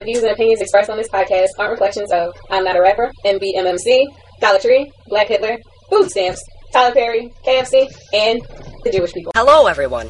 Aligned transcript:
The 0.00 0.04
views 0.04 0.22
and 0.24 0.32
opinions 0.32 0.60
expressed 0.60 0.90
on 0.90 0.98
this 0.98 1.08
podcast 1.08 1.46
aren't 1.58 1.70
reflections 1.70 2.12
of 2.12 2.34
I'm 2.50 2.64
Not 2.64 2.76
a 2.76 2.82
Rapper, 2.82 3.10
MBMMC, 3.24 4.04
Dollar 4.42 4.58
Tree, 4.58 4.92
Black 5.06 5.28
Hitler, 5.28 5.56
Food 5.88 6.10
Stamps, 6.10 6.38
Tyler 6.70 6.92
Perry, 6.92 7.32
KFC, 7.46 7.88
and 8.12 8.42
the 8.84 8.92
Jewish 8.92 9.14
people. 9.14 9.32
Hello, 9.34 9.66
everyone. 9.66 10.08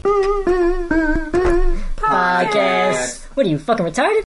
Podcast. 1.98 3.26
What 3.36 3.46
are 3.46 3.48
you 3.48 3.60
fucking 3.60 3.86
retarded? 3.86 4.25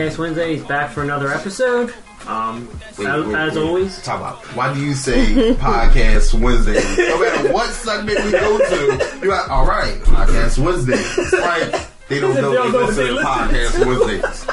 Podcast 0.00 0.16
Wednesday 0.18 0.54
is 0.54 0.64
back 0.64 0.90
for 0.90 1.02
another 1.02 1.28
episode. 1.30 1.92
Um, 2.26 2.66
Wait, 2.98 3.06
as, 3.06 3.26
wait, 3.26 3.34
as 3.34 3.54
wait. 3.54 3.62
always, 3.62 4.02
Talk 4.02 4.20
about 4.20 4.36
why 4.56 4.72
do 4.72 4.80
you 4.80 4.94
say 4.94 5.54
podcast 5.58 6.38
Wednesday? 6.40 6.74
No 6.96 7.20
matter 7.20 7.52
what 7.52 7.68
segment 7.70 8.24
we 8.24 8.30
go 8.30 8.58
to, 8.58 9.18
you're 9.22 9.36
like, 9.36 9.50
all 9.50 9.66
right, 9.66 9.98
podcast 10.04 10.58
Wednesday. 10.58 11.02
Right? 11.38 11.86
They 12.08 12.18
don't 12.18 12.34
know 12.34 12.50
they 12.70 12.78
listen 12.78 13.06
to 13.08 13.22
podcast 13.22 13.86
Wednesdays. 13.86 14.46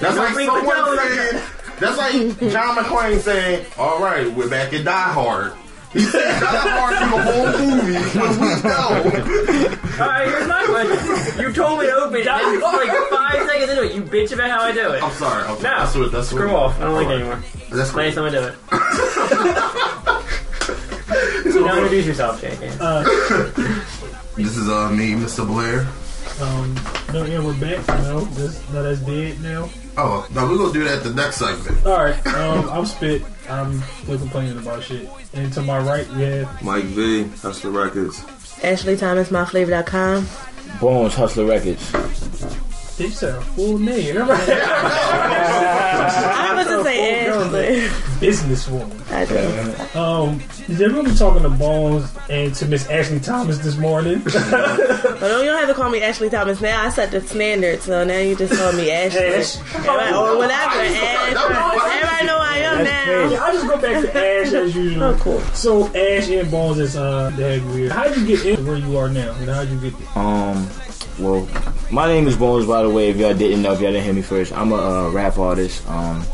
That's 0.00 0.16
like 0.16 0.34
someone 0.34 0.96
saying. 0.98 1.42
That's 1.80 1.98
like 1.98 2.50
John 2.50 2.76
McClane 2.76 3.18
saying, 3.20 3.66
"All 3.76 4.00
right, 4.00 4.30
we're 4.32 4.48
back 4.48 4.72
at 4.72 4.84
Die 4.84 5.12
Hard." 5.12 5.52
He 5.94 6.00
said 6.00 6.40
Die 6.40 6.46
Hard 6.46 6.98
through 6.98 7.10
the 7.14 7.22
whole 7.22 7.48
movie, 7.66 8.02
but 8.18 8.30
we 8.36 8.48
know. 8.68 8.90
all 10.02 10.08
right. 10.08 10.26
Here's 10.28 10.48
my 10.48 10.64
question: 10.66 11.40
You 11.40 11.52
told 11.52 11.78
me 11.80 11.86
to 11.86 11.92
open, 11.94 12.16
it, 12.20 12.26
and 12.26 12.60
like 12.60 12.90
five 13.10 13.46
seconds 13.46 13.70
into 13.70 13.82
it, 13.84 13.94
you 13.94 14.02
bitch 14.02 14.32
about 14.32 14.50
how 14.50 14.60
I 14.62 14.72
do 14.72 14.90
it. 14.92 15.00
I'm 15.02 15.12
sorry. 15.12 15.44
I'm 15.44 15.56
sorry. 15.58 15.62
No, 15.62 15.78
that's 15.78 15.94
what. 15.96 16.10
That's 16.12 16.28
screw 16.28 16.48
what, 16.52 16.56
off. 16.56 16.80
I 16.80 16.84
don't 16.84 16.94
like 16.94 17.06
it 17.06 17.12
All 17.22 17.28
right. 17.30 17.38
anymore. 17.38 17.42
That's 17.70 17.94
Last 17.94 18.14
cool. 18.16 18.24
time 18.24 18.24
I 18.24 18.30
do 18.30 18.42
it. 21.44 21.52
So 21.52 21.60
now 21.66 21.76
introduce 21.76 22.06
yourself, 22.06 22.40
Jake. 22.40 22.58
This 22.58 24.56
is 24.56 24.68
uh 24.68 24.90
me, 24.90 25.12
Mr. 25.12 25.46
Blair. 25.46 25.86
Um, 26.40 26.74
no, 27.12 27.24
yeah, 27.24 27.44
we're 27.44 27.58
back. 27.60 27.86
No, 28.02 28.20
this, 28.20 28.68
no, 28.70 28.82
that's 28.82 29.00
dead 29.00 29.40
now. 29.40 29.68
Oh, 29.96 30.26
no, 30.34 30.46
we're 30.46 30.58
gonna 30.58 30.72
do 30.72 30.84
that 30.84 31.04
the 31.04 31.14
next 31.14 31.36
segment. 31.36 31.86
All 31.86 31.96
right, 32.04 32.26
um, 32.26 32.68
I'm 32.70 32.86
spit. 32.86 33.22
I'm 33.48 33.80
still 34.02 34.18
complaining 34.18 34.58
about 34.58 34.82
shit. 34.82 35.08
And 35.32 35.52
to 35.52 35.62
my 35.62 35.78
right, 35.78 36.08
we 36.10 36.22
have 36.22 36.62
Mike 36.62 36.84
V, 36.84 37.24
Hustler 37.42 37.70
Records. 37.70 38.24
Ashley 38.64 38.96
Thomas, 38.96 39.28
myflave.com. 39.28 40.26
Bones 40.80 41.14
Hustler 41.14 41.44
Records. 41.46 41.92
They 42.96 43.10
said 43.10 43.34
a 43.34 43.40
full 43.40 43.78
name. 43.78 44.16
I 45.36 46.52
was 46.56 46.66
to 46.68 46.82
say 46.84 47.26
Ashley. 47.26 47.88
Businesswoman. 48.24 49.10
I 49.10 49.24
do. 49.26 49.98
Um, 49.98 50.40
is 50.68 50.80
everyone 50.80 51.14
talking 51.16 51.42
to 51.42 51.48
Bones 51.50 52.08
and 52.30 52.54
to 52.54 52.66
Miss 52.66 52.88
Ashley 52.88 53.18
Thomas 53.20 53.58
this 53.58 53.76
morning? 53.76 54.22
But 55.14 55.28
no, 55.30 55.40
you 55.42 55.50
don't 55.50 55.58
have 55.58 55.68
to 55.68 55.74
call 55.74 55.90
me 55.90 56.02
Ashley 56.02 56.28
Thomas 56.28 56.60
now. 56.60 56.82
I 56.84 56.88
set 56.90 57.10
the 57.10 57.20
standard, 57.20 57.80
so 57.80 58.04
now 58.04 58.18
you 58.18 58.34
just 58.36 58.52
call 58.58 58.72
me 58.72 58.90
Ashley. 58.90 59.20
Ash. 59.20 59.56
Everybody- 59.74 60.12
or 60.14 60.36
whatever. 60.36 60.80
Ash. 60.80 61.34
Everybody 61.34 62.26
know 62.26 62.38
I 62.40 62.58
am 62.58 62.84
now. 62.84 63.28
Yeah, 63.30 63.42
I 63.42 63.52
just 63.52 63.66
go 63.66 63.76
back 63.80 64.02
to 64.02 64.10
Ash 64.16 64.52
as 64.52 64.74
usual. 64.74 65.02
Oh, 65.04 65.16
cool. 65.20 65.40
So 65.54 65.86
Ash 65.94 66.28
and 66.28 66.50
Bones 66.50 66.78
is 66.78 66.96
uh, 66.96 67.30
that 67.36 67.62
weird. 67.66 67.92
How'd 67.92 68.16
you 68.16 68.26
get 68.26 68.44
in 68.44 68.66
where 68.66 68.76
you 68.76 68.98
are 68.98 69.08
now? 69.08 69.32
And 69.34 69.48
how'd 69.48 69.68
you 69.68 69.78
get 69.80 69.98
there? 69.98 70.08
Um, 70.22 70.68
well, 71.18 71.48
my 71.90 72.06
name 72.06 72.26
is 72.26 72.36
Bones, 72.36 72.66
by 72.66 72.82
the 72.82 72.90
way. 72.90 73.10
If 73.10 73.16
y'all 73.16 73.34
didn't 73.34 73.62
know, 73.62 73.72
if 73.72 73.80
y'all 73.80 73.92
didn't 73.92 74.04
hear 74.04 74.14
me 74.14 74.22
first, 74.22 74.52
I'm 74.52 74.72
a 74.72 74.76
uh, 74.76 75.10
rap 75.10 75.38
artist. 75.38 75.88
Um, 75.88 76.24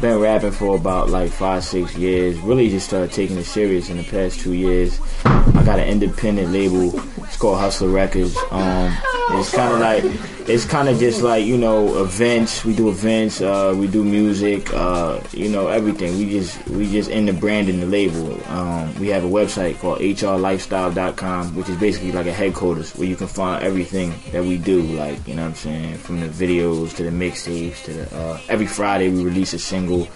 been 0.00 0.18
rapping 0.18 0.50
for 0.50 0.76
about 0.76 1.08
like 1.08 1.30
five, 1.30 1.64
six 1.64 1.96
years. 1.96 2.38
Really 2.40 2.68
just 2.68 2.86
started 2.86 3.12
taking 3.12 3.38
it 3.38 3.44
serious 3.44 3.88
in 3.88 3.96
the 3.96 4.04
past 4.04 4.40
two 4.40 4.52
years. 4.52 5.00
I 5.24 5.62
got 5.64 5.78
an 5.78 5.88
independent 5.88 6.52
label. 6.52 6.90
It's 7.26 7.36
called 7.36 7.58
Hustler 7.58 7.88
Records. 7.88 8.36
Um, 8.50 8.96
it's 9.30 9.52
kind 9.52 9.72
of 9.72 9.80
like, 9.80 10.04
it's 10.48 10.64
kind 10.66 10.88
of 10.88 10.98
just 10.98 11.22
like 11.22 11.46
you 11.46 11.56
know 11.56 12.02
events. 12.02 12.64
We 12.64 12.76
do 12.76 12.88
events. 12.88 13.40
Uh, 13.40 13.74
we 13.76 13.86
do 13.86 14.04
music. 14.04 14.72
Uh, 14.72 15.20
you 15.32 15.48
know 15.48 15.68
everything. 15.68 16.18
We 16.18 16.30
just 16.30 16.68
we 16.68 16.90
just 16.90 17.10
in 17.10 17.26
the 17.26 17.32
branding 17.32 17.80
the 17.80 17.86
label. 17.86 18.38
Um, 18.48 18.94
we 19.00 19.08
have 19.08 19.24
a 19.24 19.28
website 19.28 19.78
called 19.78 20.00
hrlifestyle.com, 20.00 21.56
which 21.56 21.68
is 21.68 21.76
basically 21.78 22.12
like 22.12 22.26
a 22.26 22.32
headquarters 22.32 22.94
where 22.96 23.08
you 23.08 23.16
can 23.16 23.26
find 23.26 23.64
everything 23.64 24.14
that 24.32 24.42
we 24.42 24.58
do. 24.58 24.82
Like 24.82 25.26
you 25.26 25.34
know 25.34 25.42
what 25.42 25.48
I'm 25.48 25.54
saying, 25.54 25.96
from 25.96 26.20
the 26.20 26.28
videos 26.28 26.94
to 26.96 27.04
the 27.04 27.10
mixtapes 27.10 27.82
to 27.84 27.92
the 27.92 28.16
uh, 28.16 28.40
every 28.48 28.66
Friday 28.66 29.08
we 29.08 29.24
release 29.24 29.54
a 29.54 29.58
single. 29.58 30.08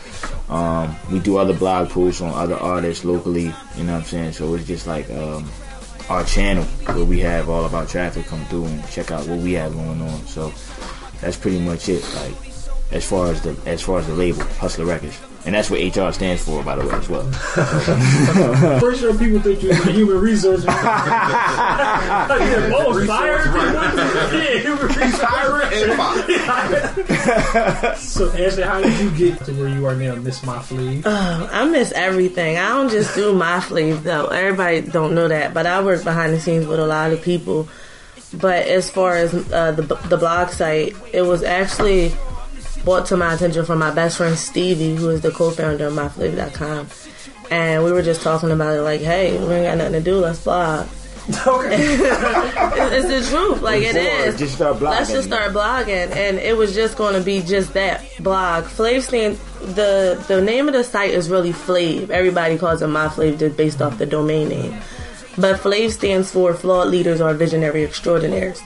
Um, 0.49 0.95
we 1.11 1.19
do 1.21 1.39
other 1.39 1.55
blog 1.55 1.89
posts 1.89 2.21
on 2.21 2.35
other 2.35 2.57
artists 2.57 3.05
locally. 3.05 3.53
You 3.77 3.85
know 3.85 3.95
what 3.95 4.01
I'm 4.01 4.05
saying. 4.05 4.33
So 4.33 4.55
it's 4.55 4.67
just 4.67 4.87
like 4.87 5.09
um, 5.11 5.51
our 6.09 6.25
channel 6.25 6.65
where 6.65 7.05
we 7.05 7.21
have 7.21 7.49
all 7.49 7.65
of 7.65 7.75
our 7.75 7.87
traffic 7.87 8.27
come 8.27 8.45
through 8.47 8.65
and 8.65 8.89
check 8.91 9.11
out 9.11 9.27
what 9.27 9.39
we 9.39 9.53
have 9.53 9.73
going 9.75 10.01
on. 10.01 10.27
So 10.27 10.53
that's 11.21 11.37
pretty 11.37 11.61
much 11.61 11.89
it. 11.89 12.03
Like 12.15 12.35
as 12.93 13.09
far 13.09 13.29
as 13.29 13.43
the 13.43 13.57
as 13.67 13.83
far 13.83 13.99
as 13.99 14.07
the 14.07 14.15
label, 14.15 14.43
Hustler 14.61 14.87
Records, 14.87 15.19
and 15.47 15.55
that's 15.55 15.71
what 15.71 15.81
HR 15.81 16.13
stands 16.13 16.45
for, 16.45 16.63
by 16.63 16.77
the 16.77 16.87
way, 16.87 16.95
as 16.95 17.09
well. 17.09 17.25
Pretty 18.81 18.99
sure 18.99 19.17
people 19.17 19.41
think 19.41 19.63
you're 19.63 19.73
a 19.73 19.93
human 19.93 20.21
resource. 20.21 20.65
yeah, 20.65 22.27
Bones 22.71 23.07
fired. 23.07 23.47
Yeah, 24.35 24.59
human 24.61 24.87
resource. 24.87 25.19
Pirate 25.21 25.73
and 25.73 25.93
Fox. 25.97 27.99
So 28.19 28.31
Ashley, 28.33 28.63
how 28.63 28.81
did 28.81 28.99
you 29.01 29.11
get 29.17 29.45
to 29.45 29.53
where 29.53 29.69
you 29.69 29.87
are 29.87 29.95
now, 29.95 30.15
Miss 30.17 30.43
My 30.43 30.59
Flea? 30.61 31.03
I 31.05 31.65
miss 31.67 31.93
everything. 31.93 32.57
I 32.59 32.69
don't 32.71 32.91
just 32.91 33.15
do 33.15 33.33
my 33.33 33.61
fleas 33.61 34.03
though. 34.03 34.27
Everybody 34.27 34.81
don't 34.83 35.15
know 35.15 35.29
that, 35.29 35.55
but 35.55 35.67
I 35.67 35.81
work 35.83 36.03
behind 36.05 36.33
the 36.35 36.41
scenes 36.41 36.67
with 36.67 36.81
a 36.81 36.87
lot 36.87 37.13
of 37.13 37.23
people. 37.23 37.69
But 38.35 38.67
as 38.67 38.91
far 38.91 39.17
as 39.17 39.33
uh, 39.53 39.73
the 39.73 39.83
the 40.09 40.17
blog 40.17 40.51
site, 40.51 40.95
it 41.13 41.23
was 41.23 41.43
actually 41.43 42.13
brought 42.85 43.07
to 43.07 43.17
my 43.17 43.35
attention 43.35 43.65
from 43.65 43.79
my 43.79 43.91
best 43.91 44.17
friend 44.17 44.37
Stevie, 44.37 44.95
who 44.95 45.11
is 45.11 45.21
the 45.21 45.31
co-founder 45.31 45.87
of 45.87 45.95
MyFlave.com. 45.95 46.89
And 47.51 47.85
we 47.85 47.93
were 47.93 48.03
just 48.03 48.23
talking 48.23 48.51
about 48.51 48.77
it, 48.77 48.83
like, 48.83 49.01
hey, 49.01 49.39
we 49.39 49.55
ain't 49.55 49.67
got 49.67 49.79
nothing 49.79 49.95
to 49.95 50.01
do. 50.01 50.17
Let's 50.17 50.43
blog. 50.43 50.87
it's, 51.29 53.07
it's 53.07 53.31
the 53.31 53.37
truth, 53.37 53.61
like 53.61 53.83
it 53.83 53.97
is. 53.97 54.39
Just 54.39 54.55
start 54.55 54.79
blogging. 54.79 54.91
Let's 54.91 55.11
just 55.11 55.29
start 55.29 55.53
blogging, 55.53 56.11
and 56.17 56.39
it 56.39 56.57
was 56.57 56.75
just 56.75 56.97
going 56.97 57.15
to 57.15 57.21
be 57.21 57.43
just 57.43 57.75
that 57.75 58.03
blog. 58.21 58.65
Flave 58.65 59.05
stand 59.05 59.39
the 59.61 60.25
the 60.27 60.41
name 60.41 60.69
of 60.69 60.75
the 60.75 60.83
site 60.83 61.11
is 61.11 61.29
really 61.29 61.53
Flave. 61.53 62.11
Everybody 62.11 62.57
calls 62.57 62.81
it 62.81 62.87
My 62.87 63.11
Flave 63.11 63.39
just 63.39 63.59
based 63.59 63.83
off 63.83 63.99
the 63.99 64.07
domain 64.07 64.49
name, 64.49 64.81
but 65.37 65.61
Flave 65.61 65.93
stands 65.93 66.33
for 66.33 66.55
Flawed 66.55 66.89
Leaders 66.89 67.21
or 67.21 67.35
Visionary 67.35 67.85
Extraordinaires. 67.85 68.63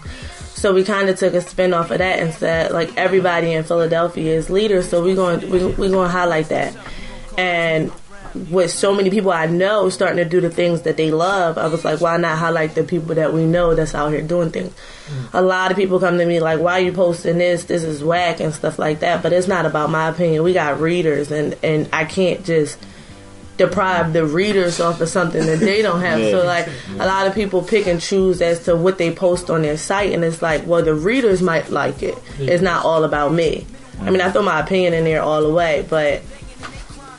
So 0.62 0.72
we 0.72 0.84
kind 0.84 1.08
of 1.08 1.18
took 1.18 1.34
a 1.34 1.40
spin 1.40 1.74
off 1.74 1.90
of 1.90 1.98
that 1.98 2.20
and 2.20 2.32
said 2.32 2.70
like 2.70 2.96
everybody 2.96 3.52
in 3.52 3.64
Philadelphia 3.64 4.32
is 4.32 4.48
leaders, 4.48 4.88
so 4.88 5.02
we're 5.02 5.16
going 5.16 5.40
we 5.50 5.66
we 5.66 5.88
going 5.88 6.06
to 6.06 6.08
highlight 6.08 6.50
that. 6.50 6.76
And 7.36 7.90
with 8.48 8.70
so 8.70 8.94
many 8.94 9.10
people 9.10 9.32
I 9.32 9.46
know 9.46 9.88
starting 9.88 10.18
to 10.18 10.24
do 10.24 10.40
the 10.40 10.50
things 10.50 10.82
that 10.82 10.96
they 10.96 11.10
love, 11.10 11.58
I 11.58 11.66
was 11.66 11.84
like, 11.84 12.00
why 12.00 12.16
not 12.16 12.38
highlight 12.38 12.76
the 12.76 12.84
people 12.84 13.16
that 13.16 13.32
we 13.32 13.44
know 13.44 13.74
that's 13.74 13.92
out 13.92 14.12
here 14.12 14.22
doing 14.22 14.50
things? 14.50 14.72
Mm. 15.08 15.30
A 15.32 15.42
lot 15.42 15.72
of 15.72 15.76
people 15.76 15.98
come 15.98 16.16
to 16.18 16.26
me 16.26 16.38
like, 16.38 16.60
why 16.60 16.74
are 16.74 16.84
you 16.84 16.92
posting 16.92 17.38
this? 17.38 17.64
This 17.64 17.82
is 17.82 18.04
whack 18.04 18.38
and 18.38 18.54
stuff 18.54 18.78
like 18.78 19.00
that. 19.00 19.20
But 19.20 19.32
it's 19.32 19.48
not 19.48 19.66
about 19.66 19.90
my 19.90 20.10
opinion. 20.10 20.44
We 20.44 20.52
got 20.52 20.80
readers, 20.80 21.32
and 21.32 21.56
and 21.64 21.88
I 21.92 22.04
can't 22.04 22.44
just 22.44 22.78
deprive 23.58 24.12
the 24.12 24.24
readers 24.24 24.80
off 24.80 25.00
of 25.00 25.08
something 25.08 25.44
that 25.44 25.60
they 25.60 25.82
don't 25.82 26.00
have. 26.00 26.18
So 26.30 26.44
like 26.44 26.68
a 26.98 27.06
lot 27.06 27.26
of 27.26 27.34
people 27.34 27.62
pick 27.62 27.86
and 27.86 28.00
choose 28.00 28.40
as 28.40 28.64
to 28.64 28.74
what 28.74 28.98
they 28.98 29.12
post 29.12 29.50
on 29.50 29.62
their 29.62 29.76
site, 29.76 30.12
and 30.12 30.24
it's 30.24 30.40
like, 30.42 30.66
well, 30.66 30.82
the 30.82 30.94
readers 30.94 31.42
might 31.42 31.70
like 31.70 32.02
it. 32.02 32.16
It's 32.38 32.62
not 32.62 32.84
all 32.84 33.04
about 33.04 33.32
me. 33.32 33.66
I 34.00 34.10
mean, 34.10 34.20
I 34.20 34.30
throw 34.30 34.42
my 34.42 34.60
opinion 34.60 34.94
in 34.94 35.04
there 35.04 35.22
all 35.22 35.42
the 35.42 35.52
way, 35.52 35.86
but 35.88 36.22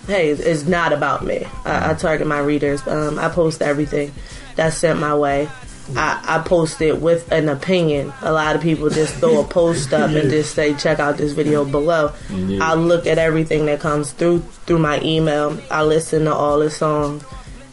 hey, 0.07 0.31
it's, 0.31 0.41
it's 0.41 0.65
not 0.65 0.91
about 0.91 1.23
me. 1.23 1.45
I, 1.65 1.91
I 1.91 1.93
target 1.93 2.27
my 2.27 2.39
readers. 2.39 2.85
Um, 2.87 3.17
I 3.19 3.29
post 3.29 3.61
everything 3.61 4.11
that's 4.55 4.77
sent 4.77 4.99
my 4.99 5.15
way. 5.15 5.47
I, 5.95 6.23
I 6.23 6.47
post 6.47 6.81
it 6.81 7.01
with 7.01 7.31
an 7.31 7.49
opinion. 7.49 8.13
A 8.21 8.31
lot 8.31 8.55
of 8.55 8.61
people 8.61 8.89
just 8.89 9.15
throw 9.15 9.41
a 9.41 9.43
post 9.43 9.93
up 9.93 10.11
and 10.11 10.29
just 10.29 10.55
say, 10.55 10.73
check 10.75 10.99
out 10.99 11.17
this 11.17 11.33
video 11.33 11.65
below. 11.65 12.13
I 12.61 12.73
look 12.75 13.05
at 13.05 13.17
everything 13.17 13.65
that 13.65 13.79
comes 13.79 14.11
through 14.11 14.39
through 14.65 14.79
my 14.79 15.01
email. 15.01 15.59
I 15.69 15.83
listen 15.83 16.25
to 16.25 16.33
all 16.33 16.59
the 16.59 16.69
songs 16.69 17.23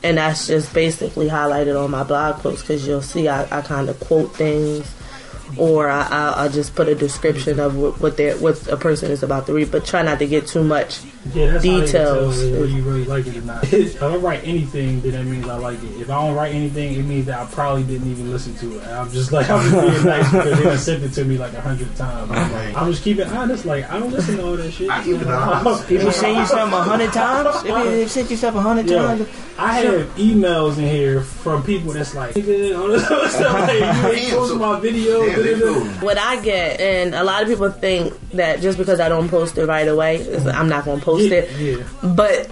and 0.03 0.19
that's 0.19 0.47
just 0.47 0.73
basically 0.73 1.29
highlighted 1.29 1.83
on 1.83 1.91
my 1.91 2.03
blog 2.03 2.43
post 2.43 2.63
because 2.63 2.87
you'll 2.87 3.03
see 3.03 3.29
I, 3.29 3.43
I 3.59 3.63
kind 3.63 3.89
of 3.89 4.01
quote 4.01 4.35
things 4.35 4.95
or 5.57 5.89
I, 5.89 6.03
I, 6.03 6.29
I'll 6.37 6.51
just 6.51 6.75
put 6.75 6.89
a 6.89 6.95
description 6.95 7.61
of 7.61 7.77
what 7.77 8.01
what, 8.01 8.19
what 8.41 8.69
a 8.69 8.77
person 8.77 9.11
is 9.11 9.23
about 9.23 9.47
to 9.47 9.53
read, 9.53 9.71
but 9.71 9.85
try 9.85 10.03
not 10.03 10.19
to 10.21 10.27
get 10.27 10.47
too 10.47 10.63
much 10.63 11.01
Yeah, 11.35 11.51
that's 11.53 11.63
details. 11.63 11.91
How 11.93 12.43
they 12.43 12.51
tell 12.51 12.61
whether 12.61 12.67
you 12.73 12.83
really 12.83 13.05
like 13.05 13.27
it 13.27 13.37
or 13.37 13.43
not. 13.43 13.71
if 13.73 14.03
I 14.03 14.17
write 14.17 14.41
anything, 14.43 15.03
then 15.03 15.13
that 15.13 15.25
means 15.25 15.47
I 15.47 15.57
like 15.57 15.83
it. 15.83 16.01
If 16.01 16.09
I 16.09 16.15
don't 16.27 16.35
write 16.35 16.55
anything, 16.55 16.95
it 16.95 17.03
means 17.03 17.27
that 17.27 17.39
I 17.41 17.45
probably 17.53 17.85
didn't 17.85 18.11
even 18.11 18.31
listen 18.31 18.55
to 18.57 18.79
it. 18.79 18.87
I'm 18.87 19.11
just 19.11 19.31
like 19.31 19.51
I'm 19.51 19.61
just 19.71 19.75
being 19.95 20.05
nice 20.07 20.31
because 20.33 20.59
they 20.59 20.65
done 20.65 20.79
sent 20.79 21.03
it 21.03 21.13
to 21.13 21.25
me 21.27 21.37
like 21.37 21.53
a 21.53 21.61
hundred 21.61 21.95
times. 21.95 22.31
I'm, 22.31 22.53
like, 22.53 22.75
I'm 22.77 22.91
just 22.91 23.05
keeping 23.05 23.27
honest. 23.29 23.67
Like 23.67 23.91
I 23.91 23.99
don't 23.99 24.11
listen 24.11 24.39
to 24.39 24.45
all 24.47 24.57
that 24.57 24.71
shit. 24.73 24.89
I 24.89 25.05
keep 25.05 25.21
it 25.21 25.27
honest. 25.29 25.87
People 25.89 26.11
send 26.11 26.39
you 26.39 26.47
something 26.47 26.79
a 26.79 26.83
hundred 26.83 27.13
times. 27.13 27.55
If 27.57 27.63
they- 27.75 27.91
They've 28.01 28.11
sent 28.11 28.31
you 28.31 28.37
stuff 28.39 28.55
a 28.55 28.61
hundred 28.63 28.89
Yeah. 28.89 29.03
times. 29.03 29.29
I 29.59 29.75
have 29.81 30.07
emails 30.17 30.79
in 30.79 30.85
here 30.85 31.21
from 31.21 31.63
people 31.63 31.93
that's 31.93 32.15
like, 32.15 32.35
"Nigga, 32.35 32.81
all 32.81 32.89
this 32.89 33.05
other 33.11 33.29
stuff, 33.29 33.53
like, 33.69 34.23
you 34.23 34.57
my 34.57 34.81
video. 34.81 35.23
Yeah, 35.23 35.37
they 35.37 35.53
da-da-da." 35.61 35.75
do. 36.01 36.07
what 36.07 36.17
I 36.17 36.41
get, 36.41 36.81
and 36.81 37.15
a 37.15 37.23
lot 37.23 37.43
of 37.43 37.49
people 37.49 37.71
think 37.71 38.15
that 38.31 38.63
just 38.63 38.79
because 38.79 39.01
I 39.01 39.11
don't 39.11 39.29
post 39.29 39.59
it 39.59 39.67
right 39.67 39.87
away, 39.87 40.25
I'm 40.47 40.71
not 40.71 40.87
gonna 40.87 41.03
post 41.03 41.10
Yeah, 41.19 41.35
it. 41.35 41.61
yeah. 41.61 41.89
But 42.03 42.49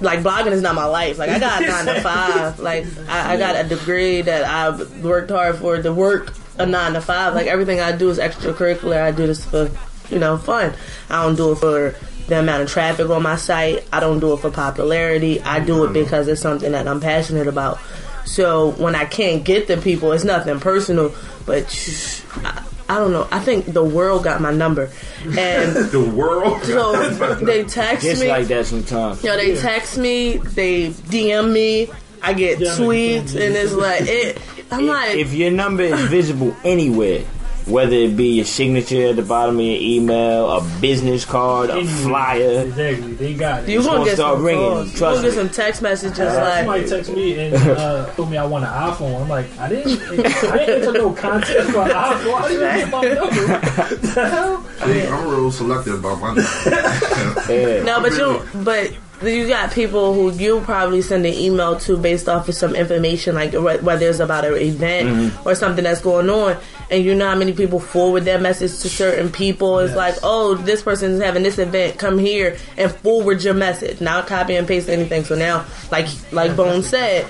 like 0.00 0.20
blogging 0.20 0.52
is 0.52 0.62
not 0.62 0.74
my 0.74 0.84
life. 0.84 1.18
Like 1.18 1.30
I 1.30 1.38
got 1.38 1.62
a 1.62 1.66
nine 1.66 1.86
to 1.86 2.00
five. 2.02 2.58
Like 2.58 2.86
I, 3.08 3.34
I 3.34 3.36
got 3.36 3.64
a 3.64 3.68
degree 3.68 4.22
that 4.22 4.44
I've 4.44 5.02
worked 5.02 5.30
hard 5.30 5.56
for 5.56 5.80
to 5.80 5.92
work 5.92 6.34
a 6.58 6.66
nine 6.66 6.94
to 6.94 7.00
five. 7.00 7.34
Like 7.34 7.46
everything 7.46 7.80
I 7.80 7.92
do 7.92 8.10
is 8.10 8.18
extracurricular. 8.18 9.00
I 9.00 9.12
do 9.12 9.26
this 9.26 9.44
for 9.44 9.70
you 10.10 10.18
know 10.18 10.36
fun. 10.36 10.74
I 11.08 11.22
don't 11.22 11.36
do 11.36 11.52
it 11.52 11.56
for 11.56 11.94
the 12.28 12.38
amount 12.38 12.62
of 12.62 12.68
traffic 12.68 13.08
on 13.10 13.22
my 13.22 13.36
site. 13.36 13.86
I 13.92 14.00
don't 14.00 14.20
do 14.20 14.32
it 14.32 14.38
for 14.38 14.50
popularity. 14.50 15.40
I 15.40 15.60
do 15.60 15.84
it 15.84 15.92
because 15.92 16.28
it's 16.28 16.40
something 16.40 16.72
that 16.72 16.86
I'm 16.86 17.00
passionate 17.00 17.46
about. 17.46 17.78
So 18.24 18.70
when 18.72 18.94
I 18.94 19.04
can't 19.04 19.44
get 19.44 19.66
the 19.66 19.76
people, 19.76 20.12
it's 20.12 20.24
nothing 20.24 20.60
personal, 20.60 21.12
but 21.44 21.68
shh, 21.68 22.22
I, 22.44 22.62
I 22.92 22.98
don't 22.98 23.10
know. 23.12 23.26
I 23.30 23.38
think 23.40 23.64
the 23.72 23.82
world 23.82 24.22
got 24.22 24.40
my 24.42 24.52
number, 24.52 24.90
and 25.24 25.74
The 25.96 26.12
world. 26.14 26.62
so 26.62 27.08
they 27.36 27.64
text 27.64 28.04
Just 28.04 28.20
me. 28.20 28.28
like 28.28 28.48
that 28.48 28.66
sometimes. 28.66 29.24
Yo, 29.24 29.34
they 29.36 29.56
text 29.56 29.96
me, 29.96 30.36
they 30.36 30.88
DM 30.90 31.52
me, 31.52 31.88
I 32.22 32.34
get 32.34 32.60
Yeah, 32.60 32.72
tweets, 32.72 33.34
and 33.34 33.56
it's 33.56 33.72
like 33.72 34.02
it. 34.02 34.40
I'm 34.70 34.86
like, 34.86 35.16
If 35.16 35.32
your 35.32 35.50
number 35.50 35.84
is 35.84 36.00
visible 36.02 36.54
anywhere, 36.64 37.24
whether 37.66 37.94
it 37.94 38.16
be 38.16 38.26
your 38.36 38.44
signature 38.44 39.08
at 39.08 39.16
the 39.16 39.22
bottom 39.22 39.58
of 39.58 39.64
your 39.64 39.78
email, 39.80 40.50
a 40.50 40.60
business 40.80 41.24
card, 41.24 41.70
a 41.70 41.84
flyer, 41.84 42.62
Exactly, 42.66 43.12
they 43.14 43.34
got 43.34 43.62
it. 43.64 43.68
you 43.70 43.78
gonna 43.78 43.90
gonna 43.98 44.04
get 44.04 44.14
start 44.16 44.36
some 44.36 44.44
ringing, 44.44 44.62
calls. 44.70 44.92
You 44.92 44.98
trust 44.98 45.16
gonna 45.22 45.28
get 45.28 45.34
some 45.36 45.48
text 45.50 45.82
messages 45.82 46.18
Uh, 46.20 46.56
somebody 46.58 46.88
text 46.88 47.10
me 47.12 47.38
and 47.38 47.54
uh, 47.54 48.06
told 48.14 48.30
me 48.30 48.36
I 48.36 48.44
want 48.46 48.64
an 48.64 48.70
iPhone. 48.70 49.22
I'm 49.22 49.28
like, 49.28 49.46
I 49.58 49.68
didn't, 49.68 50.00
I 50.02 50.16
didn't 50.58 50.82
enter 50.88 50.92
no 50.92 51.12
content 51.12 51.70
for 51.70 51.82
an 51.82 51.90
iPhone. 51.90 52.34
I 52.34 52.48
didn't 52.48 52.76
even 52.76 52.78
get 52.78 52.90
my 52.90 53.02
number. 53.02 53.58
What 53.82 54.02
the 54.02 54.28
hell? 54.28 54.64
See, 54.84 55.02
I'm 55.06 55.28
real 55.28 55.50
selective 55.52 55.98
about 56.04 56.20
my 56.20 56.34
yeah. 57.48 57.82
no, 57.84 58.00
but 58.00 58.12
you, 58.12 58.42
but 58.64 58.92
you 59.30 59.48
got 59.48 59.72
people 59.72 60.14
who 60.14 60.32
you 60.32 60.60
probably 60.60 61.02
send 61.02 61.24
an 61.26 61.34
email 61.34 61.78
to 61.80 61.96
based 61.96 62.28
off 62.28 62.48
of 62.48 62.54
some 62.54 62.74
information, 62.74 63.34
like 63.34 63.52
whether 63.54 64.08
it's 64.08 64.18
about 64.20 64.44
an 64.44 64.54
event 64.56 65.08
Mm-hmm. 65.08 65.48
or 65.48 65.54
something 65.54 65.84
that's 65.84 66.00
going 66.00 66.28
on, 66.30 66.56
and 66.90 67.04
you 67.04 67.14
know 67.14 67.28
how 67.28 67.34
many 67.36 67.52
people 67.52 67.80
forward 67.80 68.24
their 68.24 68.38
message 68.40 68.70
to 68.80 68.88
certain 68.88 69.30
people. 69.30 69.78
It's 69.80 69.90
Yes. 69.90 69.96
like, 69.96 70.14
oh, 70.22 70.54
this 70.54 70.82
person 70.82 71.12
is 71.12 71.22
having 71.22 71.42
this 71.42 71.58
event, 71.58 71.98
come 71.98 72.18
here 72.18 72.56
and 72.76 72.90
forward 72.90 73.42
your 73.42 73.54
message. 73.54 74.00
Now 74.00 74.22
copy 74.22 74.54
and 74.56 74.66
paste 74.68 74.88
anything. 74.88 75.24
So 75.24 75.34
now, 75.34 75.64
like 75.90 76.08
like 76.32 76.56
Bone 76.56 76.82
said. 76.82 77.26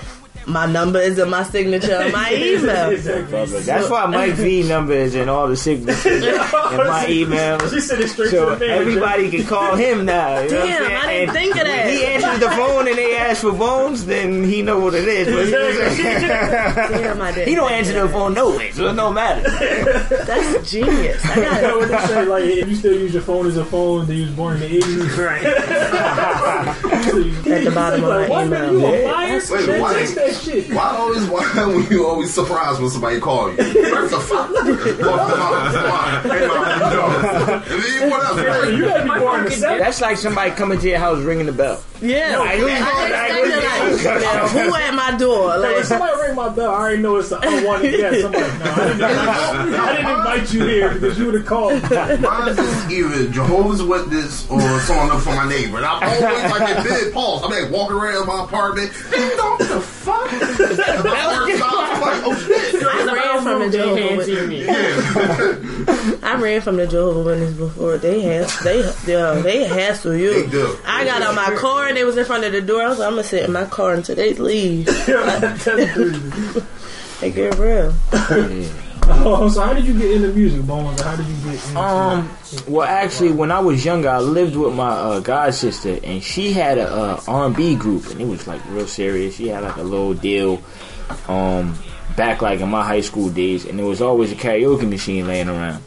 My 0.47 0.67
number 0.67 0.99
is 1.01 1.19
in 1.19 1.31
my 1.31 1.45
signature 1.45 1.97
on 1.97 2.11
my 2.13 2.33
email. 2.35 2.91
Exactly. 2.91 3.61
That's 3.61 3.89
why 3.89 4.07
Mike 4.07 4.33
V 4.35 4.63
number 4.69 4.93
is 4.93 5.15
in 5.15 5.29
all 5.29 5.47
the 5.49 5.57
signatures 5.57 6.25
oh, 6.27 6.69
in 6.73 6.77
my 6.87 7.07
emails. 7.07 7.71
She 7.73 7.81
said 7.81 8.01
it 8.01 8.09
straight 8.09 8.31
So 8.31 8.51
to 8.51 8.57
the 8.57 8.67
man. 8.67 8.79
everybody 8.81 9.31
can 9.31 9.45
call 9.47 9.77
him 9.77 10.05
now. 10.05 10.41
You 10.41 10.51
know 10.51 10.59
what 10.61 10.65
I'm 10.65 10.69
Damn, 10.69 10.83
saying? 10.85 10.97
I 10.97 11.07
didn't 11.07 11.23
And 11.29 11.33
think 11.33 11.57
of 11.57 11.63
that. 11.67 11.91
he 11.91 12.05
answers 12.05 12.41
the 12.41 12.51
phone 12.51 12.89
and 12.89 12.97
they 12.99 13.17
ask 13.17 13.41
for 13.43 13.53
bones, 13.53 14.05
then 14.07 14.43
he 14.45 14.63
know 14.63 14.81
what 14.81 14.95
it 14.95 15.07
is. 15.07 15.27
Damn, 15.29 17.21
I 17.23 17.33
didn't. 17.33 17.49
he 17.49 17.55
don't 17.55 17.71
answer 17.71 17.97
of 18.01 18.09
the 18.09 18.13
phone 18.13 18.35
no 18.35 18.51
way, 18.57 18.73
so 18.73 18.89
it 18.89 18.95
don't 18.95 19.15
matter. 19.15 19.49
That's 20.25 20.71
genius. 20.71 21.25
I 21.25 21.35
You 21.37 21.43
know 21.43 21.51
got 21.61 21.77
what 21.79 21.89
they 21.89 22.07
say? 22.09 22.25
Like, 22.25 22.45
if 22.45 22.69
you 22.69 22.75
still 22.75 22.93
use 22.99 23.13
your 23.15 23.23
phone 23.23 23.47
as 23.47 23.57
a 23.57 23.65
phone, 23.65 24.07
then 24.07 24.17
you 24.17 24.23
was 24.25 24.33
born 24.33 24.55
in 24.57 24.61
the 24.61 24.81
80s. 24.81 25.19
Right. 25.25 25.45
At 27.53 27.65
the 27.65 27.71
bottom 27.73 28.05
of 28.05 28.11
my 28.11 28.29
what, 28.29 28.47
email. 28.47 28.73
you 28.73 28.87
a 28.87 28.91
Wait, 28.91 29.05
why- 29.07 29.29
text 29.29 30.32
that 30.33 30.43
shit. 30.43 30.73
Why 30.75 30.97
always 30.97 31.25
why 31.27 31.67
when 31.67 31.87
you 31.91 32.07
always 32.07 32.33
surprised 32.33 32.81
when 32.81 32.91
somebody 32.91 33.21
call 33.21 33.51
you? 33.51 33.57
What 33.57 34.11
the 34.11 34.21
fuck? 34.21 34.51
What 37.33 38.25
else? 38.25 38.73
You 38.73 38.85
gotta 38.85 39.03
be 39.15 39.21
born 39.21 39.39
in 39.41 39.45
the 39.47 39.51
70s. 39.51 39.79
That's 39.79 40.01
like 40.01 40.17
somebody 40.17 40.51
coming 40.53 40.79
to 40.79 40.89
your 40.89 40.99
house 40.99 41.23
ringing 41.23 41.47
the 41.47 41.53
bell. 41.53 41.83
Yeah, 42.01 42.39
I 42.41 42.53
I, 42.53 42.57
knew- 42.57 42.67
expected 42.67 44.25
like, 44.25 44.51
who 44.51 44.75
at 44.75 44.95
my 44.95 45.17
door? 45.19 45.49
Like, 45.49 45.61
Like, 45.61 45.77
if 45.77 45.87
somebody 45.87 46.21
ring 46.23 46.35
my 46.35 46.49
bell, 46.49 46.71
I 46.71 46.75
already 46.75 47.03
know 47.03 47.17
it's 47.17 47.31
an 47.31 47.39
unwanted 47.43 47.93
guest. 47.97 48.25
I'm 48.27 48.33
like, 48.33 48.59
no, 48.59 48.73
I 48.73 48.75
didn't, 48.89 49.01
invite 49.01 49.71
you. 49.71 49.77
I 49.77 49.95
didn't 49.95 50.11
invite 50.19 50.53
you 50.55 50.65
here 50.67 50.95
because 50.95 51.19
you 51.19 51.27
would 51.27 51.35
have 51.35 51.47
called. 51.47 51.81
Mine 52.21 52.49
is 52.49 52.91
either 52.91 53.29
Jehovah's 53.31 53.83
Witness 53.83 54.51
or 54.51 54.61
someone 54.81 55.11
up 55.11 55.21
for 55.21 55.31
my 55.35 55.49
neighbor. 55.49 55.77
And 55.77 55.87
I'm 55.87 56.03
always 56.03 56.51
like 56.51 56.77
in 56.77 56.83
bed 56.85 57.13
pause. 57.13 57.43
I'm 57.45 57.51
like 57.51 57.71
walking 57.71 57.97
around 57.97 58.27
my 58.27 58.45
apartment. 58.45 58.91
Ding 59.11 59.37
dong, 59.37 59.59
the 59.59 59.81
fuck? 60.03 60.33
And 60.33 60.41
the 60.41 60.47
first 60.47 60.81
time, 60.81 61.07
I'm 61.07 62.25
oh 62.25 62.35
shit. 62.37 62.83
I 62.83 63.15
ran 63.15 63.43
from 63.43 63.59
the 63.61 63.71
Jehovah's 63.71 64.29
Witness. 64.29 66.23
I 66.23 66.35
ran 66.41 66.61
from 66.61 66.77
the 66.77 66.87
Jehovah's 66.87 67.27
Witness 67.27 67.55
before. 67.55 67.99
They 67.99 68.21
has 68.23 68.59
they 68.61 68.81
yeah, 69.07 69.35
they 69.41 69.65
hassle 69.65 70.15
you. 70.17 70.45
They 70.45 70.51
do. 70.51 70.77
I 70.85 71.05
got 71.05 71.23
out 71.23 71.35
my 71.35 71.55
car 71.57 71.89
and 71.89 71.97
they 71.97 72.05
was 72.05 72.17
in 72.17 72.25
front 72.25 72.45
of 72.45 72.53
the 72.53 72.61
door. 72.61 72.83
I 72.83 72.89
was 72.89 72.99
like, 72.99 73.09
I'm 73.09 73.15
gonna 73.15 73.25
sit 73.25 73.45
in 73.45 73.53
my 73.53 73.65
car 73.65 73.95
until 73.95 74.17
they 74.17 74.35
leave. 74.35 74.87
That's 75.07 75.65
crazy. 75.65 76.63
They 77.21 77.31
get 77.31 77.57
real. 77.59 77.95
Oh, 79.05 79.49
so 79.49 79.61
how 79.61 79.75
did 79.75 79.85
you 79.85 79.99
get 79.99 80.11
into 80.13 80.33
music, 80.33 80.67
Bones? 80.67 81.01
How 81.01 81.17
did 81.17 81.27
you 81.27 81.35
get 81.45 81.55
into 81.55 81.79
Um, 81.79 82.31
well, 82.69 82.87
actually, 82.87 83.33
when 83.33 83.51
I 83.51 83.61
was 83.61 83.85
younger, 83.85 84.09
I 84.09 84.19
lived 84.19 84.57
with 84.57 84.75
my 84.75 84.89
uh, 84.91 85.21
god 85.21 85.55
sister, 85.55 85.99
and 86.03 86.23
she 86.23 86.53
had 86.53 86.79
a 86.79 86.89
uh, 86.89 87.21
R&B 87.27 87.77
group, 87.77 88.07
and 88.11 88.21
it 88.21 88.27
was 88.27 88.47
like 88.47 88.61
real 88.71 88.87
serious. 88.87 89.37
She 89.37 89.49
had 89.49 89.65
like 89.65 89.77
a 89.77 89.83
little 89.83 90.15
deal, 90.15 90.63
um, 91.29 91.79
back 92.17 92.43
like 92.43 92.61
in 92.61 92.69
my 92.69 92.85
high 92.85 93.01
school 93.01 93.29
days, 93.29 93.65
and 93.65 93.79
there 93.79 93.87
was 93.87 94.01
always 94.01 94.33
a 94.33 94.37
karaoke 94.37 94.89
machine 94.89 95.27
laying 95.27 95.49
around. 95.49 95.83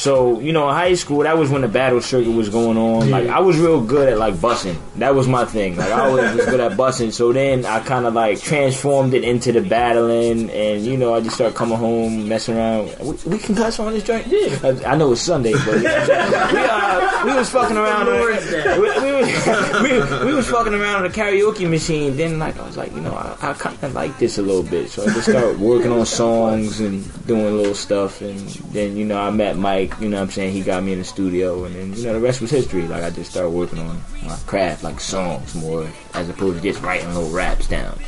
So 0.00 0.40
you 0.40 0.54
know, 0.54 0.66
in 0.66 0.74
high 0.74 0.94
school, 0.94 1.24
that 1.24 1.36
was 1.36 1.50
when 1.50 1.60
the 1.60 1.68
battle 1.68 2.00
circuit 2.00 2.30
was 2.30 2.48
going 2.48 2.78
on. 2.78 3.10
Like 3.10 3.28
I 3.28 3.40
was 3.40 3.58
real 3.58 3.84
good 3.84 4.08
at 4.08 4.16
like 4.16 4.32
bussing. 4.32 4.78
That 4.96 5.14
was 5.14 5.28
my 5.28 5.44
thing. 5.44 5.76
Like 5.76 5.92
I 5.92 6.08
always 6.08 6.34
was 6.36 6.46
good 6.46 6.58
at 6.58 6.72
bussing. 6.72 7.12
So 7.12 7.34
then 7.34 7.66
I 7.66 7.80
kind 7.80 8.06
of 8.06 8.14
like 8.14 8.40
transformed 8.40 9.12
it 9.12 9.24
into 9.24 9.52
the 9.52 9.60
battling, 9.60 10.48
and 10.48 10.82
you 10.86 10.96
know, 10.96 11.12
I 11.12 11.20
just 11.20 11.34
started 11.34 11.54
coming 11.54 11.76
home, 11.76 12.26
messing 12.26 12.56
around. 12.56 12.96
We, 12.98 13.12
we 13.26 13.38
can 13.38 13.54
cuss 13.54 13.78
on 13.78 13.92
this 13.92 14.02
joint. 14.02 14.26
Yeah, 14.28 14.58
I, 14.62 14.92
I 14.92 14.96
know 14.96 15.12
it's 15.12 15.20
Sunday, 15.20 15.52
but 15.52 15.74
we 15.74 15.86
uh, 15.86 17.24
we 17.26 17.34
was 17.34 17.50
fucking 17.50 17.76
around. 17.76 18.06
Day. 18.06 18.78
We, 18.78 18.88
we, 19.00 19.12
was, 19.20 20.22
we, 20.22 20.26
we 20.28 20.32
was 20.32 20.48
fucking 20.48 20.72
around 20.72 20.96
on 20.96 21.02
the 21.02 21.10
karaoke 21.10 21.68
machine. 21.68 22.16
Then 22.16 22.38
like 22.38 22.58
I 22.58 22.64
was 22.64 22.78
like, 22.78 22.90
you 22.94 23.02
know, 23.02 23.12
I, 23.12 23.36
I 23.42 23.52
kind 23.52 23.76
of 23.82 23.92
like 23.92 24.18
this 24.18 24.38
a 24.38 24.42
little 24.42 24.62
bit. 24.62 24.88
So 24.88 25.02
I 25.02 25.12
just 25.12 25.28
started 25.28 25.60
working 25.60 25.92
on 25.92 26.06
songs 26.06 26.80
and 26.80 27.04
doing 27.26 27.54
little 27.54 27.74
stuff. 27.74 28.22
And 28.22 28.38
then 28.72 28.96
you 28.96 29.04
know 29.04 29.20
I 29.20 29.28
met 29.28 29.58
Mike. 29.58 29.89
You 29.98 30.08
know 30.08 30.16
what 30.18 30.22
I'm 30.24 30.30
saying 30.30 30.52
he 30.52 30.62
got 30.62 30.82
me 30.82 30.92
in 30.92 30.98
the 30.98 31.04
studio, 31.04 31.64
and 31.64 31.74
then 31.74 31.92
you 31.94 32.04
know 32.04 32.14
the 32.14 32.20
rest 32.20 32.40
was 32.40 32.50
history. 32.50 32.86
Like 32.86 33.02
I 33.04 33.10
just 33.10 33.30
started 33.30 33.50
working 33.50 33.78
on 33.78 34.00
my 34.24 34.36
craft, 34.46 34.82
like 34.82 35.00
songs 35.00 35.54
more 35.54 35.90
as 36.14 36.28
opposed 36.28 36.56
to 36.56 36.62
just 36.62 36.82
writing 36.82 37.08
little 37.14 37.30
raps 37.30 37.66
down, 37.66 37.98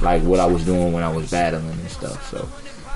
like 0.00 0.22
what 0.22 0.38
I 0.40 0.46
was 0.46 0.64
doing 0.64 0.92
when 0.92 1.02
I 1.02 1.12
was 1.14 1.30
battling 1.30 1.70
and 1.70 1.90
stuff. 1.90 2.30
So 2.30 2.48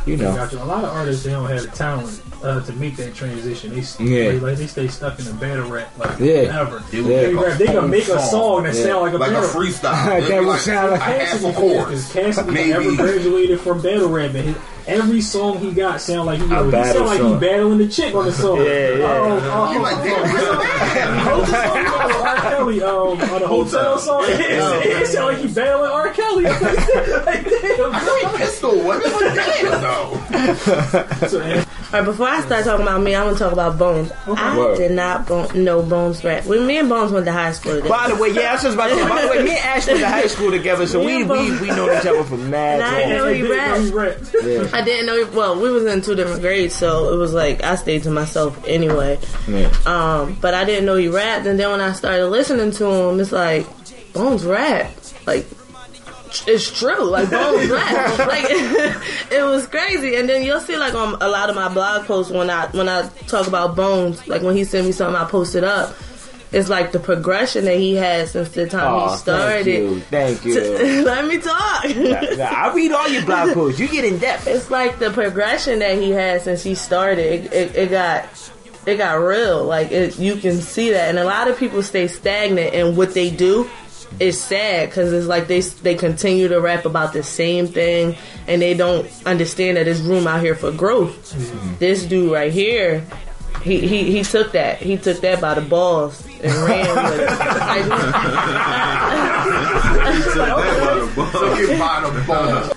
you 0.06 0.16
know. 0.16 0.34
Gotcha. 0.36 0.62
A 0.62 0.64
lot 0.64 0.84
of 0.84 0.90
artists 0.90 1.24
they 1.24 1.30
don't 1.30 1.48
have 1.50 1.62
the 1.62 1.68
talent 1.68 2.22
uh, 2.44 2.60
to 2.60 2.72
make 2.74 2.94
that 2.96 3.12
transition. 3.16 3.72
They 3.74 3.80
s- 3.80 3.98
Yeah. 3.98 4.30
they, 4.30 4.38
like 4.38 4.56
they 4.58 4.68
stay 4.68 4.86
stuck 4.86 5.18
in 5.18 5.24
the 5.24 5.32
battle 5.34 5.68
rap 5.68 5.98
like 5.98 6.16
Yeah. 6.20 6.44
forever. 6.44 6.82
They 6.92 6.98
Yeah. 6.98 7.04
They, 7.22 7.34
rap, 7.34 7.58
they 7.58 7.64
can 7.66 7.74
whole 7.78 7.88
make 7.88 8.06
a 8.06 8.20
song 8.28 8.62
that 8.62 8.74
Yeah. 8.76 8.84
sound 8.84 9.02
like 9.02 9.14
a 9.14 9.16
like 9.16 9.32
a 9.32 9.40
freestyle. 9.48 10.06
That 10.06 10.30
It'd 10.30 10.46
like 10.46 10.60
sound 10.60 10.92
like 10.92 11.00
a 11.00 11.04
half 11.04 11.44
a 11.44 11.52
chorus. 11.52 12.06
because 12.12 12.12
Cassidy 12.36 12.68
never 12.70 12.94
graduated 12.94 13.60
from 13.60 13.82
battle 13.82 14.08
rapping. 14.08 14.44
His, 14.44 14.56
every 14.86 15.20
song 15.20 15.58
he 15.58 15.72
got 15.72 16.00
sound 16.00 16.26
like 16.26 16.38
he, 16.38 16.44
A 16.44 16.64
he 16.64 16.70
sound 16.70 17.06
like 17.06 17.20
he 17.20 17.34
battling 17.46 17.78
the 17.78 17.88
chick 17.88 18.14
on 18.14 18.24
the 18.26 18.32
song. 18.32 18.56
Yeah, 18.66 18.90
yeah. 18.96 19.04
Oh, 19.06 19.66
oh, 19.68 19.72
You 19.72 19.80
like, 19.82 19.96
damn, 20.04 20.22
this 20.22 20.42
a 20.48 20.52
man. 20.58 21.38
What's 21.38 21.50
the 21.50 21.66
song 21.66 21.84
called? 21.84 22.12
R. 22.26 22.36
Kelly, 22.50 22.82
um, 22.82 22.92
on 23.08 23.18
the 23.18 23.48
hotel 23.48 23.48
Hotel. 23.48 23.98
song. 23.98 24.24
It, 24.28 24.40
it, 24.40 25.02
it 25.02 25.06
sound 25.08 25.26
like 25.34 25.38
he 25.38 25.48
battling 25.52 25.90
R. 25.90 26.08
Kelly. 26.12 26.42
like, 26.44 27.44
damn. 27.44 27.94
I 27.94 28.04
know 28.04 28.28
he 28.30 28.36
pistol 28.38 28.70
women, 28.76 29.02
but 29.02 29.34
damn, 29.34 29.80
though. 29.82 31.26
So, 31.28 31.40
and 31.40 31.58
All 31.60 31.92
right, 31.92 32.04
before 32.04 32.26
I 32.28 32.40
start 32.40 32.64
talking 32.64 32.82
about 32.82 33.00
me, 33.02 33.14
I'm 33.14 33.26
gonna 33.26 33.38
talk 33.38 33.52
about 33.52 33.78
Bones. 33.78 34.10
I 34.26 34.58
Word. 34.58 34.76
did 34.78 34.92
not 34.92 35.26
bo- 35.26 35.46
know 35.52 35.82
Bones 35.82 36.22
rap. 36.24 36.44
When 36.46 36.66
me 36.66 36.78
and 36.78 36.88
Bones 36.88 37.12
went 37.12 37.26
to 37.26 37.32
high 37.32 37.52
school 37.52 37.74
together. 37.76 37.88
By 37.88 38.08
the 38.08 38.16
way, 38.16 38.30
yeah, 38.30 38.50
I 38.50 38.52
was 38.54 38.62
just 38.62 38.74
about 38.74 38.88
to 38.88 38.96
say. 38.96 39.08
By 39.08 39.22
the 39.22 39.28
way, 39.28 39.42
me 39.44 39.50
and 39.50 39.58
Ash 39.58 39.86
went 39.86 40.00
to 40.00 40.08
high 40.08 40.26
school 40.26 40.50
together, 40.50 40.86
so 40.86 40.98
we 41.04 41.22
we 41.24 41.58
we 41.60 41.68
know 41.68 41.84
each 41.96 42.06
other 42.06 42.24
from 42.24 42.50
mad 42.50 42.80
And 42.80 42.82
I 42.82 42.98
didn't 42.98 43.10
long. 43.10 43.18
know 43.18 43.32
he 43.32 43.40
Hey, 43.86 43.90
rap. 43.90 44.16
Yeah, 44.42 44.75
I 44.76 44.84
didn't 44.84 45.06
know. 45.06 45.30
Well, 45.32 45.60
we 45.60 45.70
was 45.70 45.84
in 45.86 46.02
two 46.02 46.14
different 46.14 46.42
grades, 46.42 46.74
so 46.74 47.12
it 47.14 47.16
was 47.16 47.32
like 47.32 47.62
I 47.62 47.76
stayed 47.76 48.02
to 48.02 48.10
myself 48.10 48.62
anyway. 48.66 49.18
yeah. 49.48 49.72
Um, 49.86 50.36
but 50.40 50.52
I 50.54 50.64
didn't 50.64 50.84
know 50.84 50.96
he 50.96 51.08
rapped, 51.08 51.46
and 51.46 51.58
then 51.58 51.70
when 51.70 51.80
I 51.80 51.92
started 51.92 52.26
listening 52.28 52.70
to 52.72 52.86
him, 52.86 53.20
it's 53.20 53.32
like 53.32 53.66
Bones 54.12 54.44
rap. 54.44 54.92
Like 55.26 55.46
it's 56.46 56.78
true. 56.78 57.04
Like 57.04 57.30
Bones 57.30 57.70
rap. 57.70 58.18
Like 58.18 58.44
it 58.50 59.44
was 59.44 59.66
crazy. 59.66 60.16
And 60.16 60.28
then 60.28 60.42
you'll 60.42 60.60
see 60.60 60.76
like 60.76 60.94
on 60.94 61.14
a 61.20 61.28
lot 61.28 61.48
of 61.48 61.56
my 61.56 61.72
blog 61.72 62.06
posts 62.06 62.30
when 62.32 62.50
I 62.50 62.66
when 62.68 62.88
I 62.88 63.08
talk 63.28 63.46
about 63.46 63.76
Bones, 63.76 64.26
like 64.28 64.42
when 64.42 64.56
he 64.56 64.64
sent 64.64 64.86
me 64.86 64.92
something, 64.92 65.16
I 65.16 65.24
post 65.24 65.54
it 65.54 65.64
up. 65.64 65.94
It's 66.52 66.68
like 66.68 66.92
the 66.92 67.00
progression 67.00 67.64
that 67.64 67.76
he 67.76 67.94
had 67.96 68.28
since 68.28 68.50
the 68.50 68.68
time 68.68 68.94
Oh, 68.94 69.10
he 69.10 69.16
started. 69.18 70.02
thank 70.04 70.44
you, 70.44 70.60
thank 70.60 70.80
you. 70.86 71.02
Let 71.04 71.26
me 71.26 71.38
talk. 71.38 71.84
Nah, 72.38 72.44
I 72.44 72.72
read 72.74 72.92
all 72.92 73.08
your 73.08 73.24
blog 73.26 73.52
posts. 73.54 73.80
You 73.80 73.88
get 73.88 74.04
in 74.04 74.18
depth. 74.18 74.46
it's 74.46 74.70
like 74.70 74.98
the 75.00 75.10
progression 75.10 75.80
that 75.80 75.98
he 75.98 76.10
had 76.10 76.42
since 76.42 76.62
he 76.62 76.74
started. 76.76 77.46
It, 77.46 77.52
it, 77.52 77.76
it 77.76 77.90
got 77.90 78.52
it 78.86 78.96
got 78.96 79.14
real. 79.14 79.64
Like 79.64 79.90
it, 79.90 80.18
you 80.20 80.36
can 80.36 80.56
see 80.60 80.90
that, 80.92 81.08
and 81.08 81.18
a 81.18 81.24
lot 81.24 81.48
of 81.48 81.58
people 81.58 81.82
stay 81.82 82.06
stagnant 82.06 82.72
in 82.74 82.94
what 82.94 83.12
they 83.12 83.30
do. 83.30 83.68
It's 84.20 84.38
sad 84.38 84.88
because 84.88 85.12
it's 85.12 85.26
like 85.26 85.48
they 85.48 85.60
they 85.60 85.96
continue 85.96 86.46
to 86.48 86.60
rap 86.60 86.84
about 86.84 87.12
the 87.12 87.24
same 87.24 87.66
thing, 87.66 88.14
and 88.46 88.62
they 88.62 88.72
don't 88.74 89.10
understand 89.26 89.76
that 89.78 89.84
there's 89.84 90.00
room 90.00 90.28
out 90.28 90.40
here 90.40 90.54
for 90.54 90.70
growth. 90.70 91.34
Mm-hmm. 91.34 91.74
This 91.80 92.04
dude 92.04 92.32
right 92.32 92.52
here. 92.52 93.04
He, 93.62 93.80
he, 93.80 94.12
he 94.12 94.22
took 94.22 94.52
that 94.52 94.78
he 94.78 94.96
took 94.96 95.20
that 95.22 95.40
by 95.40 95.54
the 95.54 95.60
balls 95.60 96.24
and 96.46 96.56
ran 96.64 96.86
with 96.94 97.20
it. 97.20 97.26
Like, 97.60 98.96
Fucking 101.16 101.78
bottom. 102.26 102.76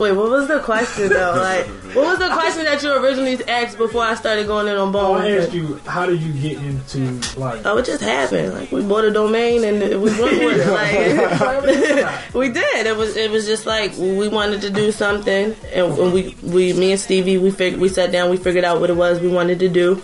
Wait, 0.00 0.12
what 0.12 0.30
was 0.30 0.48
the 0.48 0.60
question 0.60 1.10
though? 1.10 1.34
Like, 1.36 1.66
what 1.94 2.06
was 2.06 2.18
the 2.18 2.30
question 2.30 2.64
that 2.64 2.82
you 2.82 2.90
originally 2.90 3.36
asked 3.46 3.76
before 3.76 4.02
I 4.02 4.14
started 4.14 4.46
going 4.46 4.66
in 4.66 4.76
on 4.76 4.96
I 4.96 5.36
asked 5.36 5.52
you, 5.52 5.76
how 5.84 6.06
did 6.06 6.22
you 6.22 6.32
get 6.32 6.56
into 6.56 7.20
like? 7.38 7.66
Oh, 7.66 7.76
it 7.76 7.84
just 7.84 8.02
happened. 8.02 8.54
Like 8.54 8.72
we 8.72 8.82
bought 8.82 9.04
a 9.04 9.10
domain 9.10 9.62
and 9.62 9.78
we 9.78 10.10
went 10.18 10.20
with 10.42 10.66
it. 10.66 10.70
Like 11.40 12.34
we 12.34 12.48
did. 12.48 12.86
It 12.86 12.96
was 12.96 13.14
it 13.14 13.30
was 13.30 13.44
just 13.44 13.66
like 13.66 13.94
we 13.98 14.26
wanted 14.28 14.62
to 14.62 14.70
do 14.70 14.90
something, 14.90 15.54
and, 15.74 15.98
and 15.98 16.12
we 16.14 16.34
we 16.42 16.72
me 16.72 16.92
and 16.92 17.00
Stevie 17.00 17.36
we 17.36 17.50
fig- 17.50 17.76
we 17.76 17.90
sat 17.90 18.10
down, 18.10 18.30
we 18.30 18.38
figured 18.38 18.64
out 18.64 18.80
what 18.80 18.88
it 18.88 18.96
was 18.96 19.20
we 19.20 19.28
wanted 19.28 19.58
to 19.58 19.68
do, 19.68 20.00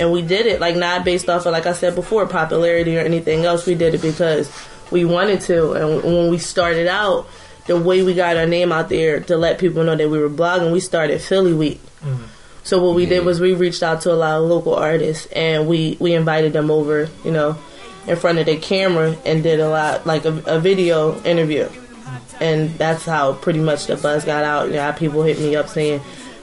and 0.00 0.10
we 0.10 0.22
did 0.22 0.46
it. 0.46 0.60
Like 0.60 0.76
not 0.76 1.04
based 1.04 1.28
off 1.28 1.46
of 1.46 1.52
like 1.52 1.66
I 1.66 1.72
said 1.72 1.94
before 1.94 2.26
popularity 2.26 2.96
or 2.96 3.00
anything 3.00 3.44
else. 3.44 3.66
We 3.66 3.74
did 3.74 3.94
it 3.94 4.02
because 4.02 4.50
we 4.90 5.04
wanted 5.04 5.40
to, 5.42 5.72
and 5.72 6.02
when 6.02 6.30
we 6.30 6.38
started 6.38 6.88
out. 6.88 7.28
The 7.66 7.78
way 7.78 8.02
we 8.02 8.14
got 8.14 8.36
our 8.36 8.46
name 8.46 8.72
out 8.72 8.88
there 8.88 9.20
to 9.20 9.36
let 9.36 9.60
people 9.60 9.84
know 9.84 9.94
that 9.94 10.08
we 10.08 10.18
were 10.18 10.30
blogging, 10.30 10.72
we 10.72 10.80
started 10.80 11.20
Philly 11.20 11.52
Week. 11.52 11.80
Mm-hmm. 12.02 12.24
So 12.62 12.82
what 12.82 12.94
we 12.94 13.06
did 13.06 13.24
was 13.24 13.40
we 13.40 13.54
reached 13.54 13.82
out 13.82 14.02
to 14.02 14.12
a 14.12 14.14
lot 14.14 14.38
of 14.40 14.48
local 14.48 14.74
artists 14.74 15.26
and 15.26 15.68
we 15.68 15.96
we 16.00 16.14
invited 16.14 16.52
them 16.52 16.70
over, 16.70 17.08
you 17.24 17.30
know, 17.30 17.56
in 18.06 18.16
front 18.16 18.38
of 18.38 18.46
their 18.46 18.58
camera 18.58 19.16
and 19.24 19.42
did 19.42 19.60
a 19.60 19.68
lot 19.68 20.06
like 20.06 20.24
a, 20.24 20.32
a 20.46 20.58
video 20.58 21.20
interview. 21.22 21.68
And 22.40 22.70
that's 22.70 23.04
how 23.04 23.34
pretty 23.34 23.60
much 23.60 23.86
the 23.86 23.96
buzz 23.96 24.24
got 24.24 24.44
out. 24.44 24.68
You 24.68 24.74
know, 24.74 24.92
people 24.92 25.22
hit 25.22 25.38
me 25.38 25.56
up 25.56 25.68
saying 25.68 26.00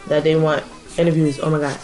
that 0.07 0.23
they 0.23 0.35
want 0.35 0.63
interviews. 0.97 1.39
Oh 1.41 1.49
my 1.49 1.59
god. 1.59 1.79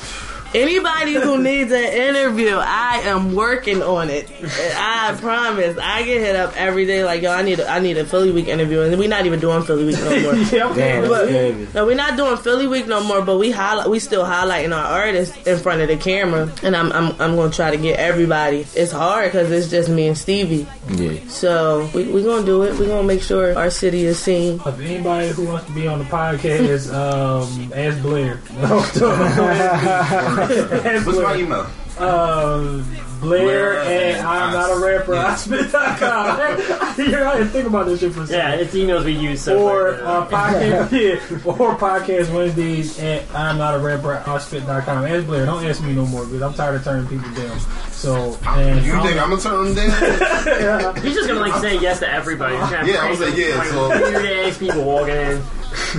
Anybody 0.53 1.13
who 1.15 1.41
needs 1.41 1.71
an 1.71 1.83
interview, 1.83 2.55
I 2.57 3.01
am 3.05 3.33
working 3.35 3.81
on 3.81 4.09
it. 4.09 4.29
I 4.75 5.15
promise. 5.19 5.77
I 5.81 6.03
get 6.03 6.21
hit 6.21 6.35
up 6.35 6.53
every 6.55 6.85
day 6.85 7.03
like, 7.03 7.21
yo, 7.23 7.31
I 7.31 7.41
need 7.41 7.59
a, 7.59 7.67
I 7.69 7.79
need 7.79 7.97
a 7.97 8.05
Philly 8.05 8.31
Week 8.31 8.47
interview, 8.47 8.81
and 8.81 8.97
we're 8.99 9.09
not 9.09 9.25
even 9.25 9.39
doing 9.39 9.63
Philly 9.63 9.85
Week 9.85 9.95
no 9.99 10.09
more. 10.21 10.35
yeah, 10.35 10.73
Damn, 10.75 11.07
But- 11.07 11.73
No, 11.73 11.85
we're 11.85 11.95
not 11.95 12.17
doing 12.17 12.37
Philly 12.37 12.67
Week 12.67 12.85
no 12.87 13.03
more, 13.03 13.21
but 13.23 13.37
we 13.39 13.49
highlight 13.51 13.89
we 13.89 13.99
still 13.99 14.23
highlighting 14.23 14.75
our 14.75 14.85
artists 14.85 15.35
in 15.47 15.57
front 15.57 15.81
of 15.81 15.87
the 15.87 15.97
camera, 15.97 16.51
and 16.61 16.75
I'm 16.75 16.91
I'm, 16.91 17.11
I'm 17.19 17.35
gonna 17.35 17.51
try 17.51 17.71
to 17.71 17.77
get 17.77 17.99
everybody. 17.99 18.65
It's 18.75 18.91
hard 18.91 19.31
because 19.31 19.51
it's 19.51 19.69
just 19.69 19.89
me 19.89 20.07
and 20.07 20.17
Stevie, 20.17 20.67
Yeah. 20.89 21.19
so 21.27 21.89
we 21.95 22.03
we 22.05 22.23
gonna 22.23 22.45
do 22.45 22.61
it. 22.63 22.77
We're 22.77 22.87
gonna 22.87 23.03
make 23.07 23.21
sure 23.23 23.57
our 23.57 23.69
city 23.71 24.05
is 24.05 24.19
seen. 24.19 24.61
If 24.65 24.79
anybody 24.79 25.29
who 25.29 25.45
wants 25.47 25.65
to 25.65 25.71
be 25.73 25.87
on 25.87 25.99
the 25.99 26.05
podcast, 26.05 26.93
um, 26.93 27.71
ask 27.73 27.99
Blair. 28.01 28.39
ask 30.51 31.05
What's 31.05 31.19
my 31.19 31.35
email? 31.37 31.67
Uh, 31.97 32.81
Blair 33.21 33.43
Blair 33.43 33.81
and 33.83 34.17
and 34.17 34.27
I'm 34.27 34.51
not 34.51 34.71
a 34.71 34.83
rapper. 34.83 35.13
Yeah. 35.13 35.27
I 35.27 35.35
spit.com. 35.37 36.97
you 37.05 37.11
know, 37.11 37.27
I 37.29 37.37
didn't 37.37 37.49
think 37.49 37.67
about 37.67 37.85
this 37.85 37.99
shit 37.99 38.13
for 38.13 38.23
a 38.23 38.27
Yeah, 38.27 38.55
it's 38.55 38.73
emails 38.73 39.05
we 39.05 39.11
use. 39.13 39.41
So 39.41 39.59
Or 39.61 39.97
far. 39.97 40.23
uh, 40.23 40.27
podcast, 40.27 40.91
yeah, 41.31 41.37
or 41.45 41.75
podcast 41.77 42.33
Wednesdays 42.33 42.99
at 42.99 43.23
I'm 43.35 43.57
not 43.59 43.75
a 43.75 43.79
rapper 43.79 44.13
at 44.13 44.41
Spit.com. 44.41 45.05
Ask 45.05 45.25
Blair. 45.27 45.45
Don't 45.45 45.63
ask 45.65 45.83
me 45.83 45.93
no 45.93 46.05
more 46.07 46.25
because 46.25 46.41
I'm 46.41 46.53
tired 46.55 46.75
of 46.77 46.83
turning 46.83 47.07
people 47.07 47.31
down. 47.35 47.59
So, 47.91 48.37
and 48.47 48.83
You 48.83 48.91
think 49.03 49.19
I'm 49.21 49.29
gonna 49.29 49.39
turn 49.41 49.73
them 49.73 49.75
down? 49.75 50.95
He's 51.03 51.13
just 51.13 51.27
gonna 51.27 51.39
like 51.39 51.61
say 51.61 51.79
yes 51.79 51.99
to 51.99 52.11
everybody. 52.11 52.55
Yeah, 52.55 52.61
I'm 52.63 52.69
prank 52.85 52.87
gonna 52.87 53.15
say 53.17 53.29
them. 53.31 53.39
yeah, 53.39 53.57
Like, 53.59 53.67
so- 53.67 53.89
weird 53.89 54.25
ass 54.47 54.57
people 54.57 54.83
walking 54.83 55.15
in. 55.15 55.41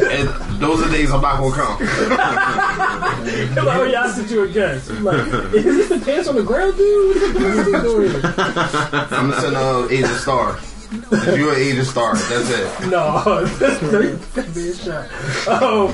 And 0.01 0.29
those 0.61 0.83
are 0.83 0.91
days 0.91 1.11
I'm 1.11 1.21
not 1.21 1.39
gonna 1.39 1.55
come. 1.55 1.77
oh 1.81 3.89
yeah, 3.91 4.03
I 4.03 4.11
sent 4.11 4.31
you 4.31 4.43
a 4.43 4.49
guess. 4.49 4.89
I'm 4.91 5.05
like, 5.05 5.27
is 5.55 5.65
this 5.65 5.89
the 5.89 5.99
pants 6.05 6.29
on 6.29 6.37
the 6.37 6.43
ground, 6.43 6.77
dude? 6.77 7.17
What 7.17 7.33
the 7.33 7.71
fuck 7.73 7.83
doing? 7.83 8.15
I'm 9.19 9.31
gonna 9.31 9.41
send 9.41 9.57
uh, 9.57 9.89
Age 9.91 10.05
of 10.05 10.11
Star. 10.21 10.59
If 10.93 11.39
you're 11.39 11.55
an 11.55 11.61
Age 11.61 11.79
of 11.79 11.87
Star, 11.87 12.15
that's 12.15 12.51
it. 12.51 12.89
No, 12.89 13.45
that's 13.59 13.81
being 14.55 14.75
shot. 14.75 15.09
Oh, 15.49 15.93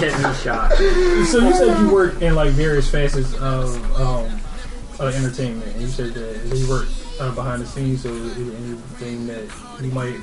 Get 0.00 0.12
me 0.18 0.34
shot. 0.42 0.72
so 0.76 0.82
you 1.38 1.54
said 1.54 1.78
you 1.78 1.88
work 1.92 2.20
in 2.20 2.34
like 2.34 2.50
various 2.50 2.90
facets 2.90 3.32
of 3.34 3.76
um, 4.00 4.40
uh, 4.98 5.06
entertainment, 5.14 5.70
and 5.72 5.82
you 5.82 5.86
said 5.88 6.14
that 6.14 6.56
you 6.56 6.68
work 6.68 6.88
uh, 7.20 7.32
behind 7.34 7.62
the 7.62 7.66
scenes. 7.66 8.02
So 8.02 8.10
anything 8.12 9.26
that 9.28 9.48
you 9.80 9.92
might 9.92 10.16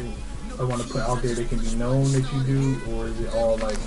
uh, 0.59 0.65
want 0.65 0.81
to 0.81 0.87
put 0.87 1.01
out 1.01 1.21
there 1.21 1.35
that 1.35 1.49
can 1.49 1.59
be 1.59 1.75
known 1.75 2.03
that 2.11 2.25
you 2.33 2.43
do, 2.43 2.81
or 2.91 3.07
is 3.07 3.19
it 3.21 3.33
all 3.33 3.57
like 3.57 3.77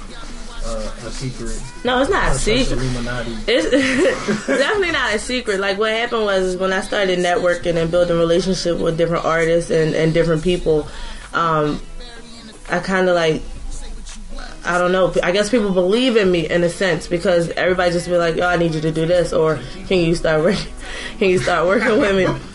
uh, 0.64 0.92
a 1.06 1.10
secret? 1.10 1.60
No, 1.84 2.00
it's 2.00 2.10
not 2.10 2.34
a 2.34 2.38
secret. 2.38 2.78
It's 3.48 4.46
definitely 4.46 4.92
not 4.92 5.14
a 5.14 5.18
secret. 5.18 5.60
Like 5.60 5.78
what 5.78 5.92
happened 5.92 6.24
was 6.24 6.42
is 6.44 6.56
when 6.56 6.72
I 6.72 6.80
started 6.80 7.18
networking 7.18 7.76
and 7.76 7.90
building 7.90 8.18
relationship 8.18 8.78
with 8.78 8.96
different 8.98 9.24
artists 9.24 9.70
and, 9.70 9.94
and 9.94 10.14
different 10.14 10.42
people, 10.42 10.88
um, 11.32 11.80
I 12.68 12.78
kind 12.78 13.08
of 13.08 13.14
like 13.14 13.42
I 14.64 14.78
don't 14.78 14.92
know. 14.92 15.12
I 15.22 15.32
guess 15.32 15.48
people 15.48 15.72
believe 15.72 16.16
in 16.16 16.30
me 16.30 16.48
in 16.48 16.62
a 16.62 16.68
sense 16.68 17.06
because 17.06 17.48
everybody 17.50 17.92
just 17.92 18.06
be 18.06 18.16
like, 18.16 18.36
"Yo, 18.36 18.46
I 18.46 18.56
need 18.56 18.74
you 18.74 18.80
to 18.82 18.92
do 18.92 19.06
this," 19.06 19.32
or 19.32 19.58
"Can 19.86 20.04
you 20.04 20.14
start 20.14 20.42
working? 20.42 20.72
Can 21.18 21.30
you 21.30 21.38
start 21.38 21.66
working 21.66 21.98
with 21.98 22.16
me?" 22.16 22.49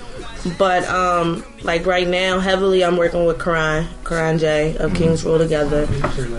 But 0.59 0.87
um, 0.87 1.43
like 1.63 1.87
right 1.87 2.07
now, 2.07 2.39
heavily, 2.39 2.83
I'm 2.83 2.97
working 2.97 3.25
with 3.25 3.43
Karan, 3.43 3.87
Karan 4.03 4.37
J 4.37 4.77
of 4.77 4.93
Kings 4.93 5.25
Rule 5.25 5.39
Together. 5.39 5.87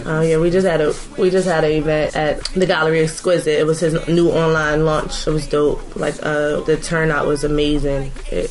Oh 0.06 0.20
yeah, 0.20 0.38
we 0.38 0.50
just 0.50 0.66
had 0.66 0.80
a 0.80 0.94
we 1.18 1.28
just 1.28 1.48
had 1.48 1.64
an 1.64 1.72
event 1.72 2.14
at 2.14 2.44
the 2.44 2.66
Gallery 2.66 3.00
Exquisite. 3.00 3.58
It 3.58 3.66
was 3.66 3.80
his 3.80 4.06
new 4.06 4.30
online 4.30 4.84
launch. 4.84 5.26
It 5.26 5.30
was 5.30 5.48
dope. 5.48 5.96
Like 5.96 6.14
uh, 6.22 6.60
the 6.60 6.76
turnout 6.76 7.26
was 7.26 7.42
amazing. 7.42 8.12
It, 8.30 8.50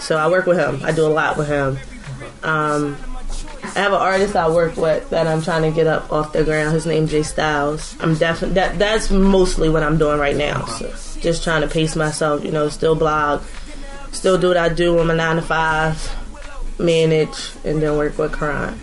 so 0.00 0.16
I 0.16 0.28
work 0.28 0.46
with 0.46 0.58
him. 0.58 0.80
I 0.82 0.90
do 0.90 1.06
a 1.06 1.08
lot 1.08 1.36
with 1.36 1.46
him. 1.46 1.78
Um, 2.42 2.96
I 3.62 3.80
have 3.80 3.92
an 3.92 4.00
artist 4.00 4.34
I 4.34 4.48
work 4.48 4.76
with 4.76 5.10
that 5.10 5.26
I'm 5.26 5.42
trying 5.42 5.62
to 5.62 5.70
get 5.70 5.86
up 5.86 6.12
off 6.12 6.32
the 6.32 6.42
ground. 6.42 6.72
His 6.72 6.84
name 6.84 7.06
Jay 7.06 7.22
Styles. 7.22 7.96
I'm 8.00 8.16
definitely 8.16 8.54
that. 8.54 8.78
That's 8.78 9.10
mostly 9.10 9.68
what 9.68 9.84
I'm 9.84 9.98
doing 9.98 10.18
right 10.18 10.36
now. 10.36 10.64
So 10.64 10.88
just 11.20 11.44
trying 11.44 11.62
to 11.62 11.68
pace 11.68 11.94
myself. 11.94 12.44
You 12.44 12.50
know, 12.50 12.68
still 12.68 12.96
blog, 12.96 13.42
still 14.16 14.38
do 14.38 14.48
what 14.48 14.56
I 14.56 14.68
do 14.68 14.98
on 14.98 15.06
my 15.06 15.14
nine 15.14 15.36
to 15.36 15.42
five, 15.42 15.96
manage, 16.78 17.52
and 17.64 17.82
then 17.82 17.96
work 17.96 18.16
with 18.18 18.32
crime. 18.32 18.78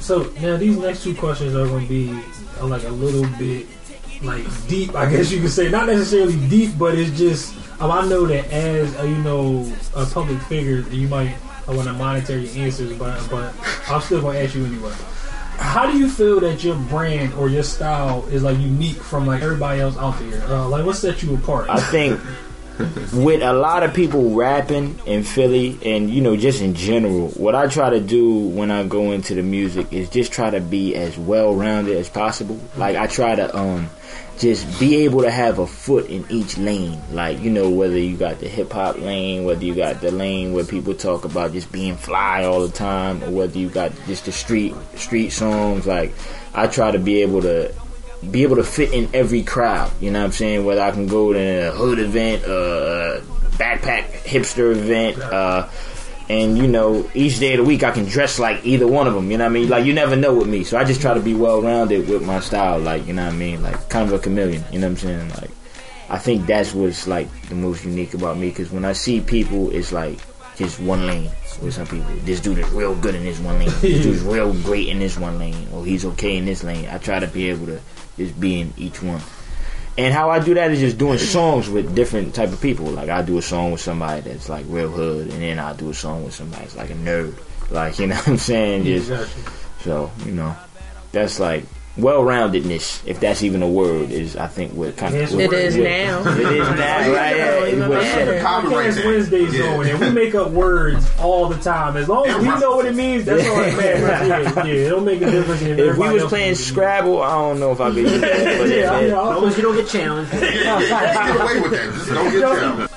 So 0.00 0.24
now 0.40 0.56
these 0.56 0.76
next 0.76 1.04
two 1.04 1.14
questions 1.14 1.54
are 1.54 1.66
going 1.66 1.86
to 1.86 1.88
be 1.88 2.10
uh, 2.60 2.66
like 2.66 2.84
a 2.84 2.88
little 2.88 3.26
bit 3.38 3.66
like 4.22 4.44
deep, 4.66 4.94
I 4.94 5.10
guess 5.10 5.30
you 5.30 5.40
could 5.40 5.50
say. 5.50 5.68
Not 5.70 5.86
necessarily 5.86 6.36
deep, 6.48 6.76
but 6.78 6.98
it's 6.98 7.16
just 7.16 7.54
um, 7.80 7.90
I 7.90 8.06
know 8.06 8.26
that 8.26 8.50
as 8.52 8.94
uh, 8.98 9.04
you 9.04 9.16
know 9.18 9.72
a 9.96 10.04
public 10.06 10.40
figure, 10.42 10.80
you 10.90 11.08
might 11.08 11.34
uh, 11.68 11.72
want 11.72 11.88
to 11.88 11.94
monitor 11.94 12.38
your 12.38 12.64
answers, 12.64 12.96
but 12.98 13.26
but 13.30 13.54
I'm 13.88 14.00
still 14.00 14.20
going 14.20 14.36
to 14.36 14.44
ask 14.44 14.54
you 14.54 14.66
anyway. 14.66 14.94
How 15.60 15.90
do 15.90 15.96
you 15.96 16.08
feel 16.08 16.40
that 16.40 16.64
your 16.64 16.74
brand 16.74 17.34
or 17.34 17.48
your 17.48 17.62
style 17.62 18.26
is 18.28 18.42
like 18.42 18.58
unique 18.58 18.96
from 18.96 19.26
like 19.26 19.42
everybody 19.42 19.80
else 19.80 19.96
out 19.98 20.18
there? 20.18 20.42
Uh, 20.44 20.66
like 20.68 20.84
what 20.84 20.96
sets 20.96 21.22
you 21.22 21.34
apart? 21.34 21.68
I 21.68 21.78
think 21.78 22.20
with 23.12 23.42
a 23.42 23.52
lot 23.52 23.82
of 23.82 23.92
people 23.94 24.34
rapping 24.34 24.98
in 25.06 25.22
Philly 25.22 25.78
and 25.84 26.10
you 26.10 26.22
know 26.22 26.34
just 26.36 26.62
in 26.62 26.74
general, 26.74 27.28
what 27.30 27.54
I 27.54 27.66
try 27.68 27.90
to 27.90 28.00
do 28.00 28.38
when 28.48 28.70
I 28.70 28.84
go 28.84 29.12
into 29.12 29.34
the 29.34 29.42
music 29.42 29.92
is 29.92 30.08
just 30.08 30.32
try 30.32 30.50
to 30.50 30.60
be 30.60 30.96
as 30.96 31.16
well 31.18 31.54
rounded 31.54 31.96
as 31.96 32.08
possible. 32.08 32.58
Like 32.76 32.96
I 32.96 33.06
try 33.06 33.34
to 33.34 33.56
um 33.56 33.90
just 34.40 34.80
be 34.80 34.96
able 35.04 35.20
to 35.20 35.30
have 35.30 35.58
a 35.58 35.66
foot 35.66 36.08
in 36.08 36.24
each 36.30 36.56
lane. 36.56 36.98
Like, 37.12 37.40
you 37.40 37.50
know, 37.50 37.68
whether 37.68 37.98
you 37.98 38.16
got 38.16 38.40
the 38.40 38.48
hip 38.48 38.72
hop 38.72 38.98
lane, 38.98 39.44
whether 39.44 39.62
you 39.62 39.74
got 39.74 40.00
the 40.00 40.10
lane 40.10 40.54
where 40.54 40.64
people 40.64 40.94
talk 40.94 41.26
about 41.26 41.52
just 41.52 41.70
being 41.70 41.96
fly 41.96 42.44
all 42.44 42.66
the 42.66 42.72
time, 42.72 43.22
or 43.22 43.30
whether 43.30 43.58
you 43.58 43.68
got 43.68 43.92
just 44.06 44.24
the 44.24 44.32
street 44.32 44.74
street 44.96 45.30
songs. 45.30 45.86
Like, 45.86 46.14
I 46.54 46.66
try 46.66 46.90
to 46.90 46.98
be 46.98 47.20
able 47.20 47.42
to 47.42 47.72
be 48.30 48.42
able 48.42 48.56
to 48.56 48.64
fit 48.64 48.92
in 48.94 49.10
every 49.14 49.42
crowd. 49.42 49.92
You 50.00 50.10
know 50.10 50.20
what 50.20 50.26
I'm 50.26 50.32
saying? 50.32 50.64
Whether 50.64 50.82
I 50.82 50.90
can 50.90 51.06
go 51.06 51.32
to 51.34 51.68
a 51.68 51.70
hood 51.70 51.98
event, 51.98 52.44
a 52.44 53.22
backpack 53.52 54.10
hipster 54.24 54.72
event, 54.72 55.18
uh, 55.18 55.68
and 56.30 56.56
you 56.56 56.68
know, 56.68 57.10
each 57.12 57.40
day 57.40 57.54
of 57.54 57.58
the 57.58 57.64
week 57.64 57.82
I 57.82 57.90
can 57.90 58.04
dress 58.04 58.38
like 58.38 58.64
either 58.64 58.86
one 58.86 59.08
of 59.08 59.14
them. 59.14 59.32
You 59.32 59.38
know 59.38 59.44
what 59.44 59.50
I 59.50 59.52
mean? 59.52 59.68
Like 59.68 59.84
you 59.84 59.92
never 59.92 60.14
know 60.14 60.32
with 60.32 60.46
me, 60.46 60.62
so 60.62 60.78
I 60.78 60.84
just 60.84 61.00
try 61.00 61.12
to 61.12 61.20
be 61.20 61.34
well 61.34 61.60
rounded 61.60 62.08
with 62.08 62.24
my 62.24 62.38
style. 62.38 62.78
Like 62.78 63.08
you 63.08 63.14
know 63.14 63.24
what 63.24 63.34
I 63.34 63.36
mean? 63.36 63.64
Like 63.64 63.88
kind 63.88 64.06
of 64.06 64.12
a 64.12 64.22
chameleon. 64.22 64.62
You 64.70 64.78
know 64.78 64.86
what 64.86 64.92
I'm 64.92 64.96
saying? 64.98 65.28
Like 65.30 65.50
I 66.08 66.18
think 66.18 66.46
that's 66.46 66.72
what's 66.72 67.08
like 67.08 67.28
the 67.48 67.56
most 67.56 67.84
unique 67.84 68.14
about 68.14 68.38
me 68.38 68.50
because 68.50 68.70
when 68.70 68.84
I 68.84 68.92
see 68.92 69.20
people, 69.20 69.70
it's 69.70 69.90
like 69.90 70.20
just 70.54 70.78
one 70.78 71.04
lane 71.04 71.32
with 71.60 71.74
some 71.74 71.88
people. 71.88 72.14
This 72.22 72.38
dude 72.38 72.58
is 72.58 72.70
real 72.70 72.94
good 72.94 73.16
in 73.16 73.24
this 73.24 73.40
one 73.40 73.58
lane. 73.58 73.70
This 73.80 74.04
dude's 74.04 74.22
real 74.36 74.52
great 74.62 74.86
in 74.86 75.00
this 75.00 75.18
one 75.18 75.36
lane, 75.36 75.66
or 75.72 75.84
he's 75.84 76.04
okay 76.04 76.36
in 76.36 76.44
this 76.44 76.62
lane. 76.62 76.88
I 76.88 76.98
try 76.98 77.18
to 77.18 77.26
be 77.26 77.50
able 77.50 77.66
to 77.66 77.80
just 78.16 78.38
be 78.38 78.60
in 78.60 78.72
each 78.76 79.02
one. 79.02 79.20
And 80.00 80.14
how 80.14 80.30
I 80.30 80.38
do 80.38 80.54
that 80.54 80.70
is 80.70 80.80
just 80.80 80.96
doing 80.96 81.18
songs 81.18 81.68
with 81.68 81.94
different 81.94 82.34
type 82.34 82.48
of 82.52 82.60
people. 82.62 82.86
Like 82.86 83.10
I 83.10 83.20
do 83.20 83.36
a 83.36 83.42
song 83.42 83.72
with 83.72 83.82
somebody 83.82 84.22
that's 84.22 84.48
like 84.48 84.64
real 84.68 84.88
hood, 84.88 85.28
and 85.28 85.42
then 85.42 85.58
I 85.58 85.74
do 85.74 85.90
a 85.90 85.94
song 85.94 86.24
with 86.24 86.32
somebody 86.32 86.62
that's 86.62 86.76
like 86.76 86.88
a 86.88 86.94
nerd. 86.94 87.36
Like 87.70 87.98
you 87.98 88.06
know 88.06 88.14
what 88.14 88.28
I'm 88.28 88.38
saying? 88.38 88.84
Just 88.84 89.10
Exactly. 89.10 89.52
so 89.80 90.10
you 90.24 90.32
know, 90.32 90.56
that's 91.12 91.38
like 91.38 91.64
well 92.00 92.22
roundedness, 92.22 93.06
if 93.06 93.20
that's 93.20 93.42
even 93.42 93.62
a 93.62 93.68
word, 93.68 94.10
is 94.10 94.36
I 94.36 94.46
think 94.46 94.72
what 94.74 94.96
kind 94.96 95.14
Yes, 95.14 95.32
of 95.32 95.40
It 95.40 95.52
is 95.52 95.76
yeah. 95.76 96.10
now. 96.22 96.32
It 96.32 96.40
is 96.40 96.58
now, 96.58 96.74
right? 97.12 97.36
Yeah, 97.36 97.66
Even 97.66 97.78
it's 97.82 97.88
what 97.88 97.98
it 97.98 98.02
better. 98.02 98.32
said. 98.32 98.42
Copyright 98.42 98.94
Podcast. 98.94 99.04
Wednesdays 99.04 99.54
Yeah. 99.54 99.60
going, 99.76 99.88
and 99.90 100.00
we 100.00 100.10
make 100.10 100.34
up 100.34 100.50
words 100.50 101.10
all 101.20 101.48
the 101.48 101.58
time. 101.58 101.96
As 101.96 102.08
long 102.08 102.26
as 102.26 102.36
we 102.38 102.44
know 102.60 102.76
what 102.76 102.86
it 102.86 102.94
means, 102.94 103.24
that's 103.24 103.46
all 103.48 103.56
that 103.56 103.76
matters. 103.78 104.56
Yeah, 104.56 104.64
yeah, 104.64 104.72
it 104.86 104.90
don't 104.90 105.04
make 105.04 105.22
a 105.22 105.30
difference. 105.30 105.62
If, 105.62 105.78
If 105.78 105.96
we 105.98 106.10
was 106.10 106.24
playing. 106.24 106.54
Scrabble, 106.54 107.22
I 107.22 107.30
don't 107.30 107.60
know 107.60 107.72
if 107.72 107.80
I 107.80 107.88
could 107.90 107.96
use 107.98 108.20
that. 108.20 108.58
But 108.58 108.68
yeah, 108.68 108.76
yeah, 108.76 108.90
I 108.92 109.02
As 109.04 109.12
long 109.12 109.46
as 109.48 109.56
you 109.56 109.62
don't 109.62 109.76
get 109.76 109.88
challenged. 109.88 110.30
Get 110.40 110.42
away 110.46 111.60
with 111.60 111.70
that. 111.72 111.92
Just 111.94 112.08
don't 112.10 112.30
get 112.32 112.40
challenged. 112.40 112.92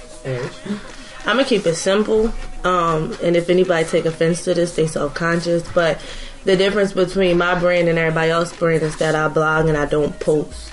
I'm 1.25 1.37
gonna 1.37 1.45
keep 1.45 1.65
it 1.65 1.75
simple. 1.75 2.33
Um, 2.65 3.15
and 3.23 3.35
if 3.35 3.49
anybody 3.49 3.85
take 3.87 4.05
offense 4.05 4.43
to 4.45 4.53
this, 4.53 4.75
they 4.75 4.87
self 4.87 5.13
conscious. 5.13 5.63
But 5.73 6.01
the 6.45 6.57
difference 6.57 6.93
between 6.93 7.37
my 7.37 7.57
brand 7.59 7.87
and 7.87 7.97
everybody 7.97 8.31
else's 8.31 8.57
brand 8.57 8.83
is 8.83 8.97
that 8.97 9.15
I 9.15 9.27
blog 9.27 9.67
and 9.67 9.77
I 9.77 9.85
don't 9.85 10.17
post. 10.19 10.71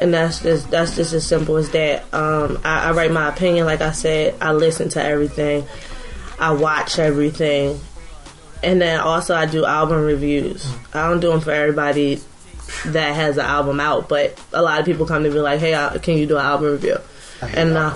And 0.00 0.12
that's 0.12 0.42
just 0.42 0.70
that's 0.70 0.96
just 0.96 1.12
as 1.12 1.26
simple 1.26 1.56
as 1.56 1.70
that. 1.70 2.02
Um, 2.12 2.58
I, 2.64 2.88
I 2.88 2.92
write 2.92 3.12
my 3.12 3.28
opinion, 3.28 3.66
like 3.66 3.80
I 3.80 3.92
said. 3.92 4.34
I 4.40 4.52
listen 4.52 4.88
to 4.90 5.04
everything. 5.04 5.66
I 6.38 6.52
watch 6.52 6.98
everything, 6.98 7.78
and 8.62 8.80
then 8.80 8.98
also 9.00 9.34
I 9.34 9.46
do 9.46 9.64
album 9.64 10.02
reviews. 10.02 10.66
I 10.94 11.08
don't 11.08 11.20
do 11.20 11.30
them 11.30 11.40
for 11.40 11.52
everybody 11.52 12.20
that 12.86 13.14
has 13.14 13.36
an 13.36 13.44
album 13.44 13.78
out, 13.78 14.08
but 14.08 14.42
a 14.52 14.62
lot 14.62 14.80
of 14.80 14.86
people 14.86 15.06
come 15.06 15.22
to 15.22 15.30
me 15.30 15.38
like, 15.38 15.60
"Hey, 15.60 15.72
can 16.02 16.16
you 16.16 16.26
do 16.26 16.36
an 16.36 16.44
album 16.44 16.72
review?" 16.72 16.96
And 17.42 17.76
uh, 17.76 17.94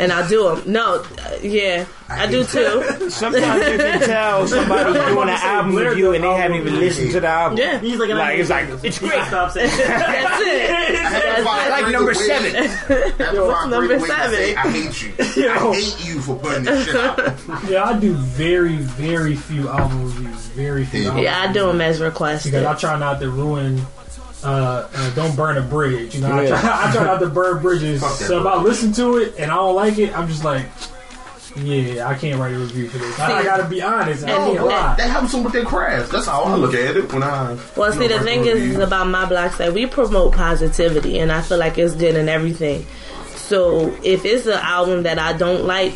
and 0.00 0.12
I 0.12 0.26
do 0.28 0.54
them. 0.56 0.72
No, 0.72 0.96
uh, 0.96 1.36
yeah, 1.42 1.84
I, 2.08 2.26
do 2.26 2.42
too. 2.44 2.82
Sometimes 3.10 3.62
you 3.72 3.78
can 3.78 4.00
tell 4.00 4.46
somebody's 4.46 4.94
doing 5.06 5.28
an 5.28 5.28
album 5.30 5.76
review 5.76 6.12
and 6.14 6.24
they 6.24 6.32
haven't 6.34 6.56
even 6.58 6.78
listened 6.80 7.10
to 7.12 7.20
the 7.20 7.28
album. 7.28 7.58
Yeah, 7.58 7.78
He's 7.78 7.98
like, 7.98 8.10
Like, 8.10 8.38
it's 8.38 8.50
like, 8.50 8.68
it's 8.82 8.98
great. 8.98 9.22
Stop 9.24 9.52
saying 9.52 9.68
that's 9.76 10.40
it. 10.40 10.70
I 10.70 10.74
had 11.08 11.36
to 11.36 11.44
find 11.44 11.70
Like 11.70 11.92
number 11.92 12.08
ways- 12.08 12.26
seven. 12.26 12.56
I 12.56 12.66
had 12.66 13.34
Yo, 13.34 13.52
find 13.52 13.70
number 13.70 13.86
great 13.88 14.00
ways 14.02 14.10
to 14.10 14.16
seven. 14.16 14.34
say, 14.36 14.54
I 14.56 14.70
hate 14.70 15.36
you. 15.36 15.42
Yo. 15.44 15.70
I 15.70 15.74
hate 15.74 16.06
you 16.06 16.20
for 16.20 16.36
putting 16.36 16.64
this 16.64 16.84
shit 16.86 16.96
out. 16.96 17.68
Yeah, 17.68 17.84
I 17.84 17.98
do 17.98 18.14
very, 18.14 18.76
very 18.76 19.36
few 19.36 19.68
album 19.68 20.04
reviews. 20.04 20.46
Very 20.48 20.84
few. 20.84 21.02
Yeah. 21.02 21.08
album 21.08 21.22
Yeah, 21.24 21.40
I 21.48 21.52
do 21.52 21.66
them 21.66 21.80
as 21.80 22.00
requested. 22.00 22.52
because 22.52 22.66
I 22.66 22.74
try 22.78 22.98
not 22.98 23.20
to 23.20 23.30
ruin. 23.30 23.80
Uh, 24.42 24.88
uh, 24.92 25.14
don't 25.14 25.36
burn 25.36 25.58
a 25.58 25.62
bridge. 25.62 26.14
You 26.14 26.22
know, 26.22 26.32
I, 26.34 26.46
try, 26.46 26.58
I 26.58 26.92
try 26.92 27.04
not 27.04 27.18
to 27.20 27.28
burn 27.28 27.60
bridges. 27.62 28.00
So 28.26 28.40
if 28.40 28.46
I 28.46 28.56
listen 28.62 28.92
to 28.94 29.18
it 29.18 29.34
and 29.38 29.50
I 29.50 29.54
don't 29.56 29.74
like 29.76 29.98
it, 29.98 30.16
I'm 30.16 30.28
just 30.28 30.44
like, 30.44 30.66
yeah, 31.56 32.06
I 32.08 32.14
can't 32.14 32.40
write 32.40 32.54
a 32.54 32.58
review 32.58 32.88
for 32.88 32.98
this. 32.98 33.18
I, 33.18 33.40
I 33.40 33.42
gotta 33.42 33.68
be 33.68 33.82
honest. 33.82 34.24
I 34.24 34.30
And- 34.30 34.56
can't 34.56 34.66
lie. 34.66 34.94
They 34.96 35.08
help 35.08 35.30
them 35.30 35.44
with 35.44 35.52
their 35.52 35.64
craft. 35.64 36.12
That's 36.12 36.26
how 36.26 36.42
I 36.42 36.54
look 36.54 36.74
at 36.74 36.96
it 36.96 37.12
when 37.12 37.22
I. 37.22 37.58
Well, 37.76 37.92
see, 37.92 38.06
know, 38.08 38.18
the 38.18 38.24
thing 38.24 38.44
is, 38.46 38.62
is 38.62 38.78
about 38.78 39.08
my 39.08 39.26
blog 39.26 39.52
site, 39.52 39.72
we 39.72 39.86
promote 39.86 40.32
positivity, 40.34 41.18
and 41.18 41.30
I 41.32 41.42
feel 41.42 41.58
like 41.58 41.76
it's 41.76 41.94
good 41.94 42.14
in 42.16 42.28
everything. 42.28 42.86
So 43.34 43.88
if 44.04 44.24
it's 44.24 44.46
an 44.46 44.52
album 44.54 45.02
that 45.02 45.18
I 45.18 45.32
don't 45.32 45.64
like, 45.64 45.92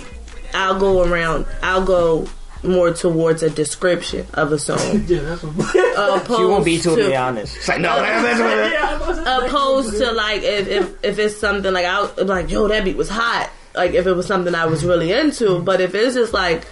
I'll 0.54 0.78
go 0.78 1.02
around. 1.04 1.46
I'll 1.62 1.84
go 1.84 2.26
more 2.64 2.92
towards 2.92 3.42
a 3.42 3.50
description 3.50 4.26
of 4.34 4.52
a 4.52 4.58
song. 4.58 4.78
Yeah, 5.06 5.20
that's 5.20 5.42
what. 5.42 5.54
opposed 6.18 6.30
uh, 6.30 6.36
She 6.36 6.44
won't 6.44 6.64
be 6.64 6.78
to, 6.78 6.82
totally 6.82 7.16
honest. 7.16 7.56
It's 7.56 7.68
like, 7.68 7.80
no, 7.80 7.88
that's 8.00 8.40
what 8.40 8.72
yeah, 8.72 9.46
opposed 9.46 9.98
to 9.98 10.12
like 10.12 10.42
if, 10.42 10.68
if 10.68 11.04
if 11.04 11.18
it's 11.18 11.36
something 11.36 11.72
like 11.72 11.86
I 11.86 12.00
will 12.02 12.24
like 12.26 12.50
yo 12.50 12.66
that 12.68 12.84
beat 12.84 12.96
was 12.96 13.08
hot 13.10 13.50
like 13.74 13.92
if 13.92 14.06
it 14.06 14.12
was 14.12 14.26
something 14.26 14.54
I 14.54 14.66
was 14.66 14.84
really 14.84 15.12
into 15.12 15.58
but 15.60 15.80
if 15.80 15.94
it's 15.94 16.14
just 16.14 16.32
like 16.32 16.64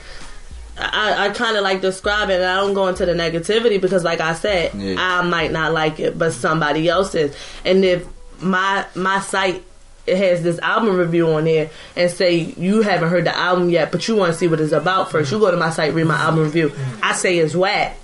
I, 0.79 1.27
I 1.27 1.31
kind 1.31 1.57
of 1.57 1.63
like 1.63 1.81
describe 1.83 2.31
it 2.31 2.37
and 2.37 2.45
I 2.45 2.57
don't 2.57 2.75
go 2.75 2.89
into 2.89 3.05
the 3.07 3.13
negativity 3.13 3.81
because 3.81 4.05
like 4.05 4.21
I 4.21 4.33
said 4.35 4.73
Yeah. 4.75 4.95
I 4.99 5.23
might 5.23 5.53
not 5.53 5.73
like 5.73 6.01
it 6.01 6.17
but 6.19 6.33
somebody 6.33 6.89
else 6.89 7.15
is 7.15 7.37
and 7.65 7.85
if 7.85 8.07
my 8.41 8.87
my 8.95 9.21
site 9.21 9.63
it 10.07 10.17
has 10.17 10.43
this 10.43 10.59
album 10.59 10.97
review 10.97 11.31
on 11.33 11.45
there 11.45 11.71
and 11.97 12.11
say 12.11 12.35
you 12.35 12.83
haven't 12.83 13.09
heard 13.09 13.25
the 13.25 13.37
album 13.37 13.71
yet 13.71 13.93
but 13.93 14.07
you 14.09 14.17
want 14.17 14.33
to 14.33 14.39
see 14.39 14.49
what 14.49 14.61
it's 14.61 14.73
about 14.73 15.11
first. 15.11 15.31
You 15.31 15.39
go 15.39 15.51
to 15.51 15.57
my 15.57 15.71
site 15.71 15.95
read 15.95 16.07
my 16.07 16.17
album 16.17 16.43
review. 16.43 16.73
I 17.03 17.13
say 17.13 17.39
it's 17.39 17.55
whack 17.55 17.97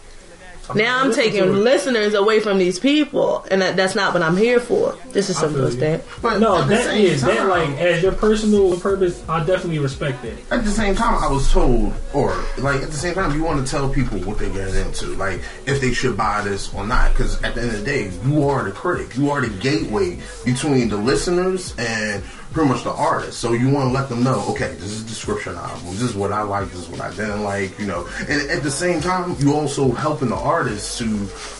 now 0.74 1.00
I'm 1.02 1.12
taking 1.12 1.52
listeners 1.52 2.14
away 2.14 2.40
from 2.40 2.58
these 2.58 2.78
people, 2.78 3.46
and 3.50 3.62
that, 3.62 3.76
that's 3.76 3.94
not 3.94 4.12
what 4.12 4.22
I'm 4.22 4.36
here 4.36 4.60
for. 4.60 4.96
This 5.12 5.30
is 5.30 5.36
simple 5.38 5.58
feel 5.58 5.66
as 5.68 5.76
that. 5.78 6.04
But 6.22 6.38
No, 6.38 6.62
that 6.64 6.64
is 6.64 6.68
the 6.68 6.74
that 6.74 6.84
same 6.84 7.04
is 7.06 7.22
that 7.22 7.36
time- 7.38 7.48
like 7.48 7.68
as 7.78 8.02
your 8.02 8.12
personal 8.12 8.78
purpose. 8.78 9.22
I 9.28 9.40
definitely 9.44 9.78
respect 9.78 10.22
that. 10.22 10.34
At 10.50 10.64
the 10.64 10.70
same 10.70 10.94
time, 10.94 11.22
I 11.22 11.30
was 11.30 11.50
told, 11.50 11.92
or 12.12 12.34
like 12.58 12.82
at 12.82 12.90
the 12.90 12.96
same 12.96 13.14
time, 13.14 13.34
you 13.36 13.42
want 13.42 13.64
to 13.64 13.70
tell 13.70 13.88
people 13.88 14.18
what 14.20 14.38
they're 14.38 14.50
getting 14.50 14.74
into, 14.86 15.06
like 15.16 15.40
if 15.66 15.80
they 15.80 15.92
should 15.92 16.16
buy 16.16 16.42
this 16.42 16.72
or 16.74 16.86
not. 16.86 17.12
Because 17.12 17.42
at 17.42 17.54
the 17.54 17.62
end 17.62 17.70
of 17.70 17.78
the 17.78 17.84
day, 17.84 18.10
you 18.26 18.46
are 18.48 18.64
the 18.64 18.72
critic. 18.72 19.16
You 19.16 19.30
are 19.30 19.40
the 19.40 19.48
gateway 19.58 20.18
between 20.44 20.88
the 20.88 20.96
listeners 20.96 21.74
and 21.78 22.22
pretty 22.52 22.68
much 22.70 22.84
the 22.84 22.90
artist. 22.92 23.38
So 23.38 23.52
you 23.52 23.68
want 23.70 23.88
to 23.88 23.92
let 23.92 24.08
them 24.08 24.22
know, 24.22 24.44
okay, 24.50 24.72
this 24.74 24.90
is 24.90 25.02
description 25.02 25.54
album. 25.54 25.86
This 25.92 26.02
is 26.02 26.14
what 26.14 26.32
I 26.32 26.42
like. 26.42 26.68
This 26.70 26.80
is 26.80 26.88
what 26.88 27.00
I 27.00 27.10
didn't 27.10 27.42
like. 27.44 27.78
You 27.78 27.86
know, 27.86 28.08
and 28.28 28.50
at 28.50 28.62
the 28.62 28.70
same 28.70 29.00
time, 29.00 29.36
you 29.38 29.54
also 29.54 29.92
helping 29.92 30.28
the 30.30 30.36
artists 30.36 30.98
to 30.98 31.04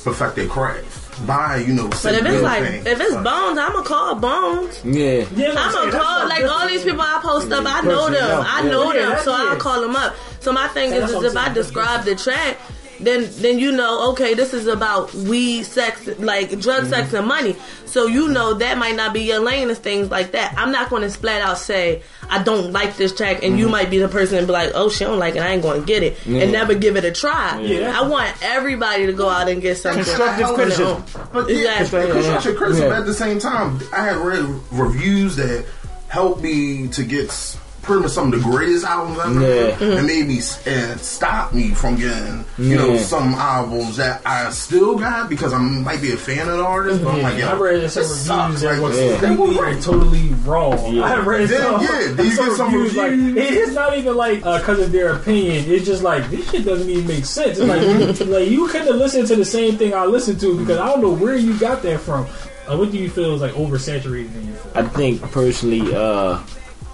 perfect 0.05 0.37
their 0.37 0.49
craft 0.49 1.27
by 1.27 1.57
you 1.57 1.75
know. 1.75 1.89
But 1.89 2.15
if 2.15 2.25
it's 2.27 2.43
like 2.43 2.63
if 2.63 3.01
it's 3.01 3.15
Bones, 3.15 3.59
I'ma 3.59 3.83
call 3.83 4.15
Bones. 4.15 4.81
Yeah. 4.85 5.27
Yeah, 5.35 5.55
I'm 5.57 5.73
gonna 5.73 5.91
call 5.93 6.29
like 6.29 6.45
all 6.45 6.67
these 6.69 6.85
people 6.85 7.01
I 7.01 7.19
post 7.23 7.51
up. 7.53 7.65
I 7.67 7.81
know 7.83 8.05
them. 8.09 8.15
no. 8.15 8.45
I 8.47 8.63
know 8.63 8.93
Yeah, 8.93 9.01
them, 9.01 9.11
that's 9.11 9.25
so 9.25 9.33
I'll 9.35 9.57
call 9.57 9.81
them 9.81 9.97
up. 9.97 10.15
So 10.41 10.53
my 10.53 10.69
thing 10.69 10.93
Yeah, 10.93 11.05
is, 11.05 11.11
is 11.11 11.23
if 11.25 11.31
I'm 11.33 11.39
I 11.39 11.43
saying. 11.45 11.55
describe 11.55 12.05
the 12.05 12.15
track, 12.15 12.59
then 13.01 13.29
then 13.37 13.59
you 13.59 13.73
know, 13.73 14.11
okay, 14.13 14.35
this 14.35 14.53
is 14.55 14.67
about 14.67 15.13
weed, 15.15 15.65
sex, 15.65 16.07
like 16.19 16.51
drug, 16.61 16.83
Mm-hmm. 16.83 16.91
sex, 16.91 17.13
and 17.13 17.27
money. 17.27 17.57
So 17.87 18.07
you 18.07 18.29
know 18.29 18.55
that 18.55 18.77
might 18.79 18.97
not 18.97 19.13
be 19.15 19.23
your 19.23 19.41
lane 19.41 19.69
and 19.71 19.79
things 19.79 20.11
like 20.11 20.33
that. 20.33 20.55
I'm 20.59 20.71
not 20.73 20.91
going 20.91 21.03
to 21.03 21.11
splat 21.11 21.41
out 21.43 21.59
say 21.59 22.03
I 22.31 22.43
don't 22.43 22.73
like 22.73 22.97
this 22.97 23.15
track, 23.15 23.37
and 23.43 23.53
Mm-hmm. 23.53 23.59
you 23.59 23.69
might 23.69 23.89
be 23.91 23.99
the 23.99 24.09
person 24.09 24.39
and 24.39 24.47
be 24.47 24.53
like, 24.53 24.73
oh, 24.75 24.89
she 24.91 25.05
don't 25.05 25.19
like 25.19 25.37
it, 25.37 25.43
I 25.43 25.49
ain't 25.49 25.63
going 25.63 25.81
to 25.81 25.87
get 25.87 26.03
it, 26.03 26.19
and 26.27 26.53
never 26.53 26.75
give 26.75 26.97
it 26.97 27.05
a 27.05 27.13
try. 27.13 27.61
Yeah. 27.61 27.99
I 27.99 28.07
want 28.07 28.35
everybody 28.43 29.07
to 29.07 29.13
go 29.13 29.29
out 29.29 29.49
and 29.49 29.63
get 29.63 29.77
something. 29.79 30.05
Constructive 30.05 30.47
on 30.47 30.57
their 30.57 30.67
criticism. 30.67 31.05
But 31.33 31.49
yeah, 31.49 31.81
Exactly. 31.81 32.13
constructive 32.13 32.57
criticism. 32.57 32.91
Yeah. 32.91 32.99
At 32.99 33.07
the 33.07 33.15
same 33.15 33.39
time, 33.39 33.81
I 33.93 34.05
had 34.05 34.17
read 34.19 34.45
reviews 34.73 35.37
that 35.37 35.65
helped 36.09 36.43
me 36.43 36.89
to 36.89 37.05
get 37.05 37.29
s- 37.29 37.57
pretty 37.89 38.03
much 38.03 38.13
some 38.13 38.33
of 38.33 38.39
the 38.41 38.49
greatest 38.49 38.85
albums 38.85 39.19
ever, 39.19 39.41
Yeah. 39.41 39.71
Mm-hmm. 39.73 39.83
Mm-hmm. 39.85 39.99
and 39.99 40.07
made 40.07 40.27
me 40.29 40.39
s- 40.39 40.65
and 40.67 41.01
stopped 41.01 41.55
me 41.55 41.71
from 41.75 41.97
getting 41.97 42.45
you 42.59 42.77
know 42.77 42.97
some 42.99 43.35
albums 43.35 43.97
that 43.97 44.23
I 44.25 44.51
still 44.51 44.97
got 44.97 45.29
because 45.29 45.53
I 45.53 45.59
might 45.59 46.01
be 46.01 46.13
a 46.13 46.17
fan 46.17 46.49
of 46.49 46.59
the 46.59 46.65
artist, 46.65 47.03
but 47.03 47.15
I'm 47.15 47.23
like, 47.23 47.33
mm-hmm. 47.35 47.41
yo, 47.41 47.49
I 47.49 47.55
read 47.59 47.91
some 47.91 48.03
this 48.03 48.11
reviews 48.11 48.21
sucks. 48.27 48.61
that 48.63 48.73
Like, 48.75 48.83
was 48.83 48.99
Yeah. 49.01 49.19
completely 49.21 49.71
and 49.73 49.83
totally 49.83 50.29
wrong. 50.45 50.99
I 51.01 51.17
read 51.19 51.51
Yeah, 51.51 51.59
some, 51.59 51.81
yeah. 51.83 52.15
Did 52.17 52.19
you 52.27 52.31
some 52.37 52.47
get 52.49 52.57
some 52.57 52.75
reviews 52.75 52.97
like 52.97 53.11
reviews? 53.11 53.37
it- 53.37 53.55
it's 53.55 53.73
not 53.75 53.99
even 53.99 54.15
like 54.17 54.47
uh, 54.47 54.59
because 54.59 54.79
of 54.81 54.93
their 54.93 55.15
opinion. 55.17 55.65
It's 55.67 55.85
just 55.87 56.03
like 56.05 56.29
this 56.31 56.49
shit 56.51 56.65
doesn't 56.65 56.89
even 56.89 57.07
make 57.09 57.25
sense. 57.25 57.59
It's 57.59 57.67
like 57.69 57.83
you, 57.83 58.27
like 58.33 58.49
you 58.49 58.69
couldn't 58.69 58.87
have 58.89 58.97
listened 58.97 59.27
to 59.29 59.37
the 59.37 59.45
same 59.45 59.77
thing 59.79 59.95
I 59.95 60.05
listened 60.05 60.39
to 60.41 60.59
because 60.59 60.79
I 60.79 60.87
don't 60.87 61.01
know 61.01 61.13
where 61.15 61.35
you 61.37 61.59
got 61.59 61.83
that 61.83 62.01
from. 62.01 62.27
Uh, 62.69 62.77
what 62.77 62.93
do 62.93 62.99
you 62.99 63.09
feel 63.09 63.35
is 63.35 63.41
like 63.41 63.53
oversaturated 63.55 64.35
in 64.35 64.49
your? 64.49 64.57
I 64.75 64.83
think 64.83 65.23
personally, 65.33 65.81
uh, 65.95 66.39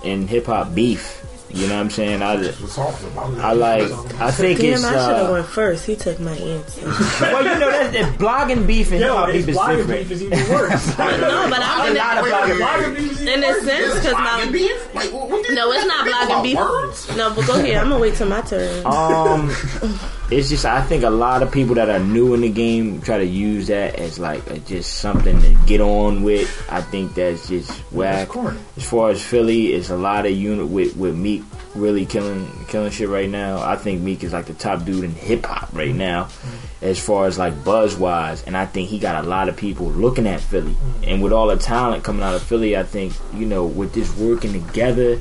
in 0.04 0.28
hip 0.28 0.46
hop 0.46 0.74
beef. 0.74 1.23
You 1.54 1.68
know 1.68 1.74
what 1.74 1.80
I'm 1.82 1.90
saying? 1.90 2.20
I, 2.22 2.34
It's. 2.40 2.78
I 2.78 3.52
like. 3.52 3.82
I 4.20 4.30
think 4.32 4.58
Damn, 4.60 4.74
it's. 4.74 4.84
I 4.84 4.90
should 4.90 5.16
have 5.16 5.28
Uh, 5.30 5.32
went 5.34 5.46
first. 5.46 5.86
He 5.86 5.94
took 5.94 6.18
my 6.18 6.32
answer. 6.32 6.80
well, 7.20 7.44
you 7.44 7.60
know 7.60 7.70
that, 7.70 7.92
that 7.92 8.18
blogging 8.18 8.66
beef 8.66 8.90
and 8.90 8.98
hip 8.98 9.06
Yo, 9.06 9.16
hop 9.16 9.28
his 9.28 9.46
beef 9.46 9.54
is 9.54 9.60
blogging 9.60 9.76
different. 9.76 10.00
beef 10.08 10.10
is 10.10 10.22
even 10.24 10.38
worse. 10.50 10.86
no, 10.98 11.46
but 11.48 11.60
I'm 11.62 11.90
in, 11.92 11.96
lot 11.96 12.18
of 12.18 12.24
the, 12.24 12.30
blogging 12.30 12.58
blogging 12.58 12.96
beef 12.96 13.12
is 13.12 13.22
even 13.22 13.34
in 13.34 13.44
a 13.44 13.46
worse. 13.48 13.62
sense 13.64 13.94
because 13.94 14.12
my 14.14 14.48
beef? 14.50 14.94
Like, 14.94 15.12
what, 15.12 15.30
what 15.30 15.46
no, 15.52 15.72
it's 15.72 15.86
not 15.86 16.06
blogging 16.06 16.42
beef. 16.42 16.56
words? 16.56 17.16
No, 17.16 17.34
but 17.34 17.46
go 17.46 17.54
ahead. 17.54 17.76
I'm 17.76 17.88
gonna 17.88 18.00
wait 18.00 18.14
till 18.14 18.28
my 18.28 18.40
turn. 18.40 18.84
Um, 18.94 19.50
it's 20.30 20.48
just 20.48 20.64
I 20.64 20.80
think 20.82 21.04
a 21.04 21.10
lot 21.10 21.42
of 21.42 21.52
people 21.52 21.74
that 21.76 21.88
are 21.90 21.98
new 21.98 22.32
in 22.34 22.40
the 22.40 22.48
game 22.48 23.00
try 23.02 23.18
to 23.18 23.24
use 23.26 23.66
that 23.68 23.96
as 23.96 24.18
like 24.18 24.48
a, 24.50 24.58
just 24.60 24.94
something 24.94 25.40
to 25.42 25.54
get 25.66 25.80
on 25.80 26.22
with. 26.22 26.48
I 26.70 26.80
think 26.80 27.14
that's 27.14 27.48
just 27.48 27.70
whack. 27.92 28.28
corny. 28.28 28.58
As 28.76 28.88
far 28.88 29.10
as 29.10 29.22
Philly, 29.22 29.74
it's 29.74 29.90
a 29.90 29.96
lot 29.96 30.24
of 30.26 30.32
unit 30.32 30.66
with 30.66 30.96
with 30.96 31.14
Meek 31.14 31.43
really 31.74 32.06
killing 32.06 32.48
killing 32.68 32.90
shit 32.90 33.08
right 33.08 33.28
now. 33.28 33.58
I 33.58 33.76
think 33.76 34.02
Meek 34.02 34.22
is 34.24 34.32
like 34.32 34.46
the 34.46 34.54
top 34.54 34.84
dude 34.84 35.04
in 35.04 35.12
hip 35.12 35.44
hop 35.44 35.72
right 35.72 35.88
mm-hmm. 35.88 35.98
now, 35.98 36.28
as 36.80 37.04
far 37.04 37.26
as 37.26 37.38
like 37.38 37.64
buzz 37.64 37.96
wise, 37.96 38.42
and 38.44 38.56
I 38.56 38.66
think 38.66 38.88
he 38.88 38.98
got 38.98 39.24
a 39.24 39.28
lot 39.28 39.48
of 39.48 39.56
people 39.56 39.90
looking 39.90 40.26
at 40.26 40.40
Philly. 40.40 40.72
Mm-hmm. 40.72 41.04
And 41.04 41.22
with 41.22 41.32
all 41.32 41.48
the 41.48 41.56
talent 41.56 42.04
coming 42.04 42.22
out 42.22 42.34
of 42.34 42.42
Philly, 42.42 42.76
I 42.76 42.82
think 42.82 43.14
you 43.34 43.46
know 43.46 43.66
with 43.66 43.92
this 43.92 44.16
working 44.16 44.52
together 44.52 45.20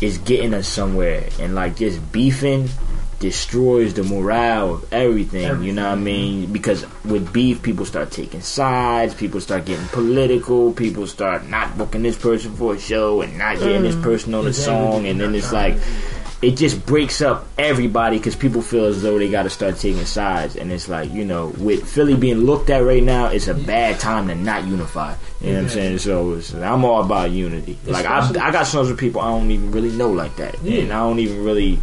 is 0.00 0.18
getting 0.18 0.52
us 0.52 0.68
somewhere 0.68 1.28
and 1.40 1.54
like 1.54 1.76
just 1.76 2.12
beefing 2.12 2.68
destroys 3.18 3.94
the 3.94 4.02
morale 4.02 4.74
of 4.74 4.92
everything, 4.92 5.62
you 5.62 5.72
know 5.72 5.88
what 5.88 5.98
I 5.98 6.00
mean? 6.00 6.52
Because 6.52 6.84
with 7.04 7.32
beef 7.32 7.62
people 7.62 7.84
start 7.84 8.10
taking 8.10 8.40
sides 8.40 9.14
people 9.14 9.40
start 9.40 9.64
getting 9.64 9.86
political 9.88 10.72
people 10.72 11.06
start 11.06 11.46
not 11.46 11.76
booking 11.76 12.02
this 12.02 12.18
person 12.18 12.54
for 12.54 12.74
a 12.74 12.78
show 12.78 13.20
and 13.20 13.36
not 13.38 13.58
getting 13.58 13.82
this 13.82 13.94
mm. 13.94 14.02
person 14.02 14.34
on 14.34 14.46
a 14.46 14.52
song 14.52 15.06
and 15.06 15.20
then 15.20 15.34
it's 15.34 15.52
like 15.52 15.76
it 16.42 16.52
just 16.52 16.84
breaks 16.84 17.22
up 17.22 17.46
everybody 17.56 18.18
because 18.18 18.36
people 18.36 18.60
feel 18.60 18.84
as 18.84 19.02
though 19.02 19.18
they 19.18 19.30
got 19.30 19.44
to 19.44 19.50
start 19.50 19.76
taking 19.76 20.04
sides 20.04 20.56
and 20.56 20.70
it's 20.70 20.88
like 20.88 21.10
you 21.12 21.24
know 21.24 21.48
with 21.58 21.88
philly 21.88 22.14
being 22.14 22.38
looked 22.38 22.70
at 22.70 22.78
right 22.78 23.02
now 23.02 23.26
it's 23.26 23.48
a 23.48 23.54
bad 23.54 23.98
time 23.98 24.28
to 24.28 24.34
not 24.34 24.64
unify 24.66 25.14
you 25.40 25.48
know 25.48 25.58
what 25.58 25.62
i'm 25.64 25.68
saying? 25.68 25.98
So 25.98 26.34
it's, 26.34 26.54
i'm 26.54 26.84
all 26.84 27.04
about 27.04 27.30
unity. 27.30 27.78
Like 27.84 28.06
I, 28.06 28.28
I 28.28 28.50
got 28.52 28.66
songs 28.66 28.88
with 28.88 28.98
people 28.98 29.20
i 29.20 29.28
don't 29.28 29.50
even 29.50 29.72
really 29.72 29.92
know 29.92 30.10
like 30.10 30.36
that 30.36 30.58
and 30.60 30.92
i 30.92 30.98
don't 30.98 31.18
even 31.18 31.42
really 31.44 31.80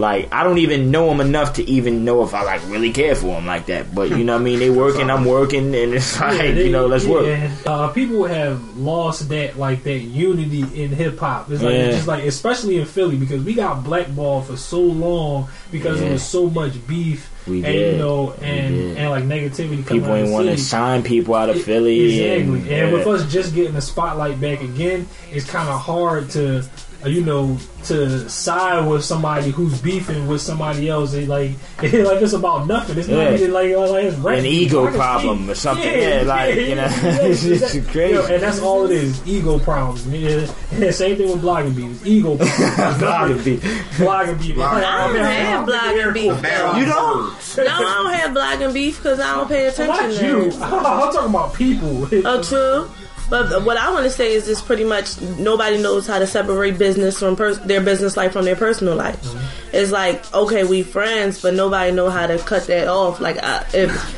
like 0.00 0.32
I 0.32 0.42
don't 0.42 0.58
even 0.58 0.90
know 0.90 1.08
them 1.08 1.20
enough 1.20 1.54
to 1.54 1.62
even 1.70 2.04
know 2.04 2.22
if 2.24 2.34
I 2.34 2.42
like 2.42 2.62
really 2.68 2.92
care 2.92 3.14
for 3.14 3.26
them 3.28 3.46
like 3.46 3.66
that. 3.66 3.94
But 3.94 4.10
you 4.10 4.24
know 4.24 4.32
what 4.34 4.40
I 4.40 4.44
mean? 4.44 4.58
They 4.58 4.70
working, 4.70 5.10
I'm 5.10 5.24
working, 5.24 5.74
and 5.74 5.94
it's 5.94 6.18
like 6.20 6.40
Yeah, 6.42 6.50
they- 6.52 6.66
you 6.66 6.72
know, 6.72 6.86
let's 6.86 7.04
yeah, 7.04 7.10
work. 7.12 7.66
Uh, 7.66 7.88
people 7.88 8.24
have 8.24 8.76
lost 8.76 9.28
that 9.28 9.58
like 9.58 9.84
that 9.84 9.98
unity 9.98 10.62
in 10.82 10.90
hip 10.90 11.18
hop. 11.18 11.50
It's 11.50 11.62
like 11.62 11.74
Yeah. 11.74 11.78
it's 11.80 11.96
just 11.98 12.08
like 12.08 12.24
especially 12.24 12.78
in 12.78 12.86
Philly 12.86 13.16
because 13.16 13.44
we 13.44 13.54
got 13.54 13.84
blackballed 13.84 14.46
for 14.46 14.56
so 14.56 14.80
long 14.80 15.48
because 15.70 16.00
there 16.00 16.10
was 16.12 16.22
so 16.22 16.48
much 16.50 16.72
beef 16.88 17.30
We 17.46 17.56
and 17.58 17.64
did. 17.66 17.92
you 17.92 17.98
know 17.98 18.32
and 18.40 18.96
and 18.98 19.10
like 19.10 19.24
negativity 19.24 19.86
People 19.86 20.14
ain't 20.14 20.30
want 20.30 20.46
to 20.48 20.56
sign 20.58 21.02
people 21.02 21.34
out 21.34 21.48
of 21.50 21.56
E- 21.56 21.60
Philly, 21.62 22.00
Exactly. 22.34 22.60
And, 22.60 22.68
and, 22.70 22.92
with 22.92 23.06
us 23.06 23.30
just 23.30 23.54
getting 23.54 23.74
the 23.74 23.80
spotlight 23.82 24.40
back 24.40 24.62
again, 24.62 25.06
it's 25.32 25.48
kind 25.48 25.68
of 25.68 25.78
hard 25.80 26.30
to, 26.30 26.64
you 27.04 27.24
know, 27.24 27.56
to 27.84 28.28
side 28.28 28.86
with 28.86 29.04
somebody 29.04 29.50
who's 29.50 29.80
beefing 29.80 30.26
with 30.26 30.40
somebody 30.42 30.88
else. 30.88 31.14
It 31.14 31.28
like, 31.28 31.52
it, 31.82 32.04
like 32.06 32.20
it's 32.20 32.32
about 32.32 32.66
nothing. 32.66 32.98
It's 32.98 33.08
not 33.08 33.32
even 33.32 33.52
like, 33.52 33.72
uh, 33.72 33.90
like 33.90 34.04
it's 34.04 34.16
an 34.18 34.44
ego 34.46 34.86
I 34.86 34.90
problem 34.92 35.44
see- 35.46 35.52
or 35.52 35.54
something. 35.66 35.84
Yeah, 36.00 36.22
like 36.26 36.54
you 36.56 36.74
know, 36.74 36.88
it's 36.90 37.42
just 37.42 37.74
exactly. 37.74 37.92
crazy. 37.92 38.14
Yo, 38.14 38.26
and 38.26 38.42
that's 38.42 38.60
all 38.60 38.84
it 38.84 38.92
is. 38.92 39.26
Ego 39.26 39.58
problems. 39.58 40.06
Yeah. 40.06 40.46
And 40.72 40.94
same 40.94 41.16
thing 41.16 41.30
with 41.30 41.42
blogging 41.42 41.74
beefs. 41.74 42.06
Ego 42.06 42.36
problems. 42.36 43.02
Blogging 43.02 43.44
beef. 43.44 43.62
blogging 43.96 44.38
beef. 44.40 44.58
I 44.58 44.80
don't 45.08 45.24
have 45.24 45.66
blogging 45.68 46.14
beef. 46.14 46.24
You 46.24 46.84
don't? 46.86 47.56
No, 47.56 47.64
I 47.66 47.94
don't 47.94 48.12
have 48.12 48.30
blogging 48.30 48.74
beef 48.74 48.96
because 48.98 49.20
I 49.20 49.34
don't 49.36 49.48
pay 49.48 49.66
attention. 49.66 49.86
Not 49.96 50.22
you. 50.22 50.44
I'm 50.62 51.12
talking 51.12 51.30
about 51.30 51.54
people. 51.54 52.08
Oh, 52.26 52.42
true. 52.42 52.90
But 53.30 53.62
what 53.64 53.76
I 53.76 53.92
want 53.92 54.04
to 54.04 54.10
say 54.10 54.32
is 54.32 54.46
just 54.46 54.66
pretty 54.66 54.82
much 54.84 55.20
nobody 55.38 55.80
knows 55.80 56.06
how 56.06 56.18
to 56.18 56.26
separate 56.26 56.78
business 56.78 57.18
from 57.20 57.36
pers- 57.36 57.60
their 57.60 57.80
business 57.80 58.16
life 58.16 58.32
from 58.32 58.44
their 58.44 58.56
personal 58.56 58.96
life. 58.96 59.22
Mm-hmm. 59.22 59.76
It's 59.76 59.92
like 59.92 60.34
okay, 60.34 60.64
we 60.64 60.82
friends, 60.82 61.40
but 61.40 61.54
nobody 61.54 61.92
know 61.92 62.10
how 62.10 62.26
to 62.26 62.38
cut 62.38 62.66
that 62.66 62.88
off. 62.88 63.20
Like 63.20 63.38
I, 63.42 63.64
if 63.72 64.16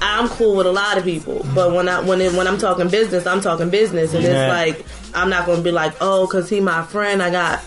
I'm 0.00 0.28
cool 0.28 0.54
with 0.56 0.66
a 0.66 0.72
lot 0.72 0.98
of 0.98 1.04
people, 1.04 1.40
mm-hmm. 1.40 1.54
but 1.54 1.72
when 1.74 1.88
I 1.88 2.00
when 2.00 2.20
it, 2.20 2.32
when 2.34 2.46
I'm 2.46 2.58
talking 2.58 2.88
business, 2.88 3.26
I'm 3.26 3.40
talking 3.40 3.70
business, 3.70 4.14
and 4.14 4.22
Yeah. 4.22 4.46
it's 4.46 4.78
like 4.78 4.86
I'm 5.16 5.30
not 5.30 5.46
gonna 5.46 5.62
be 5.62 5.72
like 5.72 5.94
oh, 6.00 6.26
cause 6.28 6.48
he 6.48 6.60
my 6.60 6.84
friend, 6.84 7.20
I 7.22 7.30
got 7.30 7.60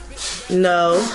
no. 0.50 1.06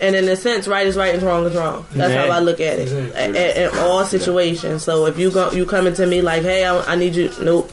And 0.00 0.14
in 0.14 0.28
a 0.28 0.36
sense, 0.36 0.68
right 0.68 0.86
is 0.86 0.96
right 0.96 1.12
and 1.12 1.22
wrong 1.24 1.44
is 1.44 1.56
wrong. 1.56 1.84
That's 1.90 2.12
Yeah. 2.12 2.26
how 2.26 2.30
I 2.30 2.38
look 2.38 2.60
at 2.60 2.78
it 2.78 2.88
in, 3.16 3.34
in 3.34 3.78
all 3.80 4.04
situations. 4.04 4.84
So 4.84 5.06
if 5.06 5.18
you 5.18 5.28
go, 5.30 5.50
you 5.50 5.66
coming 5.66 5.92
to 5.94 6.06
me 6.06 6.22
like, 6.22 6.42
hey, 6.42 6.64
I, 6.64 6.78
I 6.92 6.94
need 6.94 7.16
you. 7.16 7.32
Nope. 7.42 7.72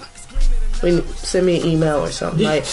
We 0.85 1.01
send 1.01 1.47
me 1.47 1.59
an 1.61 1.67
email 1.67 1.97
or 1.97 2.11
something 2.11 2.43
like, 2.43 2.63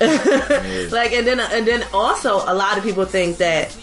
like, 0.00 1.12
and 1.12 1.24
then 1.24 1.38
and 1.38 1.64
then 1.66 1.84
also 1.92 2.36
a 2.38 2.52
lot 2.52 2.76
of 2.76 2.82
people 2.82 3.04
think 3.04 3.36
that, 3.38 3.74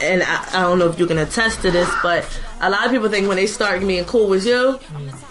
and 0.00 0.22
I, 0.22 0.48
I 0.54 0.60
don't 0.62 0.78
know 0.78 0.88
if 0.88 1.00
you 1.00 1.06
can 1.08 1.18
attest 1.18 1.62
to 1.62 1.72
this, 1.72 1.90
but 2.00 2.24
a 2.60 2.70
lot 2.70 2.86
of 2.86 2.92
people 2.92 3.08
think 3.08 3.26
when 3.26 3.36
they 3.38 3.46
start 3.48 3.80
being 3.80 4.04
cool 4.04 4.28
with 4.28 4.46
you, 4.46 4.78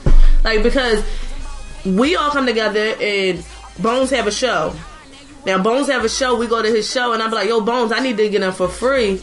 like, 0.45 0.63
because 0.63 1.05
we 1.85 2.17
all 2.17 2.31
come 2.31 2.47
together 2.47 2.95
and 3.01 3.45
Bones 3.79 4.11
have 4.11 4.27
a 4.27 4.33
show. 4.33 4.75
Now, 5.45 5.63
Bones 5.63 5.89
have 5.89 6.05
a 6.05 6.09
show. 6.09 6.35
We 6.37 6.47
go 6.47 6.63
to 6.63 6.69
his 6.69 6.91
show 6.91 7.13
and 7.13 7.23
I'm 7.23 7.31
like, 7.31 7.49
yo, 7.49 7.61
Bones, 7.61 7.93
I 7.93 8.01
need 8.01 8.17
to 8.17 8.29
get 8.29 8.43
in 8.43 8.53
for 8.53 8.69
free. 8.69 9.21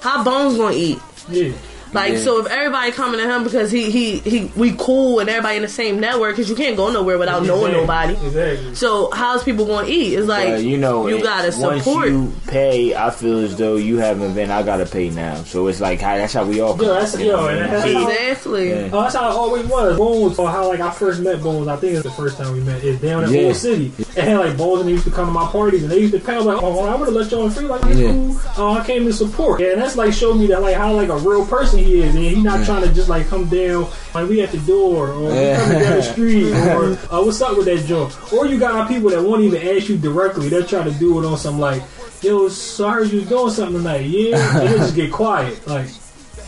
How 0.00 0.22
Bones 0.24 0.56
gonna 0.56 0.74
eat? 0.76 0.98
yeah. 1.28 1.52
Like 1.92 2.12
Yeah. 2.14 2.18
so, 2.20 2.40
if 2.40 2.46
everybody 2.48 2.92
coming 2.92 3.20
to 3.20 3.26
him 3.26 3.44
because 3.44 3.70
he 3.70 3.90
he 3.90 4.18
he 4.18 4.50
we 4.56 4.74
cool 4.78 5.20
and 5.20 5.28
everybody 5.28 5.56
in 5.56 5.62
the 5.62 5.68
same 5.68 6.00
network 6.00 6.36
because 6.36 6.48
you 6.50 6.56
can't 6.56 6.76
go 6.76 6.90
nowhere 6.92 7.16
without 7.18 7.44
knowing 7.44 7.72
nobody. 7.72 8.12
Exactly. 8.14 8.74
So 8.74 9.10
how's 9.10 9.42
people 9.42 9.64
going 9.66 9.86
to 9.86 9.92
eat? 9.92 10.14
It's 10.14 10.26
like 10.28 10.48
Uh, 10.48 10.56
you 10.56 10.76
know, 10.76 11.06
you 11.08 11.22
gotta 11.22 11.52
once 11.58 11.84
support. 11.84 12.08
you 12.08 12.32
pay, 12.46 12.94
I 12.94 13.10
feel 13.10 13.38
as 13.38 13.56
though 13.56 13.76
you 13.76 13.98
haven't 13.98 14.34
been. 14.34 14.50
I 14.50 14.62
gotta 14.62 14.86
pay 14.86 15.10
now, 15.10 15.36
so 15.44 15.66
it's 15.68 15.80
like 15.80 16.00
how, 16.00 16.16
that's 16.16 16.32
how 16.34 16.44
we 16.44 16.60
all. 16.60 16.76
Yo, 16.76 16.84
that's- 16.88 17.14
yo, 17.14 17.20
you 17.24 17.32
know 17.32 17.42
what 17.42 17.54
and 17.54 17.64
I 17.64 17.66
that's 17.68 17.84
mean? 17.86 17.94
how- 17.94 18.08
exactly. 18.10 18.68
Yeah. 18.70 18.88
Oh, 18.92 19.02
that's 19.02 19.14
how 19.14 19.30
it 19.30 19.34
always 19.34 19.66
was. 19.66 19.96
Bones, 19.96 20.38
or 20.38 20.50
how 20.50 20.68
like 20.68 20.80
I 20.80 20.90
first 20.90 21.20
met 21.20 21.42
Bones. 21.42 21.68
I 21.68 21.76
think 21.76 21.94
it's 21.94 22.02
the 22.02 22.10
first 22.10 22.36
time 22.36 22.52
we 22.52 22.60
met. 22.60 22.82
Is 22.84 23.00
down 23.00 23.24
in 23.24 23.32
Yeah. 23.32 23.40
Old 23.46 23.56
City. 23.56 23.92
And 24.16 24.38
like 24.38 24.56
Bones 24.56 24.80
and 24.80 24.88
they 24.88 24.92
used 24.92 25.04
to 25.04 25.10
come 25.10 25.26
to 25.26 25.32
my 25.32 25.46
parties 25.46 25.82
and 25.82 25.90
they 25.92 25.98
used 26.00 26.12
to 26.14 26.20
pay. 26.20 26.34
I 26.34 26.36
was 26.38 26.46
like, 26.46 26.62
oh, 26.62 26.84
I 26.84 26.94
would 26.96 27.06
have 27.06 27.14
let 27.14 27.30
you 27.30 27.40
on 27.40 27.50
free. 27.50 27.64
Like, 27.66 27.82
Yeah. 27.94 28.10
cool. 28.12 28.36
Oh, 28.58 28.72
I 28.72 28.84
came 28.84 29.04
to 29.04 29.12
support. 29.12 29.60
Yeah, 29.60 29.72
and 29.72 29.82
that's 29.82 29.96
like 29.96 30.12
showed 30.12 30.34
me 30.34 30.46
that 30.48 30.60
like 30.60 30.74
how 30.76 30.92
like 30.92 31.08
a 31.08 31.16
real 31.18 31.46
person 31.46 31.77
he 31.78 32.00
is, 32.02 32.14
and 32.14 32.24
he's 32.24 32.42
not 32.42 32.64
trying 32.64 32.82
to 32.82 32.92
just 32.92 33.08
like 33.08 33.26
come 33.28 33.48
down 33.48 33.88
like 34.14 34.28
we 34.28 34.42
at 34.42 34.50
the 34.50 34.58
door 34.58 35.08
or 35.10 35.20
we 35.20 35.28
coming 35.28 35.78
down 35.80 35.96
the 35.96 36.02
street 36.12 36.52
or 36.52 36.92
uh, 37.14 37.22
what's 37.22 37.40
up 37.40 37.56
with 37.56 37.66
that 37.66 37.84
joint. 37.86 38.16
Or 38.32 38.46
you 38.46 38.58
got 38.58 38.88
people 38.88 39.10
that 39.10 39.22
won't 39.22 39.42
even 39.42 39.66
ask 39.76 39.88
you 39.88 39.96
directly. 39.98 40.48
They're 40.48 40.62
trying 40.62 40.92
to 40.92 40.98
do 40.98 41.18
it 41.22 41.26
on 41.26 41.36
some 41.38 41.58
like, 41.58 41.82
yo, 42.22 42.48
so 42.48 42.88
I 42.88 42.92
heard 42.94 43.10
you 43.10 43.20
was 43.20 43.28
doing 43.28 43.50
something 43.50 43.78
tonight. 43.78 44.06
Yeah, 44.06 44.60
and 44.60 44.68
they 44.68 44.76
just 44.78 44.94
get 44.94 45.12
quiet 45.12 45.66
like. 45.66 45.88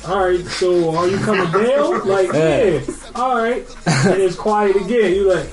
All 0.08 0.24
right, 0.24 0.42
so 0.46 0.96
are 0.96 1.06
you 1.06 1.18
coming 1.18 1.52
down? 1.52 2.08
Like, 2.08 2.32
yeah. 2.32 2.80
All 3.14 3.36
right, 3.36 3.66
and 3.86 4.18
it's 4.22 4.34
quiet 4.34 4.74
again. 4.76 5.14
You 5.14 5.34
like, 5.34 5.46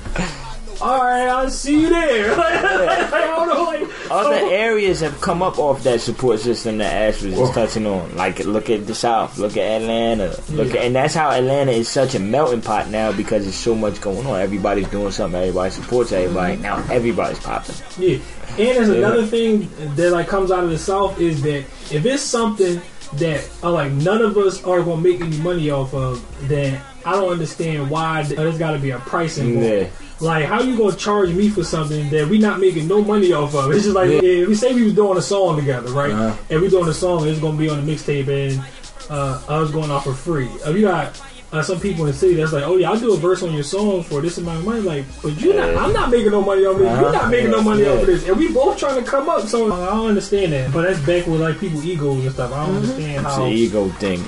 all 0.81 0.97
right, 1.03 1.27
I'll 1.27 1.49
see 1.49 1.81
you 1.81 1.89
there. 1.89 2.35
Like, 2.37 3.13
I 3.13 3.21
don't 3.21 3.47
know, 3.47 3.63
like, 3.63 4.11
Other 4.11 4.35
areas 4.51 4.99
have 5.01 5.19
come 5.21 5.41
up 5.41 5.57
off 5.59 5.83
that 5.83 6.01
support 6.01 6.39
system 6.39 6.77
that 6.79 6.93
Ash 6.93 7.21
was 7.21 7.33
just 7.35 7.53
touching 7.53 7.85
on. 7.85 8.15
Like, 8.15 8.39
look 8.45 8.69
at 8.69 8.85
the 8.87 8.95
South, 8.95 9.37
look 9.37 9.57
at 9.57 9.81
Atlanta, 9.81 10.39
look 10.49 10.69
at, 10.71 10.77
and 10.77 10.95
that's 10.95 11.13
how 11.13 11.31
Atlanta 11.31 11.71
is 11.71 11.89
such 11.89 12.15
a 12.15 12.19
melting 12.19 12.61
pot 12.61 12.89
now 12.89 13.11
because 13.11 13.43
there's 13.43 13.55
so 13.55 13.73
much 13.75 13.99
going 14.01 14.25
on. 14.25 14.39
Everybody's 14.39 14.87
doing 14.89 15.11
something. 15.11 15.39
Everybody 15.39 15.71
supports 15.71 16.11
everybody. 16.11 16.57
Now 16.57 16.77
everybody's 16.91 17.39
popping. 17.39 17.75
yeah. 17.97 18.17
And 18.51 18.57
there's 18.77 18.89
another 18.89 19.25
thing 19.25 19.69
that 19.95 20.11
like 20.11 20.27
comes 20.27 20.51
out 20.51 20.63
of 20.63 20.69
the 20.69 20.77
South 20.79 21.19
is 21.19 21.41
that 21.43 21.59
if 21.91 22.05
it's 22.05 22.23
something 22.23 22.81
that 23.13 23.49
uh, 23.63 23.71
like 23.71 23.91
none 23.91 24.21
of 24.21 24.37
us 24.37 24.63
are 24.63 24.81
gonna 24.83 25.01
make 25.01 25.21
any 25.21 25.37
money 25.39 25.69
off 25.69 25.93
of, 25.93 26.23
then 26.47 26.81
I 27.05 27.11
don't 27.11 27.31
understand 27.31 27.89
why 27.89 28.23
there's 28.23 28.57
got 28.57 28.71
to 28.71 28.79
be 28.79 28.91
a 28.91 28.99
price 28.99 29.37
involved. 29.37 29.67
Yeah. 29.67 29.87
Like, 30.19 30.45
how 30.45 30.61
you 30.61 30.75
gonna 30.77 30.95
charge 30.95 31.29
me 31.31 31.49
for 31.49 31.63
something 31.63 32.09
that 32.09 32.27
we 32.27 32.37
not 32.39 32.59
making 32.59 32.87
no 32.87 33.03
money 33.03 33.33
off 33.33 33.53
of? 33.55 33.71
It's 33.71 33.83
just 33.83 33.95
like 33.95 34.09
Yeah. 34.09 34.19
if 34.21 34.47
we 34.47 34.55
say 34.55 34.73
we 34.73 34.83
was 34.83 34.93
doing 34.93 35.17
a 35.17 35.21
song 35.21 35.57
together, 35.57 35.91
right? 35.91 36.11
Uh-huh. 36.11 36.35
And 36.49 36.61
we 36.61 36.69
doing 36.69 36.87
a 36.89 36.93
song, 36.93 37.27
it's 37.27 37.39
gonna 37.39 37.57
be 37.57 37.69
on 37.69 37.85
the 37.85 37.91
mixtape, 37.93 38.27
and 38.27 38.61
uh, 39.09 39.39
I 39.47 39.59
was 39.59 39.71
going 39.71 39.91
off 39.91 40.05
for 40.05 40.13
free. 40.13 40.49
If 40.65 40.75
you 40.75 40.81
got 40.81 41.21
uh, 41.53 41.61
some 41.61 41.79
people 41.79 42.03
in 42.05 42.11
the 42.11 42.17
city 42.17 42.33
that's 42.33 42.51
like, 42.51 42.63
oh 42.63 42.75
yeah, 42.77 42.89
I'll 42.91 42.99
do 42.99 43.13
a 43.13 43.17
verse 43.17 43.41
on 43.41 43.53
your 43.53 43.63
song 43.63 44.03
for 44.03 44.19
this 44.19 44.37
amount 44.37 44.59
of 44.59 44.65
money. 44.65 44.81
Like, 44.81 45.05
but 45.21 45.39
you 45.39 45.53
not, 45.53 45.75
I'm 45.77 45.93
not 45.93 46.09
making 46.09 46.31
no 46.31 46.41
money 46.41 46.65
off 46.65 46.73
of 46.75 46.79
this. 46.81 46.99
You're 46.99 47.13
not 47.13 47.29
making 47.31 47.51
no 47.51 47.61
money 47.61 47.85
off 47.85 48.01
of 48.01 48.07
this, 48.07 48.27
and 48.27 48.37
we 48.37 48.51
both 48.51 48.77
trying 48.77 49.01
to 49.01 49.09
come 49.09 49.29
up. 49.29 49.47
So 49.47 49.71
I 49.71 49.85
don't 49.95 50.07
understand 50.07 50.51
that. 50.53 50.73
But 50.73 50.81
that's 50.81 50.99
back 51.05 51.25
with 51.27 51.39
like 51.39 51.59
people 51.59 51.81
egos 51.85 52.23
and 52.25 52.33
stuff. 52.33 52.51
I 52.51 52.65
don't 52.65 52.75
understand 52.77 53.25
It's 53.25 53.35
how. 53.35 53.45
an 53.45 53.51
ego 53.51 53.87
thing. 53.89 54.25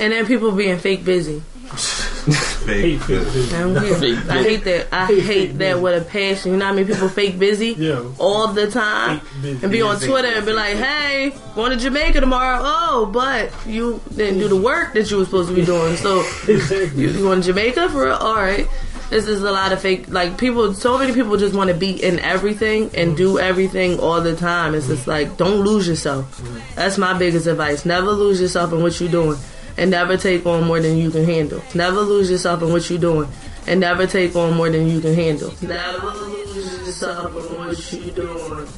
And 0.00 0.12
then 0.12 0.26
people 0.26 0.50
being 0.52 0.78
fake 0.78 1.04
busy. 1.04 1.40
Fake 1.76 3.06
business. 3.06 3.52
I 3.54 3.60
don't. 3.60 3.76
I 4.30 4.42
hate 4.42 4.64
that. 4.64 4.88
I 4.92 5.06
hate 5.06 5.58
that 5.58 5.80
with 5.80 6.02
a 6.02 6.04
passion. 6.04 6.52
You 6.52 6.58
know 6.58 6.66
how 6.66 6.72
many 6.72 6.86
people 6.86 7.08
fake 7.08 7.38
busy 7.38 7.70
Yeah. 7.78 8.02
all 8.18 8.48
the 8.48 8.70
time 8.70 9.20
and 9.42 9.70
be 9.70 9.82
on 9.82 9.98
Twitter 10.00 10.28
and 10.28 10.44
be 10.44 10.52
like, 10.52 10.76
"Hey, 10.76 11.32
going 11.54 11.70
to 11.70 11.76
Jamaica 11.76 12.20
tomorrow." 12.20 12.60
Oh, 12.62 13.06
but 13.12 13.50
you 13.66 14.00
didn't 14.14 14.38
do 14.40 14.48
the 14.48 14.56
work 14.56 14.92
that 14.94 15.10
you 15.10 15.18
were 15.18 15.24
supposed 15.24 15.48
to 15.50 15.54
be 15.54 15.64
doing. 15.64 15.96
So 15.96 16.20
Exactly. 16.48 17.02
you, 17.02 17.10
you 17.10 17.20
going 17.20 17.40
to 17.40 17.46
Jamaica 17.46 17.88
for 17.90 18.04
real? 18.06 18.14
All 18.14 18.34
right. 18.34 18.66
This 19.10 19.26
is 19.26 19.42
a 19.42 19.50
lot 19.50 19.72
of 19.72 19.80
fake. 19.80 20.08
Like 20.08 20.38
people, 20.38 20.72
so 20.72 20.96
many 20.96 21.12
people 21.12 21.36
just 21.36 21.52
want 21.54 21.68
to 21.68 21.74
be 21.74 21.90
in 22.02 22.20
everything 22.20 22.90
and 22.94 23.16
do 23.16 23.40
everything 23.40 23.98
all 23.98 24.20
the 24.20 24.36
time. 24.36 24.74
It's 24.74 24.86
just 24.86 25.06
like 25.08 25.36
don't 25.36 25.60
lose 25.62 25.88
yourself. 25.88 26.40
That's 26.76 26.96
my 26.98 27.16
biggest 27.18 27.46
advice. 27.48 27.84
Never 27.84 28.10
lose 28.12 28.40
yourself 28.40 28.72
in 28.72 28.82
what 28.82 29.00
you're 29.00 29.10
doing, 29.10 29.36
and 29.80 29.90
never 29.90 30.16
take 30.16 30.44
on 30.46 30.64
more 30.66 30.78
than 30.78 30.96
you 30.98 31.10
can 31.10 31.24
handle. 31.24 31.62
Never 31.74 32.00
lose 32.00 32.30
yourself 32.30 32.62
in 32.62 32.70
what 32.70 32.88
you're 32.90 32.98
doing, 33.00 33.28
and 33.66 33.80
never 33.80 34.06
take 34.06 34.36
on 34.36 34.54
more 34.56 34.68
than 34.70 34.86
you 34.86 35.00
can 35.00 35.14
handle. 35.14 35.52
Never 35.62 36.06
lose 36.06 36.86
yourself 36.86 37.34
in 37.34 37.58
what 37.58 37.92
you're 37.92 38.14
doing, 38.14 38.68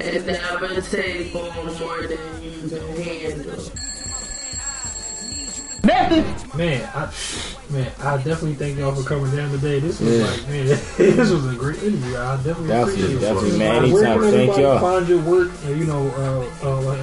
and 0.00 0.26
never 0.26 0.80
take 0.80 1.34
on 1.34 1.54
more 1.66 2.02
than 2.06 2.42
you 2.42 2.68
can 2.68 3.02
handle. 3.02 3.62
Man, 5.84 6.88
I, 6.94 7.12
man, 7.70 7.90
I 8.00 8.16
definitely 8.18 8.54
thank 8.54 8.78
y'all 8.78 8.94
for 8.94 9.02
coming 9.08 9.34
down 9.34 9.50
today. 9.50 9.80
This 9.80 10.00
was 10.00 10.18
Yeah. 10.18 10.26
like, 10.26 10.48
man, 10.48 10.66
this 10.96 11.30
was 11.30 11.46
a 11.52 11.56
great 11.56 11.82
interview. 11.82 12.16
I 12.16 12.36
definitely, 12.36 12.68
Definitely, 12.68 13.02
appreciate 13.16 13.20
definitely, 13.20 13.50
it. 13.50 13.58
man. 13.58 13.90
Where 13.92 14.04
Anytime. 14.04 14.20
can 14.22 14.30
Thank 14.32 14.56
y'all. 14.58 14.78
Find 14.80 15.08
your 15.08 15.18
work, 15.22 15.50
uh, 15.66 15.70
you 15.70 15.84
know, 15.86 16.08
uh, 16.62 16.68
uh, 16.68 16.80
like, 16.82 17.00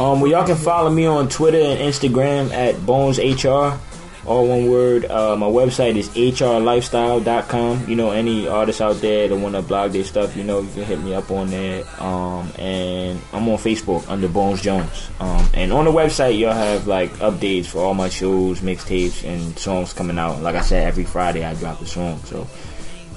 Um, 0.00 0.22
well, 0.22 0.30
y'all 0.30 0.46
can 0.46 0.56
follow 0.56 0.88
me 0.88 1.04
on 1.04 1.28
Twitter 1.28 1.58
and 1.58 1.78
Instagram 1.78 2.50
at 2.52 2.74
BonesHR, 2.76 3.78
all 4.24 4.48
one 4.48 4.70
word. 4.70 5.04
Uh, 5.04 5.36
my 5.36 5.44
website 5.44 5.96
is 5.96 6.08
hrlifestyle.com. 6.08 7.86
You 7.86 7.96
know, 7.96 8.10
any 8.10 8.48
artists 8.48 8.80
out 8.80 8.96
there 9.02 9.28
that 9.28 9.36
want 9.36 9.56
to 9.56 9.60
blog 9.60 9.92
their 9.92 10.04
stuff, 10.04 10.38
you 10.38 10.42
know, 10.42 10.60
you 10.60 10.72
can 10.72 10.84
hit 10.84 11.00
me 11.00 11.12
up 11.12 11.30
on 11.30 11.48
there. 11.48 11.84
Um, 12.00 12.50
and 12.58 13.20
I'm 13.34 13.46
on 13.46 13.58
Facebook 13.58 14.08
under 14.08 14.26
Bones 14.26 14.62
Jones. 14.62 15.10
Um, 15.20 15.46
and 15.52 15.70
on 15.70 15.84
the 15.84 15.92
website, 15.92 16.38
y'all 16.38 16.54
have 16.54 16.86
like 16.86 17.10
updates 17.16 17.66
for 17.66 17.80
all 17.80 17.92
my 17.92 18.08
shows, 18.08 18.60
mixtapes, 18.60 19.22
and 19.22 19.58
songs 19.58 19.92
coming 19.92 20.18
out. 20.18 20.40
Like 20.40 20.54
I 20.54 20.62
said, 20.62 20.88
every 20.88 21.04
Friday 21.04 21.44
I 21.44 21.52
drop 21.56 21.78
a 21.82 21.86
song, 21.86 22.18
so 22.24 22.46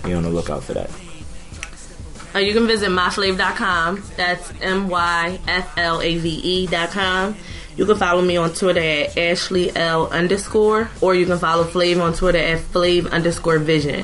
be 0.03 0.13
on 0.13 0.23
the 0.23 0.29
lookout 0.29 0.65
for 0.65 0.73
that. 0.73 0.89
Uh, 2.35 2.39
you 2.39 2.53
can 2.53 2.65
visit 2.67 2.89
myflave.com. 2.89 4.03
That's 4.17 4.51
M 4.61 4.87
Y 4.89 5.39
F 5.47 5.77
L 5.77 6.01
A 6.01 6.17
V 6.17 6.41
E.com. 6.43 7.35
You 7.75 7.87
can 7.87 7.97
follow 7.97 8.21
me 8.21 8.37
on 8.37 8.53
Twitter 8.53 8.79
at 8.79 9.17
Ashley 9.17 9.75
L 9.75 10.07
underscore, 10.09 10.91
or 11.01 11.15
you 11.15 11.25
can 11.25 11.39
follow 11.39 11.63
Flave 11.63 11.99
on 11.99 12.13
Twitter 12.13 12.37
at 12.37 12.59
Flave 12.59 13.07
underscore 13.07 13.57
Vision. 13.57 14.03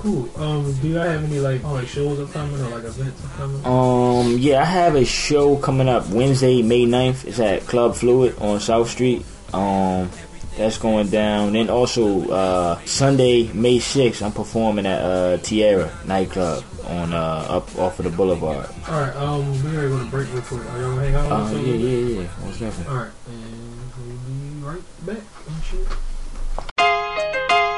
cool. 0.00 0.30
Um, 0.40 0.72
do 0.80 0.88
y'all 0.88 1.02
have 1.02 1.22
any 1.24 1.38
like, 1.38 1.62
oh, 1.64 1.74
like 1.74 1.86
shows 1.86 2.18
upcoming 2.18 2.58
or 2.62 2.68
like 2.70 2.84
events 2.84 3.22
upcoming? 3.24 3.66
Um, 3.66 4.38
yeah, 4.38 4.62
I 4.62 4.64
have 4.64 4.94
a 4.94 5.04
show 5.04 5.56
coming 5.56 5.86
up 5.86 6.08
Wednesday, 6.08 6.62
May 6.62 6.86
9th. 6.86 7.26
It's 7.26 7.40
at 7.40 7.66
Club 7.66 7.94
Fluid 7.94 8.38
on 8.38 8.58
South 8.60 8.88
Street. 8.88 9.22
Um, 9.52 10.10
that's 10.56 10.78
going 10.78 11.08
down. 11.08 11.52
Then 11.52 11.70
also 11.70 12.28
uh, 12.30 12.80
Sunday, 12.84 13.52
May 13.52 13.78
6th, 13.78 14.22
I'm 14.22 14.32
performing 14.32 14.86
at 14.86 15.00
uh, 15.00 15.36
Tierra 15.38 15.90
nightclub 16.06 16.64
on 16.86 17.12
uh, 17.12 17.46
up 17.48 17.76
off 17.78 17.98
of 17.98 18.04
the 18.04 18.10
Boulevard. 18.10 18.68
All 18.88 19.00
right, 19.00 19.16
um, 19.16 19.50
we 19.64 19.72
gotta 19.72 19.88
go 19.88 19.98
to 19.98 20.04
break 20.06 20.32
real 20.32 20.42
quick. 20.42 20.60
Are 20.60 20.80
y'all 20.80 20.94
gonna 20.94 21.02
hang 21.02 21.14
out? 21.14 21.32
Uh, 21.32 21.54
with 21.54 21.66
yeah, 21.66 21.74
yeah, 21.74 22.20
yeah, 22.20 22.28
most 22.44 22.60
definitely. 22.60 22.92
All 22.92 23.02
right, 23.02 23.12
and 23.28 23.92
we'll 23.96 24.16
be 24.26 24.66
right 24.66 24.82
back. 25.06 25.22
and. 25.46 25.86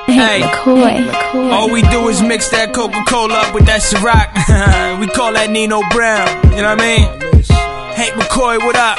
Hey, 0.08 0.40
McCoy. 0.40 1.52
All 1.52 1.70
we 1.70 1.82
do 1.82 2.08
is 2.08 2.22
mix 2.22 2.48
that 2.50 2.72
Coca 2.72 3.02
Cola 3.06 3.34
up 3.34 3.54
with 3.54 3.66
that 3.66 3.82
Ciroc. 3.82 5.00
we 5.00 5.08
call 5.08 5.32
that 5.32 5.50
Nino 5.50 5.82
Brown. 5.90 6.28
You 6.52 6.62
know 6.62 6.74
what 6.74 6.80
I 6.80 6.96
mean? 6.96 7.02
Hey, 7.94 8.10
McCoy, 8.12 8.58
what 8.58 8.76
up? 8.76 8.98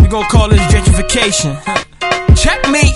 We 0.00 0.08
gonna 0.08 0.26
call 0.28 0.48
this 0.48 0.60
gentrification. 0.72 1.54
Check 2.44 2.68
me. 2.68 2.92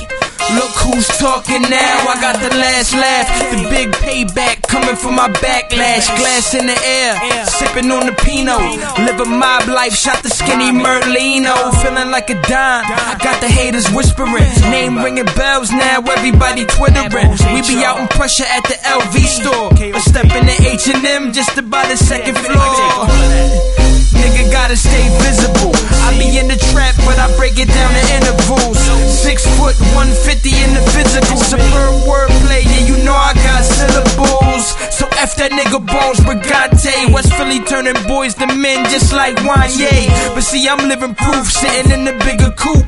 Look 0.61 0.77
who's 0.85 1.09
talking 1.17 1.63
now. 1.63 1.97
I 2.05 2.21
got 2.21 2.37
the 2.37 2.53
last 2.57 2.93
laugh. 2.93 3.29
The 3.49 3.69
big 3.73 3.89
payback 3.97 4.61
coming 4.69 4.95
from 4.95 5.17
my 5.17 5.29
backlash. 5.41 6.05
Glass 6.21 6.53
in 6.53 6.67
the 6.67 6.77
air. 6.85 7.17
Sipping 7.47 7.91
on 7.91 8.05
the 8.05 8.13
Pinot. 8.13 8.61
Live 9.09 9.21
a 9.21 9.25
mob 9.25 9.69
life. 9.69 9.95
Shot 9.95 10.23
the 10.23 10.29
skinny 10.29 10.71
Merlino. 10.71 11.73
Feeling 11.81 12.11
like 12.11 12.29
a 12.29 12.37
dime. 12.45 12.85
I 12.85 13.17
got 13.25 13.41
the 13.41 13.49
haters 13.49 13.89
whispering. 13.91 14.45
Name 14.69 14.99
ringing 14.99 15.29
bells 15.37 15.71
now. 15.73 16.05
Everybody 16.05 16.67
twittering. 16.67 17.33
We 17.53 17.65
be 17.65 17.85
out 17.85 18.01
in 18.01 18.09
pressure 18.09 18.49
at 18.49 18.65
the 18.65 18.77
LV 18.85 19.17
store. 19.25 19.73
Or 19.97 20.01
step 20.01 20.29
in 20.37 20.45
the 20.45 20.57
H&M 20.61 21.33
just 21.33 21.57
to 21.57 21.63
buy 21.63 21.89
the 21.89 21.97
second 21.97 22.37
floor. 22.37 23.88
Nigga 24.17 24.51
gotta 24.51 24.77
stay 24.77 25.09
visible. 25.21 25.73
I 26.07 26.17
be 26.17 26.39
in 26.39 26.49
the 26.49 26.57
trap, 26.73 26.97
but 27.05 27.19
I 27.19 27.29
break 27.37 27.59
it 27.59 27.69
down 27.69 27.93
to 27.93 28.05
intervals. 28.17 28.79
Six 29.09 29.45
foot, 29.59 29.77
150 29.93 30.49
in 30.65 30.75
the 30.75 30.83
physical. 30.95 31.37
Superb 31.37 32.07
wordplay, 32.09 32.65
yeah, 32.65 32.89
you 32.89 32.97
know 33.05 33.15
I 33.15 33.35
got 33.35 33.65
syllables. 33.65 34.73
So 34.95 35.07
F 35.19 35.37
that 35.37 35.53
nigga 35.53 35.79
Bones 35.85 36.21
Brigante. 36.25 37.13
West 37.13 37.33
Philly 37.35 37.61
turning 37.61 37.99
boys 38.07 38.35
to 38.37 38.47
men 38.47 38.85
just 38.89 39.13
like 39.13 39.37
Wanya. 39.45 39.93
But 40.35 40.43
see, 40.43 40.69
I'm 40.69 40.89
living 40.89 41.15
proof, 41.15 41.51
sitting 41.51 41.93
in 41.93 42.05
the 42.05 42.15
bigger 42.25 42.51
coupe. 42.57 42.87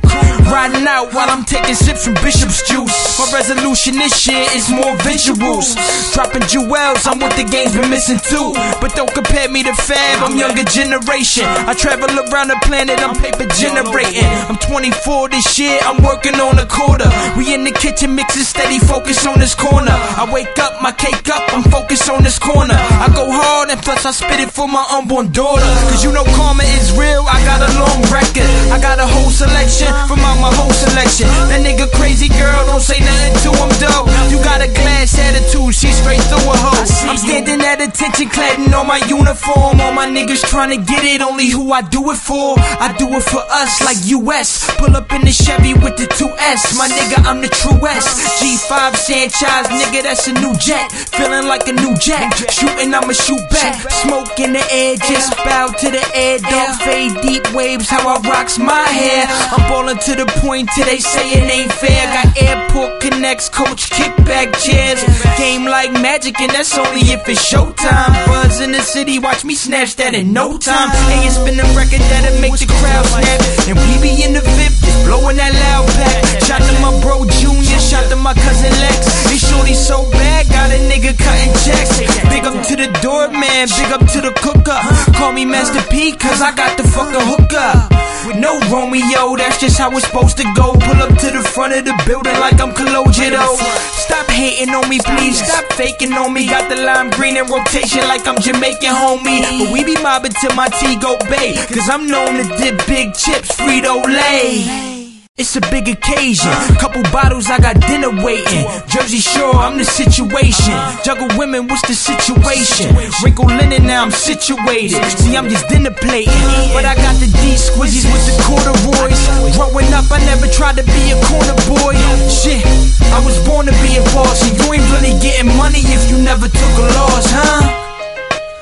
Riding 0.51 0.87
out 0.89 1.15
while 1.15 1.31
I'm 1.31 1.45
taking 1.45 1.75
sips 1.75 2.05
from 2.05 2.15
Bishop's 2.27 2.67
juice. 2.67 3.19
My 3.19 3.31
resolution 3.39 3.95
this 3.95 4.27
year 4.27 4.47
is 4.55 4.71
more 4.71 4.97
visuals. 5.07 5.79
Dropping 6.15 6.43
jewels, 6.49 7.07
I'm 7.07 7.21
what 7.21 7.37
the 7.37 7.45
game's 7.45 7.77
been 7.77 7.91
missing 7.91 8.19
too. 8.19 8.51
But 8.81 8.95
don't 8.97 9.13
compare 9.13 9.49
me 9.49 9.63
to 9.63 9.75
Fab, 9.75 10.25
I'm 10.25 10.37
younger 10.37 10.65
generation. 10.65 11.10
I 11.11 11.75
travel 11.75 12.07
around 12.07 12.55
the 12.55 12.59
planet, 12.63 13.03
I'm 13.03 13.19
paper 13.19 13.43
generating. 13.59 14.23
I'm 14.47 14.55
24 14.63 15.35
this 15.35 15.59
year, 15.59 15.75
I'm 15.83 15.99
working 16.07 16.39
on 16.39 16.55
a 16.63 16.67
quarter. 16.71 17.11
We 17.35 17.51
in 17.53 17.67
the 17.67 17.75
kitchen 17.75 18.15
mixing 18.15 18.47
steady, 18.47 18.79
focus 18.79 19.27
on 19.27 19.43
this 19.43 19.59
corner. 19.59 19.91
I 19.91 20.23
wake 20.31 20.55
up, 20.63 20.79
my 20.81 20.93
cake 20.93 21.27
up, 21.27 21.43
I'm 21.51 21.67
focused 21.67 22.07
on 22.09 22.23
this 22.23 22.39
corner. 22.39 22.79
I 22.79 23.11
go 23.11 23.27
hard 23.27 23.75
and 23.75 23.83
plus 23.83 24.07
I 24.07 24.13
spit 24.15 24.39
it 24.39 24.55
for 24.55 24.69
my 24.71 24.87
unborn 24.95 25.35
daughter. 25.35 25.67
Cause 25.91 26.07
you 26.07 26.15
know 26.15 26.23
karma 26.39 26.63
is 26.79 26.95
real, 26.95 27.27
I 27.27 27.43
got 27.43 27.59
a 27.59 27.71
long 27.83 28.07
record. 28.15 28.47
I 28.71 28.79
got 28.79 29.03
a 29.03 29.07
whole 29.11 29.35
selection 29.35 29.91
from 30.07 30.23
out 30.23 30.39
my 30.39 30.55
whole 30.55 30.71
selection. 30.71 31.27
That 31.51 31.67
nigga 31.67 31.91
crazy 31.99 32.31
girl, 32.31 32.55
don't 32.71 32.79
say 32.79 33.03
nothing 33.03 33.35
to 33.35 33.51
him 33.51 33.71
though. 33.83 34.07
You 34.31 34.39
got 34.47 34.63
a 34.63 34.71
glass 34.71 35.19
attitude, 35.19 35.75
she 35.75 35.91
straight 35.91 36.23
through 36.31 36.47
a 36.47 36.55
hoe. 36.55 36.87
I'm 37.11 37.19
standing 37.19 37.59
at 37.67 37.83
attention, 37.83 38.31
cladding 38.31 38.71
on 38.79 38.87
my 38.87 39.03
uniform. 39.11 39.83
All 39.83 39.91
my 39.91 40.07
niggas 40.07 40.47
trying 40.47 40.71
to 40.71 40.79
get 40.79 41.00
it, 41.05 41.21
only 41.23 41.49
who 41.49 41.73
I 41.73 41.83
do 41.83 42.11
it 42.11 42.17
for. 42.17 42.55
I 42.59 42.95
do 42.99 43.09
it 43.15 43.23
for 43.23 43.43
us 43.51 43.81
like 43.85 43.99
US. 44.21 44.71
Pull 44.77 44.97
up 44.97 45.13
in 45.13 45.23
the 45.23 45.33
Chevy 45.33 45.75
with 45.75 45.97
the 45.97 46.07
2S. 46.07 46.77
My 46.77 46.89
nigga, 46.89 47.25
I'm 47.25 47.41
the 47.41 47.49
true 47.49 47.81
S. 47.87 48.41
G5 48.41 48.97
Sanchez, 48.97 49.67
nigga, 49.69 50.03
that's 50.03 50.27
a 50.29 50.33
new 50.35 50.55
jet. 50.59 50.93
Feeling 50.93 51.47
like 51.47 51.67
a 51.69 51.73
new 51.73 51.97
jack. 51.97 52.35
Shooting, 52.51 52.93
I'ma 52.95 53.13
shoot 53.13 53.43
back. 53.51 53.75
Smoke 53.91 54.39
in 54.41 54.53
the 54.53 54.65
air, 54.71 54.97
just 54.97 55.37
bow 55.45 55.69
to 55.69 55.91
the 55.91 56.05
air. 56.15 56.39
Don't 56.39 56.77
fade 56.83 57.15
deep 57.23 57.45
waves, 57.55 57.89
how 57.89 58.07
I 58.07 58.21
rocks 58.29 58.59
my 58.59 58.85
hair. 58.89 59.27
I'm 59.29 59.69
ballin' 59.69 59.99
to 59.99 60.15
the 60.15 60.27
point 60.41 60.69
till 60.75 60.87
they 60.87 60.99
say 60.99 61.31
it 61.33 61.51
ain't 61.51 61.73
fair. 61.73 62.05
Got 62.13 62.43
airport 62.43 63.01
connects, 63.01 63.49
coach 63.49 63.91
kickback 63.91 64.53
chairs. 64.61 65.03
Game 65.39 65.65
like 65.65 65.93
magic, 65.93 66.41
and 66.41 66.51
that's 66.51 66.77
only 66.77 67.01
if 67.13 67.29
it's 67.29 67.41
showtime. 67.51 68.13
Buzz 68.27 68.61
in 68.61 68.73
the 68.73 68.83
city, 68.83 69.19
watch 69.19 69.45
me 69.45 69.55
snatch 69.55 69.97
that 69.97 70.15
in 70.15 70.33
no 70.33 70.59
time. 70.59 70.90
Hey, 71.09 71.27
it's 71.27 71.39
been 71.39 71.59
a 71.61 71.67
record 71.75 72.03
that'll 72.11 72.41
make 72.41 72.57
the 72.59 72.67
crowd 72.67 73.07
snap. 73.07 73.41
And 73.69 73.79
we 73.79 74.01
be 74.03 74.23
in 74.25 74.33
the 74.33 74.43
VIP, 74.57 74.75
just 74.83 75.05
blowing 75.07 75.37
that 75.37 75.55
loud 75.55 75.87
pack. 75.95 76.43
Shout 76.43 76.63
to 76.63 76.75
my 76.81 76.91
bro 77.01 77.25
Junior, 77.71 77.81
shot 77.81 78.11
to 78.11 78.17
my 78.17 78.35
cousin 78.35 78.73
Lex. 78.81 79.31
This 79.31 79.49
shorty 79.49 79.75
so 79.75 80.03
bad, 80.11 80.49
got 80.49 80.71
a 80.71 80.79
nigga 80.91 81.17
cutting 81.17 81.55
checks. 81.63 81.99
Big 82.29 82.45
up 82.45 82.67
to 82.67 82.75
the 82.77 82.91
doorman, 83.01 83.69
big 83.79 83.93
up 83.93 84.05
to 84.11 84.21
the 84.21 84.33
cooker. 84.43 84.81
Call 85.15 85.33
me 85.33 85.45
Master 85.45 85.83
P, 85.91 86.13
cause 86.17 86.43
I 86.43 86.55
got 86.55 86.77
the 86.77 86.85
fucking 86.85 87.21
hookup. 87.21 87.91
With 88.27 88.37
no 88.37 88.59
Romeo, 88.71 89.37
that's 89.37 89.59
just 89.61 89.79
how 89.79 89.91
it's 89.97 90.07
supposed 90.07 90.37
to 90.39 90.45
go. 90.55 90.73
Pull 90.73 91.03
up 91.03 91.17
to 91.19 91.31
the 91.31 91.43
front 91.55 91.75
of 91.75 91.85
the 91.85 91.95
building 92.07 92.35
like 92.41 92.61
I'm 92.61 92.73
Cologito. 92.73 93.57
Stop 93.97 94.27
hating 94.27 94.75
on 94.75 94.89
me, 94.89 94.99
please. 94.99 95.39
Stop 95.39 95.73
faking 95.73 96.13
on 96.13 96.33
me. 96.33 96.47
Got 96.47 96.69
the 96.69 96.77
lime 96.77 97.11
green 97.11 97.37
in 97.37 97.47
rotation 97.47 98.03
like 98.09 98.27
I'm 98.27 98.41
Jamaican, 98.41 98.93
homie. 98.93 99.41
But 99.59 99.73
we 99.73 99.85
be 99.85 99.95
mobbing 100.03 100.33
till 100.41 100.55
my 100.55 100.69
tea 100.69 100.97
go 100.97 101.17
bay. 101.31 101.55
Cause 101.69 101.89
I'm 101.89 102.07
known 102.07 102.35
to 102.35 102.45
dip 102.59 102.87
big 102.87 103.15
chips, 103.15 103.57
Frito 103.57 104.05
Lay. 104.05 105.00
It's 105.41 105.57
a 105.57 105.65
big 105.73 105.89
occasion. 105.89 106.53
Couple 106.77 107.01
bottles, 107.09 107.49
I 107.49 107.57
got 107.57 107.81
dinner 107.89 108.13
waiting. 108.13 108.69
Jersey 108.93 109.25
Shore, 109.25 109.57
I'm 109.57 109.79
the 109.79 109.89
situation. 109.89 110.77
Juggle 111.03 111.33
women, 111.39 111.67
what's 111.67 111.81
the 111.89 111.95
situation? 111.97 112.93
Wrinkle 113.25 113.47
linen, 113.47 113.87
now 113.87 114.05
I'm 114.05 114.11
situated. 114.11 115.01
See, 115.17 115.35
I'm 115.39 115.49
just 115.49 115.67
dinner 115.73 115.97
plating. 115.97 116.45
But 116.77 116.85
I 116.85 116.93
got 116.93 117.17
the 117.25 117.33
D 117.41 117.57
squizzies 117.57 118.05
with 118.05 118.21
the 118.29 118.37
corduroys. 118.45 119.17
Growing 119.57 119.89
up, 119.97 120.13
I 120.13 120.21
never 120.29 120.45
tried 120.53 120.77
to 120.77 120.85
be 120.85 121.09
a 121.09 121.17
corner 121.25 121.57
boy. 121.73 121.97
Shit, 122.29 122.61
I 123.09 123.25
was 123.25 123.41
born 123.49 123.65
to 123.65 123.73
be 123.81 123.97
a 123.97 124.05
boss. 124.13 124.45
And 124.45 124.53
you 124.61 124.77
ain't 124.77 124.85
really 124.93 125.17
getting 125.25 125.57
money 125.57 125.81
if 125.89 126.05
you 126.13 126.21
never 126.21 126.53
took 126.53 126.75
a 126.77 126.85
loss, 127.01 127.25
huh? 127.33 127.65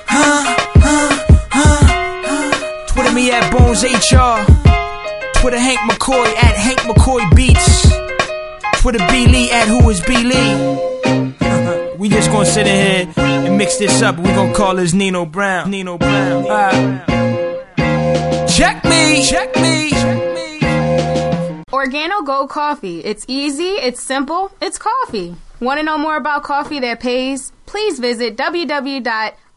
Huh? 0.06 0.46
Huh? 0.78 1.10
Huh? 1.50 1.82
Huh? 2.22 2.86
Twitter 2.86 3.12
me 3.12 3.32
at 3.32 3.50
Bones 3.50 3.82
HR. 3.82 4.77
Twitter 5.40 5.58
Hank 5.58 5.78
McCoy 5.80 6.26
at 6.34 6.56
Hank 6.56 6.80
McCoy 6.80 7.34
Beats. 7.36 7.88
Twitter 8.80 8.98
B 9.08 9.26
Lee 9.28 9.50
at 9.52 9.68
Who 9.68 9.88
is 9.88 10.00
B 10.00 10.16
Lee. 10.16 11.94
we 11.98 12.08
just 12.08 12.30
gonna 12.30 12.44
sit 12.44 12.66
in 12.66 13.08
here 13.08 13.24
and 13.24 13.56
mix 13.56 13.76
this 13.76 14.02
up. 14.02 14.16
We 14.18 14.24
gonna 14.24 14.52
call 14.52 14.74
this 14.74 14.92
Nino 14.92 15.24
Brown. 15.26 15.70
Nino 15.70 15.96
Brown. 15.96 16.44
Alright. 16.44 17.06
Check 18.48 18.84
me. 18.84 19.24
Check 19.24 19.54
me. 19.56 19.90
Organo 21.70 22.26
Gold 22.26 22.50
Coffee. 22.50 22.98
It's 23.04 23.24
easy, 23.28 23.68
it's 23.68 24.02
simple, 24.02 24.50
it's 24.60 24.78
coffee. 24.78 25.36
Want 25.60 25.78
to 25.78 25.84
know 25.84 25.96
more 25.96 26.16
about 26.16 26.42
coffee 26.42 26.80
that 26.80 26.98
pays? 26.98 27.52
Please 27.66 28.00
visit 28.00 28.36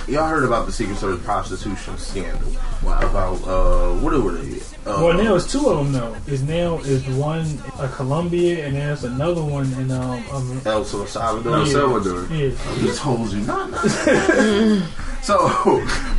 y'all 0.08 0.28
heard 0.28 0.44
about 0.44 0.66
the 0.66 0.72
Secret 0.72 0.98
Service 0.98 1.22
prostitution 1.24 1.96
scandal. 1.98 2.50
Wow. 2.82 2.98
About, 3.00 3.34
uh, 3.46 3.94
what 4.00 4.12
were 4.22 4.32
they? 4.32 4.58
Uh, 4.86 5.02
well, 5.04 5.22
now 5.22 5.34
it's 5.34 5.50
two 5.50 5.68
of 5.68 5.78
them 5.78 5.92
though. 5.92 6.16
Is 6.26 6.42
now 6.42 6.78
is 6.78 7.06
one 7.08 7.46
a 7.78 7.88
Colombia 7.88 8.66
and 8.66 8.76
there's 8.76 9.04
another 9.04 9.42
one 9.42 9.70
in 9.74 9.90
um, 9.90 10.22
um 10.32 10.60
El 10.64 10.84
Salvador. 10.84 11.58
Yeah. 11.58 11.72
Salvador. 11.72 12.26
Yeah. 12.34 12.50
These 12.76 12.98
hoes 12.98 13.32
do 13.32 13.40
not 13.40 13.70
know. 13.70 13.76
so, 15.22 15.48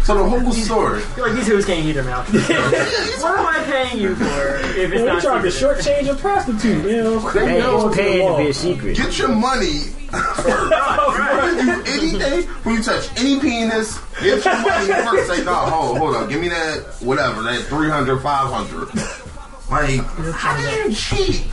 so 0.04 0.16
the 0.16 0.30
whole 0.30 0.52
story. 0.52 1.00
I 1.00 1.02
feel 1.02 1.28
like 1.28 1.36
these 1.36 1.48
hoes 1.48 1.66
can't 1.66 1.84
heat 1.84 1.94
their 1.94 2.04
mouth. 2.04 2.32
what 2.34 3.40
am 3.40 3.46
I 3.48 3.64
paying 3.66 4.02
you 4.02 4.16
for 4.16 4.24
if 4.24 4.92
it's 4.92 4.96
Well, 4.96 5.06
not 5.06 5.16
we 5.16 5.22
tried 5.22 5.42
to 5.42 5.52
secret? 5.52 5.78
shortchange 5.80 6.12
a 6.12 6.16
prostitute, 6.16 6.86
you 6.86 7.04
know. 7.04 7.20
Hey, 7.30 7.60
Go 7.62 7.88
it's 7.88 7.96
the 7.96 8.02
paying 8.02 8.28
to 8.28 8.44
be 8.44 8.50
a 8.50 8.54
secret. 8.54 8.98
Get 8.98 9.18
your 9.18 9.30
money 9.30 9.86
first. 10.36 10.70
Before 10.70 11.50
you 11.50 11.66
do 11.66 11.84
anything, 11.88 12.50
when 12.64 12.76
you 12.76 12.84
touch 12.84 13.10
any 13.18 13.40
penis, 13.40 14.00
get 14.22 14.44
your 14.44 14.62
money 14.62 14.88
first. 14.88 15.36
Say, 15.36 15.44
no, 15.44 15.54
hold, 15.54 15.98
hold 15.98 16.16
on, 16.16 16.30
give 16.30 16.42
me 16.42 16.50
that, 16.50 16.96
whatever, 17.02 17.42
that 17.44 17.66
300, 17.66 18.22
500. 18.22 18.96
Like, 19.70 20.02
how 20.34 20.58
do 20.58 20.90
you 20.90 20.96
cheat? 20.96 21.46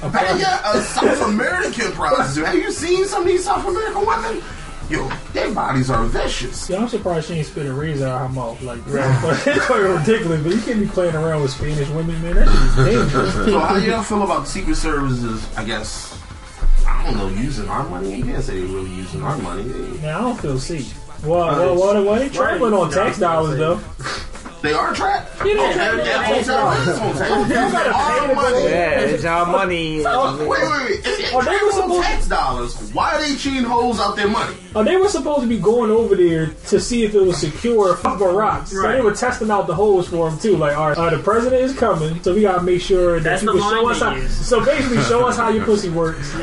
How 0.00 0.34
you 0.34 0.44
a 0.44 0.82
South 0.82 1.28
American 1.28 1.92
prostitute? 1.92 2.46
Have 2.46 2.54
you 2.54 2.72
seen 2.72 3.04
some 3.06 3.22
of 3.22 3.28
these 3.28 3.44
South 3.44 3.66
American 3.66 4.06
women? 4.06 4.42
Yo, 4.88 5.08
their 5.32 5.54
bodies 5.54 5.88
are 5.88 6.04
vicious. 6.04 6.68
Yeah, 6.68 6.78
I'm 6.78 6.88
surprised 6.88 7.28
she 7.28 7.34
ain't 7.34 7.46
spit 7.46 7.66
a 7.66 7.72
razor 7.72 8.08
out 8.08 8.22
her 8.22 8.28
mouth 8.28 8.60
like 8.62 8.84
that. 8.86 9.46
it's 9.46 9.64
quite 9.66 9.78
ridiculous, 9.78 10.42
but 10.42 10.52
you 10.52 10.60
can't 10.62 10.80
be 10.80 10.86
playing 10.86 11.14
around 11.14 11.42
with 11.42 11.52
Spanish 11.52 11.88
women, 11.90 12.20
man. 12.22 12.34
That's 12.34 12.50
just 12.50 12.76
dangerous. 12.76 13.34
So 13.34 13.58
how 13.60 13.76
y'all 13.76 14.02
feel 14.02 14.22
about 14.24 14.48
Secret 14.48 14.74
Services, 14.74 15.46
I 15.56 15.64
guess, 15.64 16.19
I 17.00 17.04
don't 17.04 17.16
know, 17.16 17.28
using 17.40 17.68
our 17.68 17.88
money? 17.88 18.16
You 18.16 18.24
can't 18.24 18.44
say 18.44 18.58
they're 18.60 18.66
really 18.68 18.90
using 18.90 19.22
our 19.22 19.36
money. 19.38 19.64
Now 20.02 20.18
I 20.18 20.20
don't 20.20 20.40
feel 20.40 20.58
safe. 20.58 20.94
Well, 21.24 21.38
well, 21.38 21.74
well, 21.76 22.04
well, 22.04 22.14
they 22.16 22.28
traveling 22.28 22.74
on 22.74 22.90
tax 22.90 23.18
dollars 23.18 23.58
though. 23.58 23.80
They 24.62 24.72
are 24.74 24.92
trapped? 24.94 25.44
You 25.44 25.54
know, 25.56 25.70
Yeah, 25.70 25.74
tax 26.22 26.46
that 26.46 26.56
dollars. 26.56 26.78
hotel 26.86 26.92
is 26.92 27.00
on 27.00 27.16
tax. 27.16 27.30
You 27.30 27.54
gotta 27.72 27.92
pay 27.92 28.28
to 28.28 28.34
go. 28.34 28.66
Yeah, 28.68 29.00
it's 29.00 29.24
our 29.24 29.46
money. 29.46 30.04
Oh, 30.06 30.36
wait, 30.38 30.48
wait, 30.48 30.60
wait. 30.60 31.00
If 31.06 31.34
Oh, 31.34 31.40
they 31.42 31.50
they 31.50 31.56
were 31.58 31.64
were 31.66 31.72
supposed- 31.72 32.02
tax 32.04 32.26
dollars, 32.28 32.90
why 32.92 33.12
are 33.14 33.20
they 33.22 33.34
cheating 33.36 33.64
hoes 33.64 33.98
out 34.00 34.16
their 34.16 34.28
money? 34.28 34.54
Oh, 34.74 34.84
they 34.84 34.96
were 34.96 35.08
supposed 35.08 35.40
to 35.42 35.46
be 35.48 35.58
going 35.58 35.90
over 35.90 36.14
there 36.14 36.50
to 36.68 36.78
see 36.80 37.04
if 37.04 37.14
it 37.14 37.20
was 37.22 37.38
secure 37.38 37.96
for 37.96 38.10
Barack. 38.10 38.66
So 38.68 38.82
they 38.82 39.00
were 39.00 39.12
testing 39.14 39.50
out 39.50 39.66
the 39.66 39.74
holes 39.74 40.08
for 40.08 40.28
him 40.28 40.38
too. 40.38 40.56
Like, 40.56 40.76
all 40.76 40.88
right, 40.90 40.98
uh, 40.98 41.10
the 41.10 41.18
president 41.22 41.62
is 41.62 41.74
coming, 41.74 42.22
so 42.22 42.34
we 42.34 42.42
gotta 42.42 42.62
make 42.62 42.80
sure 42.82 43.14
that 43.18 43.24
That's 43.24 43.42
you 43.42 43.52
the 43.52 43.58
can 43.60 43.62
show 43.70 43.82
line 43.82 43.92
us 43.92 44.00
they 44.00 44.06
how. 44.06 44.14
use. 44.16 44.46
So 44.46 44.64
basically, 44.64 45.02
show 45.04 45.26
us 45.26 45.36
how 45.36 45.48
your 45.48 45.64
pussy 45.64 45.88
works. 45.88 46.30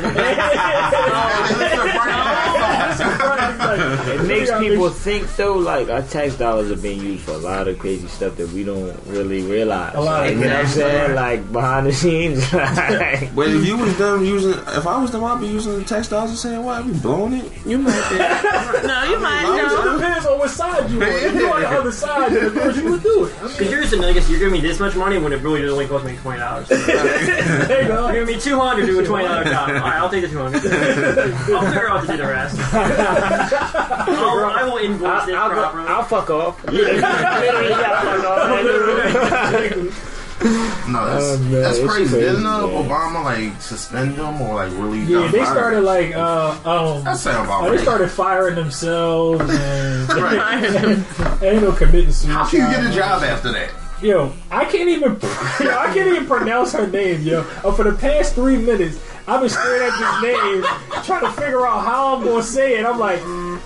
It 2.90 4.26
makes 4.26 4.50
people 4.58 4.90
think 4.90 5.36
though, 5.36 5.54
like 5.58 5.88
our 5.88 6.02
tax 6.02 6.36
dollars 6.36 6.70
are 6.70 6.76
being 6.76 7.00
used 7.00 7.22
for 7.24 7.32
a 7.32 7.38
lot 7.38 7.68
of 7.68 7.78
crazy 7.78 8.07
stuff 8.08 8.36
that 8.36 8.48
we 8.52 8.64
don't 8.64 8.96
really 9.06 9.42
realize. 9.42 9.94
A 9.94 10.00
lot 10.00 10.26
of 10.26 10.32
you 10.36 10.44
know 10.44 10.48
what 10.50 10.56
I'm 10.60 10.66
saying? 10.66 11.14
Like 11.14 11.52
behind 11.52 11.86
the 11.86 11.92
scenes. 11.92 12.52
like, 12.52 13.34
But 13.34 13.48
if 13.48 13.64
you 13.66 13.76
was 13.76 13.96
them 13.98 14.24
using, 14.24 14.52
if 14.52 14.86
I 14.86 15.00
was 15.00 15.10
them, 15.12 15.24
I'd 15.24 15.40
be 15.40 15.46
using 15.46 15.78
the 15.78 15.84
text 15.84 16.10
dollars 16.10 16.30
and 16.30 16.38
saying, 16.38 16.62
"What? 16.64 16.78
I'd 16.82 16.86
be 16.92 16.98
blowing 16.98 17.34
it." 17.34 17.52
You 17.66 17.78
might 17.78 18.08
be. 18.10 18.16
no, 18.86 19.02
you 19.04 19.18
might 19.18 19.44
It 19.58 19.92
depends 19.98 20.26
on 20.26 20.38
what 20.38 20.50
side 20.50 20.90
you 20.90 21.02
on. 21.02 21.08
If 21.08 21.34
you're 21.34 21.52
on 21.54 21.60
the 21.60 21.68
other 21.68 21.92
side, 21.92 22.32
then 22.32 22.46
of 22.46 22.54
course 22.54 22.76
you 22.76 22.90
would 22.90 23.02
do 23.02 23.24
it. 23.26 23.34
I 23.38 23.42
mean, 23.46 23.52
Because 23.58 23.70
you're 23.70 23.80
just 23.82 23.92
a 23.94 23.96
nigga, 23.96 24.22
so 24.22 24.30
you're 24.30 24.38
giving 24.38 24.54
me 24.54 24.60
this 24.60 24.80
much 24.80 24.94
money 24.96 25.18
when 25.18 25.32
it 25.32 25.40
really 25.42 25.68
only 25.68 25.86
cost 25.86 26.04
me 26.04 26.16
twenty 26.16 26.40
dollars. 26.40 26.68
there 26.68 26.78
you're 26.88 27.66
there 27.66 27.82
you 27.82 27.88
go. 27.88 28.12
giving 28.12 28.34
me 28.34 28.40
two 28.40 28.58
hundred 28.58 28.86
to 28.86 28.92
do 28.92 29.00
a 29.00 29.04
twenty 29.04 29.26
dollar 29.28 29.44
job. 29.44 29.68
All 29.68 29.74
right, 29.74 29.94
I'll 29.96 30.10
take 30.10 30.22
the 30.22 30.28
two 30.28 30.38
hundred. 30.38 30.64
I'll 30.66 31.66
figure 31.66 31.88
out 31.88 32.00
to 32.02 32.06
do 32.12 32.16
the 32.16 32.26
rest. 32.26 32.58
I'll, 32.74 34.44
I 34.44 34.62
will 34.64 34.78
invoice 34.78 35.26
this 35.26 35.34
I'll, 35.34 35.48
go, 35.50 35.54
properly. 35.56 35.88
I'll 35.88 36.04
fuck 36.04 36.30
off. 36.30 36.64
Literally, 36.66 37.02
I'll 37.02 37.22
fuck 37.22 37.86
off. 37.88 37.97
No, 40.88 41.04
that's, 41.04 41.24
Oh, 41.24 41.38
man, 41.50 41.62
that's 41.62 41.78
crazy. 41.80 41.88
crazy, 41.88 42.20
Didn't 42.20 42.46
uh. 42.46 42.60
Obama 42.60 43.24
like 43.24 43.60
suspend 43.60 44.14
them 44.14 44.40
or 44.40 44.54
like 44.54 44.70
really? 44.72 45.00
Yeah, 45.00 45.26
they 45.32 45.38
fire 45.38 45.46
started 45.46 45.80
like 45.80 46.14
uh 46.14 46.50
um. 46.64 47.02
That 47.04 47.16
sound 47.16 47.46
about 47.46 47.64
oh, 47.64 47.70
they 47.72 47.78
started 47.82 48.08
firing 48.08 48.54
themselves 48.54 49.40
and 49.40 50.08
Right. 50.14 50.62
ain't 51.42 51.62
no 51.62 51.72
committing 51.72 52.12
suicide. 52.12 52.32
How 52.32 52.48
can 52.48 52.60
you 52.60 52.76
get 52.76 52.86
a 52.92 52.94
job 52.94 53.22
after 53.24 53.50
that? 53.52 53.70
Yo, 54.00 54.32
I 54.48 54.64
can't 54.64 54.88
even, 54.88 55.10
yo, 55.60 55.76
I 55.76 55.90
can't 55.92 56.06
even 56.06 56.24
pronounce 56.26 56.72
her 56.72 56.86
name, 56.86 57.22
yo. 57.22 57.40
Uh, 57.64 57.72
for 57.72 57.82
the 57.82 57.94
past 57.98 58.36
three 58.36 58.56
minutes, 58.56 58.96
I've 59.26 59.40
been 59.40 59.50
staring 59.50 59.82
at 59.82 59.98
this 59.98 60.22
name, 60.22 61.02
trying 61.02 61.22
to 61.24 61.32
figure 61.32 61.66
out 61.66 61.84
how 61.84 62.14
I'm 62.16 62.24
gonna 62.24 62.44
say 62.44 62.78
it. 62.78 62.86
I'm 62.86 63.00
like, 63.00 63.20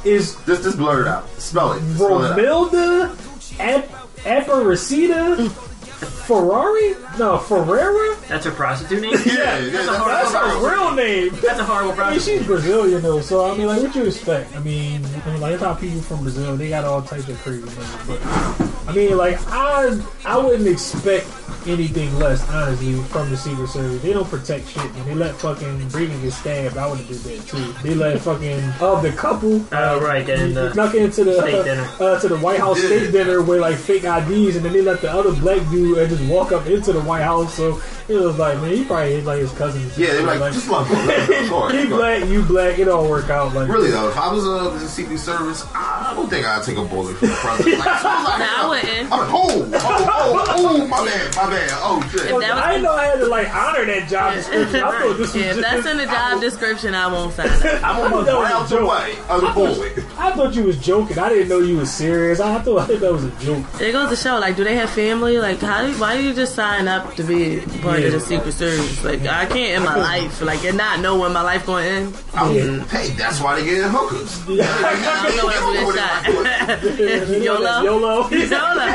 is 0.06 0.42
this 0.46 0.62
just 0.62 0.78
blur 0.78 1.02
it 1.02 1.06
out. 1.08 1.28
Spell 1.38 1.72
it. 1.74 1.82
Spell 1.96 2.24
it 2.24 2.30
out. 2.32 2.38
Romilda 2.38 3.60
Ap- 3.60 4.01
Aparecida 4.24 5.36
Ferrari? 6.26 6.90
No, 7.18 7.38
Ferrera. 7.38 8.26
That's 8.28 8.44
her 8.46 8.50
prostitute 8.52 9.02
name. 9.02 9.12
Yeah, 9.26 9.58
yeah, 9.58 9.70
that's 9.70 9.88
a 9.88 9.90
that's- 9.92 9.98
horrible. 9.98 10.08
That's 10.08 10.32
her 10.32 10.70
real 10.70 10.94
name. 10.94 11.38
That's 11.42 11.58
a 11.60 11.64
horrible 11.64 11.90
I 11.92 11.94
mean, 11.94 11.96
prostitute. 11.96 12.38
she's 12.38 12.46
Brazilian 12.46 13.02
though, 13.02 13.20
so 13.20 13.50
I 13.52 13.56
mean, 13.56 13.66
like, 13.66 13.82
what 13.82 13.94
you 13.94 14.04
expect? 14.04 14.54
I 14.56 14.60
mean, 14.60 15.04
I 15.24 15.30
mean, 15.30 15.40
like, 15.40 15.52
that's 15.52 15.62
how 15.62 15.74
people 15.74 16.00
from 16.02 16.22
Brazil 16.22 16.56
they 16.56 16.68
got 16.68 16.84
all 16.84 17.02
types 17.02 17.28
of 17.28 17.38
crazy 17.42 17.62
things. 17.62 18.06
But 18.06 18.88
I 18.88 18.92
mean, 18.94 19.16
like, 19.16 19.38
I 19.48 20.00
I 20.24 20.36
wouldn't 20.38 20.68
expect 20.68 21.26
anything 21.66 22.12
less, 22.18 22.48
honestly, 22.50 22.94
from 23.04 23.30
the 23.30 23.36
Secret 23.36 23.68
Service. 23.68 24.02
They 24.02 24.12
don't 24.12 24.28
protect 24.28 24.68
shit, 24.68 24.82
and 24.84 25.04
they 25.06 25.14
let 25.14 25.36
fucking 25.36 25.88
Reagan 25.90 26.20
get 26.20 26.32
stabbed. 26.32 26.76
I 26.76 26.88
would 26.88 26.98
have 26.98 27.06
did 27.08 27.18
that 27.18 27.46
too. 27.46 27.72
They 27.84 27.94
let 27.94 28.20
fucking 28.20 28.58
of 28.80 29.02
the 29.02 29.12
couple. 29.12 29.64
Oh, 29.70 30.00
right, 30.00 30.26
get 30.26 30.40
in 30.40 30.54
the 30.54 30.72
snuck 30.72 30.94
into 30.94 31.22
the 31.24 31.40
state 31.40 31.64
dinner. 31.64 31.88
uh, 32.00 32.18
to 32.20 32.28
the 32.28 32.38
White 32.38 32.58
House 32.58 32.78
state 32.82 33.12
dinner 33.12 33.42
with 33.42 33.60
like 33.60 33.76
fake 33.76 34.02
IDs, 34.04 34.56
and 34.56 34.64
then 34.64 34.72
they 34.72 34.82
let 34.82 35.00
the 35.00 35.12
other 35.12 35.32
black 35.34 35.60
dude 35.70 35.98
uh, 35.98 36.06
just 36.16 36.30
walk 36.30 36.52
up 36.52 36.66
into 36.66 36.92
the 36.92 37.00
White 37.00 37.22
House. 37.22 37.54
So 37.54 37.80
it 38.08 38.14
was 38.16 38.38
like, 38.38 38.58
man, 38.60 38.72
he 38.72 38.84
probably 38.84 39.14
hit 39.16 39.24
like 39.24 39.38
his 39.40 39.52
cousins. 39.52 39.96
Yeah, 39.98 40.12
they're 40.12 40.22
like, 40.22 40.52
just 40.52 40.68
let 40.68 40.88
go. 40.88 40.94
Let 40.94 41.28
it 41.30 41.48
go. 41.50 41.60
Go 41.60 41.68
ahead, 41.68 41.82
he 41.82 41.88
go 41.88 41.96
black, 41.96 42.28
you 42.28 42.42
black, 42.42 42.78
it 42.78 42.88
all 42.88 43.08
work 43.08 43.30
out. 43.30 43.54
Like 43.54 43.68
Really 43.68 43.90
though, 43.90 44.08
if 44.08 44.16
I 44.16 44.32
was 44.32 44.46
uh, 44.46 44.72
in 44.74 44.78
the 44.82 44.88
Secret 44.88 45.18
Service, 45.18 45.64
I, 45.74 46.10
I 46.10 46.14
don't 46.14 46.28
think 46.28 46.46
I'd 46.46 46.62
take 46.62 46.76
a 46.78 46.84
bullet 46.84 47.16
for 47.16 47.26
the 47.26 47.32
president. 47.34 47.78
Like, 47.78 47.88
as 47.88 48.02
soon 48.02 48.10
as 48.10 48.26
I 48.26 48.38
Nah, 48.38 48.38
hear- 48.38 48.48
I 48.56 48.68
wouldn't. 48.68 49.12
I'm 49.12 49.18
like, 49.20 49.28
oh, 49.32 49.70
oh, 49.74 50.44
oh, 50.48 50.80
oh, 50.82 50.86
my 50.86 51.04
bad, 51.04 51.36
my 51.36 51.50
bad. 51.50 51.70
Oh 51.82 52.08
shit. 52.10 52.20
If 52.22 52.28
that 52.28 52.32
was- 52.32 52.42
I 52.62 52.68
didn't 52.72 52.82
know 52.84 52.92
I 52.92 53.04
had 53.06 53.18
to 53.20 53.26
like 53.26 53.54
honor 53.54 53.84
that 53.86 54.08
job 54.08 54.34
description. 54.34 54.76
I 54.82 54.90
thought 55.00 55.16
this 55.18 55.18
was 55.34 55.36
Yeah, 55.36 55.42
if 55.50 55.56
just. 55.56 55.60
that's 55.70 55.86
in 55.86 55.96
the 55.98 56.06
job 56.06 56.40
description, 56.40 56.94
I 56.94 57.06
won't 57.06 57.32
sign 57.34 57.46
it. 57.48 57.64
I'm 57.84 58.00
almost 58.02 58.26
That 58.26 58.36
was 58.36 58.50
a 58.50 58.52
rounds 58.54 58.70
joke. 58.70 58.80
away 58.82 59.16
of 59.28 59.40
the 59.42 59.50
bullet. 59.52 60.11
I 60.24 60.30
thought 60.36 60.54
you 60.54 60.62
was 60.64 60.78
joking. 60.78 61.18
I 61.18 61.28
didn't 61.30 61.48
know 61.48 61.58
you 61.58 61.76
was 61.78 61.92
serious. 61.92 62.38
I 62.38 62.58
thought 62.60 62.78
I 62.82 62.86
thought 62.86 63.00
that 63.00 63.12
was 63.12 63.24
a 63.24 63.30
joke. 63.40 63.64
It 63.80 63.90
goes 63.92 64.08
to 64.10 64.16
show, 64.16 64.38
like, 64.38 64.54
do 64.56 64.62
they 64.62 64.76
have 64.76 64.88
family? 64.90 65.38
Like, 65.38 65.58
how? 65.60 65.84
Do, 65.84 65.92
why 66.00 66.16
do 66.16 66.22
you 66.22 66.32
just 66.32 66.54
sign 66.54 66.86
up 66.86 67.14
to 67.16 67.24
be 67.24 67.60
part 67.82 67.98
Yeah. 68.00 68.06
of 68.06 68.12
the 68.12 68.20
Secret 68.20 68.52
Service? 68.52 69.02
Like, 69.04 69.20
I 69.26 69.46
can't 69.46 69.78
in 69.78 69.82
my 69.82 69.96
life, 69.96 70.40
like, 70.40 70.64
and 70.64 70.78
not 70.78 71.00
know 71.00 71.18
when 71.18 71.32
my 71.32 71.42
life 71.42 71.66
going 71.66 71.84
to 71.84 71.90
end. 71.90 72.16
I 72.34 72.48
mean, 72.52 72.80
hey, 72.88 73.08
that's 73.10 73.40
why 73.40 73.58
they 73.60 73.64
get 73.66 73.82
hookers. 73.90 74.40
I 74.48 75.36
know 75.36 75.48
that's 75.50 75.64
what 75.66 76.84
it's 76.84 77.28
shot. 77.28 77.42
YOLO. 77.42 77.82
YOLO. 77.82 78.28
YOLO. 78.30 78.86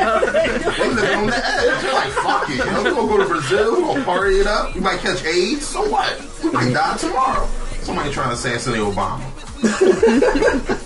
On 0.78 1.26
the 1.26 1.42
edge. 1.44 1.84
Like, 1.92 2.12
fuck 2.24 2.48
it. 2.48 2.56
You 2.56 2.64
know, 2.64 2.82
we're 2.84 2.94
gonna 2.94 3.06
go 3.08 3.18
to 3.18 3.26
Brazil, 3.28 3.72
we're 3.82 3.86
gonna 3.94 4.04
party 4.04 4.36
it 4.40 4.46
up. 4.46 4.74
You 4.74 4.80
might 4.80 5.00
catch 5.00 5.22
AIDS, 5.24 5.66
so 5.66 5.88
what? 5.90 6.20
We 6.42 6.50
might 6.50 6.72
die 6.72 6.96
tomorrow. 6.96 7.46
Somebody 7.82 8.10
trying 8.12 8.28
to 8.28 8.34
assassinate 8.34 8.80
Obama. 8.80 9.22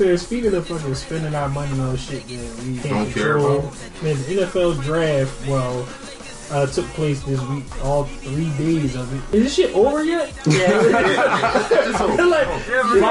Man, 0.00 0.16
speaking 0.16 0.54
of 0.54 0.66
fucking 0.66 0.94
spending 0.94 1.34
our 1.34 1.48
money 1.50 1.78
on 1.78 1.94
shit 1.96 2.26
that 2.26 2.62
we 2.64 2.78
can't 2.78 2.88
Don't 2.88 3.12
care 3.12 3.34
control, 3.34 3.58
about. 3.58 4.02
man, 4.02 4.16
the 4.16 4.46
NFL 4.46 4.82
draft, 4.82 5.46
well, 5.46 5.86
uh, 6.50 6.66
took 6.66 6.86
place 6.86 7.22
this 7.24 7.38
week, 7.48 7.64
all 7.84 8.04
three 8.04 8.48
days 8.56 8.96
of 8.96 9.12
it. 9.12 9.20
Is 9.36 9.42
this 9.44 9.54
shit 9.54 9.74
over 9.74 10.02
yet? 10.02 10.32
Yeah. 10.46 10.70
like, 12.00 12.18
like, 12.26 12.48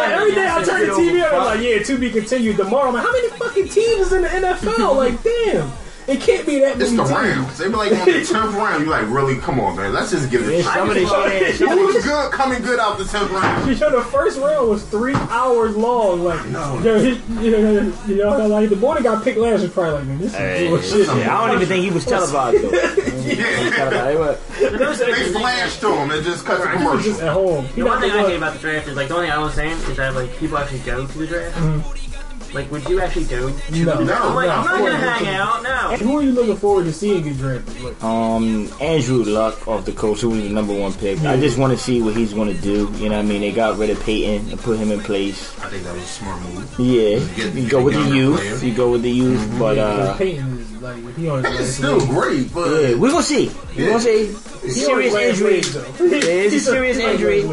every 0.10 0.34
day 0.34 0.48
I 0.50 0.64
turn 0.64 0.88
the 0.88 0.94
TV 0.94 1.24
on, 1.28 1.36
I'm 1.36 1.46
like, 1.46 1.62
yeah, 1.62 1.84
to 1.84 1.98
be 2.00 2.10
continued 2.10 2.58
tomorrow. 2.58 2.88
I'm 2.88 2.94
like, 2.96 3.04
how 3.04 3.12
many 3.12 3.30
fucking 3.30 3.68
teams 3.70 4.08
is 4.08 4.14
in 4.14 4.24
the 4.24 4.28
NFL? 4.30 4.96
Like, 4.96 5.22
damn, 5.22 5.72
it 6.10 6.22
can't 6.22 6.46
be 6.46 6.60
that 6.60 6.80
It's 6.82 6.92
many 6.92 6.98
the 6.98 7.04
teams. 7.04 7.12
Rams. 7.38 7.58
They 7.58 7.68
be 7.68 7.76
like 7.76 7.92
on 7.92 8.06
the 8.06 8.26
tenth 8.26 8.56
round. 8.56 8.84
You 8.84 8.90
like, 8.90 9.08
really? 9.10 9.38
Come 9.38 9.60
on, 9.60 9.76
man. 9.76 9.94
Let's 9.94 10.12
just 10.12 10.30
give 10.32 10.48
it. 10.48 10.60
a 10.60 10.64
shot. 10.64 10.74
Some 10.76 10.90
of 10.90 10.96
this 10.96 11.10
shit, 11.58 11.68
some 11.68 11.92
good 12.02 12.32
coming 12.32 12.62
good 12.62 12.80
out 12.80 12.98
the 12.98 13.06
tenth 13.06 13.30
round? 13.32 13.70
You 13.70 13.76
know, 13.78 13.92
the 13.98 14.04
first 14.06 14.40
round 14.40 14.70
was 14.70 14.84
three 14.86 15.16
hours 15.16 15.76
long. 15.76 16.24
Like, 16.24 16.46
No. 16.48 16.78
you, 16.80 16.84
know, 16.84 17.00
he- 17.00 17.46
you 17.46 17.52
know, 17.52 17.94
you 18.08 18.16
know, 18.18 18.48
like 18.48 18.70
the 18.70 18.76
boy 18.76 18.96
that 18.96 19.04
got 19.04 19.24
picked 19.24 19.38
last 19.40 19.62
was 19.62 19.72
probably 19.72 19.94
like, 20.00 20.06
man, 20.06 20.18
this 20.20 20.32
is 20.34 20.38
Hey, 20.38 20.68
bullshit. 20.68 21.08
yeah, 21.08 21.38
I 21.40 21.48
don't 21.48 21.56
even 21.58 21.68
think 21.68 21.84
he 21.86 21.92
was 21.92 22.06
televised 22.06 22.62
though. 22.64 22.70
Yeah. 23.30 23.70
Televised. 23.76 24.42
They 24.60 25.32
flashed 25.32 25.82
to 25.82 25.94
him 25.96 26.12
and 26.12 26.24
just 26.24 26.46
cut 26.46 26.62
the 26.62 26.78
He 26.80 26.86
was 26.86 27.04
just 27.06 27.20
commercial. 27.20 27.28
at 27.30 27.34
home. 27.34 27.66
He 27.68 27.82
The 27.82 27.88
one 27.88 28.02
thing 28.02 28.12
I 28.12 28.22
hate 28.28 28.38
about 28.38 28.54
the 28.54 28.60
draft 28.60 28.88
is 28.88 28.96
like 28.96 29.08
the 29.08 29.16
only 29.16 29.28
thing 29.28 29.36
I 29.36 29.40
was 29.44 29.54
saying 29.54 29.78
is 29.78 29.98
that 29.98 30.16
like 30.16 30.36
people 30.38 30.58
actually 30.58 30.80
go 30.80 31.06
to 31.06 31.18
the 31.18 31.28
draft. 31.28 31.56
Mm-hmm. 31.58 32.09
Like, 32.54 32.72
would 32.72 32.88
you 32.90 33.00
actually 33.02 33.26
go? 33.26 33.50
To 33.50 33.86
No, 33.86 33.98
the 33.98 34.06
draft? 34.06 34.26
I'm 34.26 34.36
like, 34.36 34.48
no, 34.48 34.54
I'm 34.54 34.66
not 34.66 34.78
gonna 34.80 34.98
hang 35.12 35.36
out. 35.36 35.64
No. 35.64 35.98
Who 35.98 36.18
are 36.18 36.24
you 36.24 36.32
looking 36.32 36.56
forward 36.58 36.86
to 36.86 36.94
seeing 36.94 37.24
get 37.24 37.38
drafted? 37.38 37.82
Like, 37.82 38.04
Um, 38.04 38.70
Andrew 38.82 39.24
Luck 39.24 39.68
off 39.68 39.86
the 39.86 39.92
Colts, 39.92 40.22
who 40.22 40.30
was 40.30 40.42
the 40.44 40.50
number 40.50 40.74
one 40.74 40.94
pick. 40.94 41.20
I 41.22 41.38
just 41.40 41.58
want 41.58 41.78
to 41.78 41.84
see 41.84 42.02
what 42.02 42.16
he's 42.16 42.34
going 42.34 42.54
to 42.54 42.60
do. 42.62 42.92
You 42.98 43.10
know 43.10 43.18
what 43.18 43.26
I 43.26 43.28
mean? 43.28 43.42
They 43.42 43.52
got 43.52 43.78
rid 43.78 43.90
of 43.92 44.00
Peyton 44.02 44.50
and 44.50 44.60
put 44.60 44.78
him 44.80 44.92
in 44.92 45.00
place. 45.02 45.58
I 45.60 45.70
think 45.70 45.84
that 45.84 45.94
was 45.94 46.04
a 46.04 46.08
smart 46.08 46.42
move. 46.42 46.80
Yeah, 46.80 47.20
Get- 47.36 47.54
you 47.54 47.70
go 47.70 47.84
with 47.84 47.94
the 47.94 48.16
youth. 48.16 48.38
players. 48.40 48.64
You 48.64 48.74
go 48.74 48.92
with 48.92 49.02
the 49.04 49.12
youth, 49.12 49.48
but 49.60 49.76
because 49.76 50.10
uh, 50.10 50.18
Peyton 50.18 50.58
is 50.60 50.82
like, 50.82 50.98
if 51.04 51.16
he 51.18 51.30
on 51.30 51.44
his 51.44 51.60
It's 51.60 51.70
still 51.78 51.98
leg- 51.98 52.10
great, 52.10 52.54
but 52.54 52.66
yeah, 52.70 52.96
we're 52.96 53.12
gonna 53.12 53.22
see. 53.24 53.52
We're 53.78 53.90
gonna 53.90 54.00
see. 54.02 54.26
he 54.64 54.70
Serious 54.72 55.14
last 55.14 55.24
injury. 55.42 55.62
leg, 55.62 55.64
though. 55.66 56.06
Yeah, 56.06 56.20
it's 56.24 56.56
a 56.56 56.60
serious 56.72 56.98
he's 56.98 57.06
injury. 57.06 57.44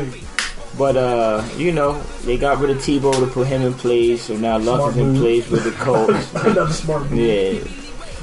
Last 0.79 0.95
leg. 0.95 0.95
But 0.95 0.97
uh, 0.97 1.45
you 1.57 1.73
know, 1.73 2.01
they 2.25 2.37
got 2.37 2.59
rid 2.59 2.71
of 2.71 2.79
Tebow 2.79 3.13
to 3.21 3.27
put 3.33 3.47
him 3.47 3.63
in 3.63 3.75
place, 3.75 4.23
so 4.23 4.37
now 4.37 4.59
Luck 4.59 4.81
Smart 4.81 4.93
is 4.93 4.99
in 4.99 5.13
move. 5.13 5.21
place 5.23 5.51
with 5.51 5.65
the 5.65 5.71
Colts. 5.85 6.35
Another 6.45 6.73
smart 6.73 7.11
move. 7.11 7.19
yeah. 7.19 7.83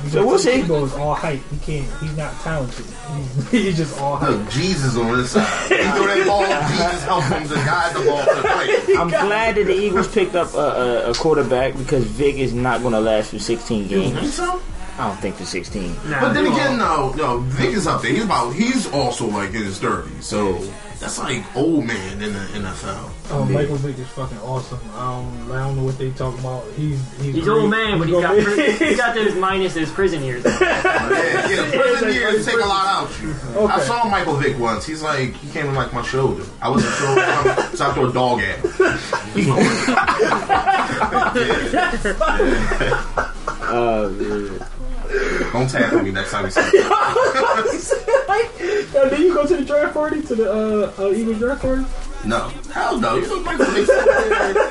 So 0.10 0.26
we'll 0.28 0.38
see. 0.38 0.62
Tebow 0.62 0.84
is 0.84 0.93
all 0.95 1.14
hype. 1.16 1.39
He 1.49 1.58
can't. 1.60 1.99
He's 2.01 2.18
not 2.18 2.34
talented. 2.41 2.86
He's, 2.86 3.51
he's 3.51 3.78
just 3.78 4.01
all 4.01 4.18
hype. 4.18 4.32
look, 4.32 4.49
Jesus 4.49 4.97
on 4.97 5.16
this 5.18 5.32
side. 5.32 5.70
He 5.70 5.76
throw 5.78 6.06
that 6.08 6.28
ball, 6.28 6.45
Jesus 6.72 7.04
help 7.06 7.24
him 7.24 7.47
to 7.47 7.56
guide 7.56 7.95
the 7.95 8.10
ball 8.10 8.20
to 8.26 8.36
the 8.36 8.41
plate. 8.86 8.97
I'm 8.99 9.08
glad 9.10 9.56
that 9.56 9.64
the 9.66 9.74
Eagles 9.74 10.10
picked 10.14 10.36
up 10.36 10.54
a, 10.56 10.58
a, 10.58 11.12
a 11.12 11.14
quarterback 11.14 11.78
because 11.78 12.04
Vick 12.04 12.36
is 12.36 12.54
not 12.54 12.82
going 12.82 12.91
to 12.93 12.99
last 12.99 13.32
for 13.32 13.39
16 13.39 13.88
You 13.88 14.01
think 14.01 14.16
games. 14.16 14.34
so? 14.34 14.62
I 14.98 15.08
don't 15.08 15.18
think 15.20 15.36
for 15.36 15.46
16. 15.46 15.96
Nah, 16.10 16.22
But 16.22 16.34
then 16.34 16.46
again, 16.46 16.78
won't. 16.78 17.18
no, 17.18 17.38
no, 17.38 17.39
Vick 17.39 17.72
is 17.74 17.88
up 17.88 18.02
there. 18.04 18.12
He's 18.12 18.24
about. 18.26 18.52
He's 18.54 18.86
also 18.91 19.26
like 19.28 19.50
in 19.50 19.64
his 19.64 19.80
thirties, 19.80 20.26
so 20.26 20.54
that's 21.00 21.18
like 21.18 21.44
old 21.56 21.86
man 21.86 22.22
in 22.22 22.32
the 22.34 22.39
NFL. 22.39 23.10
Oh, 23.32 23.46
Michael 23.46 23.76
Vick 23.78 23.98
is 23.98 24.08
fucking 24.10 24.38
awesome. 24.39 24.80
I 24.94 25.12
don't, 25.12 25.52
I 25.52 25.60
don't 25.66 25.78
know 25.78 25.84
what 25.84 25.98
they 25.98 26.12
talk 26.12 26.38
about. 26.39 26.64
He's 26.78 27.00
he's, 27.20 27.34
He's 27.36 27.48
old 27.48 27.70
man, 27.72 27.98
but 27.98 28.08
he's 28.08 28.22
got 28.22 28.38
pri- 28.44 28.72
he's 28.74 28.98
got 28.98 29.16
those 29.16 29.34
minus 29.48 29.74
his 29.74 29.89
prison 29.91 30.24
years. 30.24 30.44
Yeah, 30.46 30.60
yeah, 31.50 31.72
prison 31.74 32.08
like 32.10 32.14
years 32.16 32.46
take 32.46 32.56
a 32.56 32.60
lot 32.60 32.86
out 32.86 33.10
you. 33.22 33.34
I 33.68 33.80
saw 33.82 34.08
Michael 34.08 34.36
Vick 34.36 34.60
once. 34.60 34.86
He's 34.86 35.02
like, 35.02 35.34
he 35.34 35.50
came 35.52 35.66
in 35.66 35.74
like 35.76 35.91
my 35.94 36.04
shoulder. 36.04 36.44
I 36.62 36.70
wasn't 36.70 36.94
sure, 36.96 37.16
what 37.16 37.28
I'm- 37.28 37.76
so 37.76 37.89
I 37.89 37.94
threw 37.94 38.10
a 38.10 38.14
dog 38.14 38.41
at 38.41 38.60
him. 38.60 38.70
Uh, 43.66 44.10
yeah. 44.20 44.68
Don't 45.54 45.70
tackle 45.70 46.01
me 46.01 46.10
next 46.12 46.32
time 46.32 46.45
you 46.45 46.51
see 46.51 46.62
me. 46.74 46.80
Uh, 48.99 49.10
did 49.10 49.20
you 49.20 49.34
go 49.36 49.45
to 49.45 49.56
the 49.58 49.64
draft 49.64 49.93
party 49.93 50.22
to 50.24 50.34
the 50.36 50.51
uh, 50.51 50.91
uh, 50.97 51.12
Eagles 51.12 51.38
draft 51.38 51.62
party? 51.62 51.86
No, 52.26 52.49
hell 52.74 52.99
no. 52.99 53.16
You 53.18 53.28
look 53.28 53.45
like 53.45 53.58
Vick's 53.60 53.89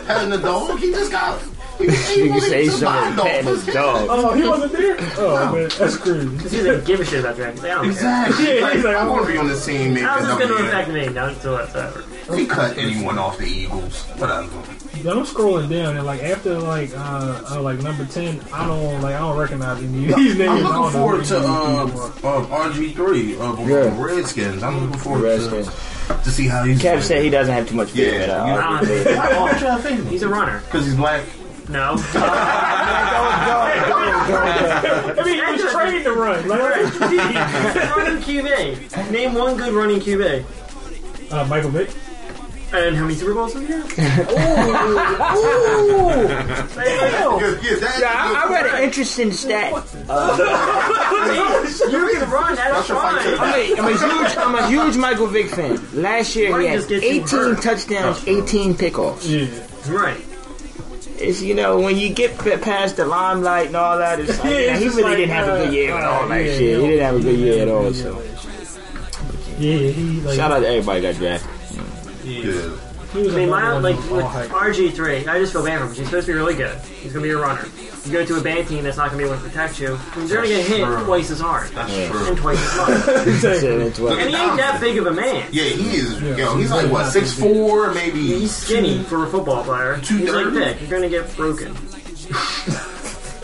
petting 0.06 0.30
the 0.30 0.38
dog. 0.38 0.78
He 0.80 0.90
just 0.90 1.12
got. 1.12 1.40
He, 1.82 1.88
he, 2.14 2.24
You 2.34 2.40
say 2.40 2.64
just 2.66 2.82
buy 2.82 3.02
something 3.04 3.24
petting 3.24 3.46
his 3.46 3.66
dog. 3.66 4.06
Oh, 4.10 4.34
he 4.34 4.46
wasn't 4.48 4.72
there. 4.72 4.96
Oh 5.18 5.52
man, 5.54 5.68
that's 5.78 5.96
crazy. 5.96 6.28
He 6.28 6.62
doesn't 6.64 6.86
give 6.86 7.00
a 7.00 7.04
shit 7.04 7.20
about 7.20 7.36
draft. 7.36 7.58
He's 7.62 7.62
like, 7.64 7.72
I 7.72 7.82
don't 7.82 7.90
Exactly. 7.90 8.44
Yeah, 8.56 8.60
Like, 8.62 8.74
he's 8.74 8.84
like, 8.84 8.96
I 8.96 9.06
want 9.08 9.26
to 9.26 9.32
be 9.32 9.38
on 9.38 9.48
the 9.48 9.58
team. 9.60 9.94
Make 9.94 10.02
care. 10.02 10.08
How's 10.10 10.38
this 10.38 10.48
gonna 10.48 10.54
up 10.60 10.68
affect 10.68 10.88
me? 10.90 11.08
Not 11.08 11.28
until 11.30 11.52
whatsoever. 11.54 12.04
We 12.30 12.46
cut 12.46 12.78
anyone 12.78 13.18
off 13.18 13.38
the 13.38 13.46
Eagles. 13.46 14.02
Whatever. 14.16 14.62
Then 15.02 15.18
I'm 15.18 15.24
scrolling 15.24 15.68
down 15.68 15.96
and 15.96 16.06
like 16.06 16.22
after 16.22 16.58
like 16.60 16.90
uh, 16.96 17.42
uh 17.50 17.60
like 17.62 17.80
number 17.80 18.04
ten, 18.04 18.40
I 18.52 18.66
don't 18.68 19.00
like 19.02 19.14
I 19.16 19.18
don't 19.18 19.36
recognize 19.36 19.82
any 19.82 20.08
of 20.10 20.16
these 20.16 20.38
names. 20.38 20.50
I'm 20.62 20.66
I 20.66 20.70
don't 20.70 20.82
looking 20.84 21.00
forward 21.00 21.24
to 21.24 21.34
these 21.34 21.44
uh, 21.44 22.28
uh, 22.28 22.70
RG3 22.70 22.98
uh, 23.40 23.66
Yeah. 23.66 24.00
Redskins. 24.04 24.62
I'm 24.62 24.80
looking 24.84 24.98
forward 25.00 25.22
Redskins. 25.24 25.66
to 25.66 26.14
to 26.22 26.30
see 26.30 26.46
how 26.46 26.62
he's. 26.64 26.80
Kev 26.80 27.02
said 27.02 27.22
he 27.24 27.30
doesn't 27.30 27.52
have 27.52 27.68
too 27.68 27.74
much 27.74 27.90
faith 27.90 28.12
Yeah, 28.12 28.12
in 28.22 28.28
that. 28.28 28.46
you- 28.46 28.52
I'll 28.52 28.76
I 28.76 28.80
give 28.80 28.88
don't- 28.88 28.98
it. 29.14 29.16
Why 29.18 29.26
why 29.40 29.50
don't 29.50 29.60
you 29.60 29.66
have 29.66 29.82
faith 29.82 29.92
in 29.92 29.98
him? 29.98 30.06
He's 30.06 30.22
a 30.22 30.28
runner. 30.28 30.60
Because 30.66 30.84
he's 30.86 30.94
black. 30.94 31.24
No. 31.68 31.94
I 33.94 35.22
mean, 35.24 35.34
he 35.34 35.62
was 35.62 35.72
trained 35.72 36.04
to 36.04 36.12
run. 36.12 36.48
Like, 36.48 36.60
running 37.96 38.22
QB. 38.22 39.10
Name 39.10 39.34
one 39.34 39.56
good 39.56 39.72
running 39.72 40.00
QB. 40.00 40.44
uh, 41.32 41.44
Michael 41.46 41.70
Vick. 41.70 41.90
And 42.74 42.96
how 42.96 43.02
many 43.02 43.14
Super 43.14 43.34
Bowls 43.34 43.52
have 43.52 43.68
you 43.68 43.82
had? 43.82 44.30
Ooh, 44.30 44.34
Yeah, 46.74 47.58
yeah, 47.60 47.76
that, 47.76 47.96
Yeah, 48.00 48.12
I, 48.14 48.44
I 48.46 48.50
read 48.50 48.66
an 48.66 48.82
interesting 48.82 49.30
stat. 49.30 49.72
You 49.72 49.78
can 52.18 52.30
run, 52.30 52.54
that's 52.56 52.72
That's 52.72 52.88
your 52.88 52.98
fight 52.98 53.36
fine. 53.36 53.78
I'm 53.78 53.84
a, 53.84 53.84
I'm 53.84 53.84
a 53.84 53.94
huge 53.98 54.36
I'm 54.38 54.54
a 54.54 54.66
huge 54.68 54.96
Michael 54.96 55.26
Vick 55.26 55.48
fan. 55.50 55.78
Last 55.92 56.34
year 56.34 56.58
he 56.60 56.66
had 56.66 56.76
just 56.76 56.88
get 56.88 57.02
you 57.02 57.22
18 57.24 57.56
touchdowns, 57.56 58.26
18 58.26 58.74
pickoffs. 58.74 59.28
yeah. 59.28 59.48
Right. 59.92 60.24
It's 61.18 61.40
you 61.42 61.54
know 61.54 61.80
when 61.80 61.96
you 61.96 62.12
get 62.12 62.36
past 62.62 62.96
the 62.96 63.04
limelight 63.06 63.68
and 63.68 63.76
all 63.76 63.98
that, 63.98 64.18
it's 64.20 64.38
like, 64.40 64.44
Yeah, 64.44 64.58
yeah, 64.58 64.72
it's 64.76 64.80
he 64.82 64.88
really 64.88 65.02
like, 65.02 65.16
didn't 65.18 65.30
have 65.30 65.48
a 65.48 65.52
uh, 65.52 65.64
good 65.64 65.74
year 65.74 65.94
and 65.96 66.04
all 66.04 66.22
uh, 66.24 66.28
that 66.28 66.44
yeah, 66.44 66.52
shit. 66.52 66.60
yeah. 66.62 66.76
He 66.82 66.86
didn't 66.88 67.04
have 67.04 67.14
a 67.16 67.20
good 67.20 67.38
year 67.38 67.62
at 67.62 67.68
all. 67.68 67.92
So 67.92 68.22
Yeah, 69.58 69.78
he 69.90 70.20
like 70.22 70.36
shout 70.36 70.50
out 70.52 70.60
to 70.60 70.68
everybody 70.68 71.00
that 71.00 71.12
got 71.14 71.20
drafted. 71.20 72.24
yeah. 72.24 72.76
He 73.12 73.18
was 73.22 73.34
I 73.34 73.38
mean, 73.38 73.50
my, 73.50 73.72
like 73.78 73.96
with. 74.10 74.24
RG3, 74.24 75.28
I 75.28 75.38
just 75.38 75.52
feel 75.52 75.64
bad 75.64 75.78
for 75.78 75.84
him. 75.84 75.88
'cause 75.88 75.98
He's 75.98 76.06
supposed 76.06 76.26
to 76.26 76.32
be 76.32 76.38
really 76.38 76.54
good. 76.54 76.78
He's 77.02 77.12
going 77.12 77.22
to 77.24 77.28
be 77.28 77.34
a 77.34 77.38
runner. 77.38 77.66
You 78.04 78.10
go 78.12 78.24
to 78.24 78.36
a 78.36 78.40
bad 78.40 78.66
team 78.66 78.82
that's 78.84 78.96
not 78.96 79.10
going 79.12 79.22
to 79.22 79.28
be 79.28 79.30
able 79.32 79.40
to 79.42 79.48
protect 79.48 79.78
you. 79.78 79.98
You're 80.16 80.28
going 80.28 80.42
to 80.42 80.48
get 80.48 80.66
hit 80.66 80.84
true. 80.84 81.04
twice 81.04 81.30
as 81.30 81.38
hard 81.40 81.68
That's 81.70 81.92
Yeah. 81.92 82.08
true. 82.10 82.26
and 82.26 82.36
twice 82.36 82.58
as 82.58 82.76
much. 82.76 83.42
So 83.94 84.08
and 84.08 84.30
he 84.30 84.34
ain't 84.36 84.56
that 84.56 84.78
big 84.80 84.98
of 84.98 85.06
a 85.06 85.12
man. 85.12 85.46
Yeah, 85.52 85.64
he 85.64 85.96
is. 85.98 86.20
Yeah, 86.20 86.36
yo, 86.36 86.56
he's 86.56 86.70
like 86.70 86.90
what 86.90 87.02
not 87.02 87.12
six 87.12 87.32
four, 87.38 87.92
maybe. 87.94 88.20
He's 88.26 88.54
skinny 88.54 89.02
for 89.04 89.24
a 89.24 89.28
football 89.28 89.62
player. 89.62 89.98
Two 90.02 90.16
He's 90.16 90.32
like 90.32 90.44
thirty? 90.46 90.56
thick. 90.58 90.80
You're 90.80 90.90
going 90.90 91.02
to 91.02 91.08
get 91.08 91.36
broken. 91.36 91.76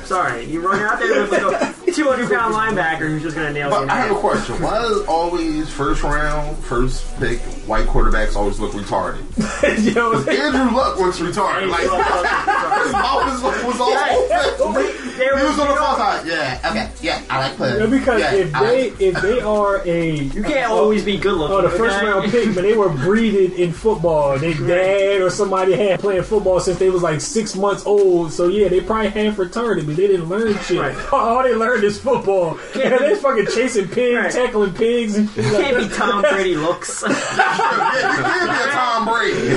Sorry, 0.08 0.44
you 0.46 0.66
run 0.66 0.80
out 0.80 0.98
there 0.98 1.20
with 1.20 1.30
like 1.30 1.42
a 1.86 1.92
200 1.92 2.30
pound 2.30 2.54
linebacker 2.54 3.00
who's 3.10 3.22
just 3.22 3.36
gonna 3.36 3.52
nail 3.52 3.68
you. 3.68 3.74
But 3.86 3.90
I 3.90 3.96
have 4.00 4.16
a 4.16 4.18
question. 4.18 4.54
Why 4.62 4.78
does 4.78 5.04
always 5.04 5.68
first 5.68 6.02
round, 6.02 6.56
first 6.64 7.14
pick 7.20 7.40
white 7.68 7.84
quarterbacks 7.84 8.34
always 8.34 8.58
look 8.58 8.72
retarded? 8.72 9.20
Yo, 9.94 10.10
Because 10.18 10.28
Andrew 10.28 10.74
Luck 10.74 10.98
looks 10.98 11.18
retarded. 11.18 11.68
Like 11.68 11.80
his 12.84 12.92
mouth 12.92 13.42
was, 13.42 13.64
was 13.64 13.80
all 13.80 14.76
open. 14.76 14.94
He 15.18 15.24
was 15.44 15.58
on 15.58 15.68
the 15.68 15.74
far 15.74 15.96
side. 15.96 16.26
Yeah, 16.26 16.60
okay, 16.64 16.88
yeah, 17.02 17.22
I 17.30 17.50
like 17.50 17.58
Yeah, 17.78 17.86
because 17.86 18.20
yeah, 18.20 18.34
if 18.34 18.54
I 18.54 18.64
they 18.64 18.90
like- 18.90 19.00
if 19.00 19.22
they 19.22 19.40
are 19.40 19.82
a 19.86 20.10
You 20.16 20.42
can't 20.42 20.70
always 20.70 21.04
be 21.04 21.16
good 21.16 21.34
looking. 21.34 21.56
Oh, 21.56 21.62
the 21.62 21.70
first 21.70 21.96
okay? 21.96 22.06
round 22.06 22.30
pick, 22.30 22.54
but 22.54 22.62
they 22.62 22.74
were 22.76 22.88
breeded 22.88 23.52
in 23.54 23.72
football. 23.72 24.38
They 24.38 24.54
dad 24.54 25.20
or 25.20 25.30
somebody 25.30 25.74
had 25.74 26.00
playing 26.00 26.24
football 26.24 26.58
since 26.60 26.78
they 26.78 26.90
was 26.90 27.02
like 27.02 27.20
six 27.20 27.54
months 27.56 27.84
old. 27.86 28.32
So 28.32 28.48
yeah, 28.48 28.68
they 28.68 28.80
probably 28.80 29.10
half 29.10 29.36
retarded, 29.36 29.86
but 29.86 29.96
they 29.96 30.06
didn't 30.08 30.28
learn 30.28 30.58
shit. 30.60 30.78
Right. 30.80 30.96
All 31.12 31.42
they 31.42 31.54
learned 31.54 31.84
is 31.84 31.98
football. 31.98 32.58
Can't 32.72 32.94
And 32.94 33.04
they 33.04 33.14
fucking 33.14 33.46
chasing 33.54 33.88
pigs, 33.88 34.16
Right. 34.16 34.32
tackling 34.32 34.74
pigs, 34.74 35.16
and 35.16 35.28
You 35.36 35.42
like 35.42 35.52
can't 35.64 35.76
be 35.78 35.84
that. 35.84 35.96
Tom 35.96 36.22
Brady 36.22 36.56
looks. 36.56 37.04
yeah, 37.06 37.08
you 38.18 38.22
can't 38.24 38.50
be 38.50 38.56
a 38.68 38.72
Tom 38.72 39.04
Brady. 39.06 39.56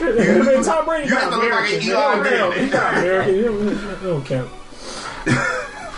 I 0.00 0.54
mean, 0.54 0.64
Tom 0.64 0.84
Brady 0.84 1.08
You 1.08 1.14
not 1.14 1.22
have 1.22 1.30
to 1.32 1.36
look 1.38 1.50
like 1.50 1.70
an 1.72 1.80
American. 1.80 1.82
Eli 1.82 2.22
They 2.22 2.36
don't- 2.38 2.50
Manning. 2.50 2.64
He's 2.64 2.72
not 2.72 2.94
American. 2.98 3.34
He 3.34 3.42
don't- 3.42 3.98
he 4.00 4.06
don't 4.06 4.24
count. 4.26 4.50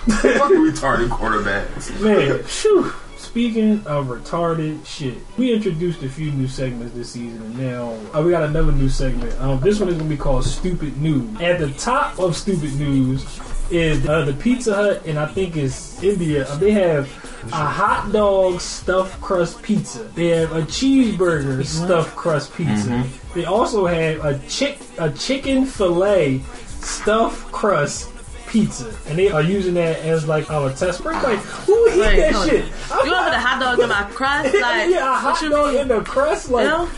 Fucking 0.07 0.57
retarded 0.59 1.09
quarterbacks. 1.09 2.01
Man, 2.01 2.43
phew. 2.45 2.93
Speaking 3.17 3.85
of 3.87 4.07
retarded 4.07 4.87
shit, 4.87 5.19
we 5.37 5.53
introduced 5.53 6.03
a 6.03 6.09
few 6.09 6.31
new 6.31 6.47
segments 6.47 6.95
this 6.95 7.11
season, 7.11 7.43
and 7.43 7.59
now 7.59 7.99
uh, 8.15 8.23
we 8.23 8.31
got 8.31 8.45
another 8.45 8.73
new 8.73 8.89
segment. 8.89 9.39
Um, 9.41 9.61
this 9.61 9.81
one 9.81 9.89
is 9.89 9.97
going 9.97 10.09
to 10.09 10.17
be 10.17 10.21
called 10.21 10.45
Stupid 10.45 10.97
News. 10.99 11.41
At 11.41 11.59
the 11.59 11.71
top 11.73 12.19
of 12.19 12.37
Stupid 12.37 12.75
News 12.77 13.25
is 13.71 14.07
uh, 14.09 14.25
the 14.25 14.33
Pizza 14.35 14.75
Hut, 14.75 15.05
and 15.07 15.19
I 15.19 15.27
think 15.27 15.57
it's 15.57 16.03
India. 16.03 16.47
Uh, 16.47 16.57
they 16.57 16.71
have 16.71 17.11
a 17.53 17.57
hot 17.57 18.13
dog 18.13 18.61
stuffed 18.61 19.21
crust 19.21 19.63
pizza. 19.63 20.05
They 20.15 20.29
have 20.29 20.53
a 20.53 20.63
cheeseburger 20.63 21.65
stuffed 21.65 22.15
crust 22.17 22.55
pizza. 22.55 23.05
They 23.35 23.45
also 23.45 23.87
have 23.87 24.25
a 24.25 24.39
chick 24.49 24.79
a 24.99 25.11
chicken 25.11 25.67
fillet 25.67 26.41
stuffed 26.81 27.51
crust 27.53 28.11
pizza, 28.47 28.95
and 29.07 29.19
they 29.19 29.31
are 29.31 29.43
using 29.43 29.75
that 29.75 29.99
as 30.01 30.27
like 30.27 30.51
our 30.51 30.71
test. 30.71 31.01
It's 31.01 31.05
like 31.05 31.39
who 31.39 31.89
eat 31.91 31.99
Wait, 32.01 32.17
that 32.17 32.33
hold 32.35 32.49
shit? 32.49 32.65
on. 32.93 33.07
You 33.07 33.13
want 33.13 33.33
the 33.33 33.39
hot 33.41 33.61
dog 33.61 33.79
in 33.81 33.89
my 33.89 34.03
crust? 34.13 34.55
Like, 34.61 34.91
yeah, 34.91 35.13
a 35.13 35.17
hot 35.19 35.41
dog 35.51 35.73
mean? 35.73 35.83
in 35.83 35.89
the 35.89 36.01
crust, 36.03 36.51
like 36.51 36.67
Yo, 36.67 36.89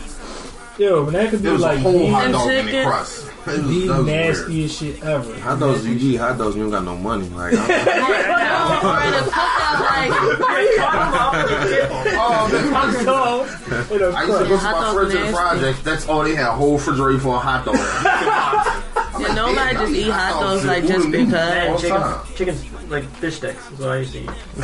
yo, 0.77 1.03
but 1.05 1.13
that 1.13 1.29
could 1.29 1.43
be 1.43 1.49
like 1.49 1.79
whole 1.79 1.99
the, 1.99 2.07
hot 2.09 2.23
And 2.25 2.33
dog 2.33 2.49
in 2.51 2.65
the 2.65 2.83
crust. 2.83 3.25
It 3.47 3.51
was, 3.51 3.67
the 3.67 3.87
that 3.87 3.97
was 3.97 4.05
weird. 4.05 4.27
nastiest 4.27 4.79
shit 4.79 5.03
ever. 5.03 5.39
Hot 5.39 5.59
dogs, 5.59 5.85
you 5.87 5.95
eat 5.95 6.17
hot 6.17 6.37
dogs, 6.37 6.55
you 6.55 6.61
don't 6.63 6.71
got 6.71 6.83
no 6.83 6.95
money. 6.97 7.27
Like, 7.29 7.53
I'm, 7.53 7.59
or 7.59 7.73
in 9.07 9.13
a 9.13 9.23
cookout, 9.27 9.79
like, 9.79 10.11
Oh. 12.21 12.71
Hot 12.73 13.05
dog 13.05 13.47
in 13.91 13.99
used 14.27 14.39
to 14.39 14.47
go 14.47 14.57
to 14.57 14.63
my 14.63 14.71
dog 14.71 14.93
friends 14.95 15.15
at 15.15 15.25
the 15.27 15.31
project. 15.31 15.83
That's 15.83 16.07
all 16.07 16.23
they 16.23 16.35
had. 16.35 16.47
A 16.49 16.51
whole 16.51 16.73
refrigerator 16.73 17.19
full 17.19 17.35
of 17.35 17.41
hot 17.41 17.65
dogs. 17.65 17.79
yeah, 19.19 19.33
nobody 19.33 19.73
just 19.75 19.93
eat 19.93 20.09
hot 20.09 20.39
dogs 20.41 20.65
like 20.65 20.85
just 20.85 21.05
All 21.05 21.11
because. 21.11 21.81
the 21.81 22.33
chicken, 22.35 22.55
chicken, 22.57 22.89
like 22.89 23.03
fish 23.15 23.35
sticks 23.37 23.71
is 23.71 23.79
what 23.79 23.89
I 23.89 23.97
used 23.97 24.13
to 24.13 24.19
eat. 24.23 24.29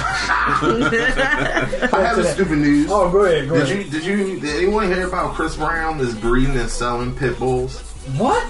I 1.93 2.01
have 2.07 2.17
a 2.17 2.23
stupid 2.33 2.57
news. 2.59 2.87
Oh, 2.89 3.11
go 3.11 3.25
ahead, 3.25 3.47
go 3.49 3.55
Did 3.55 3.63
ahead. 3.63 3.85
you 3.85 3.91
did 3.91 4.05
you 4.05 4.39
did 4.39 4.55
anyone 4.57 4.87
hear 4.87 5.07
about 5.07 5.35
Chris 5.35 5.55
Brown 5.55 5.99
is 5.99 6.15
breeding 6.15 6.57
and 6.57 6.69
selling 6.69 7.15
pit 7.15 7.37
bulls? 7.39 7.81
What? 8.17 8.43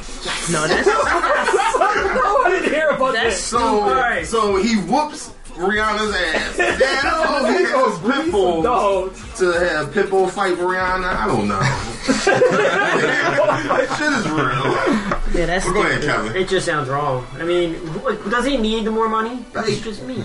No, 0.52 0.68
that's 0.68 0.86
no, 0.88 0.94
I 0.96 2.48
didn't 2.50 2.72
hear 2.74 2.90
about 2.90 3.14
That's 3.14 3.36
that. 3.38 3.58
So 3.58 3.82
Alright. 3.84 4.26
so 4.26 4.56
he 4.58 4.76
whoops 4.76 5.32
Rihanna's 5.56 6.14
ass. 6.16 6.58
Now 7.06 7.46
he 7.46 7.64
has 7.64 8.00
pit 8.00 8.32
to 9.38 9.52
have 9.52 9.94
pit 9.94 10.10
bull 10.10 10.28
fight 10.28 10.58
Rihanna. 10.58 11.06
I 11.06 11.28
don't 11.28 11.48
know. 11.48 11.62
Shit 13.96 14.14
is 14.14 14.30
real. 14.30 15.40
yeah, 15.40 15.46
that's 15.46 15.66
Well, 15.66 15.74
go 15.74 15.82
ahead. 15.82 16.02
Kevin. 16.04 16.36
It 16.36 16.48
just 16.50 16.66
sounds 16.66 16.90
wrong. 16.90 17.26
I 17.40 17.44
mean, 17.44 17.74
does 18.30 18.46
he 18.46 18.58
need 18.58 18.86
the 18.86 18.92
more 18.92 19.10
money? 19.10 19.46
That's 19.54 19.80
just 19.80 20.04
me. 20.04 20.24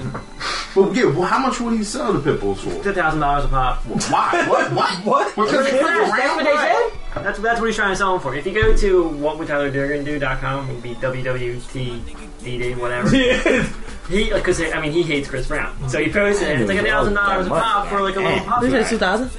But 0.74 0.94
yeah, 0.94 1.06
well, 1.06 1.22
how 1.22 1.38
much 1.38 1.60
would 1.60 1.74
he 1.76 1.82
sell 1.84 2.12
the 2.12 2.20
pit 2.20 2.40
bulls 2.40 2.60
for? 2.62 2.70
Two 2.82 2.92
thousand 2.92 3.20
dollars 3.20 3.44
a 3.44 3.48
pop. 3.48 3.82
Why? 3.86 4.46
What? 4.48 4.72
What? 4.72 4.90
What? 5.04 5.34
Because 5.34 5.64
they 5.64 5.78
flip 5.78 5.94
That's 6.10 6.36
what 6.36 6.44
they 6.44 6.56
said. 6.56 7.24
That's 7.24 7.38
that's 7.40 7.60
what 7.60 7.66
he's 7.66 7.76
trying 7.76 7.90
to 7.90 7.96
sell 7.96 8.12
them 8.12 8.20
for. 8.20 8.34
If 8.34 8.46
you 8.46 8.52
go 8.52 8.76
to 8.76 9.04
whatwould.tylerdurden.com, 9.04 10.70
it 10.70 10.72
would 10.74 10.82
be 10.82 10.94
WWTDD, 10.94 12.76
whatever. 12.78 13.14
Yeah. 13.16 13.68
He, 14.10 14.32
because 14.32 14.60
I 14.60 14.80
mean, 14.80 14.92
he 14.92 15.02
hates 15.02 15.28
Chris 15.28 15.46
Brown, 15.46 15.88
so 15.88 15.98
he 16.02 16.10
posted 16.10 16.48
it. 16.48 16.60
It's 16.62 16.68
like 16.68 16.78
a 16.80 16.82
thousand 16.84 17.14
dollars 17.14 17.46
a 17.46 17.50
pop 17.50 17.86
for 17.88 18.00
like 18.02 18.16
a 18.16 18.20
little 18.20 18.40
pop. 18.40 18.62
We 18.62 18.70
said 18.70 18.88
2000. 18.88 19.30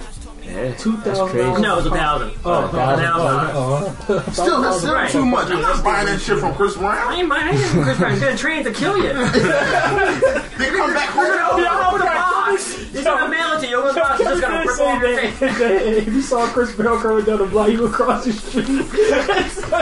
yeah, 0.46 0.74
Two 0.76 0.96
that's 0.98 1.20
thousand 1.20 1.28
crazy. 1.30 1.62
No, 1.62 1.74
it 1.74 1.76
was 1.78 1.86
a 1.86 1.90
thousand. 1.92 2.32
Oh, 2.46 2.66
A 2.66 2.70
thousand 2.70 3.06
oh, 3.14 3.98
oh. 4.10 4.32
Still, 4.32 4.62
that's 4.62 4.80
still 4.80 5.08
too 5.22 5.26
much. 5.26 5.50
I'm 5.52 5.62
not 5.62 5.84
buying 5.84 6.06
that 6.08 6.22
shit 6.22 6.40
from 6.40 6.54
Chris 6.56 6.76
Brown. 6.78 6.96
I 6.98 7.16
ain't 7.20 7.28
mind. 7.28 7.50
I 7.50 7.52
ain't 7.52 7.84
Chris 7.84 7.98
Brown. 7.98 8.12
He's 8.14 8.22
gonna 8.22 8.38
train 8.38 8.64
to 8.64 8.72
kill 8.74 8.98
you. 8.98 9.12
They 10.62 10.68
come 10.70 10.94
back 10.94 11.10
home. 11.10 11.26
gonna 11.26 11.88
open 11.88 12.02
a 12.02 12.06
box. 12.06 12.31
He's 12.58 13.04
gonna 13.04 13.30
mail 13.30 13.54
it 13.54 13.62
to 13.62 13.68
you. 13.68 13.78
Open 13.78 13.96
the 13.96 14.02
box. 14.02 14.20
He's 14.20 14.28
just 14.28 14.42
gonna 14.42 14.66
rip 14.68 14.80
off 14.80 15.02
your 15.02 15.18
face. 15.18 15.42
if 16.08 16.08
you 16.08 16.22
saw 16.22 16.48
Chris 16.48 16.76
Brown 16.76 17.02
coming 17.02 17.26
down 17.26 17.40
the 17.40 17.46
block, 17.46 17.70
you 17.70 17.82
would 17.82 17.92
cross 17.92 18.26
the 18.26 18.34
street. 18.34 18.68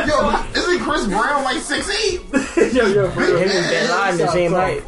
Yo, 0.08 0.46
isn't 0.54 0.80
Chris 0.80 1.08
Brown 1.08 1.44
like 1.44 1.62
six 1.62 1.90
eight? 1.90 2.22
yo, 2.74 2.88
yo, 2.88 3.10
for 3.12 3.20
real. 3.20 3.38
Him 3.38 3.50
and 3.50 3.70
Bin 3.70 3.90
Laden 3.90 4.18
the 4.18 4.32
same 4.32 4.52
height. 4.52 4.84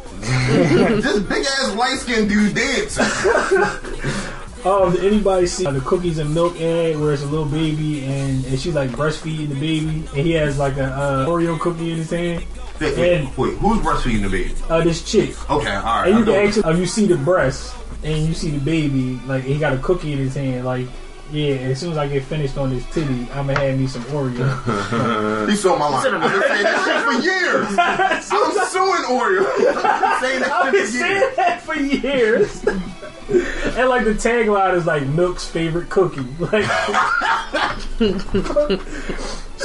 This 1.02 1.18
big 1.20 1.44
ass 1.44 1.74
light 1.74 1.98
skinned 1.98 2.28
dude 2.28 2.54
dancing. 2.54 3.04
Oh, 4.64 4.92
did 4.92 5.04
anybody 5.04 5.48
see 5.48 5.64
the 5.64 5.80
cookies 5.80 6.18
and 6.18 6.32
milk 6.32 6.54
ad 6.60 6.96
where 7.00 7.12
it's 7.12 7.24
a 7.24 7.26
little 7.26 7.46
baby 7.46 8.04
and, 8.04 8.44
and 8.44 8.60
she's 8.60 8.76
like 8.76 8.90
breastfeeding 8.90 9.48
the 9.48 9.56
baby 9.56 10.06
and 10.16 10.24
he 10.24 10.32
has 10.34 10.56
like 10.56 10.76
a 10.76 10.84
uh, 10.84 11.26
Oreo 11.26 11.58
cookie 11.58 11.90
in 11.90 11.96
his 11.96 12.10
hand? 12.10 12.44
Wait, 12.82 12.98
wait, 12.98 13.12
And 13.20 13.36
wait, 13.36 13.54
who's 13.58 13.78
breastfeeding 13.80 14.22
the 14.22 14.28
baby? 14.28 14.54
uh, 14.68 14.80
this 14.82 15.02
chick, 15.10 15.30
Okay, 15.50 15.74
all 15.74 15.82
right. 15.82 16.06
and 16.08 16.14
I 16.14 16.18
you 16.18 16.24
can 16.24 16.34
know. 16.34 16.40
actually, 16.46 16.62
uh, 16.64 16.70
you 16.76 16.86
see 16.86 17.06
the 17.06 17.16
breast 17.16 17.74
and 18.02 18.26
you 18.26 18.34
see 18.34 18.50
the 18.50 18.58
baby, 18.60 19.20
like 19.26 19.44
he 19.44 19.58
got 19.58 19.72
a 19.72 19.78
cookie 19.78 20.12
in 20.12 20.18
his 20.18 20.34
hand, 20.34 20.64
like. 20.64 20.86
Yeah, 21.30 21.54
as 21.54 21.80
soon 21.80 21.92
as 21.92 21.96
I 21.96 22.06
get 22.08 22.24
finished 22.24 22.58
on 22.58 22.68
this 22.68 22.84
titty, 22.92 23.26
I'm 23.32 23.46
gonna 23.46 23.58
have 23.58 23.78
me 23.78 23.86
some 23.86 24.02
Oreo. 24.12 25.46
He 25.48 25.56
stole 25.56 25.78
my 25.78 25.88
line. 25.88 26.12
I've 26.12 26.30
been 26.30 26.42
saying 26.42 26.62
that 26.62 26.84
shit 26.84 27.02
for 27.06 27.12
years. 27.22 27.68
I'm 27.78 28.68
suing 28.68 29.02
Oreo. 29.08 29.46
I've 29.82 30.02
been 30.12 30.20
saying 30.20 30.40
that 30.42 30.52
I've 30.52 30.72
been 30.72 30.82
for 30.82 30.86
saying 30.92 31.16
years. 31.22 31.36
that 31.36 31.62
for 31.62 31.74
years. 31.74 32.64
and 33.78 33.88
like 33.88 34.04
the 34.04 34.12
tagline 34.12 34.74
is 34.74 34.84
like 34.84 35.06
Milk's 35.06 35.46
favorite 35.48 35.88
cookie. 35.88 36.20
Like 36.38 36.66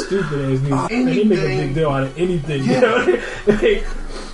stupid 0.06 0.54
ass 0.54 0.62
news. 0.62 0.72
Uh, 0.74 0.88
And 0.92 1.08
they 1.08 1.24
make 1.24 1.40
a 1.40 1.48
big 1.48 1.74
deal 1.76 1.90
out 1.90 2.04
of 2.04 2.18
anything. 2.18 2.64
You 2.64 2.82
know? 2.82 3.06
they 3.46 3.56
make 3.62 3.84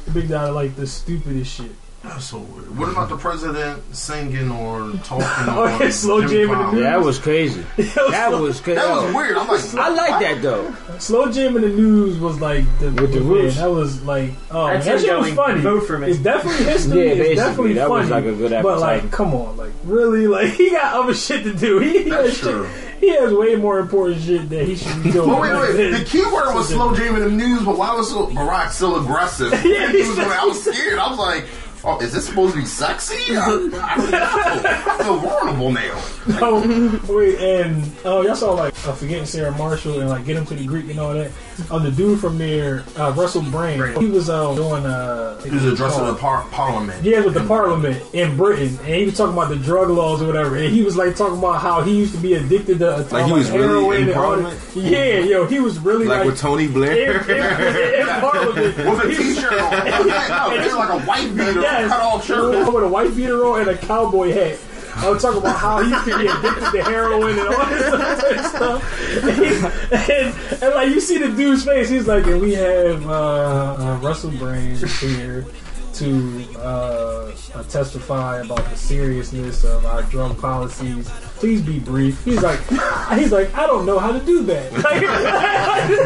a 0.08 0.12
big 0.12 0.28
deal 0.28 0.38
out 0.38 0.50
of 0.50 0.56
like 0.56 0.76
the 0.76 0.88
stupidest 0.88 1.52
shit. 1.56 1.72
That's 2.04 2.26
so 2.26 2.40
weird. 2.40 2.78
What 2.78 2.90
about 2.90 3.08
the 3.08 3.16
president 3.16 3.82
singing 3.96 4.52
or 4.52 4.92
talking? 5.06 5.24
Oh, 5.54 5.68
on 5.74 5.80
yeah, 5.80 5.90
slow 5.90 6.20
Jim 6.22 6.50
jam 6.50 6.52
in 6.52 6.58
the 6.66 6.72
news. 6.74 6.82
Yeah, 6.84 6.90
that 6.98 7.06
was 7.06 7.18
crazy. 7.20 7.66
That 7.78 8.32
was 8.34 8.60
crazy. 8.60 8.76
That 8.82 8.90
was 9.06 9.16
weird. 9.16 9.38
I'm 9.38 9.48
like, 9.48 9.74
I 9.76 9.90
like 9.90 10.20
that 10.22 10.42
though. 10.42 10.76
Slow 11.00 11.32
Jam 11.32 11.56
in 11.56 11.62
the 11.62 11.70
news 11.70 12.20
was 12.20 12.42
like 12.42 12.66
the 12.80 12.92
With 12.92 13.14
the 13.14 13.20
man, 13.22 13.28
roots. 13.30 13.56
That 13.56 13.72
was 13.72 14.04
like 14.04 14.32
oh 14.52 14.68
That's 14.68 14.86
that 14.86 14.96
him 15.00 15.02
shit 15.06 15.18
was 15.20 15.34
funny. 15.34 15.62
"Vote 15.62 15.88
for 15.88 15.98
me." 15.98 16.10
It's 16.10 16.20
definitely 16.20 16.66
history. 16.72 17.08
Yeah, 17.08 17.14
it's 17.24 17.36
definitely 17.42 17.74
that 17.74 17.88
funny. 17.88 18.02
was 18.02 18.10
like 18.10 18.26
a 18.26 18.34
good 18.34 18.64
But 18.64 18.80
like, 18.80 19.10
come 19.12 19.34
on, 19.34 19.56
like 19.58 19.72
really, 19.86 20.28
like 20.28 20.52
he 20.54 20.72
got 20.72 20.94
other 20.96 21.14
shit 21.14 21.44
to 21.46 21.54
do. 21.54 21.80
He, 21.80 22.04
he 22.04 22.10
That's 22.10 22.30
has 22.30 22.40
true. 22.40 22.68
shit. 22.68 22.90
He 23.00 23.10
has 23.10 23.34
way 23.34 23.56
more 23.58 23.80
important 23.80 24.22
shit 24.22 24.50
that 24.50 24.66
he 24.66 24.76
should 24.78 25.04
be 25.04 25.12
doing. 25.12 25.30
But 25.30 25.42
wait, 25.42 25.54
wait. 25.76 25.90
The 26.00 26.06
key 26.06 26.24
word 26.24 26.54
was 26.54 26.70
slow 26.70 26.96
jam 26.96 27.16
in 27.16 27.22
the 27.22 27.32
news, 27.32 27.64
but 27.66 27.78
why 27.78 27.94
was 27.96 28.10
so, 28.10 28.28
Barack 28.28 28.72
so 28.72 28.96
aggressive? 29.02 29.52
Yeah, 29.52 29.92
He 29.92 29.98
was 30.08 30.18
I 30.20 30.46
was 30.46 30.64
scared. 30.64 31.00
I 31.00 31.10
was 31.10 31.20
like, 31.20 31.46
oh, 31.84 32.00
is 32.00 32.14
this 32.14 32.28
supposed 32.28 32.56
to 32.56 32.62
be 32.62 32.66
sexy? 32.66 33.36
I, 33.36 33.46
I 33.46 33.48
don't 33.48 33.72
know. 33.72 33.80
I 33.82 34.98
feel 35.04 35.18
vulnerable 35.18 35.72
now. 35.72 36.04
Oh, 36.42 37.02
wait, 37.10 37.40
and 37.40 37.92
oh, 38.06 38.22
y'all 38.22 38.36
saw 38.36 38.54
like 38.54 38.74
uh, 38.88 38.94
forgetting 38.94 39.26
Sarah 39.26 39.52
Marshall 39.58 40.00
and 40.00 40.10
like 40.10 40.26
get 40.26 40.38
him 40.38 40.46
to 40.48 40.56
the 40.56 40.66
Greek 40.66 40.90
and 40.90 41.00
all 41.00 41.14
that. 41.14 41.32
Oh, 41.70 41.80
the 41.80 41.92
dude 41.92 42.20
from 42.20 42.38
there, 42.38 42.84
uh, 42.98 43.14
Russell 43.16 43.42
Brand, 43.44 43.98
he 43.98 44.08
was 44.08 44.30
uh, 44.30 44.54
doing 44.56 44.86
uh, 44.86 45.40
He 45.42 45.52
was 45.52 45.66
addressing 45.66 46.06
the 46.06 46.16
par- 46.16 46.46
parliament. 46.52 47.04
Yeah, 47.04 47.22
with 47.24 47.34
the 47.36 47.44
parliament 47.46 48.02
in 48.14 48.36
Britain, 48.38 48.78
and 48.84 48.88
he 48.96 49.06
was 49.06 49.16
talking 49.18 49.34
about 49.34 49.50
the 49.50 49.56
drug 49.58 49.90
laws 49.90 50.22
or 50.22 50.28
whatever, 50.28 50.56
and 50.58 50.74
he 50.74 50.82
was 50.84 50.96
like 50.98 51.16
talking 51.16 51.38
about 51.38 51.62
how 51.62 51.82
he 51.82 51.96
used 51.98 52.14
to 52.16 52.20
be 52.22 52.34
addicted 52.34 52.80
to 52.80 52.96
uh, 52.96 53.08
Like, 53.12 53.26
he 53.26 53.32
was 53.34 53.52
really 53.52 54.02
in 54.04 54.14
Parliament? 54.14 54.60
Yeah, 54.76 55.20
yo, 55.20 55.46
he 55.46 55.60
was 55.60 55.80
really 55.80 56.06
Like 56.08 56.20
like, 56.20 56.28
with 56.28 56.40
Tony 56.40 56.66
in, 56.66 56.74
Blair. 56.74 57.22
in- 57.30 58.00
in 58.02 58.08
Parliament 58.20 58.78
With 58.78 59.04
a 59.06 59.08
t-shirt 59.16 59.54
on. 59.54 59.72
no, 59.88 60.52
it's 60.56 60.74
like 60.76 60.90
a 60.90 61.00
white 61.06 61.30
beater, 61.36 61.62
Yes. 61.62 61.90
cut 61.90 62.02
off 62.02 62.26
shirt. 62.26 62.74
with 62.74 62.84
a 62.84 62.88
white 62.88 63.16
beater 63.16 63.46
on 63.46 63.62
and 63.62 63.70
a 63.70 63.78
cowboy 63.78 64.32
hat. 64.32 64.58
I 64.96 65.10
was 65.10 65.22
talk 65.22 65.36
about 65.36 65.58
how 65.58 65.82
he 65.84 65.90
used 65.90 66.06
to 66.06 66.18
be 66.18 66.28
addicted 66.28 66.72
to 66.72 66.84
heroin 66.84 67.38
and 67.40 67.48
all 67.48 67.66
this 67.66 67.94
other 67.94 68.44
stuff. 68.44 69.00
And, 69.24 70.12
and, 70.12 70.64
and, 70.64 70.74
like 70.76 70.90
you 70.90 71.00
see 71.00 71.18
the 71.18 71.30
dude's 71.30 71.64
face, 71.66 71.90
he's 71.90 72.08
like, 72.08 72.26
and 72.26 72.42
we 72.42 72.54
have 72.54 73.08
uh, 73.08 73.76
uh, 73.80 74.00
Russell 74.02 74.32
Brand 74.32 74.78
here. 74.78 75.46
to 75.94 76.46
uh, 76.58 77.32
uh, 77.54 77.64
testify 77.70 78.40
about 78.42 78.68
the 78.70 78.76
seriousness 78.76 79.64
of 79.64 79.86
our 79.86 80.02
drug 80.04 80.36
policies. 80.40 81.08
Please 81.36 81.62
be 81.62 81.78
brief. 81.80 82.24
He's 82.26 82.42
like, 82.42 82.60
he's 83.20 83.32
like, 83.32 83.54
I 83.56 83.68
don't 83.68 83.86
know 83.86 84.00
how 84.00 84.12
to 84.12 84.20
do 84.26 84.42
that. 84.44 84.72
Like, 84.84 85.04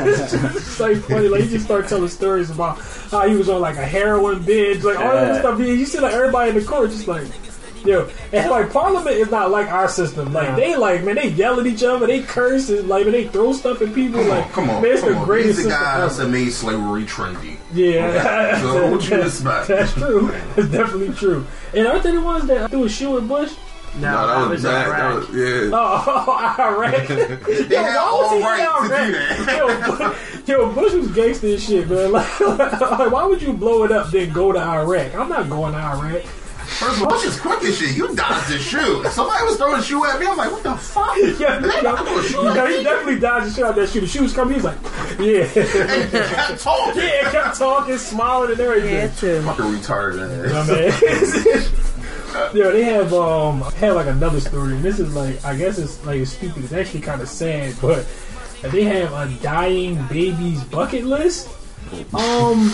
it's 0.06 0.32
just 0.32 0.80
like 0.80 0.98
funny. 0.98 1.28
Like 1.30 1.42
he 1.44 1.50
just 1.50 1.66
started 1.66 1.88
telling 1.88 2.10
stories 2.10 2.50
about 2.50 2.80
how 3.12 3.28
he 3.28 3.36
was 3.38 3.48
on 3.50 3.62
like 3.62 3.78
a 3.78 3.86
heroin 3.86 4.44
binge, 4.44 4.84
like 4.84 5.00
all 5.00 5.12
this 5.12 5.36
Yeah. 5.36 5.40
stuff. 5.40 5.60
You 5.60 5.86
see 5.86 6.00
like 6.00 6.14
everybody 6.14 6.50
in 6.50 6.56
the 6.58 6.64
court 6.66 6.90
just 6.92 7.08
like. 7.08 7.28
Yo, 7.86 8.10
and 8.34 8.50
like 8.50 8.72
Parliament 8.74 9.16
is 9.16 9.30
not 9.32 9.50
like 9.52 9.68
our 9.68 9.88
system. 9.88 10.34
Like 10.34 10.56
they 10.56 10.76
like 10.76 11.04
man, 11.04 11.16
they 11.16 11.30
yell 11.30 11.60
at 11.60 11.66
each 11.68 11.84
other, 11.84 12.06
they 12.08 12.22
curse, 12.22 12.70
and 12.70 12.88
like 12.90 13.06
man, 13.06 13.14
they 13.14 13.28
throw 13.28 13.54
stuff 13.54 13.82
at 13.82 13.94
people. 13.94 14.20
Come 14.22 14.30
like 14.30 14.46
on, 14.46 14.52
come 14.52 14.70
on, 14.70 14.82
man, 14.82 14.92
it's 14.92 15.02
come 15.02 15.14
the 15.14 15.20
on. 15.20 15.26
greatest 15.26 15.58
He's 15.60 15.66
the 15.66 15.72
system 15.72 15.84
guys 15.86 16.20
ever. 16.20 16.26
that 16.30 16.32
made 16.38 16.52
slavery 16.52 17.04
trendy. 17.06 17.58
Yeah, 17.74 18.60
So 18.62 18.92
what 18.92 19.10
you 19.10 19.22
expect? 19.22 19.68
That's 19.70 19.94
true. 19.94 20.30
It's 20.58 20.70
definitely 20.70 21.14
true. 21.14 21.46
And 21.74 21.88
aren't 21.88 22.04
they 22.04 22.12
the 22.12 22.22
ones 22.22 22.48
that 22.48 22.70
threw 22.72 22.84
a 22.86 22.90
shoe 22.90 23.18
at 23.18 23.28
Bush? 23.28 23.54
No, 24.00 24.28
that 24.28 24.50
was 24.50 24.62
that. 24.64 24.90
that 24.90 25.16
was, 25.16 25.30
yeah. 25.30 25.70
Oh, 25.74 26.04
oh, 26.28 26.56
oh 26.60 26.64
Iraq. 26.64 27.08
They 27.08 27.76
Yo, 27.76 27.82
had 27.82 27.96
why 27.96 28.12
was 28.12 28.30
all 28.30 28.30
he 28.30 28.38
in 28.38 28.44
right 28.44 28.60
to 28.60 28.88
do 28.88 28.94
Iraq? 28.94 29.46
that. 29.46 29.58
Yo, 29.58 29.98
Bush, 29.98 30.48
yo, 30.48 30.72
Bush 30.74 30.94
was 30.94 31.12
gangster 31.16 31.48
as 31.48 31.64
shit, 31.66 31.90
man. 31.90 32.12
Like, 32.12 32.40
like, 32.40 33.12
why 33.12 33.26
would 33.26 33.42
you 33.42 33.54
blow 33.54 33.86
it 33.86 33.92
up 33.92 34.12
then 34.12 34.32
go 34.34 34.52
to 34.52 34.60
Iraq? 34.60 35.16
I'm 35.16 35.30
not 35.30 35.50
going 35.50 35.74
to 35.74 35.80
Iraq. 35.80 36.24
First 36.80 36.98
of 36.98 37.04
all, 37.04 37.10
Bush 37.10 37.26
is 37.26 37.40
quick 37.40 37.64
as 37.64 37.78
shit. 37.78 37.96
You 37.98 38.14
dodged 38.16 38.50
the 38.54 38.58
shoe. 38.60 39.04
Somebody 39.10 39.44
was 39.46 39.58
throwing 39.58 39.80
a 39.80 39.84
shoe 39.84 40.06
at 40.06 40.20
me. 40.20 40.28
I'm 40.28 40.38
like, 40.38 40.52
what 40.52 40.62
the 40.64 40.76
fuck? 40.76 41.16
Yeah, 41.40 41.60
They 41.60 41.68
yo, 41.68 41.82
not 41.82 42.06
throwing 42.06 42.20
a 42.20 42.24
shoe 42.24 42.36
yo, 42.44 42.48
at 42.50 42.70
he 42.70 42.78
me. 42.78 42.84
definitely 42.84 43.20
dodged 43.20 43.48
the 43.48 43.54
shit 43.56 43.64
out 43.64 43.70
of 43.72 43.76
that 43.78 43.90
shoe. 43.90 44.02
The 44.02 44.08
shoe 44.08 44.22
was 44.24 44.34
coming. 44.34 44.54
He 44.60 44.62
was 44.62 44.66
like, 44.66 44.78
yeah. 45.20 45.64
And 45.64 46.12
kept 46.12 46.62
talking. 46.62 47.02
yeah, 47.02 47.32
kept 47.32 47.58
talking, 47.58 47.98
smiling, 47.98 48.52
and 48.52 48.60
everything. 48.60 48.94
Yeah, 48.94 49.08
too. 49.08 49.42
Fucking 49.42 49.66
retarded 49.66 50.52
My 50.52 50.60
ass. 50.60 51.74
man. 51.74 52.54
Yo, 52.56 52.72
they 52.72 52.84
have 52.84 53.14
um 53.14 53.62
have 53.62 53.96
like 53.96 54.06
another 54.08 54.40
story. 54.40 54.74
And 54.76 54.84
this 54.84 55.00
is 55.00 55.16
like 55.16 55.44
I 55.44 55.56
guess 55.58 55.80
it's 55.80 56.06
like 56.06 56.18
it's 56.20 56.32
stupid. 56.34 56.64
It's 56.66 56.74
actually 56.74 57.02
kind 57.02 57.22
of 57.22 57.28
sad, 57.30 57.74
but 57.82 58.06
they 58.62 58.84
have 58.84 59.12
a 59.14 59.34
dying 59.42 59.96
baby's 60.08 60.64
bucket 60.66 61.06
list. 61.06 61.50
Um, 62.14 62.70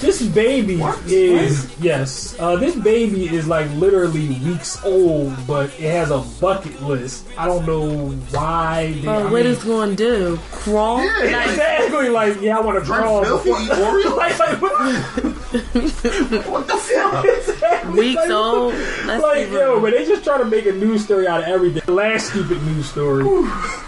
this 0.00 0.22
baby 0.22 0.80
is 1.06 1.76
yes. 1.80 2.36
Uh, 2.38 2.56
this 2.56 2.74
baby 2.76 3.34
is 3.34 3.46
like 3.46 3.70
literally 3.72 4.28
weeks 4.44 4.82
old, 4.84 5.34
but 5.46 5.66
it 5.78 5.90
has 5.90 6.10
a 6.10 6.18
bucket 6.40 6.82
list. 6.82 7.26
I 7.38 7.46
don't 7.46 7.64
know 7.66 8.10
why. 8.30 8.92
They, 8.94 9.02
But 9.06 9.22
I 9.22 9.22
what 9.24 9.32
mean- 9.44 9.46
it's 9.52 9.64
going 9.64 9.90
to 9.90 9.96
do? 9.96 10.38
Crawl? 10.50 11.04
Yeah. 11.04 11.48
exactly 11.50 12.08
like 12.08 12.40
yeah, 12.40 12.58
I 12.58 12.60
want 12.60 12.78
to 12.78 12.84
Drink 12.84 13.02
crawl. 13.02 13.24
filthy, 13.24 13.50
before- 13.50 13.60
eat 14.00 14.06
Oreo? 14.06 14.16
like, 14.16 14.38
like, 14.38 14.62
what- 14.62 15.36
What 15.52 16.66
the 16.66 16.76
fuck? 16.76 17.24
exactly. 17.24 17.92
Weeks 17.98 18.16
Like, 18.16 18.30
old? 18.30 18.74
Let's 19.06 19.22
like 19.22 19.48
be 19.48 19.54
yo, 19.54 19.80
but 19.80 19.92
they 19.92 20.06
just 20.06 20.24
try 20.24 20.38
to 20.38 20.44
make 20.44 20.66
a 20.66 20.72
news 20.72 21.04
story 21.04 21.26
out 21.26 21.40
of 21.42 21.46
everything. 21.48 21.82
The 21.84 21.92
last 21.92 22.28
stupid 22.30 22.62
news 22.64 22.88
story 22.88 23.24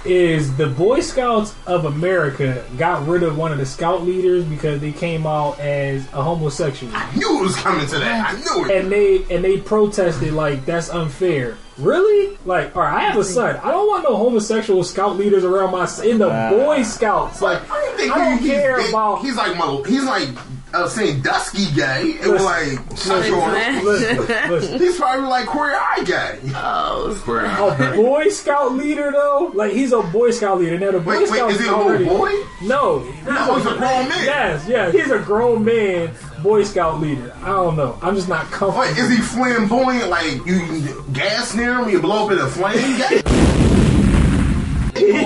is 0.05 0.55
the 0.57 0.67
Boy 0.67 1.01
Scouts 1.01 1.55
of 1.67 1.85
America 1.87 2.65
got 2.77 3.07
rid 3.07 3.23
of 3.23 3.39
one 3.39 3.53
of 3.53 3.59
the 3.59 3.67
scout 3.67 4.03
leaders 4.03 4.45
because 4.45 4.81
they 4.81 4.93
came 4.93 5.27
out 5.27 5.59
as 5.61 6.05
a 6.13 6.23
homosexual, 6.23 6.93
I 6.95 7.15
knew 7.15 7.39
it 7.41 7.43
was 7.43 7.57
coming 7.57 7.87
to 7.87 7.99
that. 7.99 8.35
I 8.35 8.39
knew 8.39 8.65
it. 8.67 8.77
and 8.83 8.93
they 8.93 9.25
and 9.35 9.45
they 9.45 9.59
protested 9.61 10.33
like 10.33 10.65
that's 10.67 10.91
unfair. 10.91 11.57
Really? 11.79 12.39
Like, 12.45 12.77
all 12.77 12.83
right, 12.83 12.95
I 12.95 13.01
have 13.01 13.17
a 13.19 13.25
son. 13.25 13.57
I 13.57 13.71
don't 13.73 13.89
want 13.89 14.05
no 14.05 14.17
homosexual 14.17 14.85
scout 14.85 15.17
leaders 15.17 15.43
around 15.45 15.73
my. 15.73 15.89
In 16.05 16.19
the 16.19 16.29
Boy 16.29 16.83
Scouts, 16.85 17.43
like, 17.43 17.69
I 17.69 17.81
don't 17.81 17.97
think 17.97 18.13
I 18.13 18.19
don't 18.31 18.39
he- 18.39 18.49
care 18.49 18.79
he's, 18.81 18.91
about. 18.91 19.23
He's 19.23 19.35
like 19.37 19.57
my, 19.57 19.83
he's 19.89 20.05
like 20.05 20.29
uh, 20.75 20.89
saying 20.89 21.23
dusky 21.23 21.71
gay. 21.75 22.19
It 22.21 22.27
was 22.29 22.43
like 22.43 22.79
sexual. 22.99 23.39
listen, 23.85 24.17
listen. 24.51 24.79
He's 24.81 24.97
probably 24.99 25.27
like 25.27 25.47
queer 25.47 25.75
eye 25.75 26.03
gay. 26.05 26.39
Oh, 26.55 27.19
Queer 27.25 27.47
eye. 27.47 27.93
A 27.93 27.97
Boy 27.97 28.29
Scout 28.29 28.73
leader 28.73 29.11
though, 29.13 29.53
like 29.55 29.73
he's 29.73 29.93
a 29.93 30.03
Boy 30.03 30.31
Scout 30.33 30.59
leader. 30.59 30.79
Now 30.79 30.91
the 30.93 31.01
Boy 31.01 31.19
Wait, 31.21 31.31
wait, 31.31 31.43
is 31.53 31.61
he 31.61 31.67
a 31.69 31.71
already- 31.71 32.05
little 32.05 32.19
boy? 32.19 32.33
No, 32.63 32.99
No, 33.27 33.57
he's 33.57 33.67
a 33.67 33.77
grown 33.77 34.09
man. 34.09 34.25
Yes, 34.25 34.67
yes, 34.69 34.93
he's 34.93 35.11
a 35.11 35.19
grown 35.19 35.65
man 35.65 36.11
Boy 36.43 36.65
Scout 36.65 37.01
leader. 37.01 37.33
I 37.43 37.49
don't 37.49 37.77
know. 37.77 37.99
I'm 38.03 38.15
just 38.17 38.29
not 38.29 38.45
comfortable. 38.47 38.81
Wait, 38.81 38.97
is 38.99 39.09
he 39.11 39.17
flamboyant? 39.19 40.09
Like 40.09 40.45
you 40.47 41.05
gas 41.13 41.55
near 41.55 41.79
him, 41.81 41.89
you 41.89 42.01
blow 42.01 42.27
up 42.27 42.33
in 42.33 42.39
a 42.39 42.47
flame? 42.47 42.99
Gay? 42.99 43.23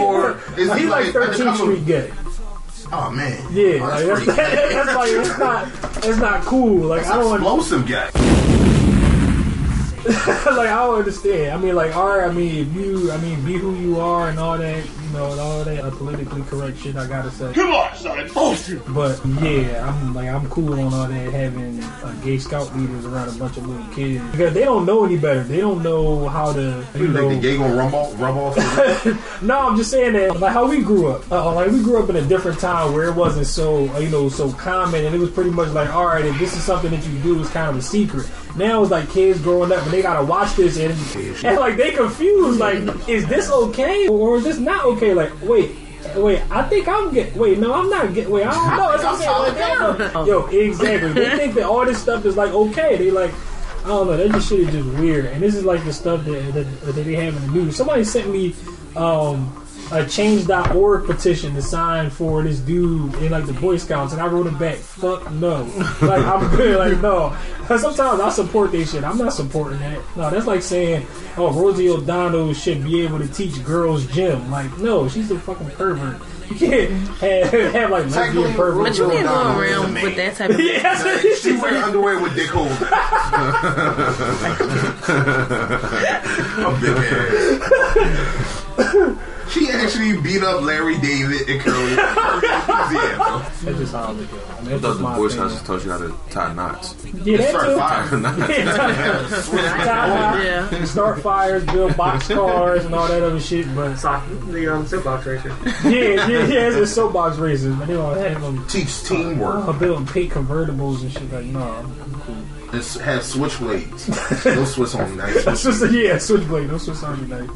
or 0.00 0.38
is 0.56 0.72
he 0.72 0.80
he's 0.80 0.88
like 0.90 1.14
like 1.14 1.30
13th 1.30 1.56
Street 1.56 1.86
gay. 1.86 2.10
Oh 2.90 3.10
man, 3.10 3.44
Yeah, 3.50 3.80
Oh, 3.82 3.88
like, 3.88 4.06
that's, 4.06 4.26
that's, 4.26 4.36
pretty 4.36 4.36
gay. 4.36 4.74
that's 4.74 4.94
like 4.94 5.10
it's 5.10 5.38
not 5.38 5.68
it's 6.06 6.18
not 6.18 6.42
cool. 6.42 6.86
Like 6.86 7.02
That's 7.02 7.14
I 7.14 7.20
don't 7.20 7.34
explosive 7.34 7.86
guy. 7.86 8.04
like 10.08 10.68
I 10.68 10.76
don't 10.86 10.98
understand. 11.00 11.52
I 11.52 11.56
mean, 11.58 11.74
like, 11.74 11.94
all 11.94 12.16
right. 12.16 12.28
I 12.28 12.32
mean, 12.32 12.66
if 12.66 12.74
you, 12.74 13.12
I 13.12 13.18
mean, 13.18 13.44
be 13.44 13.54
who 13.58 13.74
you 13.74 14.00
are 14.00 14.30
and 14.30 14.38
all 14.38 14.56
that, 14.56 14.84
you 15.08 15.18
know, 15.18 15.30
and 15.32 15.40
all 15.40 15.64
that 15.64 15.84
uh, 15.84 15.90
politically 15.90 16.42
correct 16.42 16.78
shit. 16.78 16.96
I 16.96 17.06
gotta 17.06 17.30
say. 17.30 17.52
Come 17.52 17.72
on, 17.72 17.96
son. 17.96 18.30
Bullshit. 18.32 18.82
But 18.94 19.20
yeah, 19.40 19.88
I'm 19.88 20.14
like 20.14 20.28
I'm 20.28 20.48
cool 20.48 20.72
on 20.74 20.92
all 20.92 21.06
that 21.08 21.32
having 21.32 21.80
uh, 21.82 22.12
gay 22.24 22.38
scout 22.38 22.74
leaders 22.76 23.04
around 23.06 23.28
a 23.28 23.38
bunch 23.38 23.56
of 23.56 23.66
little 23.66 23.86
kids 23.94 24.24
because 24.30 24.54
they 24.54 24.64
don't 24.64 24.86
know 24.86 25.04
any 25.04 25.18
better. 25.18 25.42
They 25.42 25.58
don't 25.58 25.82
know 25.82 26.28
how 26.28 26.52
to, 26.52 26.84
you 26.94 27.02
You 27.02 27.08
know. 27.08 27.28
think 27.28 27.42
the 27.42 27.48
gay 27.48 27.56
gonna 27.58 27.74
rub 27.74 27.94
off? 27.94 28.20
Rub 28.20 28.36
off? 28.36 29.42
no, 29.42 29.58
I'm 29.58 29.76
just 29.76 29.90
saying 29.90 30.12
that 30.14 30.38
like 30.40 30.52
how 30.52 30.68
we 30.68 30.82
grew 30.82 31.08
up. 31.08 31.30
Uh, 31.30 31.54
like 31.54 31.70
we 31.70 31.82
grew 31.82 32.02
up 32.02 32.10
in 32.10 32.16
a 32.16 32.22
different 32.22 32.58
time 32.58 32.92
where 32.92 33.08
it 33.08 33.14
wasn't 33.14 33.46
so 33.46 33.88
uh, 33.94 33.98
you 33.98 34.08
know 34.10 34.28
so 34.28 34.52
common, 34.52 35.04
and 35.04 35.14
it 35.14 35.18
was 35.18 35.30
pretty 35.30 35.50
much 35.50 35.68
like, 35.70 35.88
all 35.94 36.06
right, 36.06 36.24
if 36.24 36.38
this 36.38 36.54
is 36.56 36.62
something 36.62 36.90
that 36.90 37.06
you 37.06 37.18
do, 37.20 37.40
it's 37.40 37.50
kind 37.50 37.70
of 37.70 37.76
a 37.76 37.82
secret. 37.82 38.28
Now 38.56 38.82
it's 38.82 38.90
like 38.90 39.08
kids 39.10 39.40
growing 39.40 39.70
up 39.70 39.82
and 39.84 39.92
they 39.92 40.02
gotta 40.02 40.24
watch 40.24 40.56
this 40.56 40.78
and, 40.78 40.92
and 41.44 41.58
like 41.58 41.76
they 41.76 41.92
confused. 41.92 42.58
Like, 42.58 43.08
is 43.08 43.24
this 43.28 43.50
okay 43.50 44.08
or 44.08 44.36
is 44.38 44.44
this 44.44 44.58
not 44.58 44.84
okay? 44.84 44.97
Like, 45.00 45.32
wait. 45.42 45.76
Wait, 46.14 46.40
I 46.50 46.62
think 46.68 46.88
I'm 46.88 47.12
get. 47.12 47.34
Wait, 47.36 47.58
no, 47.58 47.74
I'm 47.74 47.90
not 47.90 48.14
get. 48.14 48.30
Wait, 48.30 48.46
I 48.46 48.52
don't 48.52 48.76
know. 48.76 48.90
That's 48.96 49.04
what 49.04 49.28
I'm 49.28 49.54
saying. 49.56 49.98
Like, 49.98 50.14
they. 50.14 50.30
Yo, 50.30 50.46
exactly. 50.46 51.12
They 51.12 51.36
think 51.36 51.54
that 51.54 51.64
all 51.64 51.84
this 51.84 52.00
stuff 52.00 52.24
is 52.24 52.36
like 52.36 52.50
okay. 52.50 52.96
They 52.96 53.10
like, 53.10 53.32
I 53.84 53.88
don't 53.88 54.06
know. 54.06 54.16
That 54.16 54.30
just 54.30 54.48
shit 54.48 54.60
is 54.60 54.70
just 54.72 54.88
weird. 54.98 55.26
And 55.26 55.42
this 55.42 55.54
is 55.54 55.64
like 55.64 55.84
the 55.84 55.92
stuff 55.92 56.24
that 56.24 56.54
that, 56.54 56.80
that 56.82 56.92
they 56.92 57.14
have 57.16 57.36
in 57.36 57.46
the 57.46 57.52
news. 57.52 57.76
Somebody 57.76 58.04
sent 58.04 58.30
me 58.30 58.54
um, 58.96 59.57
a 59.90 60.06
change.org 60.06 61.06
petition 61.06 61.54
to 61.54 61.62
sign 61.62 62.10
for 62.10 62.42
this 62.42 62.58
dude 62.60 63.14
in 63.16 63.30
like 63.32 63.46
the 63.46 63.52
Boy 63.54 63.76
Scouts, 63.78 64.12
and 64.12 64.20
I 64.20 64.26
wrote 64.26 64.46
it 64.46 64.58
back. 64.58 64.76
Fuck 64.76 65.30
no. 65.32 65.64
Like 66.08 66.24
I'm 66.24 66.48
good. 66.56 66.78
Like 66.78 67.00
no. 67.00 67.36
Sometimes 67.66 68.20
I 68.20 68.28
support 68.30 68.72
this 68.72 68.92
shit. 68.92 69.04
I'm 69.04 69.18
not 69.18 69.32
supporting 69.32 69.78
that. 69.80 70.00
No, 70.16 70.30
that's 70.30 70.46
like 70.46 70.62
saying, 70.62 71.06
oh, 71.36 71.52
Rosie 71.52 71.88
O'Donnell 71.90 72.54
should 72.54 72.84
be 72.84 73.02
able 73.02 73.18
to 73.18 73.28
teach 73.28 73.62
girls 73.64 74.06
gym. 74.06 74.50
Like 74.50 74.78
no, 74.78 75.08
she's 75.08 75.30
a 75.30 75.38
fucking 75.38 75.70
pervert. 75.70 76.20
You 76.48 76.56
can't 76.56 76.90
have, 77.18 77.52
have 77.72 77.90
like 77.90 78.06
lesbian 78.06 78.54
pervert. 78.54 78.86
But 78.86 78.96
you 78.98 79.08
can't 79.10 79.26
go 79.26 79.32
O'Donnell 79.34 79.62
is 79.62 79.70
a 79.70 79.72
around 79.74 79.94
with 79.94 80.16
that 80.16 80.36
type 80.36 80.50
of. 80.50 80.60
Yeah, 80.60 81.34
she 81.34 81.52
wear 81.56 81.84
underwear 81.84 82.20
with 82.22 82.34
dick 82.34 82.48
holes. 82.48 82.70
a 86.58 86.78
big 86.80 86.96
ass. 89.18 89.24
She 89.50 89.68
actually 89.70 90.20
beat 90.20 90.42
up 90.42 90.62
Larry 90.62 90.98
David 90.98 91.48
and 91.48 91.60
Curly. 91.60 91.92
yeah, 91.96 93.50
That's 93.64 93.78
just 93.78 93.92
how 93.94 94.04
I 94.04 94.10
look 94.12 94.28
at 94.32 94.34
it. 94.38 94.50
I 94.50 94.60
mean, 94.62 94.68
I 94.68 94.70
that's 94.70 94.82
thought 94.82 94.96
the 94.96 95.02
my 95.02 95.16
Boy 95.16 95.26
opinion. 95.26 95.48
Scouts 95.50 95.66
taught 95.66 95.84
you 95.84 95.90
how 95.90 95.98
to 95.98 96.14
tie 96.30 96.52
knots. 96.54 96.94
Yeah, 97.24 97.36
that 97.38 97.48
Start 97.50 97.66
too. 97.66 97.76
fire. 97.78 98.48
Yeah, 99.48 100.42
Yeah. 100.72 100.84
Start 100.84 101.20
fires, 101.22 101.64
build 101.66 101.96
box 101.96 102.28
cars, 102.28 102.84
and 102.84 102.94
all 102.94 103.08
that 103.08 103.22
other 103.22 103.40
shit. 103.40 103.72
But 103.74 103.96
Sock, 103.96 104.24
the 104.50 104.72
um, 104.74 104.86
soapbox 104.86 105.26
racer. 105.26 105.48
yeah, 105.84 105.90
yeah, 106.28 106.46
yeah, 106.46 106.68
it's 106.68 106.76
a 106.76 106.86
soapbox 106.86 107.36
races, 107.38 107.74
but 107.76 107.86
they 107.88 107.94
don't 107.94 108.16
have 108.16 108.40
them 108.42 108.66
Teach 108.68 109.02
teamwork. 109.04 109.66
uh, 109.68 109.72
building 109.72 110.06
pink 110.06 110.32
convertibles 110.32 111.02
and 111.02 111.12
shit. 111.12 111.32
Like, 111.32 111.44
no, 111.46 111.60
I'm, 111.60 111.86
I'm 112.02 112.20
cool. 112.20 112.34
And 112.34 112.74
s- 112.74 112.98
switchblades. 113.34 114.54
No 114.56 114.64
Swiss 114.64 114.94
on 114.94 115.16
nice. 115.16 115.44
That's 115.44 115.62
just 115.62 115.82
a, 115.82 115.88
yeah, 115.90 116.18
switchblade. 116.18 116.68
No 116.68 116.76
switch 116.78 117.02
on 117.02 117.18
tonight. 117.18 117.48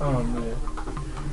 Oh 0.00 0.22
man. 0.22 0.54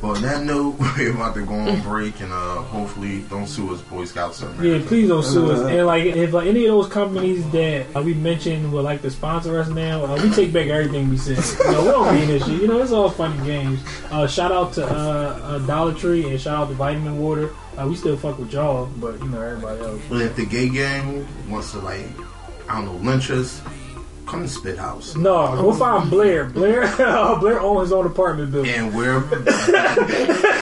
But 0.05 0.17
on 0.17 0.21
that 0.21 0.43
note, 0.43 0.75
we're 0.97 1.15
about 1.15 1.33
to 1.33 1.43
go 1.43 1.55
on 1.55 1.81
break 1.81 2.21
and 2.21 2.31
uh, 2.31 2.61
hopefully 2.61 3.21
don't 3.23 3.47
sue 3.47 3.73
us, 3.73 3.81
Boy 3.81 4.05
Scouts. 4.05 4.43
of 4.43 4.51
America. 4.51 4.83
Yeah, 4.83 4.87
please 4.87 5.07
don't 5.07 5.23
sue 5.23 5.51
us. 5.51 5.61
And 5.61 5.87
like, 5.87 6.03
if 6.05 6.31
like, 6.31 6.47
any 6.47 6.67
of 6.67 6.75
those 6.75 6.87
companies 6.89 7.49
that 7.49 7.87
uh, 7.95 8.03
we 8.03 8.13
mentioned 8.13 8.71
would 8.71 8.83
like 8.83 9.01
to 9.01 9.09
sponsor 9.09 9.59
us 9.59 9.67
now, 9.67 10.05
uh, 10.05 10.21
we 10.21 10.29
take 10.29 10.53
back 10.53 10.67
everything 10.67 11.09
we 11.09 11.17
said. 11.17 11.37
You 11.65 11.71
know, 11.71 11.81
we 11.81 11.87
don't 11.87 12.13
mean 12.13 12.27
this 12.27 12.45
shit. 12.45 12.61
You 12.61 12.67
know, 12.67 12.83
it's 12.83 12.91
all 12.91 13.09
funny 13.09 13.43
games. 13.47 13.79
Uh, 14.11 14.27
shout 14.27 14.51
out 14.51 14.73
to 14.73 14.85
uh, 14.85 15.39
uh, 15.41 15.59
Dollar 15.65 15.95
Tree 15.95 16.29
and 16.29 16.39
shout 16.39 16.55
out 16.55 16.67
to 16.69 16.75
Vitamin 16.75 17.17
Water. 17.17 17.49
Uh, 17.75 17.87
we 17.87 17.95
still 17.95 18.15
fuck 18.15 18.37
with 18.37 18.53
y'all, 18.53 18.85
but 18.97 19.17
you 19.19 19.29
know 19.29 19.41
everybody 19.41 19.81
else. 19.81 20.01
But 20.07 20.21
if 20.21 20.35
the 20.35 20.45
gay 20.45 20.69
gang 20.69 21.25
wants 21.49 21.71
to, 21.71 21.79
like, 21.79 22.05
I 22.69 22.75
don't 22.75 22.85
know, 22.85 23.11
lynch 23.11 23.31
us, 23.31 23.59
come 24.25 24.43
to 24.43 24.47
Spit 24.47 24.77
House. 24.77 25.15
No, 25.15 25.55
go 25.55 25.73
find 25.73 26.09
Blair. 26.09 26.45
Blair, 26.45 26.87
Blair 27.39 27.59
owns 27.59 27.81
his 27.87 27.93
own 27.93 28.05
apartment 28.05 28.51
building. 28.51 28.73
And 28.73 28.95
we're 28.95 29.21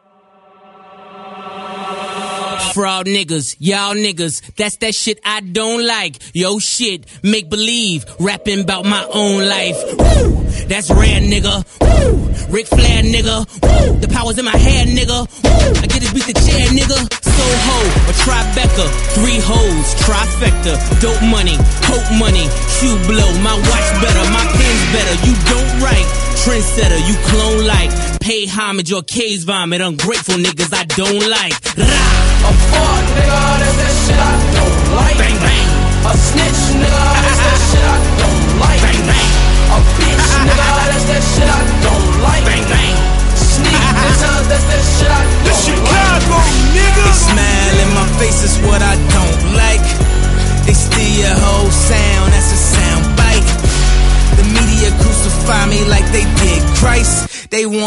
fraud 2.73 3.05
niggas, 3.05 3.55
y'all 3.59 3.95
niggas. 3.95 4.55
That's 4.55 4.77
that 4.77 4.95
shit 4.95 5.19
I 5.25 5.41
don't 5.41 5.85
like. 5.85 6.17
Yo 6.33 6.59
shit, 6.59 7.05
make 7.23 7.49
believe, 7.49 8.05
rapping 8.19 8.61
about 8.61 8.85
my 8.85 9.05
own 9.11 9.47
life. 9.47 9.77
Woo! 9.97 10.43
That's 10.67 10.89
rare, 10.89 11.21
nigga. 11.21 11.65
Woo! 11.81 12.53
Ric 12.53 12.67
Flair, 12.67 13.03
nigga. 13.03 13.47
Woo! 13.61 13.99
The 13.99 14.07
power's 14.07 14.37
in 14.37 14.45
my 14.45 14.55
hair, 14.55 14.85
nigga. 14.85 15.27
Woo! 15.43 15.81
I 15.81 15.87
get 15.87 15.99
this 16.01 16.13
beat 16.13 16.27
the 16.27 16.33
chair, 16.33 16.67
nigga. 16.71 16.99
Soho, 17.23 17.79
a 18.09 18.13
Tribeca, 18.23 18.87
three 19.15 19.39
hoes, 19.41 19.87
trifecta, 20.03 20.75
dope 21.01 21.21
money, 21.31 21.55
hope 21.87 22.07
money, 22.19 22.45
shoe 22.77 22.95
blow, 23.07 23.31
my 23.41 23.55
watch 23.55 23.87
better, 24.03 24.23
my 24.31 24.45
pen's 24.51 24.83
better. 24.93 25.15
You 25.25 25.33
don't 25.49 25.71
write, 25.81 26.07
trendsetter, 26.43 26.99
you 27.07 27.15
clone 27.31 27.65
like, 27.65 28.10
pay 28.21 28.45
homage 28.45 28.93
or 28.93 29.01
case 29.01 29.43
vomit, 29.43 29.81
ungrateful 29.81 30.35
niggas 30.35 30.71
I 30.71 30.85
don't 30.85 31.25
like. 31.27 31.57
Rah! 31.75 32.21
A 32.41 32.53
fuck 32.69 33.05
nigga, 33.17 33.41
that's 33.59 33.77
that 33.81 33.93
shit 34.05 34.19
I 34.21 34.35
don't 34.55 34.95
like. 34.95 35.17
Bang 35.17 35.37
bang. 35.41 35.67
A 36.05 36.13
snitch 36.15 36.61
nigga, 36.77 37.05
that's 37.25 37.41
that 37.41 37.59
shit 37.69 37.85
I 37.85 37.97
don't 38.21 38.59
like. 38.61 38.81
Bang 38.85 39.01
bang. 39.09 39.29
A 39.73 39.77
bitch 39.97 40.29
nigga, 40.47 40.69
that's 40.87 41.05
that 41.09 41.23
shit 41.33 41.49
I 41.49 41.81
don't 41.81 42.01
like. 42.05 42.10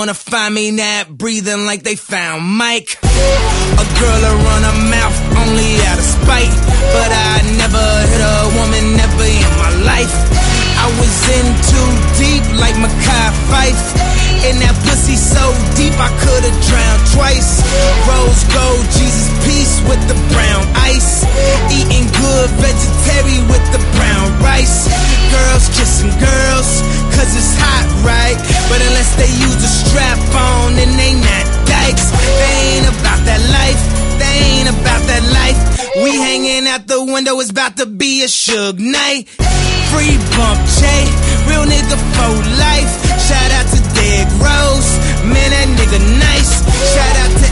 Wanna 0.04 0.12
find 0.12 0.54
me 0.54 0.70
not 0.70 1.08
breathing 1.16 1.64
like 1.64 1.82
they 1.82 1.96
found 1.96 2.44
Mike. 2.44 3.00
A 3.00 3.86
girl 3.96 4.20
to 4.20 4.32
run 4.44 4.62
her 4.68 4.78
mouth 4.92 5.16
only 5.32 5.80
out 5.88 5.96
of 5.96 6.04
spite. 6.04 6.52
But 6.92 7.08
I 7.08 7.40
never 7.56 7.86
hit 8.12 8.20
a 8.20 8.52
woman, 8.52 9.00
never 9.00 9.24
in 9.24 9.48
my 9.56 9.72
life. 9.88 10.12
I 10.76 10.92
was 11.00 11.16
in 11.32 11.46
too 11.72 11.88
deep 12.20 12.44
like 12.60 12.76
Mekhi 12.76 13.24
Phife. 13.48 13.84
And 14.44 14.60
that 14.60 14.76
pussy 14.84 15.16
so 15.16 15.40
deep 15.72 15.96
I 15.96 16.12
could've 16.20 16.58
drowned 16.68 17.04
twice. 17.16 17.64
Rose 18.04 18.44
gold, 18.52 18.84
Jesus 18.92 19.32
peace 19.48 19.80
with 19.88 20.04
the 20.04 20.20
brown 20.36 20.68
ice. 20.84 21.24
Eating 21.72 22.04
good 22.20 22.50
vegetarian 22.60 23.48
with 23.48 23.64
the 23.72 23.80
brown 23.96 24.36
rice. 24.44 24.84
Girls 25.30 25.66
kissing 25.76 26.12
girls, 26.20 26.68
cause 27.14 27.30
it's 27.36 27.54
hot, 27.56 27.86
right? 28.04 28.36
But 28.68 28.80
unless 28.82 29.14
they 29.16 29.30
use 29.40 29.60
a 29.62 29.70
strap 29.70 30.18
on, 30.34 30.76
then 30.76 30.96
they 30.96 31.14
not 31.14 31.46
dykes. 31.66 32.10
They 32.40 32.78
ain't 32.78 32.88
about 32.88 33.20
that 33.24 33.42
life. 33.52 33.80
They 34.18 34.34
ain't 34.60 34.70
about 34.70 35.02
that 35.10 35.24
life. 35.34 35.58
We 36.02 36.10
hanging 36.16 36.66
out 36.66 36.86
the 36.86 37.02
window, 37.02 37.38
it's 37.40 37.50
about 37.50 37.76
to 37.78 37.86
be 37.86 38.22
a 38.22 38.26
Suge 38.26 38.78
night. 38.78 39.28
Free 39.90 40.18
Bump 40.34 40.58
J, 40.78 40.84
real 41.46 41.64
nigga 41.66 41.96
for 42.18 42.34
life. 42.58 42.90
Shout 43.22 43.50
out 43.54 43.66
to 43.70 43.78
Derrick 43.94 44.30
Rose, 44.42 44.90
man, 45.22 45.50
that 45.54 45.68
nigga 45.78 46.00
nice. 46.18 46.62
Shout 46.94 47.16
out 47.22 47.32
to 47.42 47.43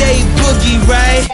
J 0.00 0.24
Boogie, 0.40 0.80
right? 0.88 1.28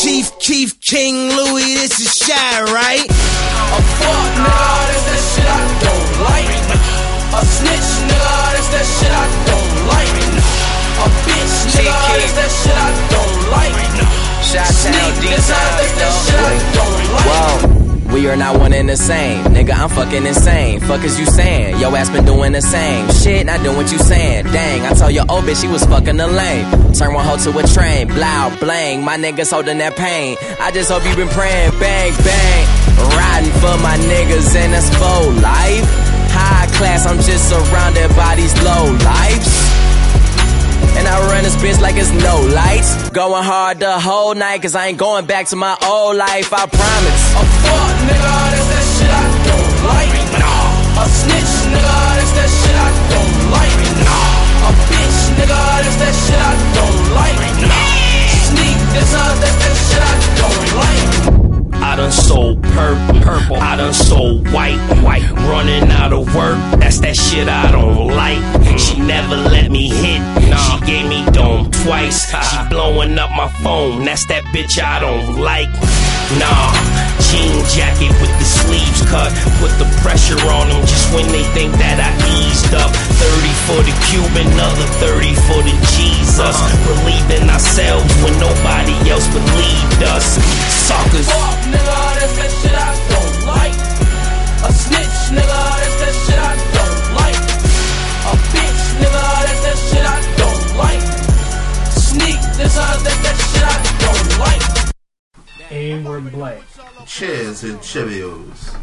Chief 0.00 0.38
Keef 0.38 0.78
King 0.78 1.34
Louie, 1.34 1.74
this 1.74 1.98
is 1.98 2.22
Chi, 2.22 2.62
right? 2.70 3.02
A 3.02 3.82
fuck 3.98 4.30
nigga, 4.38 4.86
that's 4.86 5.04
that 5.10 5.22
shit 5.34 5.48
I 5.50 5.58
don't 5.82 6.10
like. 6.30 6.46
A 7.34 7.42
snitch 7.42 7.90
nigga, 8.06 8.54
that's 8.54 8.70
that 8.70 8.86
shit 8.86 9.10
I 9.10 9.26
don't 9.50 9.74
like. 9.90 10.06
A 11.02 11.10
bitch 11.26 11.66
nigga, 11.74 11.98
that's 12.14 12.38
that 12.38 12.52
shit 12.62 12.78
I 12.78 12.94
don't 13.10 13.42
like. 13.50 13.74
Sneak 14.70 15.18
nigga, 15.18 15.42
that's 15.42 15.94
that 15.98 16.14
shit 16.22 16.38
I 16.38 16.54
don't 16.78 17.02
like. 17.10 17.26
Whoa. 17.26 17.71
We 18.12 18.28
are 18.28 18.36
not 18.36 18.60
one 18.60 18.74
and 18.74 18.88
the 18.88 18.96
same. 18.96 19.42
Nigga, 19.46 19.72
I'm 19.72 19.88
fucking 19.88 20.26
insane. 20.26 20.80
Fuck 20.80 21.02
is 21.02 21.18
you 21.18 21.24
saying? 21.24 21.80
Yo 21.80 21.94
ass 21.94 22.10
been 22.10 22.26
doing 22.26 22.52
the 22.52 22.60
same. 22.60 23.10
Shit, 23.10 23.46
not 23.46 23.62
doing 23.62 23.76
what 23.76 23.90
you 23.90 23.98
saying. 23.98 24.44
Dang, 24.44 24.82
I 24.84 24.92
told 24.92 25.12
your 25.12 25.24
old 25.30 25.44
bitch 25.44 25.62
she 25.62 25.68
was 25.68 25.82
fucking 25.86 26.18
the 26.18 26.26
lane. 26.26 26.92
Turn 26.92 27.14
one 27.14 27.24
hoe 27.24 27.38
to 27.38 27.58
a 27.58 27.62
train. 27.62 28.08
Blow, 28.08 28.52
blang. 28.60 29.02
My 29.02 29.16
niggas 29.16 29.50
holding 29.50 29.78
that 29.78 29.96
pain. 29.96 30.36
I 30.60 30.70
just 30.72 30.90
hope 30.90 31.08
you 31.08 31.16
been 31.16 31.28
praying. 31.28 31.70
Bang, 31.80 32.12
bang. 32.22 32.66
Riding 33.16 33.52
for 33.64 33.76
my 33.80 33.96
niggas 33.96 34.54
and 34.56 34.74
that's 34.74 34.90
full 35.00 35.32
life. 35.40 35.88
High 36.36 36.66
class, 36.76 37.06
I'm 37.06 37.16
just 37.16 37.48
surrounded 37.48 38.14
by 38.14 38.36
these 38.36 38.54
low 38.62 38.92
lives. 38.92 39.71
And 40.98 41.08
I 41.08 41.16
run 41.30 41.42
this 41.44 41.56
bitch 41.56 41.80
like 41.80 41.96
it's 41.96 42.10
no 42.12 42.40
lights. 42.54 43.10
Going 43.10 43.44
hard 43.44 43.80
the 43.80 43.98
whole 43.98 44.34
night, 44.34 44.62
cause 44.62 44.74
I 44.74 44.88
ain't 44.88 44.98
going 44.98 45.26
back 45.26 45.46
to 45.48 45.56
my 45.56 45.76
old 45.84 46.16
life, 46.16 46.52
I 46.52 46.66
promise. 46.66 47.22
A 47.32 47.44
fuck 47.64 47.96
nigga, 48.08 48.34
that's 48.52 48.68
that 48.72 48.86
shit 48.94 49.10
I 49.10 49.26
don't 49.48 49.72
like. 49.88 50.12
A 51.02 51.06
snitch 51.08 51.54
nigga, 51.72 51.98
that's 52.18 52.32
that 52.38 52.50
shit 52.52 52.76
I 52.76 52.90
don't 53.10 53.36
like. 53.50 53.74
A 54.62 54.70
bitch 54.92 55.20
nigga, 55.38 55.60
that's 55.82 55.98
that 55.98 56.14
shit 56.14 56.38
I 56.38 56.54
don't 56.76 57.00
like. 57.16 57.36
Sneak 58.46 58.78
that's 58.92 59.10
that 59.10 59.18
shit 59.18 59.20
I 59.20 59.40
don't 59.40 59.56
like. 59.56 59.61
I 61.92 61.96
done 61.96 62.10
sold 62.10 62.62
purple, 62.62 63.20
purple. 63.20 63.56
I 63.56 63.76
done 63.76 63.92
sold 63.92 64.50
white, 64.50 64.80
white. 65.04 65.28
Running 65.44 65.90
out 65.90 66.14
of 66.14 66.34
work, 66.34 66.56
that's 66.80 67.00
that 67.00 67.14
shit 67.14 67.50
I 67.50 67.70
don't 67.70 68.08
like. 68.08 68.40
She 68.80 68.98
never 68.98 69.36
let 69.36 69.70
me 69.70 69.90
hit. 69.90 70.24
She 70.56 70.86
gave 70.86 71.06
me 71.06 71.22
dome 71.32 71.70
twice. 71.84 72.32
She 72.32 72.68
blowing 72.70 73.18
up 73.18 73.28
my 73.32 73.48
phone, 73.62 74.06
that's 74.06 74.24
that 74.32 74.42
bitch 74.56 74.82
I 74.82 75.00
don't 75.04 75.36
like. 75.36 75.68
Nah, 76.40 76.72
jean 77.28 77.60
jacket 77.76 78.08
with 78.24 78.32
the 78.40 78.48
sleeves 78.48 79.04
cut. 79.12 79.28
Put 79.60 79.76
the 79.76 79.84
pressure 80.00 80.40
on 80.48 80.72
them 80.72 80.80
just 80.88 81.12
when 81.12 81.28
they 81.28 81.44
think 81.52 81.76
that 81.76 82.00
I 82.00 82.08
eased 82.40 82.72
up. 82.72 82.88
30 82.88 83.52
for 83.68 83.80
the 83.84 83.94
Cuban, 84.08 84.48
another 84.48 84.88
30 84.96 85.28
for 85.44 85.60
the 85.60 85.76
Jesus. 85.92 86.40
Uh-huh. 86.40 86.72
Believe 86.88 87.28
in 87.36 87.52
ourselves 87.52 88.08
when 88.24 88.32
nobody 88.40 88.81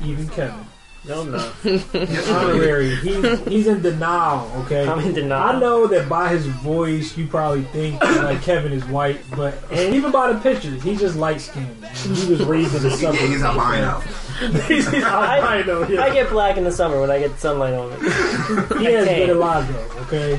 Even 0.04 0.28
Kevin. 0.30 0.66
No, 1.08 1.22
I'm 1.22 1.32
not. 1.32 1.54
Honorary. 2.30 2.94
He's, 2.98 3.48
he's 3.48 3.68
in 3.68 3.82
denial, 3.82 4.52
okay? 4.64 4.86
I'm 4.86 5.00
in 5.00 5.14
denial. 5.14 5.56
I 5.56 5.60
know 5.60 5.88
that 5.88 6.10
by 6.10 6.30
his 6.30 6.46
voice, 6.46 7.18
you 7.18 7.26
probably 7.26 7.64
think 7.64 8.04
like 8.04 8.42
Kevin 8.42 8.74
is 8.74 8.84
white, 8.86 9.22
but 9.36 9.56
and 9.72 9.96
even 9.96 10.12
by 10.12 10.34
the 10.34 10.40
pictures, 10.40 10.84
he's 10.84 11.00
just 11.00 11.16
light 11.16 11.40
skinned. 11.40 11.86
He 11.86 12.30
was 12.30 12.44
raised 12.44 12.76
in 12.76 12.84
the 12.84 12.92
suburbs. 12.92 13.22
Yeah, 13.22 13.28
he's 13.28 13.42
albino. 13.42 14.00
he's, 14.68 14.90
he's 14.92 15.04
albino, 15.04 15.88
yeah. 15.88 16.02
I 16.02 16.14
get 16.14 16.30
black 16.30 16.58
in 16.58 16.66
the 16.66 16.72
summer 16.72 17.00
when 17.00 17.10
I 17.10 17.20
get 17.20 17.40
sunlight 17.40 17.74
on 17.74 17.90
me. 17.92 17.96
He 18.80 18.86
has 18.94 19.08
vitiligo, 19.08 19.96
okay? 20.06 20.36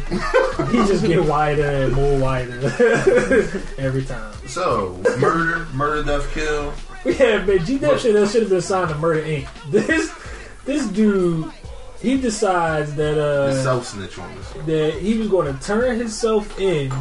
he 0.70 0.78
just 0.86 1.06
get 1.06 1.24
whiter 1.24 1.62
and 1.62 1.94
more 1.94 2.18
whiter 2.18 2.52
every 3.78 4.04
time. 4.04 4.34
So, 4.46 5.00
murder, 5.18 5.66
murder, 5.72 6.02
death, 6.04 6.32
kill. 6.34 6.74
Yeah, 7.18 7.44
man, 7.44 7.64
G 7.64 7.78
Dep 7.78 7.98
should 7.98 8.14
have 8.14 8.30
should 8.30 8.42
have 8.42 8.51
been 8.51 8.61
signed 8.61 8.90
to 8.90 8.96
Murder 8.96 9.22
Inc. 9.22 9.48
This 9.70 10.12
this 10.64 10.86
dude, 10.88 11.51
he 12.03 12.20
decides 12.20 12.94
that 12.96 13.18
uh 13.18 13.62
self 13.62 13.86
snitch 13.86 14.18
on 14.18 14.34
this. 14.36 14.51
that 14.66 15.01
he 15.01 15.16
was 15.18 15.28
going 15.28 15.53
to 15.55 15.62
turn 15.64 15.98
himself 15.98 16.59
in 16.61 16.92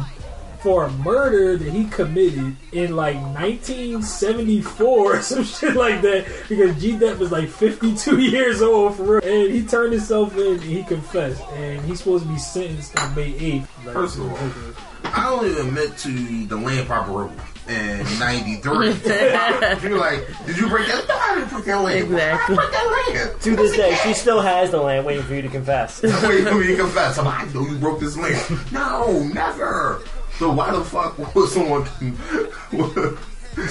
for 0.62 0.84
a 0.84 0.90
murder 0.90 1.56
that 1.56 1.72
he 1.72 1.84
committed 1.86 2.54
in 2.72 2.94
like 2.94 3.16
1974 3.16 4.88
or 5.16 5.22
some 5.22 5.44
shit 5.44 5.74
like 5.74 6.02
that 6.02 6.26
because 6.48 6.80
G 6.80 6.98
Dep 6.98 7.18
was 7.18 7.32
like 7.32 7.48
52 7.48 8.18
years 8.20 8.60
old 8.62 8.96
for 8.96 9.20
real. 9.20 9.24
And 9.24 9.52
he 9.52 9.62
turned 9.66 9.92
himself 9.92 10.36
in 10.36 10.54
and 10.54 10.62
he 10.62 10.82
confessed. 10.84 11.42
And 11.52 11.80
he's 11.86 11.98
supposed 12.00 12.24
to 12.24 12.30
be 12.32 12.38
sentenced 12.38 12.98
on 12.98 13.14
May 13.14 13.32
8th. 13.32 13.66
Like, 13.86 13.94
First 13.94 14.18
of 14.18 14.30
all, 14.30 15.12
I 15.12 15.24
don't 15.30 15.46
even 15.46 15.68
admit 15.68 15.96
to 15.98 16.46
the 16.46 16.56
land 16.56 16.86
proper 16.86 17.26
in 17.26 17.36
'93. 17.70 18.88
you 19.88 19.96
like, 19.96 20.26
did 20.46 20.56
you 20.56 20.68
break 20.68 20.86
that? 20.88 21.04
No, 21.08 21.16
I 21.16 21.34
didn't 21.36 21.50
break 21.50 21.64
that 21.64 21.80
land. 21.80 21.98
Exactly. 22.04 22.56
I 22.58 23.10
that. 23.14 23.40
To 23.40 23.56
this 23.56 23.76
day, 23.76 23.94
she 24.02 24.14
still 24.14 24.40
has 24.40 24.70
the 24.70 24.80
land 24.80 25.06
waiting 25.06 25.22
for 25.24 25.34
you 25.34 25.42
to 25.42 25.48
confess. 25.48 26.02
Wait 26.02 26.12
for 26.46 26.54
me 26.54 26.66
to 26.68 26.76
confess. 26.76 27.18
I'm 27.18 27.24
like, 27.26 27.40
I 27.48 27.52
know 27.52 27.66
you 27.66 27.78
broke 27.78 28.00
this 28.00 28.16
land. 28.16 28.72
No, 28.72 29.22
never. 29.28 30.02
So 30.38 30.52
why 30.52 30.72
the 30.72 30.84
fuck 30.84 31.18
would 31.34 31.48
someone? 31.48 31.86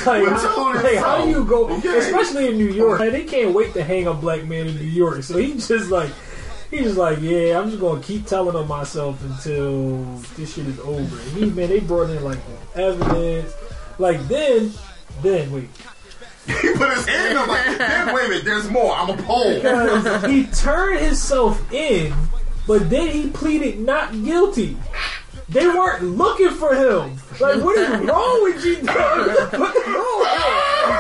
Like, 0.06 0.28
how, 0.28 0.74
like, 0.84 0.98
how 0.98 1.24
do 1.24 1.30
you 1.32 1.46
go, 1.46 1.70
Okay. 1.70 1.98
especially 2.00 2.50
in 2.50 2.58
New 2.58 2.68
York? 2.68 3.00
Like, 3.00 3.12
they 3.14 3.24
can't 3.24 3.54
wait 3.56 3.74
to 3.74 3.84
hang 3.84 4.08
a 4.08 4.14
black 4.14 4.44
man 4.44 4.68
in 4.68 4.76
New 4.76 4.84
York. 4.84 5.24
So 5.24 5.38
he 5.38 5.54
just 5.54 5.90
like, 5.90 6.12
he 6.70 6.80
just 6.80 6.98
like, 6.98 7.20
yeah, 7.22 7.58
I'm 7.58 7.70
just 7.70 7.80
gonna 7.82 8.02
keep 8.02 8.26
telling 8.28 8.58
on 8.58 8.68
myself 8.68 9.24
until 9.24 10.04
this 10.36 10.54
shit 10.54 10.68
is 10.68 10.80
over. 10.82 11.00
And 11.20 11.32
he, 11.32 11.46
man, 11.46 11.70
they 11.70 11.80
brought 11.80 12.10
in 12.10 12.24
like 12.24 12.38
evidence. 12.76 13.54
Like 14.00 14.28
then, 14.28 14.72
then 15.22 15.52
wait. 15.52 15.70
He 16.50 16.74
put 16.74 16.92
his 16.96 17.06
hand 17.06 17.38
up 17.38 17.48
like, 17.48 17.78
"Then 17.78 18.16
wait 18.16 18.26
a 18.26 18.30
minute, 18.30 18.44
there's 18.46 18.72
more. 18.72 18.96
I'm 18.96 19.12
a 19.12 19.18
pole. 19.22 20.28
He 20.28 20.48
turned 20.48 21.00
himself 21.00 21.62
in, 21.72 22.12
but 22.66 22.90
then 22.90 23.10
he 23.10 23.30
pleaded 23.30 23.80
not 23.80 24.12
guilty. 24.24 24.76
They 25.48 25.68
weren't 25.68 26.04
looking 26.04 26.50
for 26.50 26.74
him. 26.74 27.18
Like, 27.40 27.64
what 27.64 27.78
is 27.78 27.90
wrong 28.08 28.44
with 28.44 28.86
Dub? 28.86 29.60
What's 29.60 29.88
wrong 29.88 30.20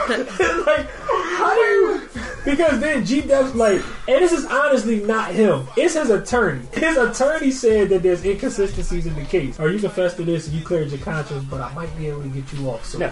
like, 0.09 0.89
how 0.89 1.53
do 1.55 1.61
you? 1.61 2.08
Because 2.49 2.79
then 2.79 3.05
G 3.05 3.21
Dub's 3.21 3.55
like, 3.55 3.81
and 4.07 4.23
this 4.23 4.31
is 4.31 4.45
honestly 4.45 5.01
not 5.01 5.31
him. 5.31 5.67
It's 5.77 5.93
his 5.93 6.09
attorney. 6.09 6.65
His 6.73 6.97
attorney 6.97 7.51
said 7.51 7.89
that 7.89 8.03
there's 8.03 8.25
inconsistencies 8.25 9.05
in 9.05 9.15
the 9.15 9.25
case. 9.25 9.59
Or 9.59 9.69
you 9.69 9.79
confess 9.79 10.15
to 10.15 10.23
this 10.23 10.47
and 10.47 10.55
you 10.55 10.63
cleared 10.63 10.89
your 10.89 10.99
conscience, 10.99 11.43
but 11.45 11.61
I 11.61 11.73
might 11.73 11.95
be 11.97 12.07
able 12.07 12.23
to 12.23 12.29
get 12.29 12.51
you 12.53 12.69
off. 12.69 12.85
So. 12.85 12.99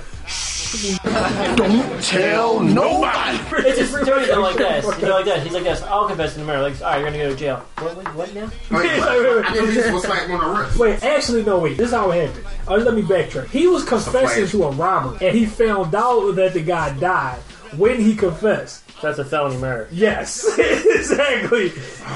Don't 0.68 2.04
tell 2.04 2.60
nobody. 2.60 3.38
It's 3.68 3.80
just 3.80 4.06
Tony 4.06 4.26
done 4.26 4.42
like 4.42 4.58
this. 4.58 4.86
He's 4.96 5.02
done 5.02 5.12
like 5.12 5.26
this. 5.26 5.44
He's 5.44 5.54
like 5.54 5.64
this. 5.64 5.82
I'll 5.84 6.08
confess 6.08 6.36
in 6.36 6.42
the 6.42 6.48
mirror. 6.48 6.62
Like, 6.62 6.82
all 6.82 6.88
right, 6.88 7.00
you're 7.00 7.10
gonna 7.10 7.24
go 7.24 7.30
to 7.30 7.36
jail. 7.36 7.66
What, 7.78 7.96
what, 7.96 8.16
what 8.16 8.34
now? 8.34 8.52
Wait, 8.72 8.90
I 9.00 9.54
think 9.54 9.70
he's 9.70 9.86
supposed 9.86 10.06
to 10.06 10.12
on 10.12 10.56
the 10.56 10.60
wrist. 10.62 10.78
Wait, 10.78 11.04
actually, 11.04 11.44
no, 11.44 11.60
wait. 11.60 11.78
This 11.78 11.88
is 11.88 11.94
how 11.94 12.12
it 12.12 12.28
happened. 12.28 12.46
Uh, 12.68 12.76
let 12.78 12.94
me 12.96 13.02
backtrack. 13.02 13.48
He 13.50 13.68
was 13.68 13.86
confessing 13.86 14.48
to 14.48 14.64
a 14.66 14.72
robbery, 14.72 15.26
and 15.26 15.38
he 15.38 15.46
found 15.46 15.96
out 15.96 16.32
that 16.32 16.54
the 16.54 16.62
guy 16.62 16.98
died 17.00 17.40
when 17.78 18.02
he 18.02 18.16
confessed. 18.16 18.84
That's 19.02 19.20
a 19.20 19.26
felony 19.26 19.58
murder. 19.58 19.88
Yes, 19.92 20.46
exactly. 20.58 21.70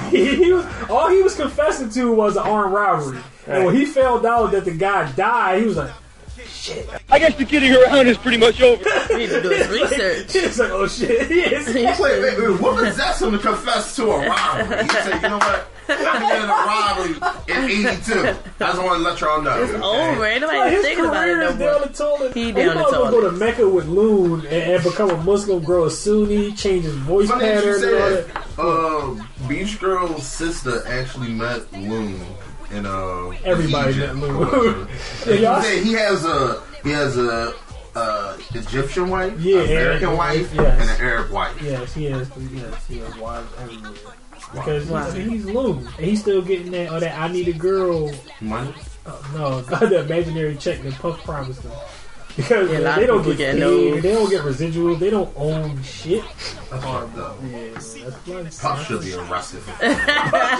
He, 0.10 0.36
he 0.36 0.52
was, 0.52 0.66
all 0.90 1.10
he 1.10 1.22
was 1.22 1.36
confessing 1.36 1.90
to 1.92 2.12
was 2.12 2.36
an 2.36 2.44
armed 2.44 2.74
robbery, 2.74 3.20
and 3.48 3.66
when 3.66 3.76
he 3.76 3.86
found 3.86 4.26
out 4.26 4.52
that 4.52 4.66
the 4.66 4.72
guy 4.72 5.12
died, 5.12 5.62
he 5.62 5.68
was 5.68 5.78
like, 5.78 5.92
I 7.10 7.20
guess 7.20 7.36
the 7.36 7.46
kidding 7.46 7.74
around 7.76 8.08
is 8.08 8.18
pretty 8.18 8.38
much 8.38 8.62
over. 8.62 8.84
He 9.12 9.18
need 9.18 9.30
to 9.30 9.42
do 9.42 9.50
his 9.50 9.68
research. 9.82 10.32
He's 10.34 10.60
like, 10.60 10.72
oh 10.72 10.88
shit. 10.88 11.30
Yes. 11.32 11.68
Wait, 11.74 12.22
wait, 12.22 12.38
wait, 12.38 12.62
what 12.62 12.84
possessed 12.84 13.22
him 13.22 13.32
to 13.32 13.38
confess 13.40 13.96
to 13.98 14.04
a 14.12 14.30
robbery? 14.30 14.84
He 14.84 14.90
said, 14.90 15.22
you 15.22 15.30
know 15.30 15.38
what? 15.38 15.68
I 15.90 17.10
did 17.10 17.20
a 17.20 17.58
robbery 17.58 17.64
in 17.66 17.88
82. 17.88 18.20
I 18.20 18.34
just 18.72 18.82
want 18.84 18.98
to 19.00 19.04
let 19.04 19.20
y'all 19.20 19.42
know. 19.42 19.64
It's 19.64 19.74
over. 19.74 20.26
Ain't 20.26 20.42
nobody 20.42 20.58
Like, 20.60 20.82
thinking 20.82 21.06
about 21.06 21.28
it 21.30 21.38
no 21.38 21.50
is 21.50 21.56
down 21.58 21.80
more. 21.80 21.88
the 21.88 21.94
toilet. 21.94 22.34
He 22.34 22.46
He 22.46 22.52
down 22.54 22.68
the 22.70 22.76
might 22.76 22.86
as 22.86 22.92
well 22.94 23.12
go 23.12 23.22
to 23.22 23.32
Mecca 23.32 23.68
with 23.68 23.88
Loon 23.88 24.40
and, 24.42 24.48
and 24.48 24.84
become 24.84 25.10
a 25.10 25.18
Muslim, 25.24 25.64
grow 25.64 25.86
a 25.86 25.92
Sunni, 25.92 26.54
change 26.54 26.86
his 26.86 26.94
voice 26.96 27.28
Funny 27.28 27.46
that 27.46 27.66
you 27.66 27.72
pattern 27.74 27.94
and 28.58 28.58
all 28.58 29.16
said, 29.18 29.24
uh, 29.44 29.48
Beach 29.50 29.80
Girl's 29.80 30.26
sister 30.26 30.84
actually 30.88 31.30
met 31.32 31.72
Loon 31.74 32.22
in 32.74 32.86
uh 32.86 33.30
Everybody 33.44 33.92
Egypt. 33.94 34.16
Loon. 34.16 34.88
Yeah, 35.28 35.64
he, 35.64 35.84
he 35.84 35.94
has 35.94 36.26
a 36.26 36.62
he 36.84 36.90
has 36.92 37.18
a 37.18 37.54
uh, 37.96 38.38
Egyptian 38.54 39.10
wife, 39.10 39.34
Yeah, 39.40 39.60
American 39.64 40.10
and- 40.10 40.18
wife, 40.18 40.54
yes. 40.54 40.82
and 40.82 40.90
an 40.90 41.02
Arab 41.06 41.30
wife. 41.32 41.62
Yes, 41.62 41.94
he 41.94 42.06
has. 42.06 42.30
Yes, 42.54 42.88
he 42.88 43.00
has 43.00 43.18
wives 43.18 43.52
everywhere. 43.60 43.92
Because 44.54 44.86
Wow. 44.88 45.12
he's, 45.12 45.30
he's 45.30 45.46
Loon, 45.46 45.78
and 45.98 46.06
he's 46.06 46.22
still 46.22 46.42
getting 46.42 46.72
that. 46.72 46.90
Oh, 46.92 47.00
that 47.00 47.18
I 47.20 47.28
need 47.32 47.48
a 47.50 47.54
girl. 47.54 48.12
Money. 48.40 48.74
Uh, 49.06 49.12
no, 49.34 49.62
the 49.62 50.02
imaginary 50.06 50.56
check 50.56 50.82
that 50.84 50.94
Puff 50.96 51.24
promised 51.24 51.64
them. 51.64 51.72
Because 52.36 52.70
Yeah, 52.72 52.96
they 52.96 53.06
don't 53.06 53.20
people 53.20 53.34
get 53.34 53.38
getting 53.58 53.62
paid, 53.62 53.94
those. 53.94 54.02
they 54.04 54.12
don't 54.14 54.30
get 54.30 54.42
residuals, 54.44 55.00
they 55.00 55.10
don't 55.10 55.32
own 55.36 55.82
shit. 55.84 56.24
That's 56.70 56.84
fucked 56.84 57.18
up. 57.18 57.38
Yeah, 57.46 57.70
that's 57.74 57.94
blood. 58.26 58.52
Puff 58.62 58.88
should 58.88 59.02
be 59.02 59.14
arrested 59.14 59.62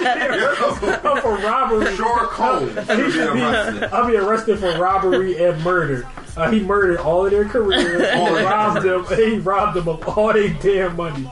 for 0.02 1.20
for 1.20 1.36
robbery. 1.38 1.94
Sure, 1.96 2.26
Cole 2.26 2.66
should 2.68 2.86
be 2.86 3.20
arrested. 3.42 3.84
I'll 3.92 4.06
be 4.06 4.16
arrested 4.16 4.58
for 4.58 4.76
robbery 4.78 5.42
and 5.44 5.62
murder. 5.64 6.06
Uh, 6.36 6.50
he 6.50 6.60
murdered 6.60 6.98
all 6.98 7.24
of 7.26 7.30
their 7.30 7.44
careers. 7.46 8.08
All 8.14 8.34
robbed 8.34 8.82
them. 8.82 9.04
He 9.16 9.38
robbed 9.38 9.76
them 9.76 9.88
of 9.88 10.06
all 10.08 10.32
their 10.32 10.48
damn 10.54 10.96
money. 10.96 11.28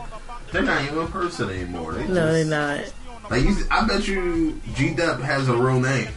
They're 0.52 0.62
not 0.62 0.82
even 0.84 0.98
a 0.98 1.06
person 1.06 1.48
anymore. 1.50 1.92
They 1.92 2.06
No, 2.08 2.32
they're 2.32 2.44
not. 2.44 2.92
like 3.30 3.44
you, 3.44 3.54
I 3.70 3.86
bet 3.86 4.06
you 4.08 4.60
G 4.74 4.94
Dep 4.94 5.20
has 5.20 5.48
a 5.48 5.54
real 5.56 5.80
name. 5.80 6.08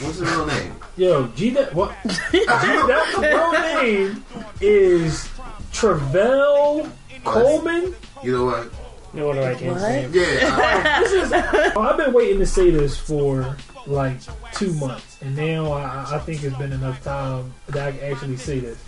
What's 0.00 0.18
his 0.18 0.20
real 0.20 0.46
name? 0.46 0.74
Yo, 0.96 1.26
G 1.28 1.50
Dep, 1.50 1.72
what? 1.72 1.94
G 2.30 2.44
Dep's 2.44 3.18
real 3.18 3.52
name 3.52 4.24
is 4.60 5.28
Trevell 5.72 6.90
Coleman. 7.24 7.94
You 8.22 8.32
know 8.32 8.44
what? 8.44 8.70
No 9.14 9.28
wonder 9.28 9.42
I 9.42 9.54
can't 9.54 9.78
say 9.80 10.04
it. 10.04 10.14
Yeah, 10.14 11.00
this 11.00 11.12
is. 11.12 11.32
I've 11.32 11.96
been 11.96 12.12
waiting 12.12 12.38
to 12.40 12.46
say 12.46 12.70
this 12.70 12.98
for 12.98 13.56
like 13.86 14.18
two 14.52 14.72
months, 14.74 15.11
and 15.22 15.36
now 15.36 15.72
I, 15.72 16.16
I 16.16 16.18
think 16.18 16.42
it's 16.42 16.56
been 16.56 16.72
enough 16.72 17.02
time 17.02 17.52
that 17.68 17.88
I 17.88 17.92
can 17.92 18.12
actually 18.12 18.36
say 18.36 18.58
this. 18.58 18.78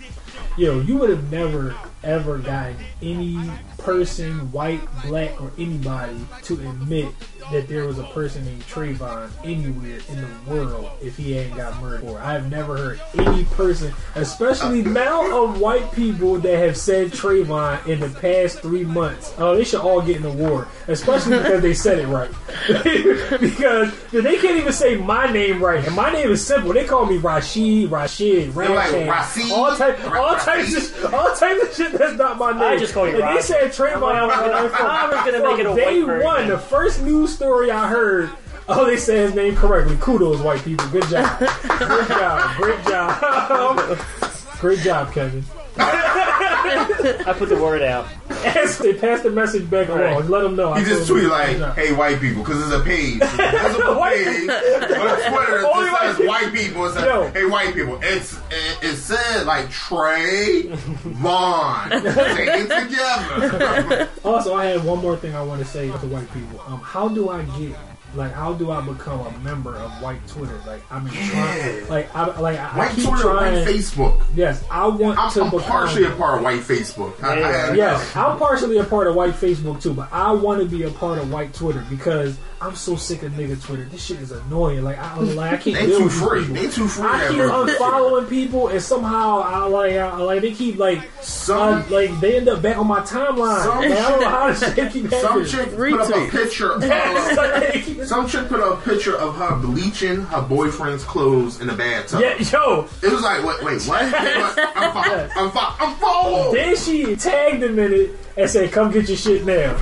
Yo, 0.57 0.79
you 0.79 0.97
would 0.97 1.09
have 1.09 1.31
never 1.31 1.75
ever 2.05 2.37
gotten 2.37 2.77
any 3.01 3.37
person, 3.79 4.51
white, 4.51 4.81
black, 5.03 5.41
or 5.41 5.51
anybody 5.57 6.19
to 6.43 6.53
admit 6.53 7.07
that 7.51 7.67
there 7.67 7.85
was 7.85 7.99
a 7.99 8.03
person 8.05 8.43
named 8.45 8.61
Trayvon 8.63 9.29
anywhere 9.43 9.99
in 10.09 10.21
the 10.21 10.51
world 10.51 10.89
if 11.01 11.17
he 11.17 11.33
hadn't 11.33 11.57
got 11.57 11.79
murdered. 11.81 12.01
Before. 12.01 12.19
I've 12.19 12.49
never 12.49 12.77
heard 12.77 13.01
any 13.17 13.43
person, 13.45 13.93
especially 14.15 14.81
amount 14.81 15.31
of 15.31 15.59
white 15.59 15.91
people 15.91 16.39
that 16.39 16.57
have 16.57 16.77
said 16.77 17.11
Trayvon 17.11 17.85
in 17.87 17.99
the 17.99 18.09
past 18.09 18.59
three 18.59 18.83
months. 18.83 19.33
Oh, 19.37 19.55
they 19.55 19.63
should 19.63 19.81
all 19.81 20.01
get 20.01 20.17
an 20.17 20.25
award, 20.25 20.67
especially 20.87 21.37
because 21.37 21.61
they 21.61 21.73
said 21.73 21.99
it 21.99 22.07
right. 22.07 22.31
because 23.39 23.93
they 24.11 24.37
can't 24.37 24.57
even 24.57 24.73
say 24.73 24.95
my 24.95 25.31
name 25.31 25.63
right, 25.63 25.85
and 25.85 25.95
my 25.95 26.11
name 26.11 26.24
is 26.31 26.45
simple. 26.45 26.73
They 26.73 26.85
call 26.85 27.05
me 27.05 27.17
Rashid, 27.17 27.89
Rashid, 27.91 28.53
They're 28.53 28.69
like 28.69 28.91
Rashid, 28.91 29.51
all 29.51 29.75
type, 29.75 29.99
all 30.11 30.35
types, 30.35 30.75
of, 31.03 31.13
all 31.13 31.35
types 31.35 31.63
of 31.63 31.73
shit. 31.75 31.91
That's 31.99 32.17
not 32.17 32.37
my 32.37 32.51
name. 32.51 32.61
I 32.61 32.77
just 32.77 32.93
call 32.93 33.05
you 33.07 33.13
And 33.15 33.19
they 33.21 33.25
Rashid. 33.27 33.43
said 33.45 33.71
Trayvon. 33.71 34.15
I'm 34.15 34.27
like, 34.27 34.37
I'm 34.53 34.69
from- 34.69 34.85
I'm 34.87 35.09
gonna 35.25 35.43
make 35.49 35.59
it 35.59 35.65
a 35.65 35.69
from 35.69 35.77
white 35.77 35.85
day 35.89 36.01
version. 36.01 36.23
one. 36.25 36.47
The 36.47 36.57
first 36.59 37.01
news 37.03 37.33
story 37.33 37.71
I 37.71 37.87
heard. 37.87 38.29
Oh, 38.67 38.83
they 38.85 38.97
said 38.97 39.17
his 39.27 39.35
name 39.35 39.55
correctly. 39.55 39.95
Kudos, 40.01 40.41
white 40.41 40.63
people. 40.63 40.87
Good 40.87 41.07
job. 41.07 41.39
Good 41.39 42.07
job. 42.07 42.55
Great 42.57 42.83
job. 42.85 43.99
Great 44.59 44.79
job, 44.79 45.13
Kevin. 45.13 45.43
I 45.77 47.35
put 47.37 47.49
the 47.49 47.55
word 47.61 47.81
out. 47.81 48.07
Yes, 48.29 48.77
they 48.77 48.93
passed 48.93 49.23
the 49.23 49.29
message 49.31 49.69
back 49.69 49.89
along. 49.89 50.29
Let 50.29 50.41
them 50.41 50.55
know. 50.55 50.71
I 50.71 50.79
He 50.79 50.85
just 50.85 51.07
told 51.07 51.19
tweeted 51.19 51.29
like, 51.29 51.57
Yeah. 51.57 51.73
"Hey, 51.75 51.93
white 51.93 52.19
people," 52.19 52.43
because 52.43 52.61
it's 52.63 52.73
a 52.73 52.79
page. 52.83 53.17
It's 53.21 53.33
a 53.79 53.93
White- 53.99 54.23
page 54.25 54.49
on 54.49 55.33
Twitter. 55.33 55.65
Only 55.67 55.84
It 56.19 56.27
white 56.27 56.53
people. 56.53 56.81
white 56.81 56.85
people. 56.85 56.85
It 56.85 56.93
says, 56.93 57.03
Yo. 57.05 57.31
"Hey, 57.31 57.45
white 57.45 57.73
people." 57.73 57.99
It's 58.01 58.33
it, 58.51 58.77
it 58.83 58.95
said 58.97 59.45
like 59.45 59.69
Trey 59.69 60.63
Vaughn. 60.69 61.89
Take 61.89 62.03
it 62.49 62.69
together. 62.89 64.09
Also, 64.25 64.55
I 64.55 64.65
have 64.67 64.85
one 64.85 64.99
more 64.99 65.15
thing 65.15 65.35
I 65.35 65.41
want 65.43 65.59
to 65.61 65.65
say 65.67 65.87
to 65.87 65.97
white 66.07 66.31
people. 66.33 66.59
Um, 66.67 66.79
how 66.79 67.07
do 67.07 67.29
I 67.29 67.43
get 67.59 67.75
like 68.15 68.31
how 68.31 68.53
do 68.53 68.71
I 68.71 68.81
become 68.81 69.19
a 69.21 69.37
member 69.39 69.75
of 69.75 69.91
white 70.01 70.25
Twitter? 70.27 70.59
Like 70.65 70.81
I'm 70.91 71.05
in 71.07 71.13
Yeah. 71.13 71.29
trying, 71.29 71.89
like 71.89 72.15
I 72.15 72.39
like 72.39 72.57
I, 72.59 72.69
I 72.69 72.77
White 72.77 72.91
keep 72.95 73.05
Twitter, 73.07 73.21
trying. 73.23 73.53
white 73.55 73.67
Facebook. 73.67 74.23
Yes, 74.35 74.63
I 74.71 74.87
want 74.87 75.19
I'm, 75.19 75.31
to 75.33 75.41
I'm 75.43 75.49
become. 75.51 75.69
partially 75.69 76.05
a 76.05 76.11
part 76.11 76.37
of 76.39 76.43
white 76.43 76.61
Facebook. 76.61 77.23
I, 77.23 77.41
I, 77.41 77.73
Yes, 77.75 78.15
I'm 78.15 78.37
partially 78.39 78.77
a 78.79 78.83
part 78.83 79.07
of 79.07 79.15
white 79.15 79.33
Facebook 79.33 79.81
too, 79.81 79.93
but 79.93 80.11
I 80.11 80.31
want 80.31 80.61
to 80.61 80.67
be 80.67 80.83
a 80.83 80.89
part 80.91 81.19
of 81.19 81.31
white 81.31 81.53
Twitter 81.53 81.85
because 81.89 82.37
I'm 82.61 82.75
so 82.75 82.95
sick 82.95 83.21
of 83.23 83.33
nigga 83.33 83.61
Twitter. 83.63 83.83
This 83.85 84.03
shit 84.05 84.19
is 84.21 84.31
annoying. 84.31 84.83
Like 84.83 84.97
I, 84.97 85.15
like, 85.19 85.53
I 85.53 85.57
can't 85.57 85.75
They 85.77 85.85
deal 85.87 85.97
too 85.99 86.03
with 86.05 86.13
free. 86.13 86.41
people. 86.41 86.55
They 86.55 86.69
too 86.69 86.87
free 86.87 87.05
I 87.07 87.27
keep 87.29 87.39
ever. 87.39 87.49
unfollowing 87.51 88.29
people, 88.29 88.69
and 88.69 88.81
somehow 88.81 89.41
I 89.41 89.65
like, 89.67 89.93
I, 89.93 90.17
like 90.17 90.41
they 90.41 90.53
keep 90.53 90.77
like, 90.77 91.01
Some- 91.21 91.57
uh, 91.79 91.83
like 91.89 92.17
they 92.21 92.37
end 92.37 92.47
up 92.47 92.61
back 92.61 92.77
on 92.77 92.87
my 92.87 93.01
timeline. 93.01 93.61
Some 93.63 93.77
Like, 93.79 93.91
I 93.91 94.09
don't 94.09 94.21
know 94.21 94.29
how 94.29 94.47
this 94.53 94.59
shit 94.75 94.91
keep 94.93 95.09
Some 95.09 95.21
happening. 95.21 95.45
chick 95.45 95.75
put 95.75 96.01
up 96.01 96.09
a 96.15 96.31
picture. 96.31 96.71
Of, 96.71 96.83
some 98.07 98.27
chick 98.27 98.47
put 98.47 98.59
up 98.61 98.79
a 98.85 98.89
picture 98.89 99.15
of 99.17 99.35
her 99.35 99.55
bleaching 99.57 100.21
her 100.21 100.41
boyfriend's 100.41 101.03
clothes 101.03 101.59
in 101.61 101.67
the 101.67 101.73
bathtub. 101.73 102.21
Yeah, 102.21 102.37
yo. 102.39 102.87
It 103.03 103.11
was 103.11 103.21
like, 103.21 103.43
wait, 103.43 103.63
wait, 103.63 103.81
what? 103.83 104.01
I'm 104.75 104.91
fine. 104.93 105.29
I'm 105.35 105.51
fine. 105.51 105.73
I'm 105.79 105.95
fine. 105.97 106.53
Then 106.53 106.75
she 106.77 107.15
tagged 107.15 107.61
him 107.63 107.77
in 107.79 107.93
it 107.93 108.11
and 108.37 108.49
said, 108.49 108.71
"Come 108.71 108.91
get 108.91 109.07
your 109.07 109.17
shit 109.17 109.45
now." 109.45 109.77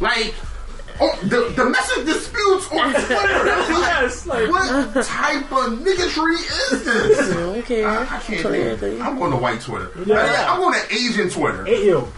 Like, 0.00 0.34
oh, 1.00 1.18
the 1.22 1.52
the 1.56 1.68
message 1.68 2.06
disputes 2.06 2.70
on 2.72 2.92
Twitter. 2.94 3.44
yes, 3.46 4.26
like 4.26 4.48
what 4.50 5.04
type 5.04 5.50
of 5.52 5.78
niggatry 5.80 6.34
is 6.72 6.84
this? 6.84 7.30
I 7.30 7.34
don't 7.34 7.62
care. 7.64 7.88
I, 7.88 8.02
I 8.02 8.18
can't 8.20 8.42
do 8.42 8.52
it. 8.52 9.00
I'm 9.00 9.18
going 9.18 9.30
to 9.32 9.36
white 9.36 9.60
Twitter. 9.60 9.90
Yeah. 10.06 10.46
I'm 10.48 10.60
going 10.60 10.78
to 10.80 10.94
Asian 10.94 11.30
Twitter. 11.30 11.64
Hey, 11.64 11.86
yo, 11.88 12.08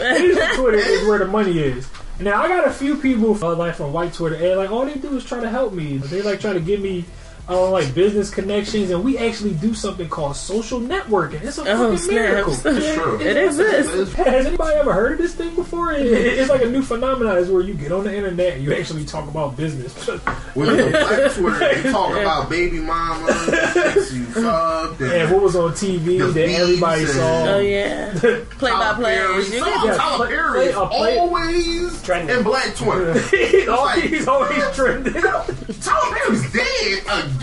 Asian 0.00 0.54
Twitter 0.56 0.78
is 0.78 1.06
where 1.06 1.18
the 1.18 1.26
money 1.26 1.58
is. 1.58 1.88
Now 2.20 2.42
I 2.42 2.48
got 2.48 2.66
a 2.66 2.72
few 2.72 2.96
people 2.96 3.32
uh, 3.44 3.54
like 3.54 3.76
from 3.76 3.92
white 3.92 4.12
Twitter, 4.12 4.34
and 4.34 4.56
like 4.56 4.70
all 4.70 4.84
they 4.84 4.94
do 4.96 5.16
is 5.16 5.24
try 5.24 5.40
to 5.40 5.48
help 5.48 5.72
me. 5.72 5.98
They 5.98 6.20
like 6.22 6.40
try 6.40 6.52
to 6.52 6.60
give 6.60 6.80
me 6.80 7.04
I 7.48 7.54
like 7.70 7.94
business 7.94 8.28
connections, 8.30 8.90
and 8.90 9.02
we 9.02 9.16
actually 9.16 9.54
do 9.54 9.72
something 9.72 10.06
called 10.08 10.36
social 10.36 10.80
networking. 10.80 11.42
It's 11.42 11.56
a 11.56 11.62
Oh, 11.62 11.96
fucking 11.96 12.14
miracle. 12.14 12.52
It's 12.52 12.62
true. 12.94 13.18
It 13.20 13.36
exists. 13.38 14.12
Has 14.14 14.46
anybody 14.46 14.76
ever 14.76 14.92
heard 14.92 15.12
of 15.12 15.18
this 15.18 15.34
thing 15.34 15.54
before? 15.54 15.92
It- 15.92 16.06
it- 16.06 16.38
It's 16.38 16.50
like 16.50 16.62
a 16.62 16.68
new 16.68 16.82
phenomenon. 16.82 17.38
Is 17.38 17.48
where 17.50 17.62
you 17.62 17.72
get 17.74 17.90
on 17.90 18.04
the 18.04 18.14
internet 18.14 18.54
and 18.54 18.62
you 18.64 18.74
actually 18.74 19.04
talk 19.06 19.28
about 19.28 19.56
business. 19.56 19.94
With 20.54 20.76
the 20.76 20.90
black 20.90 21.32
Twitter, 21.32 21.58
they 21.82 21.90
talk 21.90 22.10
about 22.16 22.50
baby 22.50 22.80
mama, 22.80 23.28
chicks 23.72 24.12
you 24.12 24.24
fucked, 24.26 25.00
and 25.00 25.12
and 25.12 25.30
what 25.32 25.42
was 25.42 25.56
on 25.56 25.72
TV 25.72 26.18
that 26.34 26.48
everybody 26.50 27.06
saw? 27.06 27.44
Oh 27.54 27.58
yeah, 27.60 28.12
play 28.58 28.70
by 28.70 28.92
play. 28.94 29.14
Perry. 29.16 29.36
You 29.36 29.42
Some 29.44 29.86
get- 29.86 29.96
Tyler 29.96 30.16
play- 30.18 30.28
Perry 30.28 30.52
play- 30.52 30.68
is 30.68 30.76
always 30.76 32.08
in 32.10 32.42
black 32.42 32.74
Twitter. 32.76 33.18
he's, 33.30 33.68
always, 33.68 34.02
he's 34.04 34.28
always 34.28 34.64
trending. 34.74 35.12
Tyler 35.14 36.14
Perry's 36.16 36.52
dead 36.52 36.98
again. 37.06 37.37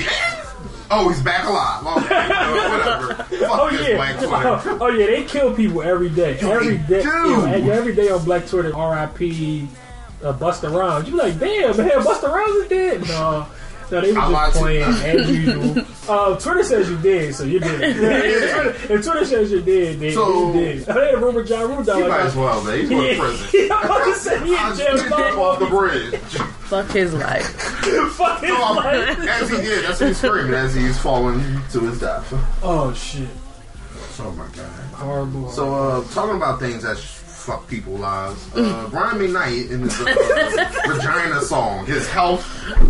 Oh, 0.92 1.10
he's 1.10 1.22
back 1.24 1.46
alive. 1.48 1.98
Okay, 1.98 2.28
whatever. 2.70 3.14
Fuck 3.16 3.30
Oh 3.60 3.70
this 3.72 3.88
yeah, 3.88 3.96
black 3.96 4.18
Twitter. 4.18 4.78
oh, 4.82 4.88
yeah, 4.90 5.06
they 5.08 5.24
kill 5.24 5.54
people 5.54 5.82
every 5.82 6.10
day, 6.10 6.38
every 6.40 6.78
day, 6.78 7.02
yeah, 7.04 7.46
and 7.48 7.70
every 7.70 7.96
day 7.96 8.10
on 8.10 8.24
Black 8.24 8.46
Twitter. 8.48 8.76
R.I.P. 8.76 9.68
Uh, 10.24 10.34
Busta 10.34 10.72
Rhymes. 10.72 11.08
You 11.08 11.14
be 11.14 11.18
like, 11.20 11.40
damn 11.40 11.76
man, 11.78 11.90
Busta 11.90 12.32
Rhymes 12.32 12.56
is 12.64 12.68
dead. 12.70 13.08
No, 13.08 13.48
no, 13.92 14.02
they 14.02 14.12
were 14.14 14.20
I 14.20 14.28
lied 14.28 14.54
just 14.54 14.62
playing 14.64 14.80
you. 14.80 15.22
as 15.22 15.30
usual. 15.66 15.86
Uh, 16.08 16.36
Twitter 16.40 16.64
says 16.64 16.90
you 16.90 16.98
did, 16.98 17.36
so 17.36 17.44
you 17.44 17.60
did. 17.60 17.82
if, 17.84 17.98
Twitter, 17.98 18.94
if 18.94 19.06
Twitter 19.06 19.26
says 19.26 19.52
you 19.52 19.62
did, 19.62 20.00
then 20.00 20.12
So- 20.14 20.54
you 20.54 20.60
did. 20.60 20.90
I 20.90 21.06
had 21.06 21.14
a 21.16 21.18
rumor 21.18 21.44
John 21.44 21.70
Rudolph. 21.78 21.98
He 21.98 22.04
like, 22.04 22.10
might 22.12 22.22
as 22.28 22.36
well, 22.36 22.64
man. 22.64 22.80
He's 22.80 22.90
going 22.92 23.16
to 23.16 23.22
prison. 23.22 23.50
Yeah, 23.68 23.76
I'm 23.76 23.86
about 23.86 24.06
to 24.06 24.16
say 24.16 24.46
he 24.46 24.56
I 24.56 24.72
in 24.72 24.78
jail. 24.78 24.98
just 24.98 25.12
off 25.12 25.60
the 25.60 25.66
bridge. 25.68 26.16
Fuck 26.66 26.92
his 26.92 27.14
life. 27.14 27.46
Fuck 28.14 28.42
his 28.42 28.50
So, 28.58 28.74
life. 28.74 29.20
as 29.20 29.50
he 29.50 29.58
did, 29.58 29.86
that's 29.86 30.00
what 30.00 30.08
he's 30.08 30.18
screaming 30.18 30.54
as 30.54 30.74
he's 30.74 30.98
falling 31.00 31.40
to 31.72 31.80
his 31.82 32.00
death. 32.00 32.28
Oh 32.64 32.92
shit, 32.94 33.28
Oh 34.20 34.32
my 34.32 34.48
god. 34.56 34.66
horrible. 34.94 35.50
So, 35.52 35.74
uh, 35.76 36.04
talking 36.14 36.38
about 36.38 36.60
things 36.60 36.84
that 36.84 36.98
sh- 36.98 37.15
fuck 37.46 37.68
people 37.68 37.94
lives, 37.94 38.44
uh, 38.56 38.88
Brian 38.90 39.18
McKnight 39.20 39.70
in 39.70 39.82
his 39.82 40.02
uh, 40.02 40.06
Regina 40.90 41.42
song, 41.42 41.86
his 41.86 42.08
health 42.10 42.42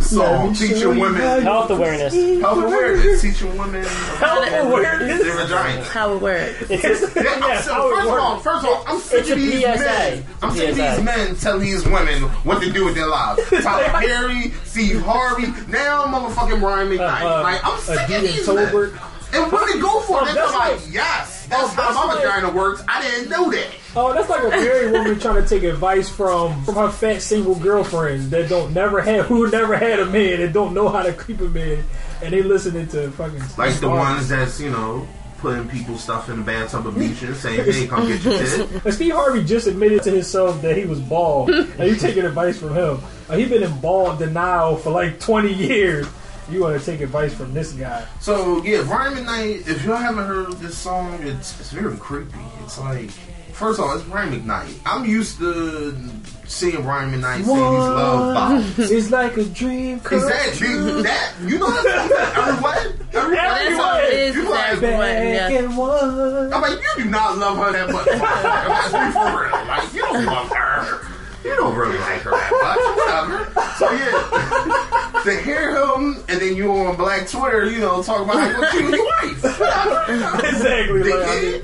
song, 0.01 0.53
teaching 0.53 0.97
women 0.97 1.41
Health 1.43 1.70
awareness. 1.70 2.14
health 2.41 2.64
awareness, 2.64 3.22
teaching 3.22 3.58
women 3.58 3.84
Health 3.84 4.47
awareness. 4.47 5.22
their 5.22 5.36
vagina. 5.45 5.84
How 5.84 6.14
it 6.14 6.22
works. 6.22 6.70
Yeah, 6.70 7.32
I'm 7.32 7.41
Yes, 7.41 7.66
so- 7.66 7.89
it 7.89 7.95
first 7.95 8.08
of 8.08 8.14
all, 8.20 8.39
first 8.39 8.66
of 8.66 8.70
all, 8.72 8.84
I'm 8.88 8.99
sick 8.99 9.26
of 9.26 9.32
a 9.32 9.36
these 9.36 9.62
PSA. 9.62 9.78
men. 9.84 10.26
I'm 10.41 10.51
sick 10.56 10.70
of 10.70 10.76
these 10.78 11.01
men 11.03 11.36
telling 11.36 11.62
these 11.62 11.86
women 11.86 12.22
what 12.45 12.62
to 12.64 12.72
do 12.72 12.86
with 12.86 12.95
their 12.95 13.08
lives. 13.08 13.41
Tyler 13.62 13.89
Perry, 14.08 14.51
Steve 14.64 15.01
Harvey, 15.01 15.47
now 15.70 16.06
motherfucking 16.06 16.60
Brian 16.60 16.88
McKnight. 16.88 17.22
Uh, 17.22 17.39
uh, 17.39 17.43
like 17.43 17.60
I'm 17.66 17.80
sick 17.80 17.99
of 17.99 18.06
Adidas 18.10 18.22
these 18.22 18.47
Tolbert. 18.47 18.93
men. 18.93 19.01
And 19.34 19.51
what 19.51 19.68
they 19.74 19.80
go 19.82 19.99
for, 20.01 20.22
Oh, 20.22 20.26
they're 20.34 20.45
like, 20.45 20.53
like- 20.82 20.93
yes, 20.93 21.35
that's 21.50 21.64
Oh, 21.64 21.68
how 21.68 21.82
that's 21.84 21.96
my 21.96 22.06
like- 22.14 22.24
vagina 22.24 22.52
works. 22.52 22.84
I 22.88 23.02
didn't 23.02 23.30
know 23.30 23.50
that. 23.52 23.68
Oh, 23.96 24.14
that's 24.14 24.30
like 24.30 24.43
a 24.43 24.50
married 24.50 24.91
woman 24.91 25.20
trying 25.20 25.41
to 25.41 25.48
take 25.48 25.64
advice 25.64 26.10
from 26.10 26.64
from 26.66 26.76
her 26.76 26.89
fat 26.89 27.22
single 27.22 27.56
girlfriends 27.56 28.30
that 28.32 28.50
don't 28.50 28.74
never 28.74 29.02
have 29.02 29.26
who 29.28 29.50
never 29.50 29.76
had 29.78 30.00
a 30.00 30.06
man 30.06 30.41
and 30.41 30.54
don't 30.54 30.74
know 30.74 30.89
how 30.89 31.02
to 31.04 31.14
keep 31.14 31.39
a 31.41 31.48
man, 31.48 31.84
and 32.22 32.34
they 32.34 32.41
listening 32.41 32.88
to 32.89 33.10
fucking 33.12 33.41
Like 33.58 33.76
the 33.80 33.89
ones 33.89 34.30
that's 34.30 34.60
you 34.60 34.70
know 34.70 35.08
putting 35.38 35.68
people's 35.70 36.02
stuff 36.02 36.30
in 36.30 36.38
the 36.39 36.43
bathtub 36.43 36.88
of 36.88 36.98
beach 36.98 37.22
and 37.22 37.36
saying, 37.38 37.64
"Hey, 37.72 37.88
come 37.88 38.08
get 38.08 38.22
your 38.24 38.38
tit." 38.38 38.93
Steve 38.93 39.14
Harvey 39.14 39.43
just 39.43 39.68
admitted 39.68 40.04
to 40.04 40.12
himself 40.12 40.62
that 40.62 40.76
he 40.76 40.86
was 40.86 41.00
bald. 41.00 41.50
and 41.52 41.80
you 41.89 41.96
taking 41.96 42.26
advice 42.26 42.58
from 42.58 42.74
him? 42.74 43.00
Uh, 43.30 43.36
he 43.38 43.46
been 43.46 43.64
in 43.64 43.80
bald 43.80 44.20
denial 44.20 44.76
for 44.78 44.89
like 44.91 45.20
twenty 45.20 45.54
years. 45.54 46.08
You 46.50 46.62
want 46.62 46.80
to 46.80 46.86
take 46.86 47.02
advice 47.02 47.34
from 47.34 47.54
this 47.54 47.72
guy? 47.74 48.06
So 48.20 48.64
yeah, 48.64 48.84
Brian 48.84 49.14
McKnight. 49.14 49.68
If 49.68 49.84
y'all 49.84 49.96
haven't 49.98 50.26
heard 50.28 50.52
this 50.54 50.78
song, 50.78 51.20
it's 51.24 51.60
it's 51.60 51.72
very 51.72 51.98
creepy. 51.98 52.38
It's 52.64 52.78
like 52.80 53.10
first 53.52 53.80
of 53.80 53.86
all, 53.86 53.96
it's 53.98 54.04
Brian 54.08 54.32
McKnight. 54.32 54.78
I'm 54.86 55.06
used 55.06 55.38
to 55.39 55.98
seeing 56.46 56.84
Brian 56.84 57.10
McKnight 57.12 57.38
sing 57.46 57.56
these 57.56 57.56
love 57.56 58.34
bombs. 58.36 58.91
It's 58.91 59.10
like 59.10 59.38
a 59.38 59.46
dream. 59.46 60.00
come 60.02 60.20
Exactly. 60.20 60.68
true. 60.68 61.02
That 61.02 61.34
you 61.41 61.58
know 61.58 61.72
that 61.72 62.34
everyone, 62.38 63.08
everyone, 63.14 63.34
That's 63.46 63.80
all 63.80 63.98
it 63.98 64.14
is. 64.14 64.36
you 64.36 64.43
is 64.43 64.50
like, 64.50 64.68
everyone, 64.74 65.00
Back 65.00 65.52
yeah. 65.52 65.60
and 65.60 65.78
one. 65.78 66.54
I'm 66.54 66.62
like, 66.62 66.80
you 66.80 67.04
do 67.04 67.10
not 67.10 67.38
love 67.39 67.58
her 67.58 67.72
that 67.72 67.89
much. 67.91 68.06
motherfucker. 68.08 68.70
Let's 68.70 68.91
be 68.93 69.12
for 69.14 69.43
real. 69.43 69.68
Like, 69.68 69.93
you 69.96 70.02
don't 70.02 70.26
love 70.26 70.50
her. 70.52 71.14
You 71.46 71.56
don't 71.56 71.76
really 71.76 71.98
like 72.00 72.22
her 72.22 72.32
that 72.32 72.52
much. 72.52 72.80
Whatever. 72.98 73.62
So 73.78 73.91
yeah, 73.91 75.22
to 75.24 75.41
hear 75.43 75.76
him 75.76 76.24
and 76.28 76.39
then 76.41 76.56
you 76.56 76.72
on 76.72 76.96
Black 76.96 77.28
Twitter, 77.30 77.70
you 77.70 77.80
know, 77.80 78.02
talk 78.02 78.22
about 78.22 78.38
how 78.39 78.50
you 78.50 78.58
want 78.58 78.74
you 78.74 78.86
and 78.86 78.96
your 78.96 79.06
wife. 79.06 80.46
Exactly. 80.46 81.04
Like, 81.04 81.28
I 81.28 81.41
mean, 81.41 81.62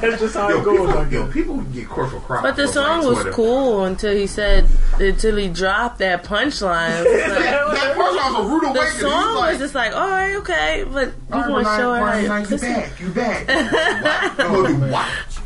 that's 0.00 0.20
just 0.20 0.34
how 0.34 0.48
Yo, 0.48 0.60
it 0.60 0.64
goes. 0.64 0.78
people, 0.78 0.98
I 0.98 1.08
yo, 1.08 1.24
guess. 1.24 1.32
people 1.34 1.56
get 1.62 1.88
corporate 1.88 2.22
crap. 2.22 2.42
But 2.42 2.56
the 2.56 2.66
song 2.68 3.04
was 3.06 3.14
Twitter. 3.16 3.32
cool 3.32 3.84
until 3.84 4.14
he 4.14 4.26
said 4.26 4.66
until 4.98 5.36
he 5.36 5.48
dropped 5.48 5.98
that 5.98 6.24
punchline. 6.24 7.04
Like- 7.04 7.40
That, 7.40 7.70
that 7.72 7.96
person 7.96 8.34
was 8.34 8.46
a 8.46 8.48
rude 8.48 8.74
the 8.74 8.86
song 9.00 9.10
He's 9.30 9.36
like, 9.36 9.50
was 9.52 9.58
just 9.58 9.74
like, 9.74 9.92
all 9.94 10.08
right, 10.08 10.34
okay, 10.36 10.84
but 10.90 11.06
you 11.08 11.14
All 11.32 11.40
right, 11.40 11.50
want 11.50 11.64
to 11.64 11.64
Brian, 11.64 11.80
show 11.80 11.94
her 11.94 11.98
how 11.98 12.04
Brian, 12.04 12.20
your 12.20 12.28
Brian, 12.28 12.42
you 12.42 12.48
pussy. 12.48 12.66
back, 12.66 13.00
you 13.00 13.08
back. 13.08 13.46
What? 14.40 14.70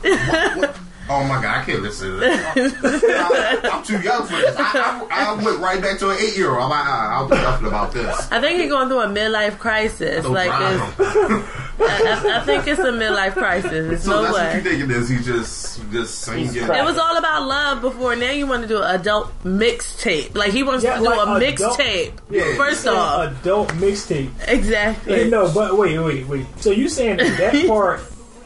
You 0.05 0.11
oh, 0.12 0.57
what? 0.59 0.59
What? 0.59 0.77
What? 1.07 1.15
Oh 1.15 1.25
my 1.25 1.43
god, 1.43 1.59
I 1.61 1.65
can't 1.65 1.83
listen 1.83 2.11
to 2.13 2.17
this. 2.17 2.75
I, 2.85 3.61
I'm 3.73 3.83
too 3.85 4.01
young 4.01 4.23
for 4.27 4.37
this. 4.37 4.57
I, 4.57 5.07
I, 5.11 5.35
I 5.39 5.45
went 5.45 5.59
right 5.61 5.81
back 5.81 5.99
to 5.99 6.11
an 6.11 6.17
eight 6.21 6.37
year 6.37 6.51
old. 6.51 6.63
I'm 6.63 6.71
like, 6.71 6.85
ah, 6.87 7.15
I'll 7.19 7.29
do 7.29 7.35
nothing 7.35 7.67
about 7.67 7.93
this. 7.93 8.33
I 8.33 8.41
think 8.41 8.61
he's 8.61 8.71
going 8.71 8.89
through 8.89 9.01
a 9.01 9.07
midlife 9.09 9.59
crisis. 9.59 10.25
Like, 10.25 10.49
Brian- 10.49 10.81
it's, 10.99 11.01
I, 11.81 12.31
I- 12.35 12.41
I 12.41 12.45
think 12.45 12.67
it's 12.67 12.81
a 12.81 12.85
midlife 12.85 13.33
crisis. 13.35 13.71
There's 13.71 14.03
so 14.05 14.11
no 14.13 14.23
that's 14.23 14.33
what 14.33 14.43
way. 14.47 14.57
you 14.57 14.61
think 14.63 14.83
it 14.85 14.91
is. 14.91 15.09
He 15.09 15.19
just 15.19 15.91
just 15.91 16.21
singing. 16.21 16.55
It 16.55 16.85
was 16.85 16.97
all 16.99 17.17
about 17.19 17.47
love 17.47 17.81
before. 17.83 18.17
Now 18.17 18.31
you 18.31 18.47
want 18.47 18.63
to 18.63 18.69
do 18.69 18.81
an 18.83 18.95
adult 18.99 19.31
mixtape. 19.45 20.35
Like 20.35 20.53
he 20.53 20.63
wants 20.63 20.85
Yeah, 20.85 20.95
to 20.95 20.99
do 21.01 21.05
like 21.11 21.19
a 21.19 21.31
mixtape. 21.45 22.13
Yeah. 22.31 22.57
First 22.57 22.87
off, 22.87 23.33
adult 23.43 23.69
mixtape. 23.75 24.31
exactly. 24.49 25.15
Hey, 25.25 25.29
no, 25.31 25.53
but 25.53 25.77
wait, 25.77 25.99
wait, 25.99 26.27
wait. 26.27 26.47
So 26.61 26.71
you 26.71 26.89
saying 26.89 27.17
that, 27.19 27.37
that 27.53 27.67
part 27.67 28.01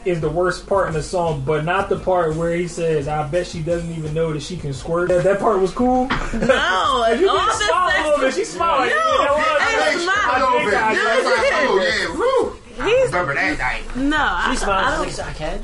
is 0.05 0.21
the 0.21 0.29
worst 0.29 0.65
part 0.65 0.87
in 0.87 0.93
the 0.93 1.03
song, 1.03 1.43
but 1.45 1.65
not 1.65 1.89
the 1.89 1.99
part 1.99 2.35
where 2.35 2.55
he 2.55 2.67
says, 2.67 3.07
"I 3.07 3.27
bet 3.27 3.45
she 3.47 3.61
doesn't 3.61 3.91
even 3.95 4.13
know 4.13 4.31
that 4.33 4.41
she 4.41 4.55
can 4.57 4.73
squirt." 4.73 5.09
That, 5.09 5.23
that 5.25 5.39
part 5.39 5.59
was 5.59 5.71
cool. 5.71 6.07
No, 6.07 7.03
And 7.09 7.19
you 7.19 7.29
all 7.29 7.37
can 7.37 7.53
smile 7.67 7.89
a 7.89 8.03
little 8.07 8.19
bit. 8.25 8.33
She 8.33 8.45
smiled. 8.45 8.79
No, 8.81 8.85
You 8.87 8.91
know 8.95 9.33
what? 9.33 9.61
I 9.61 9.65
Hey, 9.65 9.91
didn't 9.91 10.09
I 10.09 10.13
smile. 10.13 10.39
know, 10.39 10.57
man. 10.59 10.73
I 10.75 10.95
That's 10.95 11.23
did. 11.23 11.25
like, 11.25 11.53
oh 11.53 11.79
yeah, 11.83 12.17
woo. 12.17 12.55
I 12.81 12.87
He's- 12.87 13.07
remember 13.07 13.33
that 13.35 13.57
night. 13.59 13.95
No, 13.97 14.17
I, 14.17 14.51
She 14.51 14.57
smiles. 14.57 14.99
I, 15.01 15.05
She's 15.05 15.17
don't, 15.17 15.27
like, 15.27 15.35
I 15.35 15.37
can. 15.37 15.61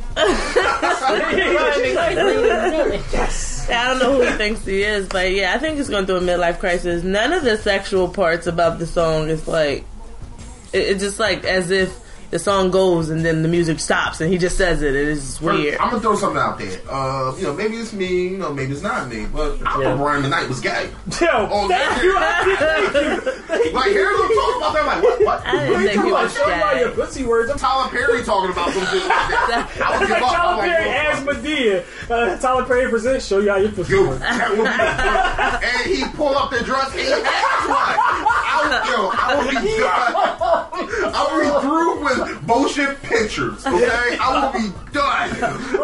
yes. 3.13 3.69
I 3.69 3.87
don't 3.87 3.99
know 3.99 4.17
who 4.17 4.21
he 4.29 4.31
thinks 4.37 4.65
he 4.65 4.83
is, 4.83 5.07
but 5.07 5.31
yeah, 5.31 5.53
I 5.53 5.57
think 5.57 5.77
he's 5.77 5.89
going 5.89 6.05
through 6.05 6.17
a 6.17 6.21
midlife 6.21 6.59
crisis. 6.59 7.03
None 7.03 7.31
of 7.33 7.43
the 7.43 7.57
sexual 7.57 8.09
parts 8.09 8.47
about 8.47 8.79
the 8.79 8.85
song 8.85 9.29
is 9.29 9.47
like, 9.47 9.85
it, 10.73 10.79
it's 10.79 11.01
just 11.03 11.19
like 11.19 11.45
as 11.45 11.71
if 11.71 11.97
the 12.35 12.39
song 12.39 12.69
goes 12.69 13.09
and 13.09 13.23
then 13.23 13.43
the 13.43 13.47
music 13.47 13.79
stops 13.79 14.19
and 14.19 14.29
he 14.29 14.37
just 14.37 14.57
says 14.57 14.81
it. 14.81 14.93
It 14.93 15.07
is 15.07 15.39
weird. 15.39 15.77
I'm 15.79 15.89
gonna 15.89 16.01
throw 16.01 16.15
something 16.17 16.37
out 16.37 16.59
there. 16.59 16.81
Uh, 16.89 17.33
you 17.37 17.43
know, 17.43 17.53
maybe 17.53 17.77
it's 17.77 17.93
me. 17.93 18.27
You 18.27 18.37
know, 18.37 18.51
maybe 18.53 18.73
it's 18.73 18.81
not 18.81 19.07
me. 19.07 19.25
But 19.25 19.53
I 19.65 19.79
Yeah. 19.79 19.95
thought 19.95 19.97
Brian 19.99 20.23
McKnight 20.23 20.49
was 20.49 20.59
gay. 20.59 20.89
Yo, 21.21 21.27
Oh, 21.49 21.67
thank 21.69 22.03
you. 22.03 22.13
Thank 22.19 22.93
you. 22.93 23.31
Like, 23.75 23.91
here's 23.91 24.19
him 24.19 24.27
talking 24.27 24.57
about 24.57 24.73
that. 24.73 24.85
Like, 24.85 25.03
what? 25.03 25.21
What? 25.25 25.45
I 25.47 25.51
didn't 25.51 25.67
what 25.71 25.77
are 25.77 25.81
you 25.81 25.87
think 25.87 26.01
talking 26.01 26.11
about? 26.11 26.31
Show 26.31 26.75
me 26.75 26.79
your 26.81 26.91
pussy 26.91 27.23
words. 27.25 27.51
I'm 27.51 27.57
Tyler 27.57 27.89
Perry 27.89 28.23
talking 28.23 28.51
about 28.51 28.69
some 28.73 28.85
shit 28.85 29.01
like 29.07 29.09
that. 29.09 29.71
I 29.83 29.99
would 29.99 30.09
like. 30.09 30.19
Tyler 30.21 30.61
I'm 30.63 30.69
Perry 30.69 30.85
yo, 30.85 30.91
asked 30.91 31.25
Madea. 31.25 31.83
Uh, 32.11 32.37
Tyler 32.37 32.63
Perry 32.65 32.89
presents. 32.89 33.25
Show 33.27 33.39
you 33.39 33.49
how 33.49 33.57
your 33.57 33.71
pussy 33.71 33.93
Yo, 33.93 34.07
works. 34.07 34.19
that 34.21 34.49
would 34.51 34.63
be 34.63 35.67
And 35.67 35.95
he 35.95 36.17
pulled 36.17 36.35
up 36.35 36.51
the 36.51 36.63
dress 36.63 36.91
and 36.91 36.99
he 36.99 37.05
had 37.09 37.21
one. 37.23 37.29
I 37.29 37.95
would, 38.11 38.14
yo, 38.87 39.09
I 39.13 39.45
would 39.45 39.63
be 39.63 39.77
done. 39.77 41.13
I 41.13 41.29
would 41.31 41.43
be 41.43 41.67
through 41.67 42.03
with 42.03 42.47
bullshit 42.47 43.01
pictures, 43.03 43.65
okay? 43.65 44.17
I 44.19 44.51
will 44.51 44.61
be 44.61 44.73
done. 44.91 45.29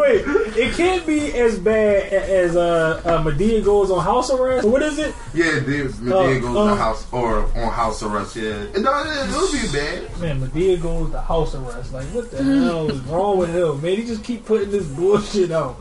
Wait, 0.00 0.22
it 0.56 0.74
can't 0.74 1.06
be 1.06 1.32
as 1.32 1.58
bad 1.58 2.12
as 2.12 2.56
uh, 2.56 3.00
uh, 3.04 3.22
Madea 3.22 3.64
goes 3.64 3.90
on 3.90 4.02
house 4.04 4.30
arrest. 4.30 4.66
What 4.66 4.82
is 4.82 4.98
it? 4.98 5.14
Yeah, 5.34 5.60
dude, 5.60 5.90
Madea 5.92 6.38
Uh, 6.38 6.40
goes 6.40 6.56
uh, 6.56 6.70
to 6.70 6.76
house 6.76 7.06
or 7.12 7.38
on 7.58 7.72
house 7.72 8.02
arrest, 8.02 8.36
yeah. 8.36 8.64
No, 8.78 9.02
it, 9.04 9.30
it 9.30 9.34
would 9.34 9.52
be 9.52 9.78
bad. 9.78 10.20
Man, 10.20 10.40
Madea 10.40 10.80
goes 10.80 11.10
to 11.12 11.20
house 11.20 11.54
arrest. 11.54 11.92
Like, 11.92 12.06
what 12.08 12.30
the 12.30 12.42
hell 12.42 12.90
is 12.90 13.00
wrong 13.02 13.38
with 13.38 13.54
him? 13.54 13.80
Man, 13.82 13.96
he 13.96 14.04
just 14.04 14.24
keep 14.24 14.44
putting 14.44 14.70
this 14.70 14.86
bullshit 14.86 15.50
out. 15.50 15.76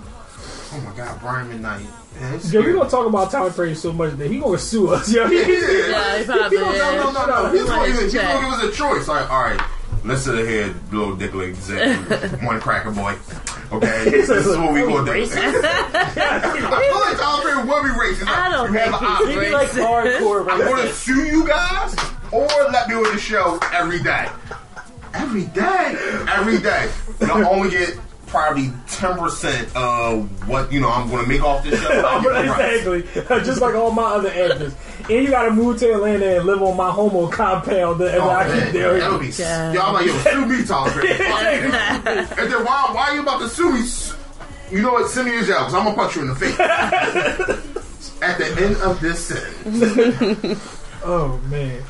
Oh 0.74 0.80
my 0.86 0.96
god, 0.96 1.20
Brian 1.20 1.50
McKnight. 1.50 1.86
Man, 2.20 2.34
it's 2.36 2.52
Yo, 2.54 2.60
we 2.60 2.66
scary. 2.66 2.78
gonna 2.78 2.90
talk 2.90 3.08
about 3.08 3.32
Tyler 3.32 3.52
Perry 3.52 3.74
so 3.76 3.92
much 3.94 4.14
that 4.18 4.30
he 4.30 4.40
gonna 4.40 4.58
sue 4.58 4.90
us. 4.90 5.12
Yo, 5.12 5.28
he, 5.28 5.36
Yeah. 5.38 5.48
Yeah, 5.48 6.18
he 6.20 6.26
probably 6.26 6.58
gonna- 6.58 6.78
No, 6.78 7.12
no, 7.12 7.12
no, 7.12 7.26
no. 7.26 7.52
He's 7.52 7.62
He 7.62 7.68
going 7.68 7.80
wanted 7.80 7.92
to 7.94 7.98
to 7.98 8.04
he's 8.04 8.14
going 8.14 8.28
to 8.28 8.34
give 8.42 8.54
us 8.54 8.64
a 8.64 8.72
choice. 8.72 9.08
Like, 9.08 9.32
all 9.32 9.42
right, 9.44 9.62
let's 10.04 10.22
sit 10.24 10.48
here, 10.48 10.74
little 10.92 11.16
dick 11.16 11.34
leg, 11.34 11.56
one 12.44 12.60
cracker 12.60 12.92
boy. 12.92 13.16
Okay, 13.72 14.04
this 14.10 14.30
is 14.30 14.58
what 14.58 14.74
we 14.74 14.82
gonna 14.82 15.06
do. 15.06 15.22
I 15.24 15.26
feel 15.26 17.00
like 17.00 17.18
Tyler 17.18 17.42
Perry 17.42 17.56
would 17.68 17.84
be 17.84 17.90
racist. 18.00 18.28
I 18.28 18.50
don't 18.52 18.74
you 18.74 18.80
have 18.80 18.90
think 18.90 19.02
an 19.02 19.08
option. 19.08 19.30
he 19.30 19.40
be 19.40 19.50
like 19.52 19.70
hardcore. 19.70 20.42
I'm 20.52 20.60
Right? 20.62 20.70
gonna 20.76 20.92
sue 20.94 21.26
you 21.26 21.48
guys, 21.48 21.96
or 22.32 22.46
let 22.72 22.90
me 22.90 22.96
on 22.96 23.04
the 23.04 23.18
show 23.18 23.58
every 23.74 24.04
day. 24.04 24.28
Every 25.14 25.44
day, 25.46 25.96
every 26.30 26.60
day. 26.60 26.90
And 27.22 27.32
I 27.32 27.50
only 27.50 27.70
get 27.70 27.98
probably 28.32 28.72
ten 28.88 29.18
percent 29.18 29.76
of 29.76 30.48
what 30.48 30.72
you 30.72 30.80
know 30.80 30.90
I'm 30.90 31.10
going 31.10 31.24
to 31.24 31.30
make 31.30 31.44
off 31.44 31.64
this 31.64 31.80
show. 31.80 31.90
I 31.90 32.22
get 32.24 32.24
the 32.24 32.50
rest. 32.50 32.88
exactly. 33.14 33.44
Just 33.46 33.62
like 33.62 33.76
all 33.76 33.92
my 33.92 34.04
other 34.04 34.30
actors. 34.30 34.74
And 35.02 35.24
you 35.26 35.30
gotta 35.30 35.52
move 35.52 35.78
to 35.80 35.92
Atlanta 35.94 36.38
and 36.38 36.46
live 36.46 36.62
on 36.62 36.78
my 36.78 36.90
homo 36.90 37.28
compound 37.28 38.00
and 38.02 38.16
Oh, 38.22 38.30
I 38.30 38.48
man, 38.48 38.64
keep 38.66 38.74
there. 38.74 39.00
that 39.00 39.12
would 39.12 39.20
be. 39.22 39.28
Y'all 39.28 39.82
I'm 39.88 39.94
like, 39.94 40.06
yo, 40.06 40.18
sue 40.20 40.46
me, 40.46 40.64
Tom. 40.66 40.90
And 40.96 42.52
then 42.52 42.66
why, 42.66 42.90
why 42.94 43.08
are 43.10 43.16
you 43.16 43.22
about 43.22 43.40
to 43.42 43.50
sue 43.50 43.72
me? 43.74 43.84
You 44.72 44.82
know 44.84 44.94
what? 44.94 45.10
Send 45.10 45.28
me 45.28 45.34
your 45.34 45.44
jail 45.44 45.60
because 45.60 45.74
I'm 45.74 45.84
gonna 45.84 45.96
punch 45.96 46.16
you 46.16 46.22
in 46.22 46.28
the 46.30 46.36
face. 46.36 46.58
At 48.22 48.38
the 48.38 48.46
end 48.64 48.76
of 48.78 49.02
this 49.02 49.26
sentence. 49.28 50.78
Oh 51.04 51.40
man. 51.50 51.82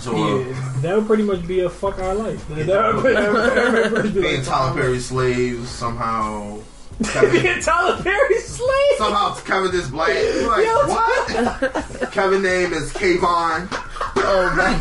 So, 0.00 0.16
uh, 0.16 0.38
yeah, 0.38 0.72
that 0.82 0.96
would 0.96 1.06
pretty 1.06 1.22
much 1.22 1.46
be 1.46 1.60
a 1.60 1.70
fuck 1.70 1.98
our 1.98 2.14
life. 2.14 2.46
That 2.48 2.56
would- 2.56 2.66
that 2.66 2.94
would- 2.94 3.14
that 3.16 3.92
would 3.92 4.02
be 4.14 4.20
being 4.20 4.36
like 4.36 4.44
Tyler 4.44 4.68
fuck 4.70 4.76
our 4.76 4.82
Perry 4.82 4.98
slaves 5.00 5.68
somehow. 5.70 6.58
life. 7.00 7.32
Being 7.32 7.60
Tyler 7.60 8.02
Perry 8.02 8.38
slave. 8.40 8.98
Somehow 8.98 9.34
Kevin 9.40 9.74
is 9.74 9.88
black. 9.88 10.10
You're 10.10 10.46
like, 10.48 10.64
Yo, 10.64 10.86
what? 10.86 12.12
Kevin 12.12 12.42
name 12.42 12.72
is 12.72 12.92
Kayvon. 12.92 13.68
Oh 14.16 14.54
my 14.56 14.72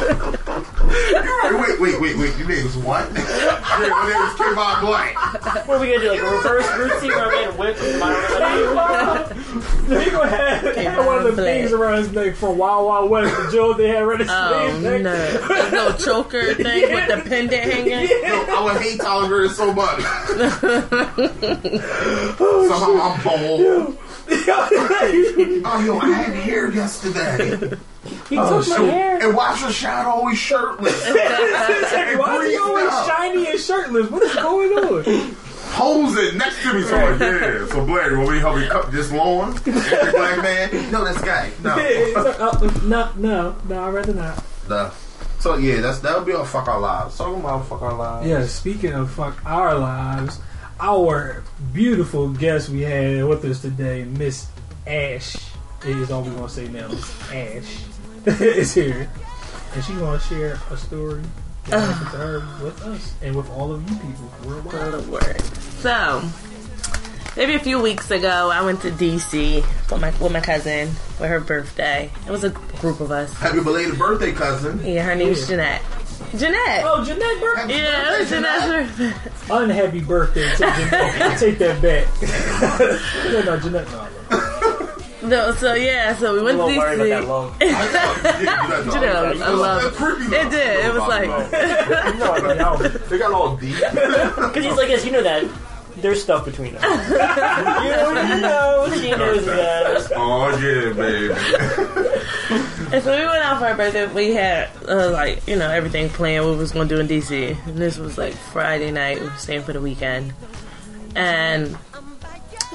You're 0.00 0.56
like, 0.56 0.66
wait, 0.90 1.80
wait, 1.80 2.00
wait, 2.00 2.16
wait. 2.18 2.36
Your 2.38 2.48
name 2.48 2.66
is 2.66 2.76
what? 2.76 3.10
yeah, 3.12 3.86
your 3.86 4.04
name 4.08 4.22
is 4.22 4.34
Kayvon 4.38 4.80
Black. 4.80 5.14
What 5.66 5.76
are 5.76 5.80
we 5.80 5.86
gonna 5.88 6.00
do? 6.00 6.08
Like 6.10 6.20
a 6.20 6.24
reverse 6.24 6.66
root 6.78 7.02
where 7.02 7.24
I'm 7.24 7.30
gonna 7.30 7.58
whip 7.58 7.76
with 7.80 7.98
my 8.00 8.10
He 10.04 10.10
gonna 10.10 10.28
have, 10.30 10.76
have 10.76 11.06
one 11.06 11.18
of 11.18 11.24
the 11.36 11.42
things 11.42 11.72
around 11.72 11.98
his 11.98 12.12
neck 12.12 12.36
from 12.36 12.58
Wild 12.58 12.86
Wild 12.86 13.10
West, 13.10 13.36
the 13.36 13.50
jewel 13.52 13.74
they 13.74 13.88
had 13.88 14.02
around 14.02 14.20
his 14.20 14.28
Oh 14.30 14.70
slave 14.80 14.82
no! 14.82 14.98
neck. 14.98 15.40
There's 15.48 15.72
no 15.72 15.92
choker 15.92 16.54
thing 16.54 16.92
with 16.94 17.08
the 17.08 17.28
pendant 17.28 17.62
hanging. 17.64 18.08
Yo, 18.08 18.44
I 18.48 18.62
would 18.64 18.82
hate 18.82 19.00
Tyler 19.00 19.28
Perry 19.28 19.48
so 19.48 19.72
much. 19.72 20.00
Oh, 22.42 22.66
Somehow 22.68 23.10
I'm 23.10 23.22
bald. 23.24 23.98
oh, 25.64 25.82
yo, 25.84 25.98
I 25.98 26.12
had 26.12 26.34
hair 26.34 26.70
yesterday. 26.70 27.76
He 28.28 28.38
oh, 28.38 28.60
took 28.60 28.68
my 28.68 28.76
shoot. 28.76 28.90
hair. 28.90 29.22
And 29.22 29.36
why 29.36 29.52
is 29.54 29.58
Rashad 29.58 30.04
always 30.04 30.38
shirtless? 30.38 31.04
Why 31.10 32.42
is 32.44 32.50
he 32.50 32.56
always 32.58 33.06
shiny 33.06 33.50
and 33.50 33.60
shirtless? 33.60 34.10
What 34.10 34.22
is 34.22 34.34
going 34.34 34.72
on? 34.72 35.36
Holes 35.72 36.16
it 36.16 36.34
next 36.36 36.62
to 36.62 36.74
me. 36.74 36.82
So 36.82 36.96
I'm 36.96 37.12
like, 37.12 37.20
yeah. 37.20 37.66
So 37.66 37.84
Blair, 37.84 38.12
you 38.12 38.18
want 38.18 38.30
me 38.30 38.38
help 38.38 38.60
you 38.60 38.68
cut 38.68 38.90
this 38.92 39.12
lawn? 39.12 39.56
Every 39.66 40.12
black 40.12 40.42
man? 40.42 40.90
No, 40.90 41.04
that's 41.04 41.22
gay. 41.22 41.52
No. 41.62 41.70
Uh, 42.16 42.80
no, 42.84 43.12
no, 43.16 43.56
no, 43.68 43.82
I'd 43.84 43.94
rather 43.94 44.14
not. 44.14 44.44
The- 44.68 44.92
so 45.40 45.56
yeah, 45.56 45.80
that's 45.80 46.00
that'll 46.00 46.24
be 46.24 46.34
on 46.34 46.44
fuck 46.44 46.68
our 46.68 46.78
lives. 46.78 47.16
Talking 47.16 47.40
about 47.40 47.66
fuck 47.66 47.80
our 47.80 47.94
lives. 47.94 48.28
Yeah, 48.28 48.46
speaking 48.46 48.92
of 48.92 49.10
fuck 49.10 49.42
our 49.46 49.74
lives, 49.74 50.38
our 50.80 51.44
beautiful 51.72 52.30
guest 52.30 52.70
we 52.70 52.80
had 52.80 53.24
with 53.24 53.44
us 53.44 53.60
today, 53.60 54.04
Miss 54.04 54.48
Ash, 54.86 55.36
is 55.84 56.10
all 56.10 56.22
we're 56.22 56.34
gonna 56.34 56.48
say 56.48 56.68
now. 56.68 56.88
Miss 56.88 57.30
Ash 57.30 57.84
is 58.40 58.74
here, 58.74 59.10
and 59.74 59.84
she's 59.84 59.98
gonna 59.98 60.18
share 60.20 60.58
a 60.70 60.76
story 60.76 61.22
that 61.66 61.80
happened 61.80 62.10
to 62.10 62.16
her 62.16 62.64
with 62.64 62.82
us 62.82 63.14
and 63.22 63.36
with 63.36 63.50
all 63.50 63.72
of 63.72 63.88
you 63.90 63.96
people 63.96 64.30
worldwide. 64.46 65.06
Word. 65.06 65.40
So, 65.80 66.22
maybe 67.36 67.54
a 67.54 67.60
few 67.60 67.78
weeks 67.78 68.10
ago, 68.10 68.50
I 68.50 68.62
went 68.62 68.80
to 68.82 68.90
DC 68.90 69.62
for 69.86 69.98
my 69.98 70.10
with 70.18 70.32
my 70.32 70.40
cousin 70.40 70.88
for 70.88 71.26
her 71.26 71.40
birthday. 71.40 72.10
It 72.26 72.30
was 72.30 72.44
a 72.44 72.50
group 72.50 73.00
of 73.00 73.10
us. 73.10 73.32
Happy 73.34 73.62
belated 73.62 73.98
birthday, 73.98 74.32
cousin. 74.32 74.80
Yeah, 74.82 75.02
her 75.04 75.14
name's 75.14 75.46
Jeanette. 75.46 75.82
Jeanette. 76.36 76.82
Oh, 76.84 77.04
Jeanette 77.04 77.40
birthday. 77.40 77.78
Yeah, 77.82 78.14
it 78.14 78.20
was 78.20 78.30
Jeanette's 78.30 78.66
birthday. 78.98 79.12
Unhappy 79.50 80.00
birthday 80.00 80.48
to 80.50 80.56
Jeanette. 80.56 81.38
Take 81.40 81.58
that 81.58 81.82
back. 81.82 82.06
no, 83.32 83.42
no, 83.42 83.60
Jeanette, 83.60 83.90
no. 83.90 84.06
No, 85.22 85.52
so 85.52 85.74
yeah, 85.74 86.14
so 86.16 86.32
we 86.32 86.42
went 86.42 86.56
to 86.56 86.64
I'm 86.64 86.70
a 86.70 86.72
little 86.72 86.78
worried 86.82 87.00
DC. 87.00 87.22
about 87.22 87.58
that 87.58 87.70
loan. 88.80 88.90
Jeanette, 88.90 89.16
I 89.42 89.50
love 89.50 89.82
it. 89.84 90.32
It 90.32 90.50
did. 90.50 90.86
It 90.86 90.94
was 90.94 91.02
like. 91.08 91.28
they 93.10 93.18
got 93.18 93.32
all 93.32 93.56
deep. 93.56 93.76
Because 93.76 94.64
he's 94.64 94.76
like, 94.76 94.88
yes, 94.88 95.04
you 95.04 95.12
know 95.12 95.22
that. 95.22 95.44
There's 96.02 96.22
stuff 96.22 96.44
between 96.44 96.76
us. 96.76 96.82
you 97.10 98.40
know, 98.40 98.88
she 99.00 99.10
knows 99.10 99.44
that. 99.46 100.12
Oh 100.16 100.50
yeah, 100.58 100.92
baby. 100.92 101.34
And 102.92 103.04
so 103.04 103.16
we 103.16 103.24
went 103.24 103.44
out 103.44 103.60
for 103.60 103.66
our 103.66 103.76
birthday. 103.76 104.12
We 104.12 104.34
had 104.34 104.68
uh, 104.88 105.10
like 105.12 105.46
you 105.46 105.54
know 105.54 105.70
everything 105.70 106.08
planned. 106.08 106.44
What 106.44 106.52
we 106.52 106.58
was 106.58 106.72
gonna 106.72 106.88
do 106.88 106.98
in 106.98 107.06
DC, 107.06 107.66
and 107.66 107.76
this 107.76 107.96
was 107.98 108.18
like 108.18 108.34
Friday 108.34 108.90
night. 108.90 109.20
We 109.20 109.26
were 109.26 109.36
staying 109.36 109.62
for 109.62 109.72
the 109.72 109.80
weekend, 109.80 110.32
and 111.14 111.78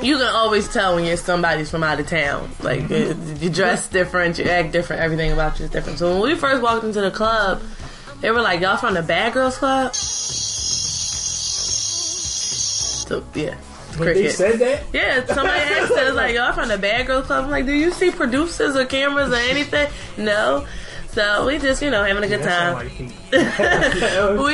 you 0.02 0.18
can 0.18 0.28
always 0.28 0.72
tell 0.72 0.96
when 0.96 1.04
you're 1.04 1.18
somebody's 1.18 1.70
from 1.70 1.84
out 1.84 2.00
of 2.00 2.08
town. 2.08 2.50
Like 2.62 2.90
uh, 2.90 3.14
you 3.40 3.50
dress 3.50 3.90
different, 3.90 4.40
you 4.40 4.46
act 4.46 4.72
different, 4.72 5.02
everything 5.02 5.34
about 5.34 5.60
you 5.60 5.66
is 5.66 5.72
different. 5.72 6.00
So 6.00 6.14
when 6.14 6.30
we 6.30 6.36
first 6.36 6.62
walked 6.62 6.86
into 6.86 7.02
the 7.02 7.12
club, 7.12 7.62
they 8.22 8.32
were 8.32 8.42
like, 8.42 8.62
"Y'all 8.62 8.78
from 8.78 8.94
the 8.94 9.04
Bad 9.04 9.34
Girls 9.34 9.58
Club?" 9.58 9.94
So 13.08 13.24
yeah. 13.34 13.56
When 13.98 14.08
they 14.10 14.14
cricket. 14.14 14.32
said 14.36 14.60
that? 14.60 14.84
Yeah, 14.92 15.26
somebody 15.26 15.60
asked 15.60 15.92
us 15.92 16.16
like, 16.16 16.36
"Y'all 16.36 16.52
from 16.54 16.68
the 16.68 16.78
Bad 16.78 17.08
Girls 17.08 17.28
Club?" 17.28 17.46
I'm 17.46 17.52
like, 17.52 17.66
"Do 17.66 17.74
you 17.74 17.92
see 17.92 18.12
producers 18.12 18.76
or 18.76 18.86
cameras 18.86 19.32
or 19.32 19.36
anything?" 19.36 19.90
No. 20.18 20.66
So 21.12 21.46
we 21.46 21.60
just, 21.60 21.82
you 21.82 21.90
know, 21.92 22.04
having 22.04 22.26
a 22.26 22.28
good 22.28 22.44
time. 22.44 22.78
we 23.32 23.38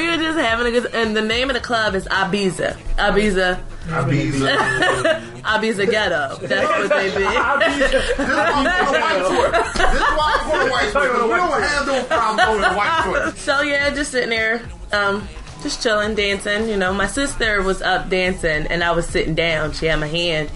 were 0.07 0.17
just 0.17 0.37
having 0.37 0.67
a 0.67 0.71
good, 0.79 0.93
and 0.93 1.17
the 1.17 1.21
name 1.23 1.49
of 1.49 1.55
the 1.55 1.59
club 1.59 1.95
is 1.95 2.05
Ibiza. 2.05 2.75
Ibiza. 2.97 3.59
Ibiza. 3.87 5.21
Ibiza 5.41 5.89
Ghetto. 5.89 6.37
That's 6.45 6.67
what 6.69 6.89
they 6.89 7.09
be. 7.17 7.23
This 7.81 7.93
is 8.19 8.27
why 8.27 8.51
I'm 8.53 8.63
going 8.85 9.01
white 9.01 9.27
to 9.27 9.41
it. 9.47 9.63
This 9.73 9.93
is 9.95 10.01
why 10.01 10.37
I'm 10.39 10.49
going 10.51 10.69
white 10.71 10.91
to 10.91 10.99
it. 10.99 11.09
'cause 11.09 11.23
We 11.23 11.35
don't 11.35 11.63
have 11.63 11.87
no 11.87 12.03
problem 12.03 12.59
going 12.61 12.75
white 12.75 13.01
to 13.05 13.27
it. 13.29 13.37
So 13.37 13.61
yeah, 13.61 13.89
just 13.89 14.11
sitting 14.11 14.29
there, 14.29 14.61
um, 14.91 15.27
just 15.61 15.81
chilling, 15.83 16.15
dancing. 16.15 16.69
You 16.69 16.77
know, 16.77 16.93
my 16.93 17.07
sister 17.07 17.61
was 17.61 17.81
up 17.81 18.09
dancing, 18.09 18.67
and 18.67 18.81
I 18.83 18.91
was 18.91 19.05
sitting 19.07 19.35
down. 19.35 19.73
She 19.73 19.85
had 19.87 19.99
my 19.99 20.07
hand, 20.07 20.49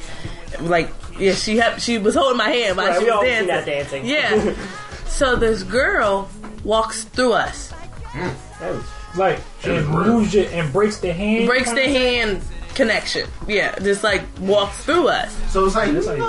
like 0.62 0.90
yeah, 1.20 1.34
she 1.34 1.58
had, 1.58 1.82
she 1.82 1.98
was 1.98 2.16
holding 2.16 2.38
my 2.38 2.50
hand 2.50 2.78
while 2.78 2.88
Right, 2.88 3.00
she 3.00 3.06
we 3.06 3.12
was 3.12 3.16
all 3.16 3.22
see 3.22 3.28
dancing. 3.30 3.48
that 3.48 3.66
dancing. 3.66 4.06
Yeah. 4.06 4.54
so 5.08 5.36
this 5.36 5.64
girl 5.64 6.30
walks 6.64 7.04
through 7.06 7.34
us, 7.34 7.72
hmm. 7.72 8.80
Like, 9.20 9.40
and 9.64 9.88
moves 9.88 10.36
it 10.36 10.52
and 10.52 10.72
breaks 10.74 10.98
the 10.98 11.14
hand. 11.14 11.48
breaks 11.48 11.72
the 11.72 11.86
hand 11.88 12.42
connection. 12.74 13.30
Yeah, 13.48 13.78
just 13.80 14.04
like 14.04 14.24
walks 14.42 14.84
through 14.84 15.08
us. 15.08 15.34
So 15.54 15.66
it's 15.66 15.76
like, 15.76 15.92
That's 15.94 16.08
how 16.08 16.14
you 16.14 16.20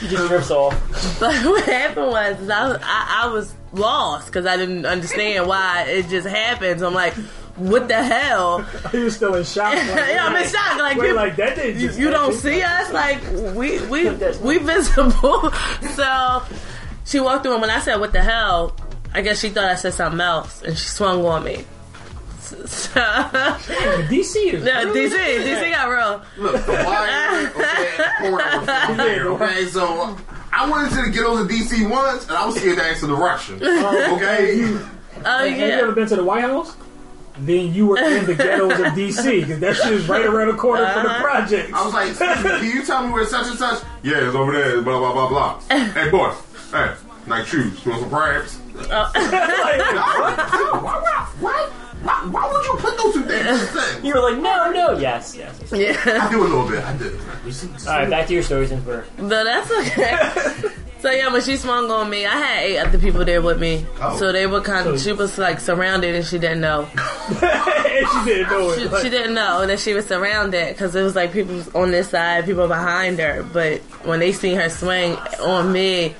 You 0.00 0.08
just 0.08 0.30
rips 0.30 0.50
off. 0.50 0.74
But 1.20 1.34
what 1.44 1.64
happened 1.64 2.06
was 2.06 2.48
I, 2.48 2.68
was- 2.68 2.78
I, 2.82 3.20
I 3.24 3.26
was 3.28 3.54
lost 3.72 4.26
because 4.26 4.46
I 4.46 4.56
didn't 4.56 4.86
understand 4.86 5.46
why 5.46 5.84
it 5.84 6.08
just 6.08 6.26
happened. 6.26 6.80
So 6.80 6.86
I'm 6.86 6.94
like, 6.94 7.14
what 7.56 7.88
the 7.88 8.02
hell? 8.02 8.62
He 8.92 8.98
was 8.98 9.16
still 9.16 9.34
in 9.34 9.44
shock. 9.44 9.74
Like, 9.74 9.86
yeah, 9.86 10.26
I'm 10.26 10.36
in 10.36 10.48
shock. 10.48 10.78
Like, 10.78 10.96
Wait, 10.96 11.08
you, 11.08 11.14
like 11.14 11.36
that 11.36 11.56
didn't 11.56 11.80
you, 11.80 11.88
just 11.88 11.98
you 11.98 12.10
don't 12.10 12.34
see 12.34 12.62
us? 12.62 12.92
Like, 12.92 13.22
we 13.54 13.80
we 13.86 14.10
we 14.10 14.58
visible. 14.58 15.50
so 15.94 16.42
she 17.04 17.20
walked 17.20 17.44
through, 17.44 17.52
and 17.52 17.60
when 17.60 17.70
I 17.70 17.80
said, 17.80 17.96
"What 17.96 18.12
the 18.12 18.22
hell?" 18.22 18.76
I 19.14 19.20
guess 19.20 19.40
she 19.40 19.50
thought 19.50 19.64
I 19.64 19.74
said 19.74 19.92
something 19.92 20.20
else, 20.20 20.62
and 20.62 20.76
she 20.76 20.88
swung 20.88 21.24
on 21.24 21.44
me. 21.44 21.64
So, 22.40 23.00
DC 24.10 24.52
is 24.52 24.64
no, 24.64 24.92
DC, 24.92 25.14
DC 25.14 25.70
got 25.70 25.88
real. 25.88 26.22
Look, 26.36 26.66
the 26.66 26.72
wire, 26.72 27.50
okay, 28.90 29.20
okay, 29.20 29.64
so 29.66 30.16
I 30.52 30.68
went 30.70 30.90
into 30.92 31.02
the 31.02 31.10
ghettos 31.10 31.40
of 31.40 31.48
DC 31.48 31.88
once, 31.90 32.28
and 32.28 32.36
I 32.36 32.44
was 32.46 32.56
scared 32.56 32.76
to 32.78 32.84
answer 32.84 33.06
the 33.06 33.16
Russian. 33.16 33.56
Okay, 33.62 34.62
Oh 35.24 35.24
Have 35.24 35.46
you 35.50 35.56
yeah. 35.56 35.80
ever 35.82 35.92
been 35.92 36.08
to 36.08 36.16
the 36.16 36.24
White 36.24 36.42
House? 36.42 36.74
Then 37.38 37.72
you 37.72 37.86
were 37.86 37.98
in 37.98 38.26
the 38.26 38.34
ghettos 38.34 38.72
of 38.72 38.86
DC 38.88 39.40
because 39.40 39.60
that 39.64 39.76
shit 39.76 39.92
is 39.92 40.08
right 40.08 40.26
around 40.26 40.48
the 40.48 40.54
corner 40.54 40.86
from 40.92 41.04
the 41.04 41.10
Uh-huh. 41.10 41.22
project. 41.22 41.72
I 41.72 41.84
was 41.84 41.94
like, 41.94 42.16
can 42.60 42.64
you 42.64 42.84
tell 42.84 43.06
me 43.06 43.12
where 43.12 43.24
such 43.24 43.46
and 43.48 43.58
such? 43.58 43.82
Yeah, 44.02 44.26
it's 44.26 44.34
over 44.34 44.52
there. 44.52 44.82
Blah 44.82 44.98
blah 44.98 45.12
blah 45.12 45.28
blah. 45.28 45.60
hey, 45.92 46.10
boy, 46.10 46.32
hey, 46.72 46.92
nice 47.26 47.46
shoes. 47.46 47.84
You 47.86 47.92
want 47.92 48.02
some 48.02 48.10
crabs? 48.10 48.58
why, 50.82 51.28
why, 51.40 51.70
why, 52.02 52.28
why 52.30 52.52
would 52.52 52.64
you 52.64 52.72
put 52.78 52.96
those 52.98 53.14
two 53.14 53.24
things 53.24 53.46
in 53.46 53.54
the 53.58 53.66
thing? 53.66 54.04
You 54.04 54.14
were 54.14 54.20
like, 54.30 54.38
no, 54.42 54.70
no, 54.70 54.98
yes, 54.98 55.34
yes. 55.36 55.60
Yeah. 55.72 55.96
I 56.22 56.30
do 56.30 56.40
a 56.42 56.44
little 56.44 56.68
bit. 56.68 56.82
I 56.84 56.96
do. 56.96 57.18
All 57.88 57.98
right, 57.98 58.10
back 58.10 58.26
to 58.28 58.34
your 58.34 58.42
stories 58.42 58.70
in 58.72 58.80
birth. 58.82 59.06
No, 59.18 59.44
that's 59.44 59.70
okay. 59.70 60.70
so 61.00 61.10
yeah, 61.10 61.32
when 61.32 61.42
she 61.42 61.56
swung 61.56 61.90
on 61.90 62.08
me, 62.10 62.24
I 62.26 62.36
had 62.36 62.62
eight 62.64 62.78
other 62.78 62.98
people 62.98 63.24
there 63.24 63.42
with 63.42 63.60
me. 63.60 63.86
Oh. 64.00 64.16
So 64.16 64.32
they 64.32 64.46
were 64.46 64.60
kind 64.60 64.88
of, 64.88 65.00
she 65.00 65.12
was 65.12 65.38
like 65.38 65.60
surrounded 65.60 66.14
and 66.14 66.24
she 66.24 66.38
didn't 66.38 66.60
know. 66.60 66.82
and 67.42 68.08
she 68.08 68.24
didn't 68.24 68.50
know 68.50 68.70
it. 68.70 68.78
She, 68.80 68.88
Like- 68.88 69.02
she 69.02 69.10
didn't 69.10 69.34
know 69.34 69.66
that 69.66 69.80
she 69.80 69.94
was 69.94 70.06
surrounded 70.06 70.68
because 70.74 70.94
it 70.94 71.02
was 71.02 71.14
like 71.16 71.32
people 71.32 71.54
was 71.56 71.68
on 71.74 71.90
this 71.90 72.10
side, 72.10 72.44
people 72.44 72.68
behind 72.68 73.18
her. 73.18 73.42
But 73.42 73.80
when 74.04 74.20
they 74.20 74.32
seen 74.32 74.56
her 74.56 74.68
swing 74.68 75.16
on 75.40 75.72
me, 75.72 76.14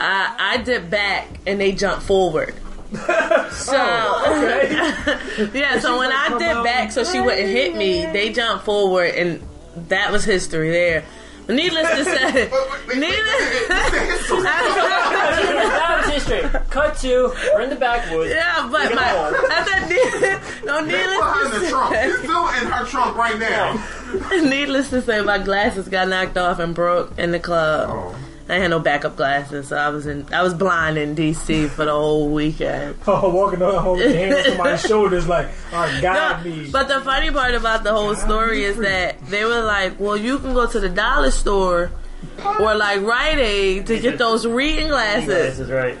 I 0.00 0.34
I 0.38 0.56
dipped 0.58 0.90
back 0.90 1.26
and 1.46 1.60
they 1.60 1.72
jumped 1.72 2.04
forward. 2.06 2.54
So 2.92 3.74
yeah, 5.52 5.78
so 5.78 5.98
when 5.98 6.10
I 6.12 6.28
dipped 6.38 6.64
back 6.64 6.90
so 6.92 7.04
she 7.04 7.20
wouldn't 7.20 7.48
hit 7.48 7.76
me, 7.76 8.06
they 8.06 8.32
jumped 8.32 8.64
forward 8.64 9.14
and 9.14 9.42
that 9.88 10.10
was 10.12 10.24
history 10.24 10.70
there. 10.70 11.04
Needless 11.48 11.88
to 11.88 12.04
say, 12.04 12.50
that 14.42 16.02
was 16.04 16.12
history. 16.12 16.42
Cut 16.70 16.96
to, 16.98 17.32
we're 17.54 17.62
in 17.62 17.70
the 17.70 17.76
backwoods. 17.76 18.30
Yeah, 18.34 18.68
but 18.70 18.94
my 18.94 19.00
gonna 19.02 19.30
hold. 19.30 19.34
I 19.50 19.64
said, 19.64 19.88
need- 19.88 20.66
no, 20.66 20.80
needless 20.80 21.52
to 21.54 21.60
the 21.60 21.66
trunk. 21.70 21.94
say, 21.94 22.08
It's 22.08 22.18
still 22.18 22.48
in 22.48 22.66
her 22.70 22.84
trunk 22.84 23.16
right 23.16 23.38
now. 23.38 23.74
needless 24.42 24.90
to 24.90 25.00
say, 25.00 25.22
my 25.22 25.38
glasses 25.38 25.88
got 25.88 26.08
knocked 26.08 26.36
off 26.36 26.58
and 26.58 26.74
broke 26.74 27.18
in 27.18 27.30
the 27.30 27.40
club. 27.40 27.88
Oh. 27.92 28.14
I 28.48 28.54
had 28.54 28.70
no 28.70 28.80
backup 28.80 29.16
glasses, 29.16 29.68
so 29.68 29.76
I 29.76 29.90
was 29.90 30.06
in. 30.06 30.26
I 30.32 30.42
was 30.42 30.54
blind 30.54 30.96
in 30.96 31.14
DC 31.14 31.68
for 31.68 31.84
the 31.84 31.92
whole 31.92 32.30
weekend. 32.30 32.96
Oh, 33.06 33.28
walking 33.30 33.60
around 33.60 33.82
holding 33.82 34.10
your 34.10 34.18
hand 34.18 34.34
on 34.34 34.44
somebody's 34.44 34.80
shoulders 34.82 35.26
like, 35.28 35.48
oh, 35.72 35.76
all 35.76 35.82
right, 35.84 36.02
guide 36.02 36.44
me. 36.44 36.70
But 36.70 36.88
the 36.88 37.00
funny 37.02 37.30
part 37.30 37.54
about 37.54 37.84
the 37.84 37.92
whole 37.92 38.14
story 38.14 38.64
is 38.64 38.76
that 38.78 39.20
they 39.26 39.44
were 39.44 39.62
like, 39.62 39.98
"Well, 40.00 40.16
you 40.16 40.38
can 40.38 40.54
go 40.54 40.66
to 40.66 40.80
the 40.80 40.88
dollar 40.88 41.30
store 41.30 41.90
or 42.60 42.74
like 42.74 43.02
Rite 43.02 43.38
Aid 43.38 43.86
to 43.88 43.98
get 44.00 44.18
those 44.18 44.46
reading 44.46 44.88
glasses." 44.88 45.26
Glasses, 45.26 45.70
right. 45.70 45.98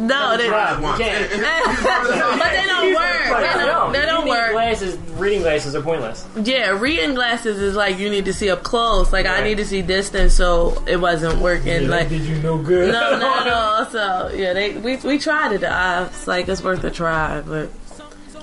No, 0.00 0.36
they, 0.38 0.48
Right, 0.48 0.80
you 0.80 1.04
can't. 1.04 1.30
but 1.30 2.50
they 2.52 2.66
don't 2.66 2.94
work. 2.94 3.40
They 3.40 3.66
don't, 3.66 3.92
they 3.92 4.06
don't 4.06 4.20
you 4.20 4.24
need 4.24 4.30
work. 4.30 4.52
Glasses, 4.52 4.96
reading 5.18 5.42
glasses 5.42 5.74
are 5.74 5.82
pointless. 5.82 6.26
Yeah, 6.42 6.70
reading 6.80 7.14
glasses 7.14 7.58
is 7.58 7.76
like 7.76 7.98
you 7.98 8.08
need 8.08 8.24
to 8.24 8.32
see 8.32 8.50
up 8.50 8.62
close. 8.62 9.12
Like 9.12 9.26
I 9.26 9.42
need 9.44 9.58
to 9.58 9.64
see 9.66 9.82
distance, 9.82 10.34
so 10.34 10.82
it 10.86 10.96
wasn't 10.96 11.40
working. 11.40 11.82
Yeah, 11.82 11.88
like 11.88 12.08
did 12.08 12.22
you 12.22 12.36
no 12.38 12.56
good? 12.58 12.92
no, 12.92 13.18
no, 13.18 13.44
no. 13.44 13.86
So 13.90 14.30
yeah, 14.34 14.52
they 14.54 14.76
we 14.76 14.96
we 14.96 15.18
tried 15.18 15.52
it. 15.52 15.64
I 15.64 16.02
was 16.04 16.26
like, 16.26 16.48
it's 16.48 16.62
worth 16.62 16.82
a 16.84 16.90
try, 16.90 17.40
but 17.42 17.70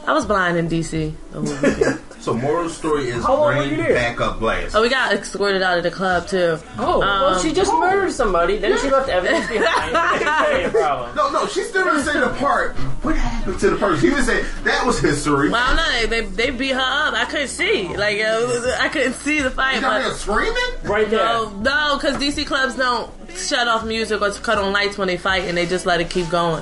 I 0.06 0.14
was 0.14 0.26
blind 0.26 0.58
in 0.58 0.70
DC 0.70 1.14
the 1.32 1.42
whole 1.42 1.72
weekend. 1.72 2.00
So 2.28 2.34
moral 2.34 2.68
story 2.68 3.08
is 3.08 3.24
How 3.24 3.36
long 3.38 3.45
were 3.45 3.54
bring 3.62 3.70
you 3.72 3.78
there? 3.78 3.94
backup 3.94 4.40
glass. 4.40 4.76
oh, 4.76 4.82
we 4.82 4.90
got 4.90 5.14
escorted 5.14 5.62
out 5.62 5.78
of 5.78 5.86
the 5.86 5.91
club 5.91 6.28
too. 6.28 6.60
Oh, 6.78 6.99
well, 6.99 7.36
Um, 7.36 7.41
she 7.41 7.54
just 7.54 7.72
murdered 7.72 8.12
somebody. 8.12 8.58
Then 8.58 8.78
she 8.80 8.90
left 8.90 9.08
evidence 9.08 9.48
behind. 9.49 9.95
That's 9.95 10.68
a 10.68 10.78
problem. 10.78 11.16
No, 11.16 11.32
no, 11.32 11.48
she 11.48 11.64
still 11.64 11.86
didn't 11.86 12.02
say 12.04 12.20
the 12.20 12.28
part. 12.38 12.76
What 13.02 13.16
happened 13.16 13.58
to 13.62 13.70
the 13.70 13.78
person? 13.78 14.02
She 14.02 14.10
didn't 14.14 14.26
say 14.26 14.41
that 14.66 14.86
was 14.86 14.99
history. 14.99 15.49
Well, 15.52 15.74
no. 15.78 16.06
They, 16.08 16.20
they 16.26 16.49
beat 16.49 16.74
her 16.74 16.82
up. 16.82 17.14
I 17.14 17.24
couldn't 17.24 17.48
see. 17.48 17.95
Like 17.95 18.20
uh, 18.20 18.76
I 18.78 18.90
couldn't 18.90 19.14
see 19.14 19.40
the 19.40 19.49
fight. 19.49 19.76
You 19.76 19.82
got 19.82 20.04
but 20.04 20.16
screaming? 20.18 20.54
Right 20.84 21.10
there. 21.10 21.20
No, 21.24 21.49
no, 21.62 21.95
because 21.95 22.18
DC 22.18 22.45
clubs 22.45 22.76
don't 22.76 23.10
shut 23.38 23.70
off 23.70 23.86
music 23.86 24.22
or 24.22 24.32
cut 24.32 24.58
on 24.58 24.74
lights 24.74 24.98
when 24.98 25.08
they 25.08 25.16
fight, 25.16 25.45
and 25.45 25.58
they 25.58 25.66
just 25.66 25.86
let 25.86 26.02
it 26.02 26.10
keep 26.10 26.30
going. 26.30 26.62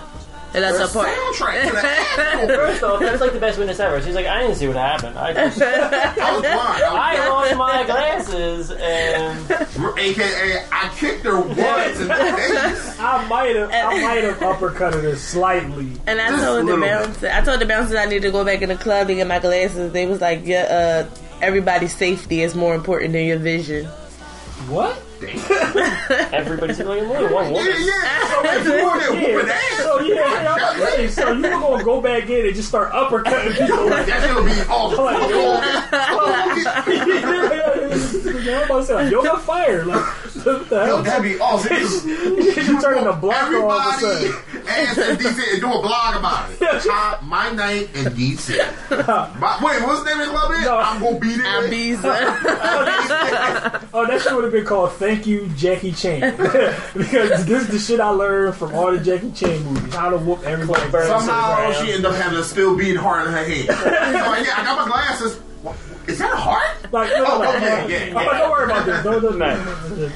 And 0.56 0.64
that's 0.64 0.78
The 0.78 0.86
a 1.00 1.04
part. 1.04 1.10
soundtrack 1.10 1.70
to 2.42 2.48
the 2.48 2.54
First 2.56 2.84
off, 2.84 3.00
that's 3.02 3.20
like 3.22 3.34
the 3.34 3.40
best 3.40 3.58
witness 3.58 3.80
ever. 3.80 4.02
She's 4.02 4.16
like, 4.16 4.26
I 4.26 4.42
didn't 4.42 4.56
see 4.56 4.68
what 4.68 4.78
happened. 4.78 5.18
I 5.20 5.34
just, 5.34 5.62
I 5.62 6.32
was 6.32 6.42
blind. 6.42 6.84
I 6.84 7.16
I 7.18 7.28
lost 7.30 7.56
my 7.58 7.84
glasses 7.84 8.72
and 8.72 9.52
AKA, 10.00 10.66
I 10.72 10.92
kicked 10.98 11.26
her 11.26 11.40
once 11.42 12.00
in 12.00 12.08
the 12.08 12.16
face. 12.16 13.00
I 13.00 13.28
might 13.28 13.56
have, 13.58 13.70
I 13.72 14.02
might 14.02 14.24
have 14.24 14.38
uppercutted 14.38 15.04
her 15.04 15.16
slightly. 15.18 15.92
And 16.08 16.22
I 16.22 16.30
Just 16.30 16.44
told 16.44 16.60
the 16.60 16.64
little 16.64 16.80
bouncer, 16.82 17.30
I 17.30 17.42
told 17.42 17.60
the 17.60 17.66
bouncers 17.66 17.96
I 17.98 18.06
need 18.06 18.22
to 18.22 18.32
go 18.32 18.46
back 18.46 18.62
in 18.62 18.70
the 18.70 18.76
club 18.78 19.08
to 19.08 19.16
get 19.16 19.28
my 19.28 19.40
glasses. 19.40 19.92
They 19.92 20.06
was 20.06 20.22
like, 20.22 20.46
yeah, 20.46 21.06
uh, 21.10 21.16
everybody's 21.42 21.94
safety 21.96 22.42
is 22.42 22.56
more 22.56 22.74
important 22.76 23.12
than 23.14 23.26
your 23.26 23.40
vision. 23.40 23.86
What? 24.70 25.02
everybody's 26.34 26.78
like, 26.80 26.88
only 26.88 27.08
one 27.08 27.22
Yeah, 27.24 27.32
woman. 27.52 27.74
yeah. 27.80 28.28
So 28.28 28.42
if 28.44 28.66
you 28.66 28.72
were 28.86 29.00
there 29.00 29.12
whooping 29.12 29.48
Yeah. 29.48 29.54
ass, 29.54 29.84
So 29.84 30.00
yeah, 30.02 30.56
I'm 30.60 30.80
say, 30.80 31.08
so 31.08 31.32
you 31.32 31.42
were 31.42 31.50
gonna 31.50 31.84
go 31.84 32.02
back 32.02 32.30
in 32.30 32.46
and 32.46 32.56
just 32.56 32.68
start 32.70 32.92
uppercutting 32.92 33.56
people. 33.58 33.86
that 33.90 34.08
shit'll 34.22 34.44
be 34.44 34.62
awesome. 34.70 35.06
I'm 37.26 38.64
about 38.66 38.80
to 38.80 38.86
say, 38.86 38.94
like, 38.96 39.12
yoga 39.12 39.38
fire. 39.40 39.86
Like, 39.86 40.04
the 40.24 40.25
Yo, 40.46 41.02
that'd 41.02 41.24
be 41.24 41.40
awesome. 41.40 41.76
you 42.08 42.82
turning 42.82 43.08
a 43.08 43.14
block 43.14 43.52
all 43.52 43.72
of 43.72 44.04
a 44.04 44.06
Everybody 44.06 44.28
sudden. 44.30 44.68
ass 44.68 44.98
in 44.98 45.18
DC 45.18 45.54
and 45.54 45.62
do 45.62 45.68
a 45.74 45.82
blog 45.82 46.16
about 46.18 46.52
it. 46.52 46.84
Top 46.88 47.24
my 47.24 47.50
night 47.52 47.90
in 47.96 48.06
DC. 48.14 48.56
My, 49.40 49.60
wait, 49.64 49.82
what's 49.84 50.04
the 50.04 50.10
name 50.10 50.20
of 50.22 50.28
the 50.28 50.32
club? 50.34 50.52
Is? 50.52 50.68
I'm 50.68 51.02
gonna 51.02 51.20
be 51.20 51.36
there. 51.36 52.12
Oh, 53.94 54.06
that 54.08 54.22
shit 54.22 54.34
would 54.36 54.44
have 54.44 54.54
been 54.54 54.66
called 54.66 54.92
"Thank 54.94 55.26
You, 55.26 55.48
Jackie 55.56 55.92
Chan," 55.94 56.36
because 56.38 57.46
this 57.46 57.64
is 57.64 57.68
the 57.70 57.80
shit 57.80 58.00
I 58.00 58.10
learned 58.10 58.56
from 58.56 58.74
all 58.76 58.92
the 58.92 59.00
Jackie 59.00 59.32
Chan 59.32 59.64
movies. 59.64 59.94
How 59.96 60.10
to 60.10 60.18
whoop 60.18 60.44
everybody. 60.44 60.90
Somehow 61.08 61.72
she 61.74 61.92
ended 61.92 62.06
up 62.06 62.16
having 62.16 62.38
a 62.38 62.44
still 62.44 62.78
beating 62.78 62.98
heart 62.98 63.26
in 63.28 63.34
her 63.34 63.44
head. 63.44 63.62
She's 63.62 63.68
like, 63.70 64.46
yeah, 64.46 64.54
I 64.58 64.64
got 64.64 64.78
my 64.88 64.92
glasses. 64.92 65.40
Is 66.08 66.20
that 66.20 66.32
a 66.32 66.36
heart? 66.36 66.94
Like, 66.94 67.10
no, 67.14 67.26
Oh, 67.26 67.42
no, 67.42 67.44
no, 67.44 67.50
oh, 67.50 67.56
okay, 67.56 67.66
no. 67.66 67.88
yeah, 67.88 68.14
Oh, 68.16 68.22
yeah. 68.22 68.38
Don't 68.38 68.52
worry 68.52 68.66
about 68.66 68.86
this. 68.86 69.04
Don't, 69.04 69.22
don't, 69.24 69.38
no. 69.40 70.12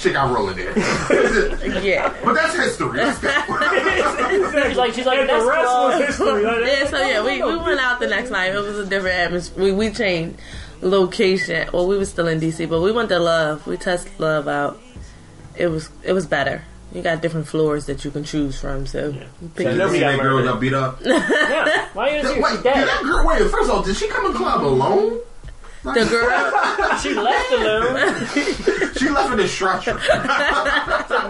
Shit 0.00 0.14
got 0.14 0.34
rolling 0.34 0.56
there. 0.56 0.72
yeah. 1.82 2.14
But 2.24 2.32
that's 2.32 2.56
history. 2.56 2.96
Let's. 2.98 3.20
She's 4.66 4.76
like, 4.78 4.94
she's 4.94 5.04
like, 5.04 5.18
And 5.18 5.28
the 5.28 5.32
that's 5.34 5.44
rest 5.46 5.66
was 5.68 6.06
history. 6.06 6.42
Like, 6.42 6.66
yeah, 6.66 6.86
so 6.86 7.06
yeah, 7.06 7.22
we, 7.22 7.42
we 7.42 7.56
went 7.58 7.80
out 7.80 8.00
the 8.00 8.06
next 8.06 8.30
night. 8.30 8.54
It 8.54 8.58
was 8.58 8.78
a 8.78 8.86
different 8.86 9.16
atmosphere. 9.18 9.62
We, 9.64 9.72
we 9.72 9.90
changed 9.90 10.38
location. 10.80 11.68
Well, 11.72 11.86
we 11.86 11.98
were 11.98 12.06
still 12.06 12.28
in 12.28 12.40
DC, 12.40 12.66
but 12.70 12.80
we 12.80 12.92
went 12.92 13.10
to 13.10 13.18
Love. 13.18 13.66
We 13.66 13.76
tested 13.76 14.12
Love 14.18 14.48
out. 14.48 14.80
It 15.56 15.66
was 15.66 15.90
it 16.02 16.14
was 16.14 16.26
better. 16.26 16.62
You 16.94 17.02
got 17.02 17.20
different 17.20 17.46
floors 17.46 17.84
that 17.86 18.02
you 18.04 18.10
can 18.10 18.24
choose 18.24 18.58
from. 18.58 18.86
So, 18.86 19.12
pick 19.12 19.66
Did 19.66 19.76
your- 19.76 19.86
you 19.88 19.92
see 19.92 20.00
that 20.00 20.18
girl 20.18 20.42
got 20.42 20.60
beat 20.60 20.72
up? 20.72 20.98
yeah. 21.04 21.88
Why 21.92 22.16
you 22.16 22.42
Wait, 22.42 22.62
did 22.62 22.64
that 22.64 23.00
girl? 23.02 23.26
Wait, 23.26 23.38
first 23.50 23.68
of 23.68 23.76
all, 23.76 23.82
did 23.82 23.96
she 23.96 24.08
come 24.08 24.26
in 24.26 24.32
club 24.32 24.62
alone? 24.64 25.20
The 25.82 26.04
girl. 26.10 26.98
She 26.98 27.14
left 27.14 27.52
alone. 27.52 28.76
She 29.00 29.08
left 29.08 29.32
in 29.32 29.38
the 29.38 29.48
stretcher. 29.48 29.92
in 29.92 29.96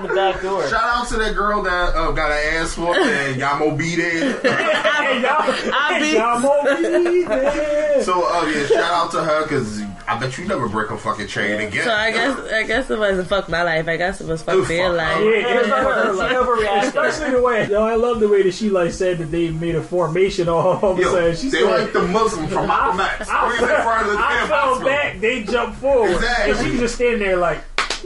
the 0.03 0.13
back 0.13 0.43
door. 0.43 0.67
Shout 0.69 0.83
out 0.83 1.07
to 1.11 1.17
that 1.19 1.35
girl 1.37 1.63
that 1.63 1.95
uh, 1.95 2.11
got 2.11 2.33
an 2.33 2.55
ass 2.57 2.77
whooped 2.77 2.99
and 2.99 3.41
Yamo 3.41 3.79
beat 3.79 4.01
it. 4.01 4.43
Hey, 4.43 5.23
y'all, 5.23 5.37
I 5.39 5.95
hey, 5.95 6.01
beat- 6.01 6.19
y'all 6.19 7.03
be 7.13 7.25
there. 7.25 8.03
So, 8.03 8.25
uh, 8.27 8.45
yeah, 8.47 8.67
shout 8.67 8.93
out 8.93 9.11
to 9.13 9.23
her 9.23 9.43
because 9.45 9.83
I 10.09 10.19
bet 10.19 10.37
you 10.37 10.47
never 10.47 10.69
break 10.69 10.91
a 10.91 10.99
fucking 10.99 11.29
chain 11.29 11.61
again. 11.61 11.85
So 11.85 11.93
I 11.93 12.11
guess 12.11 12.39
I 12.53 12.63
guess 12.65 12.91
it 12.91 12.99
wasn't 12.99 13.29
fuck 13.29 13.49
my 13.49 13.63
life. 13.63 13.87
I 13.87 13.97
guess 13.97 14.21
it 14.21 14.27
was 14.27 14.43
fuck 14.43 14.57
Ooh, 14.57 14.65
their 14.65 14.89
fuck 14.89 14.97
life. 14.97 15.17
her. 15.19 15.31
Yeah, 15.41 15.61
it 15.61 15.69
like 15.69 15.83
her, 15.85 16.13
She 16.13 16.19
like, 16.19 16.33
overreacted. 16.37 16.83
especially 16.89 17.31
the 17.31 17.43
way. 17.43 17.69
Yo, 17.71 17.85
I 17.85 17.95
love 17.95 18.19
the 18.21 18.29
way 18.29 18.43
that 18.43 18.55
she 18.55 18.69
like 18.71 18.91
said 18.93 19.19
that 19.19 19.27
they 19.31 19.51
made 19.51 19.77
a 19.77 19.83
formation 19.83 20.49
all 20.49 20.83
of 20.85 20.99
a 20.99 21.03
sudden. 21.05 21.37
She 21.37 21.51
they 21.51 21.61
said, 21.61 21.71
like 21.83 21.93
the 21.93 22.03
Muslims 22.03 22.53
from 22.53 22.67
Malcolm 22.67 23.01
X. 23.01 23.29
I, 23.29 23.47
Where 23.47 23.57
you 23.57 23.77
in 23.77 23.83
front 23.83 24.07
of 24.07 24.13
the 24.13 24.19
I 24.19 24.35
damn 24.40 24.40
fell 24.49 24.81
back, 24.85 25.21
they 25.21 25.43
jumped 25.45 25.79
forward, 25.79 26.13
Exactly. 26.13 26.51
and 26.53 26.61
she 26.65 26.71
was 26.73 26.81
just 26.81 26.95
standing 26.97 27.19
there 27.21 27.37
like, 27.37 27.59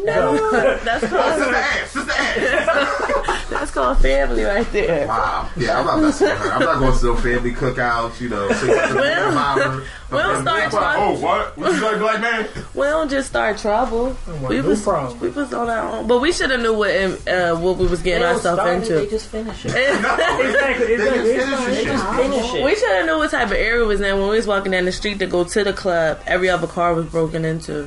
No, 0.03 0.51
that's 0.79 1.07
called 1.07 1.35
sister 1.39 1.55
ass, 1.55 1.91
sister 1.91 2.13
ass. 2.13 3.51
that's 3.51 3.71
called 3.71 3.99
family 3.99 4.43
right 4.43 4.71
there. 4.73 5.07
Wow. 5.07 5.49
Yeah, 5.57 5.79
I'm 5.81 5.87
not 5.87 6.01
messing 6.01 6.29
with 6.29 6.39
her. 6.39 6.51
I'm 6.53 6.61
not 6.61 6.79
going 6.79 6.99
to 6.99 7.05
no 7.05 7.17
family 7.17 7.53
cookouts, 7.53 8.21
you 8.21 8.29
know. 8.29 8.49
Six 8.53 8.67
Well, 8.95 9.83
well, 10.11 10.33
we'll 10.33 10.43
start 10.43 10.71
trying- 10.71 11.03
Oh, 11.17 11.21
what? 11.21 11.57
What 11.59 11.73
you 11.73 11.79
say, 11.81 11.99
black 11.99 12.21
man? 12.21 12.49
We 12.75 12.87
don't 12.87 13.09
just 13.11 13.29
start 13.29 13.59
trouble. 13.59 14.17
want 14.27 14.49
We 14.49 14.61
no 14.61 14.69
was 14.69 14.83
problem. 14.83 15.19
we 15.21 15.29
was 15.31 15.53
on 15.55 15.69
our 15.71 15.93
own, 15.99 16.07
but 16.07 16.21
we 16.21 16.33
should 16.33 16.51
have 16.51 16.61
knew 16.61 16.75
what 16.77 16.91
uh, 16.91 17.55
what 17.57 17.77
we 17.79 17.87
was 17.87 18.03
getting 18.03 18.23
They 18.23 18.29
ourselves 18.29 18.61
start 18.61 18.83
it, 18.83 18.89
They 18.89 18.97
into. 18.99 19.11
just 19.11 19.29
finish 19.29 19.65
it. 19.65 19.69
exactly, 19.75 20.87
They 20.87 20.95
exactly. 20.95 21.35
just 21.35 21.51
It's 21.51 21.65
finish 21.65 21.77
They 21.77 21.85
just 21.85 22.07
finish 22.17 22.55
it. 22.55 22.65
we 22.65 22.75
should 22.77 22.91
have 22.91 23.07
knew 23.07 23.17
what 23.19 23.31
type 23.31 23.47
of 23.47 23.53
area 23.53 23.81
we 23.83 23.87
was 23.89 24.01
in 24.01 24.19
when 24.19 24.29
we 24.31 24.37
was 24.37 24.47
walking 24.47 24.73
down 24.73 24.85
the 24.85 24.93
street 24.93 25.19
to 25.21 25.27
go 25.27 25.45
to 25.45 25.65
the 25.65 25.73
club. 25.73 26.21
Every 26.27 26.49
other 26.51 26.67
car 26.67 26.95
was 26.95 27.07
broken 27.07 27.45
into. 27.45 27.85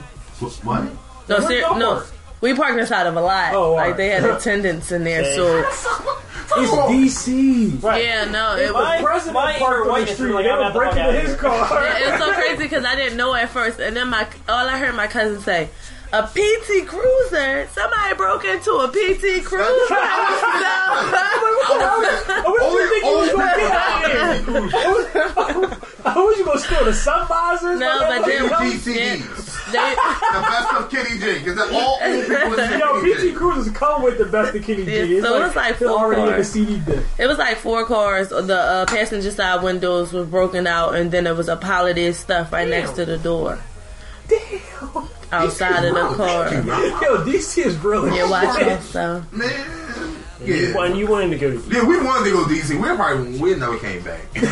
What? 0.64 0.84
No, 1.30 1.40
Where 1.40 1.48
ser- 1.62 1.78
no. 1.78 2.04
We 2.40 2.54
parked 2.54 2.80
inside 2.80 3.08
of 3.08 3.16
a 3.16 3.22
lot. 3.22 3.54
Oh, 3.56 3.74
like 3.74 3.82
alright. 3.82 3.98
they 3.98 4.10
had 4.10 4.24
attendants 4.26 4.92
in 4.92 5.04
there, 5.04 5.24
so 5.36 5.58
It's 5.60 5.86
DC. 6.56 7.82
Right. 7.84 8.04
yeah, 8.04 8.26
no, 8.26 8.56
it 8.56 8.72
My- 8.72 8.80
was. 8.80 9.00
The 9.00 9.04
president 9.06 9.34
my 9.34 9.54
parked 9.54 9.60
inner 9.60 9.82
on 9.82 9.88
the 9.88 9.92
whiteness 9.92 10.14
street. 10.16 10.28
was 10.28 10.36
like, 10.36 10.44
they 10.46 10.52
I'm 10.52 10.58
were 10.60 10.64
out 10.66 10.74
the 10.74 10.80
breaking 10.80 11.00
out 11.02 11.10
into 11.10 11.22
his 11.22 11.30
here. 11.32 11.40
car. 11.40 11.88
It 11.98 12.12
was 12.12 12.20
so 12.22 12.32
crazy 12.40 12.64
because 12.64 12.86
I 12.86 12.96
didn't 12.96 13.18
know 13.18 13.34
at 13.34 13.50
first, 13.50 13.80
and 13.80 13.98
then 13.98 14.08
my 14.10 14.28
all 14.48 14.68
I 14.68 14.78
heard 14.78 14.94
my 14.96 15.08
cousin 15.08 15.42
say. 15.42 15.70
A 16.14 16.24
PT 16.24 16.88
Cruiser. 16.88 17.68
Somebody 17.74 18.16
broke 18.16 18.46
into 18.46 18.72
a 18.72 18.88
PT 18.88 19.44
Cruiser. 19.44 19.98
I 20.00 22.44
wish 22.48 22.62
Only 22.64 22.82
you 22.82 22.90
think 22.90 23.04
you 23.04 23.18
was 23.18 23.30
gonna 23.34 23.56
get 23.58 23.72
out 23.76 24.06
of 24.06 24.12
here. 24.72 24.88
I 26.06 26.08
wish 26.26 26.38
you 26.38 26.46
gonna 26.46 26.60
steal 26.62 26.86
the 26.86 26.94
sun 26.94 27.28
visors. 27.28 27.78
No, 27.82 28.00
but 28.00 28.24
then 28.26 28.48
DCDs. 29.68 30.34
the 30.34 30.42
best 30.42 30.74
of 30.74 30.90
Kenny 30.92 31.20
G. 31.20 31.40
Because 31.44 31.72
all 31.72 32.00
old 32.02 32.26
people 32.28 32.50
listen 32.50 32.72
to 32.72 32.78
Yo, 32.80 33.02
Kenny 33.02 33.14
PT 33.14 33.20
G. 33.20 33.34
Cruisers 33.34 33.74
come 33.74 34.02
with 34.04 34.18
the 34.18 34.26
best 34.26 34.56
of 34.56 34.64
Kenny 34.64 34.86
G. 34.86 34.92
Yeah, 34.92 35.18
It's 35.18 35.26
so 35.26 35.34
like, 35.34 35.48
it's 35.48 35.56
like 35.56 35.76
four 35.78 35.88
already 35.90 36.22
in 36.22 36.28
the 36.28 36.34
cars. 36.34 36.50
CD 36.52 36.80
disc. 36.80 37.04
It 37.20 37.28
was 37.28 37.38
like 37.38 37.58
four 37.58 37.86
cars. 37.86 38.30
The 38.30 38.56
uh, 38.56 38.86
passenger 38.86 39.32
side 39.32 39.64
windows 39.64 40.14
were 40.14 40.26
broken 40.26 40.68
out, 40.68 40.96
and 40.96 41.12
then 41.12 41.24
there 41.26 41.36
was 41.36 41.48
a 41.50 41.56
pile 41.58 41.86
of 41.88 41.96
this 41.96 42.18
stuff 42.20 42.52
right 42.54 42.68
next 42.68 42.92
to 42.94 43.06
the 43.06 43.18
door. 43.18 43.60
Damn. 44.28 45.08
Outside 45.32 45.84
of 45.86 45.94
the 45.96 46.02
car. 46.16 46.54
Yo, 46.54 47.24
DC 47.26 47.66
is 47.66 47.78
really. 47.78 48.16
Yeah, 48.18 48.30
watch 48.30 48.60
yourself. 48.62 49.26
Yeah. 50.44 50.84
And 50.86 50.98
you 50.98 51.08
wanted 51.08 51.30
to 51.32 51.38
go 51.38 51.52
to 51.52 51.74
Yeah, 51.74 51.84
we 51.86 51.98
wanted 52.04 52.26
to 52.26 52.32
go 52.32 52.48
to 52.48 52.54
DC. 52.54 52.76
We 52.80 52.96
probably 52.96 53.40
we 53.40 53.56
never 53.56 53.78
came 53.80 54.04
back. 54.04 54.32
They'd 54.34 54.44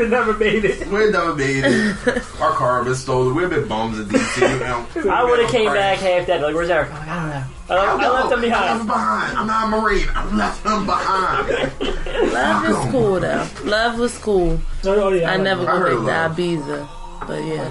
have 0.00 0.10
never 0.10 0.34
made 0.36 0.64
it. 0.64 0.86
We 0.88 1.10
never 1.10 1.34
made 1.34 1.64
it. 1.64 1.96
Our 2.40 2.52
car 2.52 2.82
was 2.84 3.00
stolen. 3.00 3.34
We're 3.34 3.46
a 3.46 3.50
bit 3.50 3.68
bums 3.68 3.98
at 3.98 4.06
DC. 4.06 4.40
You 4.42 4.58
know. 4.60 4.86
I 5.12 5.24
would 5.24 5.40
have 5.40 5.50
came 5.50 5.72
back 5.72 5.98
half 5.98 6.26
dead. 6.26 6.42
Like, 6.42 6.54
where's 6.54 6.70
Eric? 6.70 6.90
I'm 6.92 6.98
like, 6.98 7.08
I 7.08 7.16
don't 7.16 7.28
know. 7.30 7.44
I, 7.70 7.76
I 7.76 8.08
left 8.10 8.32
him 8.32 8.38
I 8.38 8.42
behind. 8.42 8.74
left 8.78 8.86
behind. 8.86 9.38
I'm 9.38 9.46
not 9.46 9.64
a 9.64 9.68
Marine. 9.68 10.08
I 10.14 10.36
left 10.36 10.66
him 10.66 10.86
behind. 10.86 12.32
Love 12.32 12.64
is 12.66 12.92
cool 12.92 13.20
though. 13.20 13.48
Love 13.64 13.98
was 13.98 14.18
cool. 14.18 14.60
Oh, 14.84 15.12
yeah, 15.12 15.30
I 15.30 15.36
never 15.38 15.68
I 15.68 15.78
go 15.78 16.06
back 16.06 16.36
to 16.36 16.42
Ibiza. 16.42 16.88
But 17.26 17.44
yeah. 17.44 17.68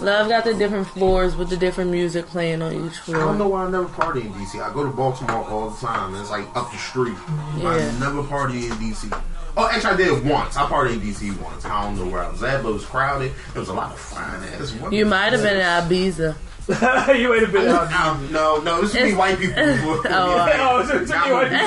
Love 0.00 0.28
got 0.28 0.44
the 0.44 0.54
different 0.54 0.86
floors 0.88 1.36
with 1.36 1.48
the 1.50 1.56
different 1.56 1.90
music 1.90 2.26
playing 2.26 2.62
on 2.62 2.72
each 2.86 2.96
floor. 2.98 3.16
I 3.16 3.20
don't 3.26 3.38
know 3.38 3.48
why 3.48 3.64
I 3.64 3.70
never 3.70 3.86
party 3.86 4.22
in 4.22 4.32
DC. 4.34 4.60
I 4.60 4.72
go 4.72 4.84
to 4.84 4.90
Baltimore 4.90 5.44
all 5.48 5.70
the 5.70 5.86
time. 5.86 6.14
It's 6.16 6.30
like 6.30 6.46
up 6.54 6.70
the 6.70 6.78
street. 6.78 7.16
I 7.28 7.78
Yeah. 7.78 7.98
never 7.98 8.22
party 8.22 8.66
in 8.66 8.72
DC. 8.74 9.10
Oh, 9.58 9.68
actually, 9.72 9.90
I 9.94 9.96
did 9.96 10.24
once. 10.26 10.56
I 10.56 10.66
partied 10.66 10.94
in 10.94 11.00
DC 11.00 11.30
once. 11.42 11.64
I 11.64 11.82
don't 11.82 11.96
know 11.98 12.06
where 12.12 12.22
I 12.22 12.28
was 12.30 12.42
at, 12.42 12.62
but 12.62 12.68
it 12.70 12.74
was 12.74 12.84
crowded. 12.84 13.32
There 13.54 13.60
was 13.60 13.70
a 13.70 13.72
lot 13.72 13.92
of 13.92 13.98
fine 13.98 14.42
ass. 14.60 14.74
You 14.90 15.06
might 15.06 15.32
have 15.32 15.42
been 15.42 15.56
at 15.56 15.88
Ibiza. 15.88 16.36
you 17.16 17.28
would 17.28 17.44
a 17.44 17.52
been 17.52 17.68
out. 17.68 17.92
Um, 17.92 18.32
no, 18.32 18.56
no, 18.58 18.80
this 18.80 18.92
is 18.94 19.12
me 19.12 19.14
white 19.14 19.38
people. 19.38 19.54
Oh, 20.08 20.52
Oh, 20.58 20.84
so 20.84 20.98
it's 21.00 21.10
me 21.12 21.16
white 21.16 21.46
Again, 21.46 21.58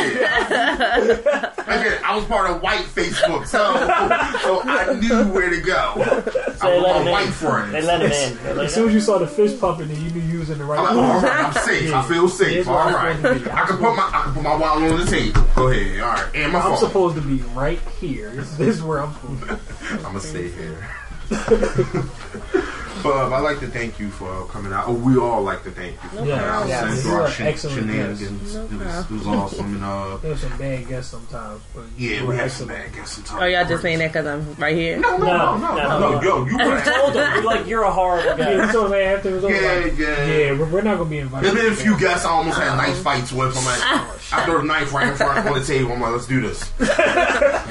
I 2.03 2.13
was 2.15 2.25
part 2.25 2.49
of 2.51 2.61
white 2.61 2.81
Facebook, 2.81 3.47
so 3.47 3.59
so 4.41 4.61
I 4.65 4.93
knew 4.99 5.31
where 5.33 5.49
to 5.49 5.61
go. 5.61 5.93
So 5.95 6.67
I 6.67 6.71
they 6.71 6.77
was 6.79 6.83
let 6.83 6.95
my 6.95 7.01
in. 7.01 7.11
white 7.11 7.29
friends. 7.29 7.71
They 7.71 7.81
let 7.81 8.01
him 8.01 8.11
in. 8.11 8.37
They 8.43 8.53
let 8.53 8.65
As 8.65 8.73
soon 8.73 8.89
as 8.89 8.93
you 8.93 8.99
saw 8.99 9.19
the 9.19 9.27
fish 9.27 9.57
pumping, 9.57 9.87
then 9.87 10.01
you 10.03 10.11
knew 10.11 10.21
you 10.21 10.39
was 10.39 10.49
in 10.49 10.57
the 10.57 10.65
right 10.65 10.79
I'm 10.79 10.97
like, 10.97 11.05
place. 11.21 11.23
all 11.23 11.29
right, 11.29 11.45
I'm 11.45 11.53
safe. 11.53 11.93
I 11.93 12.01
feel 12.07 12.27
safe. 12.27 12.49
Here's 12.49 12.67
All 12.67 12.77
I'm 12.77 12.93
right, 12.93 13.15
supposed 13.15 13.39
to 13.43 13.45
be. 13.45 13.51
I 13.51 13.65
can 13.67 13.77
put 13.77 13.95
my 13.95 14.09
I 14.13 14.21
can 14.25 14.33
put 14.33 14.43
my 14.43 14.55
wallet 14.57 14.91
on 14.91 14.99
the 14.99 15.05
table. 15.05 15.41
Go 15.55 15.67
ahead. 15.69 15.99
All 16.01 16.09
right, 16.09 16.35
and 16.35 16.51
my 16.51 16.59
I'm 16.59 16.65
phone. 16.71 16.77
supposed 16.77 17.15
to 17.15 17.21
be 17.21 17.37
right 17.53 17.79
here. 18.01 18.31
This, 18.31 18.55
this 18.57 18.75
is 18.75 18.83
where 18.83 18.99
I'm 19.01 19.13
supposed 19.13 19.41
to 19.41 19.45
be. 19.55 19.61
I'm 19.95 20.01
gonna 20.03 20.19
stay 20.19 20.49
here. 20.49 20.85
But 23.03 23.15
um, 23.15 23.33
I'd 23.33 23.39
like 23.39 23.59
to 23.59 23.67
thank 23.67 23.99
you 23.99 24.09
for 24.09 24.45
coming 24.47 24.71
out. 24.73 24.85
Oh, 24.87 24.93
we 24.93 25.17
all 25.17 25.41
like 25.41 25.63
to 25.63 25.71
thank 25.71 25.93
you 26.03 26.09
for 26.09 26.15
Yeah, 26.25 26.39
coming 26.39 26.39
out. 26.49 26.67
yeah, 26.67 26.85
and 26.87 26.95
you 26.95 27.01
through 27.01 27.11
our 27.13 27.21
are 27.23 27.29
shen- 27.29 27.47
excellent 27.47 27.77
shenanigans. 27.79 28.55
No 28.55 28.65
it, 28.65 28.71
was, 28.71 29.05
it 29.05 29.11
was 29.11 29.27
awesome. 29.27 29.75
And 29.75 29.83
uh, 29.83 30.17
There's 30.17 30.41
some 30.41 30.57
bad 30.57 30.87
guests 30.87 31.11
sometimes, 31.11 31.61
but 31.73 31.83
yeah, 31.97 32.21
we 32.21 32.27
were 32.27 32.33
had 32.35 32.51
some 32.51 32.67
bad 32.67 32.93
guests 32.93 33.15
sometimes. 33.15 33.41
Oh, 33.41 33.45
y'all 33.45 33.67
just 33.67 33.81
saying 33.81 33.99
that 33.99 34.11
because 34.13 34.25
I'm 34.27 34.53
right 34.55 34.75
here? 34.75 34.97
No, 34.99 35.17
no, 35.17 35.25
no, 35.25 35.57
no, 35.57 35.75
no, 35.75 35.99
no, 36.11 36.21
yo, 36.21 36.45
you 36.45 36.57
were 36.57 36.81
told 36.81 37.13
him, 37.15 37.33
you're 37.33 37.43
like, 37.43 37.67
you're 37.67 37.83
a 37.83 37.91
horrible 37.91 38.35
guy. 38.37 38.65
he 38.65 38.71
told 38.71 38.91
me 38.91 38.97
after 38.99 39.29
it 39.29 39.33
was 39.33 39.43
over. 39.45 39.53
Yeah, 39.53 39.83
like, 39.85 39.97
yeah. 39.97 40.25
yeah, 40.25 40.51
we're, 40.59 40.69
we're 40.69 40.81
not 40.81 40.97
gonna 40.97 41.09
be 41.09 41.19
invited. 41.19 41.51
There's 41.51 41.63
been 41.63 41.73
a 41.73 41.75
few 41.75 41.99
guests 41.99 42.25
I 42.25 42.29
almost 42.31 42.57
had 42.57 42.75
knife 42.75 42.97
fights 43.01 43.31
with. 43.31 43.57
I'm 43.57 43.65
like, 43.65 43.81
after 44.33 44.57
the 44.57 44.63
knife 44.63 44.93
right 44.93 45.07
in 45.07 45.15
front 45.15 45.47
on 45.47 45.57
the 45.59 45.65
table, 45.65 45.91
I'm 45.93 46.01
like, 46.01 46.11
let's 46.11 46.27
do 46.27 46.41
this. 46.41 46.63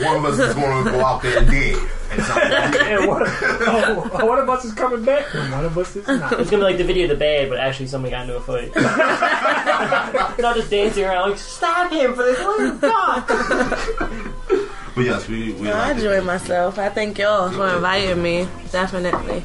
One 0.05 0.17
of 0.17 0.25
us 0.25 0.39
is 0.39 0.55
going 0.55 0.85
to 0.85 0.91
go 0.91 1.05
out 1.05 1.23
there 1.23 1.45
dead. 1.45 1.77
And 2.11 2.23
something. 2.23 2.51
And 2.81 3.07
one, 3.07 3.23
oh, 3.27 4.25
one 4.27 4.39
of 4.39 4.49
us 4.49 4.65
is 4.65 4.73
coming 4.73 5.05
back, 5.05 5.18
and 5.35 5.53
one 5.53 5.65
of 5.65 5.77
us 5.77 5.97
is 5.97 6.07
not. 6.09 6.33
It's 6.41 6.51
gonna 6.51 6.63
be 6.63 6.71
like 6.71 6.79
the 6.79 6.85
video 6.85 7.05
of 7.05 7.11
the 7.11 7.17
bad, 7.17 7.49
but 7.49 7.59
actually 7.59 7.87
somebody 7.87 8.11
got 8.13 8.23
into 8.23 8.37
a 8.37 8.41
fight. 8.41 8.73
You're 8.75 8.83
not 10.43 10.57
just 10.57 10.71
dancing 10.71 11.05
around 11.05 11.31
like, 11.31 11.39
stop 11.39 11.91
him 11.93 12.15
for 12.15 12.23
this. 12.23 12.39
Oh, 12.41 12.79
God. 12.81 13.27
But 14.95 15.05
yes, 15.05 15.29
we, 15.29 15.53
we 15.53 15.71
I 15.71 15.89
like 15.89 15.97
to 15.99 16.13
enjoy 16.13 16.25
myself. 16.27 16.79
I 16.79 16.89
thank 16.89 17.19
y'all 17.19 17.51
for 17.51 17.69
inviting 17.75 18.21
me. 18.23 18.49
Definitely. 18.73 19.45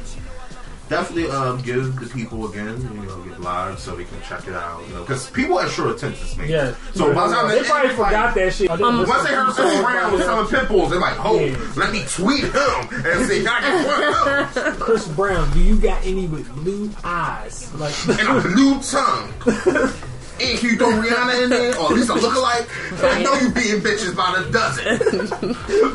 Definitely 0.88 1.30
um, 1.30 1.60
give 1.62 1.98
the 1.98 2.06
people 2.06 2.48
again, 2.50 2.80
you 2.80 3.06
know, 3.06 3.22
get 3.22 3.40
live 3.40 3.78
so 3.78 3.96
they 3.96 4.04
can 4.04 4.20
check 4.22 4.46
it 4.46 4.54
out. 4.54 4.82
You 4.88 4.94
know, 4.94 5.00
because 5.00 5.30
people 5.30 5.58
have 5.58 5.70
short 5.70 5.90
attention 5.96 6.26
span. 6.26 6.48
Yeah. 6.48 6.74
So 6.94 7.12
by 7.14 7.28
the 7.28 7.34
time 7.34 7.48
they 7.48 7.62
probably 7.62 7.90
forgot 7.90 8.34
that 8.34 8.52
shit. 8.52 8.70
Um, 8.70 9.06
once 9.06 9.28
they 9.28 9.34
heard 9.34 9.52
Chris 9.52 9.80
Brown 9.80 10.12
was 10.12 10.22
selling 10.22 10.48
pit 10.48 10.68
bulls, 10.68 10.90
they're 10.90 11.00
like, 11.00 11.16
"Oh, 11.24 11.36
let 11.76 11.92
me 11.92 12.04
tweet 12.08 12.44
him 12.44 13.04
and 13.04 13.26
say, 13.26 13.42
can 13.42 13.48
I 13.48 13.60
get 13.60 14.54
one 14.56 14.72
of? 14.72 14.80
Chris 14.80 15.08
Brown, 15.08 15.50
do 15.52 15.60
you 15.60 15.76
got 15.76 16.04
any 16.04 16.26
with 16.26 16.48
blue 16.54 16.90
eyes? 17.02 17.72
Like 17.74 17.94
and 18.08 18.38
a 18.38 18.40
blue 18.40 18.80
tongue. 18.82 19.32
And 20.40 20.58
can 20.58 20.70
you 20.70 20.76
throw 20.76 20.88
Rihanna 20.88 21.44
in 21.44 21.50
there, 21.50 21.78
or 21.78 21.86
at 21.86 21.92
least 21.92 22.10
a 22.10 22.14
lookalike? 22.14 22.68
I 23.04 23.22
know 23.22 23.34
you 23.34 23.50
beating 23.50 23.80
bitches 23.80 24.16
by 24.16 24.40
the 24.40 24.50
dozen. 24.50 25.28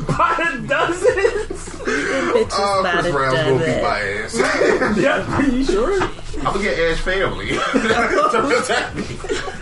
by 0.05 0.49
the 0.51 0.67
dozens. 0.67 1.75
Oh, 2.53 2.81
by 2.83 2.91
Chris 2.91 3.05
the 3.05 3.11
Brown's 3.11 3.37
gonna 3.37 3.65
beat 3.65 3.81
my 3.81 3.99
ass. 3.99 4.97
yeah, 4.97 5.35
are 5.35 5.43
you 5.43 5.63
sure? 5.65 6.09
I'm 6.39 6.53
gonna 6.53 6.63
get 6.63 6.79
Ash 6.79 6.99
family 7.01 7.47
to 7.49 7.59
protect 8.47 8.95
me. 8.95 9.05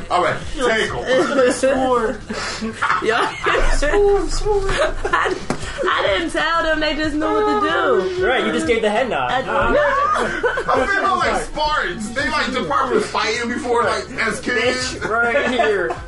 All 0.10 0.24
right, 0.24 0.40
take 0.56 0.92
him. 0.92 1.52
Sword. 1.52 2.20
I, 5.04 5.36
I 5.90 6.04
didn't 6.08 6.32
tell 6.32 6.64
them. 6.64 6.80
They 6.80 6.96
just 6.96 7.16
knew 7.16 7.26
what 7.26 7.62
to 7.62 7.70
do. 7.70 8.26
Right, 8.26 8.46
you 8.46 8.52
just 8.54 8.68
gave 8.68 8.82
the 8.82 8.90
head 8.90 9.10
nod. 9.10 9.32
I'm 9.32 10.88
thinking 10.88 11.00
about 11.00 11.18
like 11.18 11.42
Spartans. 11.44 12.14
They 12.14 12.30
like 12.30 12.52
Department 12.54 13.04
of 13.04 13.06
fighting 13.10 13.50
before, 13.50 13.84
like 13.84 14.10
as 14.12 14.40
kids. 14.40 14.98
right 15.06 15.50
here. 15.50 15.96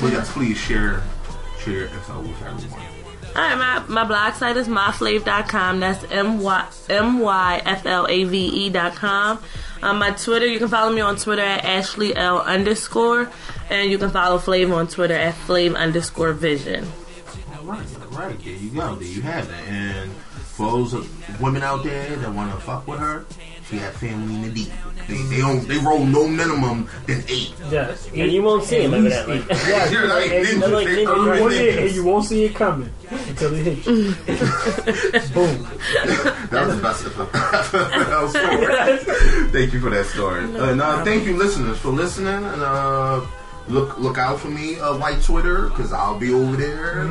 But 0.00 0.10
yes, 0.10 0.32
please 0.32 0.58
share, 0.58 1.00
share 1.60 1.84
info 1.84 2.20
with 2.22 2.42
everyone. 2.42 2.82
All 3.34 3.40
right, 3.40 3.56
my, 3.56 3.78
my 3.88 4.04
blog 4.04 4.34
site 4.34 4.58
is 4.58 4.68
myflave.com. 4.68 5.80
That's 5.80 6.04
M-Y, 6.10 6.68
M-Y-F-L-A-V-E 6.90 8.70
dot 8.70 8.94
com. 8.94 9.42
Um, 9.82 9.98
my 9.98 10.10
Twitter, 10.10 10.46
you 10.46 10.58
can 10.58 10.68
follow 10.68 10.92
me 10.92 11.00
on 11.00 11.16
Twitter 11.16 11.40
at 11.42 11.64
Ashley 11.64 12.14
L 12.14 12.40
underscore. 12.42 13.30
And 13.70 13.90
you 13.90 13.96
can 13.96 14.10
follow 14.10 14.36
Flave 14.36 14.70
on 14.70 14.86
Twitter 14.86 15.14
at 15.14 15.34
Flave 15.34 15.74
underscore 15.74 16.34
Vision. 16.34 16.86
All 17.56 17.64
right, 17.64 17.86
all 18.02 18.18
right, 18.18 18.38
there 18.44 18.52
you 18.54 18.70
go. 18.70 18.96
There 18.96 19.08
you 19.08 19.22
have 19.22 19.48
it. 19.48 19.68
And 19.68 20.12
for 20.12 20.70
those 20.70 20.92
women 21.40 21.62
out 21.62 21.84
there 21.84 22.14
that 22.14 22.34
want 22.34 22.52
to 22.52 22.60
fuck 22.60 22.86
with 22.86 23.00
her, 23.00 23.24
she 23.72 23.78
have 23.78 23.94
family 23.94 24.34
in 24.34 24.42
the 24.42 24.50
deep. 24.50 24.68
They 25.08 25.16
they 25.34 25.38
don't 25.38 25.66
they 25.66 25.78
roll 25.78 26.04
no 26.04 26.28
minimum 26.28 26.88
than 27.06 27.24
eight. 27.28 27.54
Yes. 27.70 28.06
And 28.14 28.30
you 28.30 28.42
won't 28.42 28.64
see 28.64 28.82
him 28.82 28.92
At 28.92 29.00
least 29.00 29.16
evidently. 29.16 29.56
Yeah, 29.68 29.90
You're 29.90 30.08
like 30.08 30.30
and. 30.30 30.62
They're 30.62 30.68
like 30.68 30.86
They- 30.86 31.04
ninja, 31.06 31.24
they- 31.24 31.30
right. 31.30 31.40
you, 31.40 31.48
they- 31.48 31.86
and 31.86 31.94
you 31.96 32.04
won't 32.04 32.24
see 32.26 32.44
it 32.44 32.54
coming 32.54 32.92
until 33.10 33.54
it 33.54 33.64
hits 33.64 33.86
you. 33.86 33.94
Boom. 35.34 35.66
That 36.50 36.66
was 36.66 36.76
the 36.76 36.82
best 36.82 37.06
of 37.06 37.16
them. 37.16 37.28
that 37.32 38.18
was 38.22 38.30
story. 38.32 39.48
Thank 39.52 39.72
you 39.72 39.80
for 39.80 39.88
that 39.90 40.04
story. 40.06 40.44
and 40.44 40.82
uh, 40.82 41.02
thank 41.04 41.24
you, 41.24 41.36
listeners, 41.36 41.78
for 41.78 41.88
listening. 41.88 42.44
And 42.44 42.62
uh, 42.62 43.22
look 43.68 43.98
look 43.98 44.18
out 44.18 44.38
for 44.38 44.48
me, 44.48 44.78
uh, 44.78 44.96
White 44.98 45.22
Twitter, 45.22 45.68
because 45.70 45.92
I'll 45.94 46.18
be 46.18 46.32
over 46.32 46.56
there. 46.56 47.04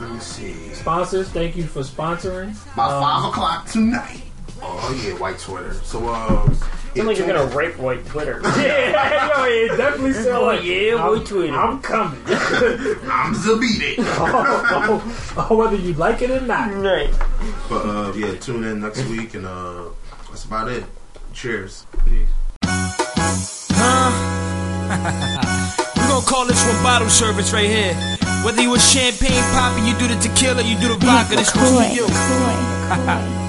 Let 0.00 0.10
me 0.12 0.18
see. 0.20 0.72
Sponsors, 0.72 1.28
thank 1.28 1.56
you 1.56 1.64
for 1.64 1.80
sponsoring. 1.82 2.54
By 2.74 2.86
Um, 2.86 3.02
five 3.02 3.24
o'clock 3.30 3.66
tonight. 3.66 4.22
Oh 4.68 5.02
yeah, 5.04 5.14
White 5.14 5.38
Twitter. 5.38 5.74
So 5.74 6.08
um, 6.08 6.54
Seems 6.94 7.06
like 7.06 7.18
you're 7.18 7.26
gonna 7.26 7.54
rape 7.54 7.76
white 7.78 8.04
Twitter. 8.06 8.40
Yeah, 8.56 9.36
yo, 9.38 9.44
it 9.44 9.76
definitely 9.76 10.12
sounds 10.14 10.26
Oh, 10.28 10.44
like 10.46 10.64
yeah, 10.64 10.96
I'm, 10.96 11.12
we 11.12 11.18
tweeted. 11.20 11.56
I'm 11.56 11.80
coming. 11.82 12.20
I'm 13.10 13.34
Zabidi. 13.34 13.96
oh, 13.98 15.46
oh, 15.50 15.56
whether 15.56 15.76
you 15.76 15.92
like 15.94 16.22
it 16.22 16.30
or 16.30 16.40
not. 16.40 16.72
Right. 16.74 17.10
But 17.68 17.86
uh, 17.86 18.12
yeah, 18.16 18.34
tune 18.36 18.64
in 18.64 18.80
next 18.80 19.04
week, 19.06 19.34
and 19.34 19.46
uh, 19.46 19.84
that's 20.30 20.44
about 20.46 20.68
it. 20.68 20.84
Cheers. 21.32 21.86
Peace. 22.06 22.28
We're 25.96 26.08
gonna 26.08 26.26
call 26.26 26.46
this 26.46 26.64
one 26.66 26.82
bottle 26.82 27.08
service 27.08 27.52
right 27.52 27.68
here. 27.68 27.94
Whether 28.44 28.62
you 28.62 28.74
a 28.74 28.78
champagne 28.78 29.42
poppin', 29.52 29.84
you 29.86 29.94
do 29.98 30.08
the 30.08 30.16
tequila, 30.20 30.62
you 30.62 30.78
do 30.78 30.88
the 30.88 30.96
vodka, 31.04 31.36
this 31.36 31.54
one's 31.54 31.70
for 31.70 31.94
you. 31.94 32.06
I 32.08 33.45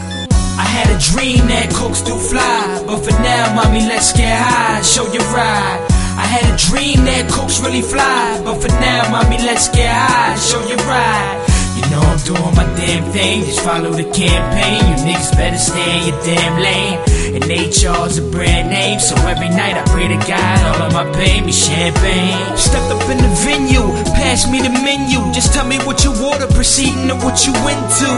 had 0.77 0.89
a 0.93 0.99
dream 1.11 1.47
that 1.47 1.73
cokes 1.73 2.01
do 2.01 2.13
fly, 2.13 2.83
but 2.85 2.99
for 3.03 3.15
now, 3.21 3.55
mommy, 3.55 3.81
let's 3.89 4.13
get 4.13 4.29
high, 4.29 4.81
show 4.81 5.05
you 5.11 5.19
ride. 5.33 5.81
I 6.17 6.25
had 6.25 6.45
a 6.53 6.55
dream 6.69 7.05
that 7.05 7.29
cokes 7.29 7.59
really 7.61 7.81
fly, 7.81 8.41
but 8.45 8.61
for 8.61 8.69
now, 8.79 9.09
mommy, 9.09 9.37
let's 9.37 9.69
get 9.69 9.89
high, 9.89 10.35
show 10.37 10.61
you 10.69 10.77
ride. 10.85 11.46
Know 11.91 12.01
I'm 12.01 12.19
doing 12.19 12.55
my 12.55 12.67
damn 12.75 13.11
thing, 13.11 13.45
just 13.45 13.61
follow 13.61 13.91
the 13.91 14.03
campaign. 14.11 14.83
You 14.89 14.95
niggas 15.07 15.31
better 15.37 15.57
stay 15.57 15.99
in 15.99 16.13
your 16.13 16.19
damn 16.23 16.59
lane. 16.59 16.99
And 17.37 17.43
HR's 17.43 18.17
a 18.17 18.25
brand 18.31 18.69
name, 18.69 18.99
so 18.99 19.15
every 19.27 19.49
night 19.49 19.75
I 19.77 19.83
pray 19.91 20.07
to 20.07 20.19
God, 20.27 20.59
all 20.67 20.87
of 20.87 20.93
my 20.93 21.05
pain 21.15 21.45
be 21.45 21.51
champagne. 21.51 22.57
Stepped 22.57 22.91
up 22.91 23.03
in 23.07 23.17
the 23.19 23.31
venue, 23.43 23.87
pass 24.19 24.49
me 24.49 24.59
the 24.61 24.71
menu. 24.71 25.19
Just 25.31 25.53
tell 25.53 25.67
me 25.67 25.77
what 25.87 26.03
you 26.03 26.11
order, 26.23 26.47
proceeding 26.47 27.07
to 27.07 27.15
what 27.23 27.45
you 27.45 27.53
into. 27.71 28.11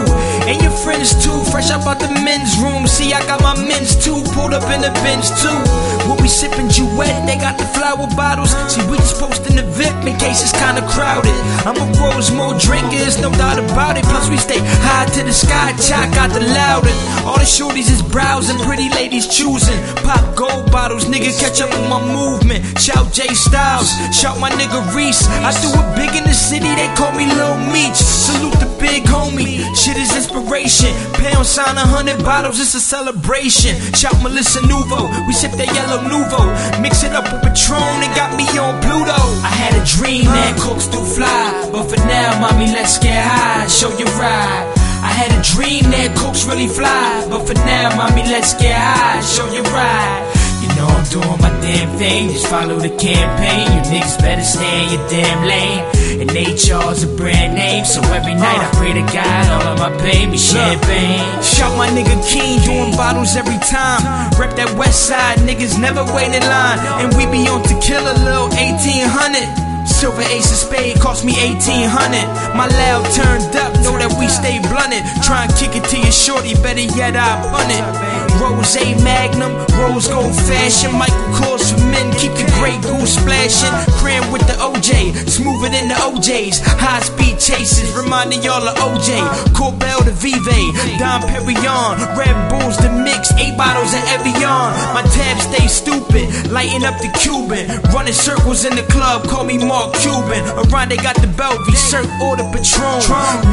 And 0.49 0.61
your 0.61 0.73
friends 0.81 1.13
too, 1.21 1.37
fresh 1.51 1.69
up 1.69 1.85
out 1.85 1.99
the 1.99 2.09
men's 2.25 2.57
room. 2.57 2.87
See, 2.87 3.13
I 3.13 3.21
got 3.27 3.41
my 3.41 3.53
men's 3.67 3.93
too, 3.97 4.23
pulled 4.33 4.53
up 4.53 4.65
in 4.73 4.81
the 4.81 4.93
bench 5.05 5.29
too. 5.41 5.61
What 6.09 6.21
we 6.21 6.27
sipping 6.27 6.69
Duet, 6.69 7.27
they 7.27 7.37
got 7.37 7.57
the 7.57 7.69
flower 7.75 8.07
bottles. 8.15 8.55
See, 8.71 8.81
we 8.89 8.97
just 8.97 9.19
posting 9.19 9.57
the 9.57 9.65
VIP 9.77 10.09
in 10.09 10.17
case 10.17 10.41
it's 10.41 10.55
kinda 10.57 10.81
crowded. 10.89 11.35
I'm 11.67 11.77
a 11.77 11.85
rose 11.99 12.31
more 12.31 12.57
drinkers, 12.57 13.19
no 13.19 13.29
doubt 13.31 13.58
about 13.59 13.97
it. 13.97 14.03
Plus, 14.05 14.29
we 14.29 14.37
stay 14.37 14.59
high 14.59 15.05
to 15.15 15.23
the 15.23 15.33
sky, 15.33 15.75
chalk 15.77 16.13
got 16.15 16.31
the 16.31 16.41
louder. 16.41 16.93
All 17.27 17.37
the 17.37 17.45
shorties 17.45 17.91
is 17.91 18.01
browsing, 18.01 18.57
pretty 18.63 18.89
ladies 18.89 19.27
choosing. 19.27 19.77
Pop 20.07 20.23
gold 20.35 20.71
bottles, 20.71 21.05
nigga, 21.05 21.31
catch 21.39 21.61
up 21.61 21.69
with 21.69 21.87
my 21.89 22.01
movement. 22.01 22.63
Shout 22.79 23.11
J 23.13 23.27
Styles, 23.33 23.91
shout 24.15 24.39
my 24.39 24.49
nigga 24.51 24.79
Reese. 24.95 25.27
I 25.43 25.51
do 25.61 25.69
it 25.69 25.87
big 25.95 26.15
in 26.15 26.23
the 26.23 26.33
city, 26.33 26.69
they 26.75 26.89
call 26.95 27.11
me 27.13 27.25
Lil 27.27 27.57
Meech. 27.73 27.99
Salute 27.99 28.57
the 28.59 28.69
big 28.79 29.03
homie, 29.03 29.59
shit 29.75 29.97
is 29.97 30.15
inspiration. 30.15 30.93
Pound 31.19 31.45
sign 31.45 31.75
a 31.77 31.85
hundred 31.85 32.23
bottles, 32.23 32.59
it's 32.59 32.73
a 32.75 32.81
celebration. 32.81 33.75
Shout 33.93 34.15
Melissa 34.23 34.59
Nuvo, 34.61 35.09
we 35.27 35.33
sip 35.33 35.51
that 35.59 35.69
yellow 35.75 35.99
Nuvo. 36.07 36.41
Mix 36.81 37.03
it 37.03 37.13
up 37.13 37.25
with 37.31 37.41
Patron, 37.43 38.03
it 38.05 38.13
got 38.15 38.35
me 38.37 38.45
on 38.57 38.79
Pluto. 38.81 39.19
I 39.43 39.51
had 39.51 39.73
a 39.75 39.83
dream 39.85 40.25
that 40.25 40.57
cooks 40.59 40.87
do 40.87 40.99
fly, 41.03 41.69
but 41.71 41.89
for 41.89 41.99
now, 42.07 42.39
mommy, 42.39 42.67
let's 42.71 42.97
get 42.97 43.17
high, 43.19 43.48
show 43.69 43.89
you 43.97 44.05
ride. 44.19 44.65
I 45.01 45.11
had 45.15 45.31
a 45.31 45.41
dream 45.55 45.87
that 45.95 46.11
cooks 46.17 46.45
really 46.45 46.67
fly, 46.67 47.25
but 47.29 47.47
for 47.47 47.55
now, 47.63 47.95
mommy, 47.95 48.23
let's 48.27 48.53
get 48.59 48.75
high, 48.75 49.21
show 49.21 49.47
you 49.53 49.63
ride. 49.71 50.27
You 50.59 50.67
know 50.75 50.87
I'm 50.91 51.07
doing 51.07 51.39
my 51.39 51.53
damn 51.63 51.95
thing, 51.97 52.29
just 52.29 52.47
follow 52.47 52.77
the 52.79 52.91
campaign. 52.99 53.63
You 53.71 53.81
niggas 53.87 54.19
better 54.19 54.43
stay 54.43 54.83
in 54.83 54.91
your 54.91 55.05
damn 55.07 55.47
lane. 55.47 55.81
And 56.19 56.27
HR's 56.29 57.03
a 57.03 57.11
brand 57.15 57.55
name, 57.55 57.85
so 57.85 58.01
every 58.11 58.35
night 58.35 58.59
I 58.59 58.67
uh. 58.67 58.75
pray 58.75 58.91
to 58.91 59.05
God 59.07 59.43
all 59.55 59.67
of 59.71 59.79
my 59.79 59.93
baby 60.03 60.37
champagne. 60.37 61.23
Shout 61.41 61.71
my 61.77 61.87
nigga 61.95 62.19
King, 62.27 62.59
doing 62.67 62.91
bottles 62.99 63.37
every 63.37 63.59
time. 63.71 64.03
Rep 64.35 64.51
that 64.59 64.75
west 64.77 65.07
side, 65.07 65.39
niggas 65.47 65.79
never 65.79 66.03
wait 66.11 66.35
in 66.35 66.43
line. 66.43 66.79
And 66.99 67.15
we 67.15 67.23
be 67.31 67.47
on 67.47 67.63
tequila, 67.63 68.19
little 68.19 68.51
1800. 68.51 69.68
Silver 69.89 70.21
ace 70.21 70.51
of 70.51 70.57
spade 70.57 70.99
cost 71.01 71.25
me 71.25 71.33
1800 71.33 72.55
My 72.55 72.67
loud 72.67 73.03
turned 73.11 73.55
up, 73.57 73.73
know 73.83 73.97
that 73.97 74.15
we 74.19 74.27
stay 74.27 74.59
blunted. 74.59 75.03
Try 75.25 75.45
and 75.45 75.53
kick 75.55 75.75
it 75.75 75.83
to 75.89 75.97
your 75.97 76.11
shorty, 76.11 76.53
better 76.61 76.85
yet 76.95 77.15
I 77.17 77.41
bun 77.51 77.69
it 77.73 78.28
Rose 78.39 78.75
A 78.77 78.95
Magnum, 79.03 79.51
rose 79.75 80.07
gold 80.07 80.35
fashion 80.47 80.95
Michael 80.95 81.29
Kors 81.35 81.71
for 81.71 81.83
men, 81.91 82.07
keep 82.15 82.31
the 82.33 82.47
Grey 82.57 82.79
Goose 82.81 83.19
splashing 83.19 83.73
Cram 83.99 84.31
with 84.31 84.47
the 84.47 84.55
OJ, 84.63 85.13
smoother 85.27 85.69
than 85.69 85.89
the 85.89 85.95
OJs 85.95 86.63
High 86.79 87.01
speed 87.01 87.39
chases, 87.39 87.91
reminding 87.93 88.41
y'all 88.41 88.65
of 88.65 88.75
OJ 88.79 89.19
Korbel 89.51 90.05
the 90.05 90.15
Vive, 90.15 90.99
Dom 90.99 91.21
Perignon 91.23 91.99
Red 92.15 92.35
Bulls 92.49 92.77
the 92.77 92.89
mix, 92.89 93.31
8 93.33 93.57
bottles 93.57 93.93
of 93.93 94.03
Evian 94.15 94.71
My 94.95 95.03
tab 95.11 95.37
stay 95.39 95.67
stupid, 95.67 96.51
lighting 96.51 96.83
up 96.83 96.97
the 96.99 97.11
Cuban 97.19 97.67
Running 97.93 98.13
circles 98.13 98.65
in 98.65 98.75
the 98.75 98.83
club, 98.83 99.27
call 99.27 99.43
me 99.43 99.57
Mark 99.57 99.93
Cuban. 99.95 100.43
Around 100.71 100.89
they 100.89 100.97
got 100.97 101.15
the 101.15 101.27
Belvy, 101.27 101.75
Ciroc 101.75 102.07
or 102.21 102.37
the 102.37 102.43
Patron. 102.53 103.01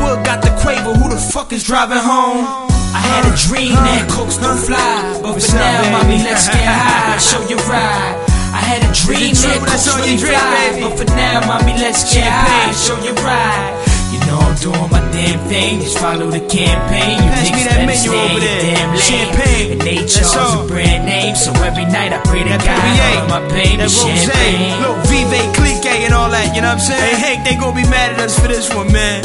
Wood 0.00 0.24
got 0.24 0.42
the 0.42 0.50
Quaver, 0.60 0.94
who 0.94 1.08
the 1.08 1.16
fuck 1.16 1.52
is 1.52 1.64
driving 1.64 1.98
home? 1.98 2.85
I 2.96 3.00
had 3.04 3.22
a 3.28 3.34
dream 3.36 3.76
that 3.76 4.08
cooks 4.08 4.36
don't 4.40 4.56
fly, 4.56 5.20
but 5.22 5.36
for 5.36 5.52
now, 5.52 5.92
mommy, 5.92 6.18
let's 6.24 6.48
get 6.48 6.64
high, 6.64 7.18
show 7.20 7.42
you 7.44 7.56
ride. 7.68 8.16
I 8.56 8.60
had 8.64 8.80
a 8.88 8.92
dream 8.96 9.36
that 9.36 9.60
cooks 9.68 9.84
really 10.00 10.16
fly, 10.16 10.80
but 10.80 10.92
for 10.96 11.08
now, 11.12 11.44
mommy, 11.44 11.76
let's 11.76 12.08
get 12.08 12.24
high, 12.24 12.72
show 12.72 12.96
you 13.04 13.12
ride. 13.20 13.76
You 14.16 14.18
know 14.24 14.38
I'm 14.40 14.56
doing 14.64 14.88
my 14.88 15.02
damn 15.12 15.38
thing, 15.52 15.80
just 15.84 15.98
follow 15.98 16.30
the 16.32 16.40
campaign. 16.48 17.20
You 17.20 17.28
Pass 17.36 17.52
me 17.52 17.60
niggas 17.60 17.68
that 17.68 17.76
better 17.76 17.90
menu 17.92 18.08
stay 18.08 18.24
over 18.24 18.40
there. 18.40 18.60
damn 18.64 18.88
lane. 18.96 19.04
Champagne. 19.04 19.68
And 19.76 19.80
they 19.84 19.98
That's 20.08 20.36
all. 20.36 20.64
a 20.64 20.68
brand 20.68 21.04
name, 21.04 21.34
so 21.36 21.52
every 21.68 21.84
night 21.84 22.16
I 22.16 22.20
pray 22.24 22.42
to 22.48 22.56
God 22.56 22.64
Perrier, 22.64 23.20
all 23.20 23.28
my 23.28 23.42
baby 23.52 23.76
that 23.84 23.92
champagne. 23.92 24.72
Lil 24.80 24.96
Vive, 25.04 25.42
Clique, 25.52 25.90
and 26.08 26.14
all 26.16 26.30
that, 26.32 26.56
you 26.56 26.62
know 26.64 26.72
what 26.72 26.80
I'm 26.80 26.88
saying? 26.88 27.04
Hey, 27.12 27.36
Hank, 27.36 27.38
they 27.44 27.54
gonna 27.60 27.76
be 27.76 27.84
mad 27.92 28.16
at 28.16 28.20
us 28.24 28.38
for 28.40 28.48
this 28.48 28.72
one, 28.72 28.88
man. 28.90 29.20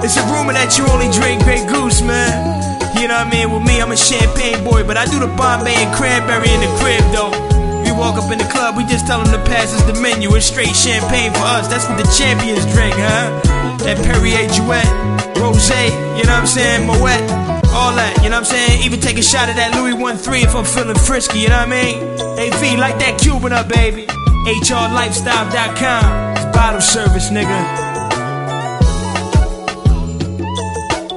It's 0.00 0.16
a 0.16 0.24
rumor 0.32 0.56
that 0.56 0.78
you 0.80 0.88
only 0.88 1.12
drink 1.12 1.44
Grey 1.44 1.60
Goose, 1.68 2.00
man. 2.00 2.64
You 3.00 3.08
know 3.08 3.16
what 3.16 3.32
I 3.32 3.32
mean? 3.32 3.48
With 3.48 3.64
me, 3.64 3.80
I'm 3.80 3.92
a 3.92 3.96
champagne 3.96 4.62
boy, 4.62 4.84
but 4.84 5.00
I 5.00 5.08
do 5.08 5.18
the 5.18 5.32
Bombay 5.32 5.72
and 5.72 5.88
cranberry 5.96 6.52
in 6.52 6.60
the 6.60 6.68
crib, 6.76 7.00
though. 7.16 7.32
We 7.80 7.96
walk 7.96 8.20
up 8.20 8.30
in 8.30 8.36
the 8.36 8.44
club, 8.52 8.76
we 8.76 8.84
just 8.84 9.06
tell 9.08 9.24
them 9.24 9.32
to 9.32 9.40
pass 9.48 9.72
us 9.72 9.80
the 9.88 9.96
menu. 9.96 10.28
It's 10.36 10.44
straight 10.44 10.76
champagne 10.76 11.32
for 11.32 11.48
us. 11.48 11.66
That's 11.66 11.88
what 11.88 11.96
the 11.96 12.04
champions 12.12 12.68
drink, 12.76 12.92
huh? 12.92 13.40
That 13.88 13.96
Perrier 14.04 14.44
Jouet, 14.52 14.84
Rose, 15.40 15.64
you 16.20 16.28
know 16.28 16.36
what 16.36 16.44
I'm 16.44 16.46
saying? 16.46 16.86
Moet, 16.86 17.24
all 17.72 17.96
that, 17.96 18.20
you 18.20 18.28
know 18.28 18.36
what 18.36 18.52
I'm 18.52 18.52
saying? 18.52 18.84
Even 18.84 19.00
take 19.00 19.16
a 19.16 19.24
shot 19.24 19.48
of 19.48 19.56
that 19.56 19.72
Louis 19.72 19.96
13 19.96 20.44
if 20.44 20.54
I'm 20.54 20.68
feeling 20.68 20.94
frisky, 20.94 21.40
you 21.40 21.48
know 21.48 21.56
what 21.56 21.72
I 21.72 21.80
mean? 21.80 21.96
Hey, 22.36 22.52
V, 22.60 22.76
like 22.76 23.00
that 23.00 23.18
Cuban 23.18 23.56
up, 23.56 23.66
baby. 23.72 24.04
HRLifestyle.com. 24.60 26.36
It's 26.36 26.44
bottle 26.52 26.84
service, 26.84 27.30
nigga. 27.32 27.58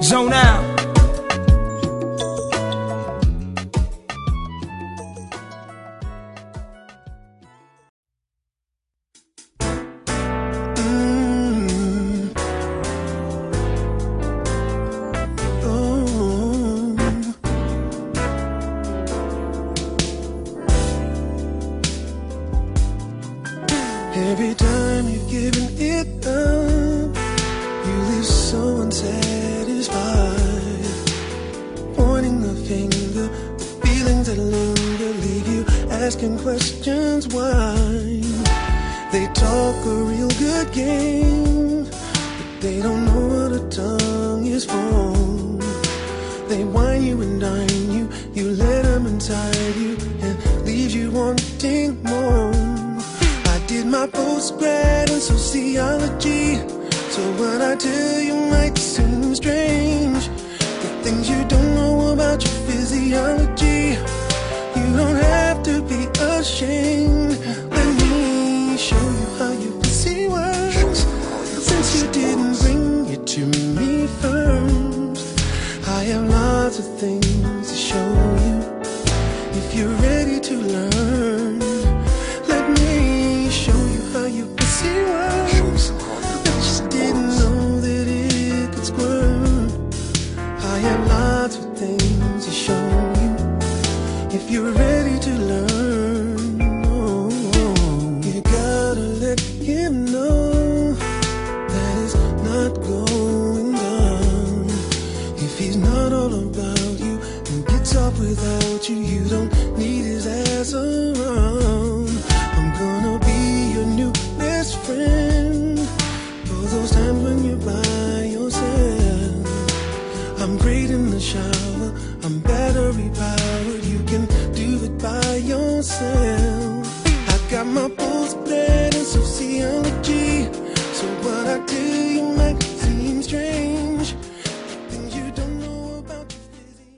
Zone 0.01 0.31
out. 0.31 0.72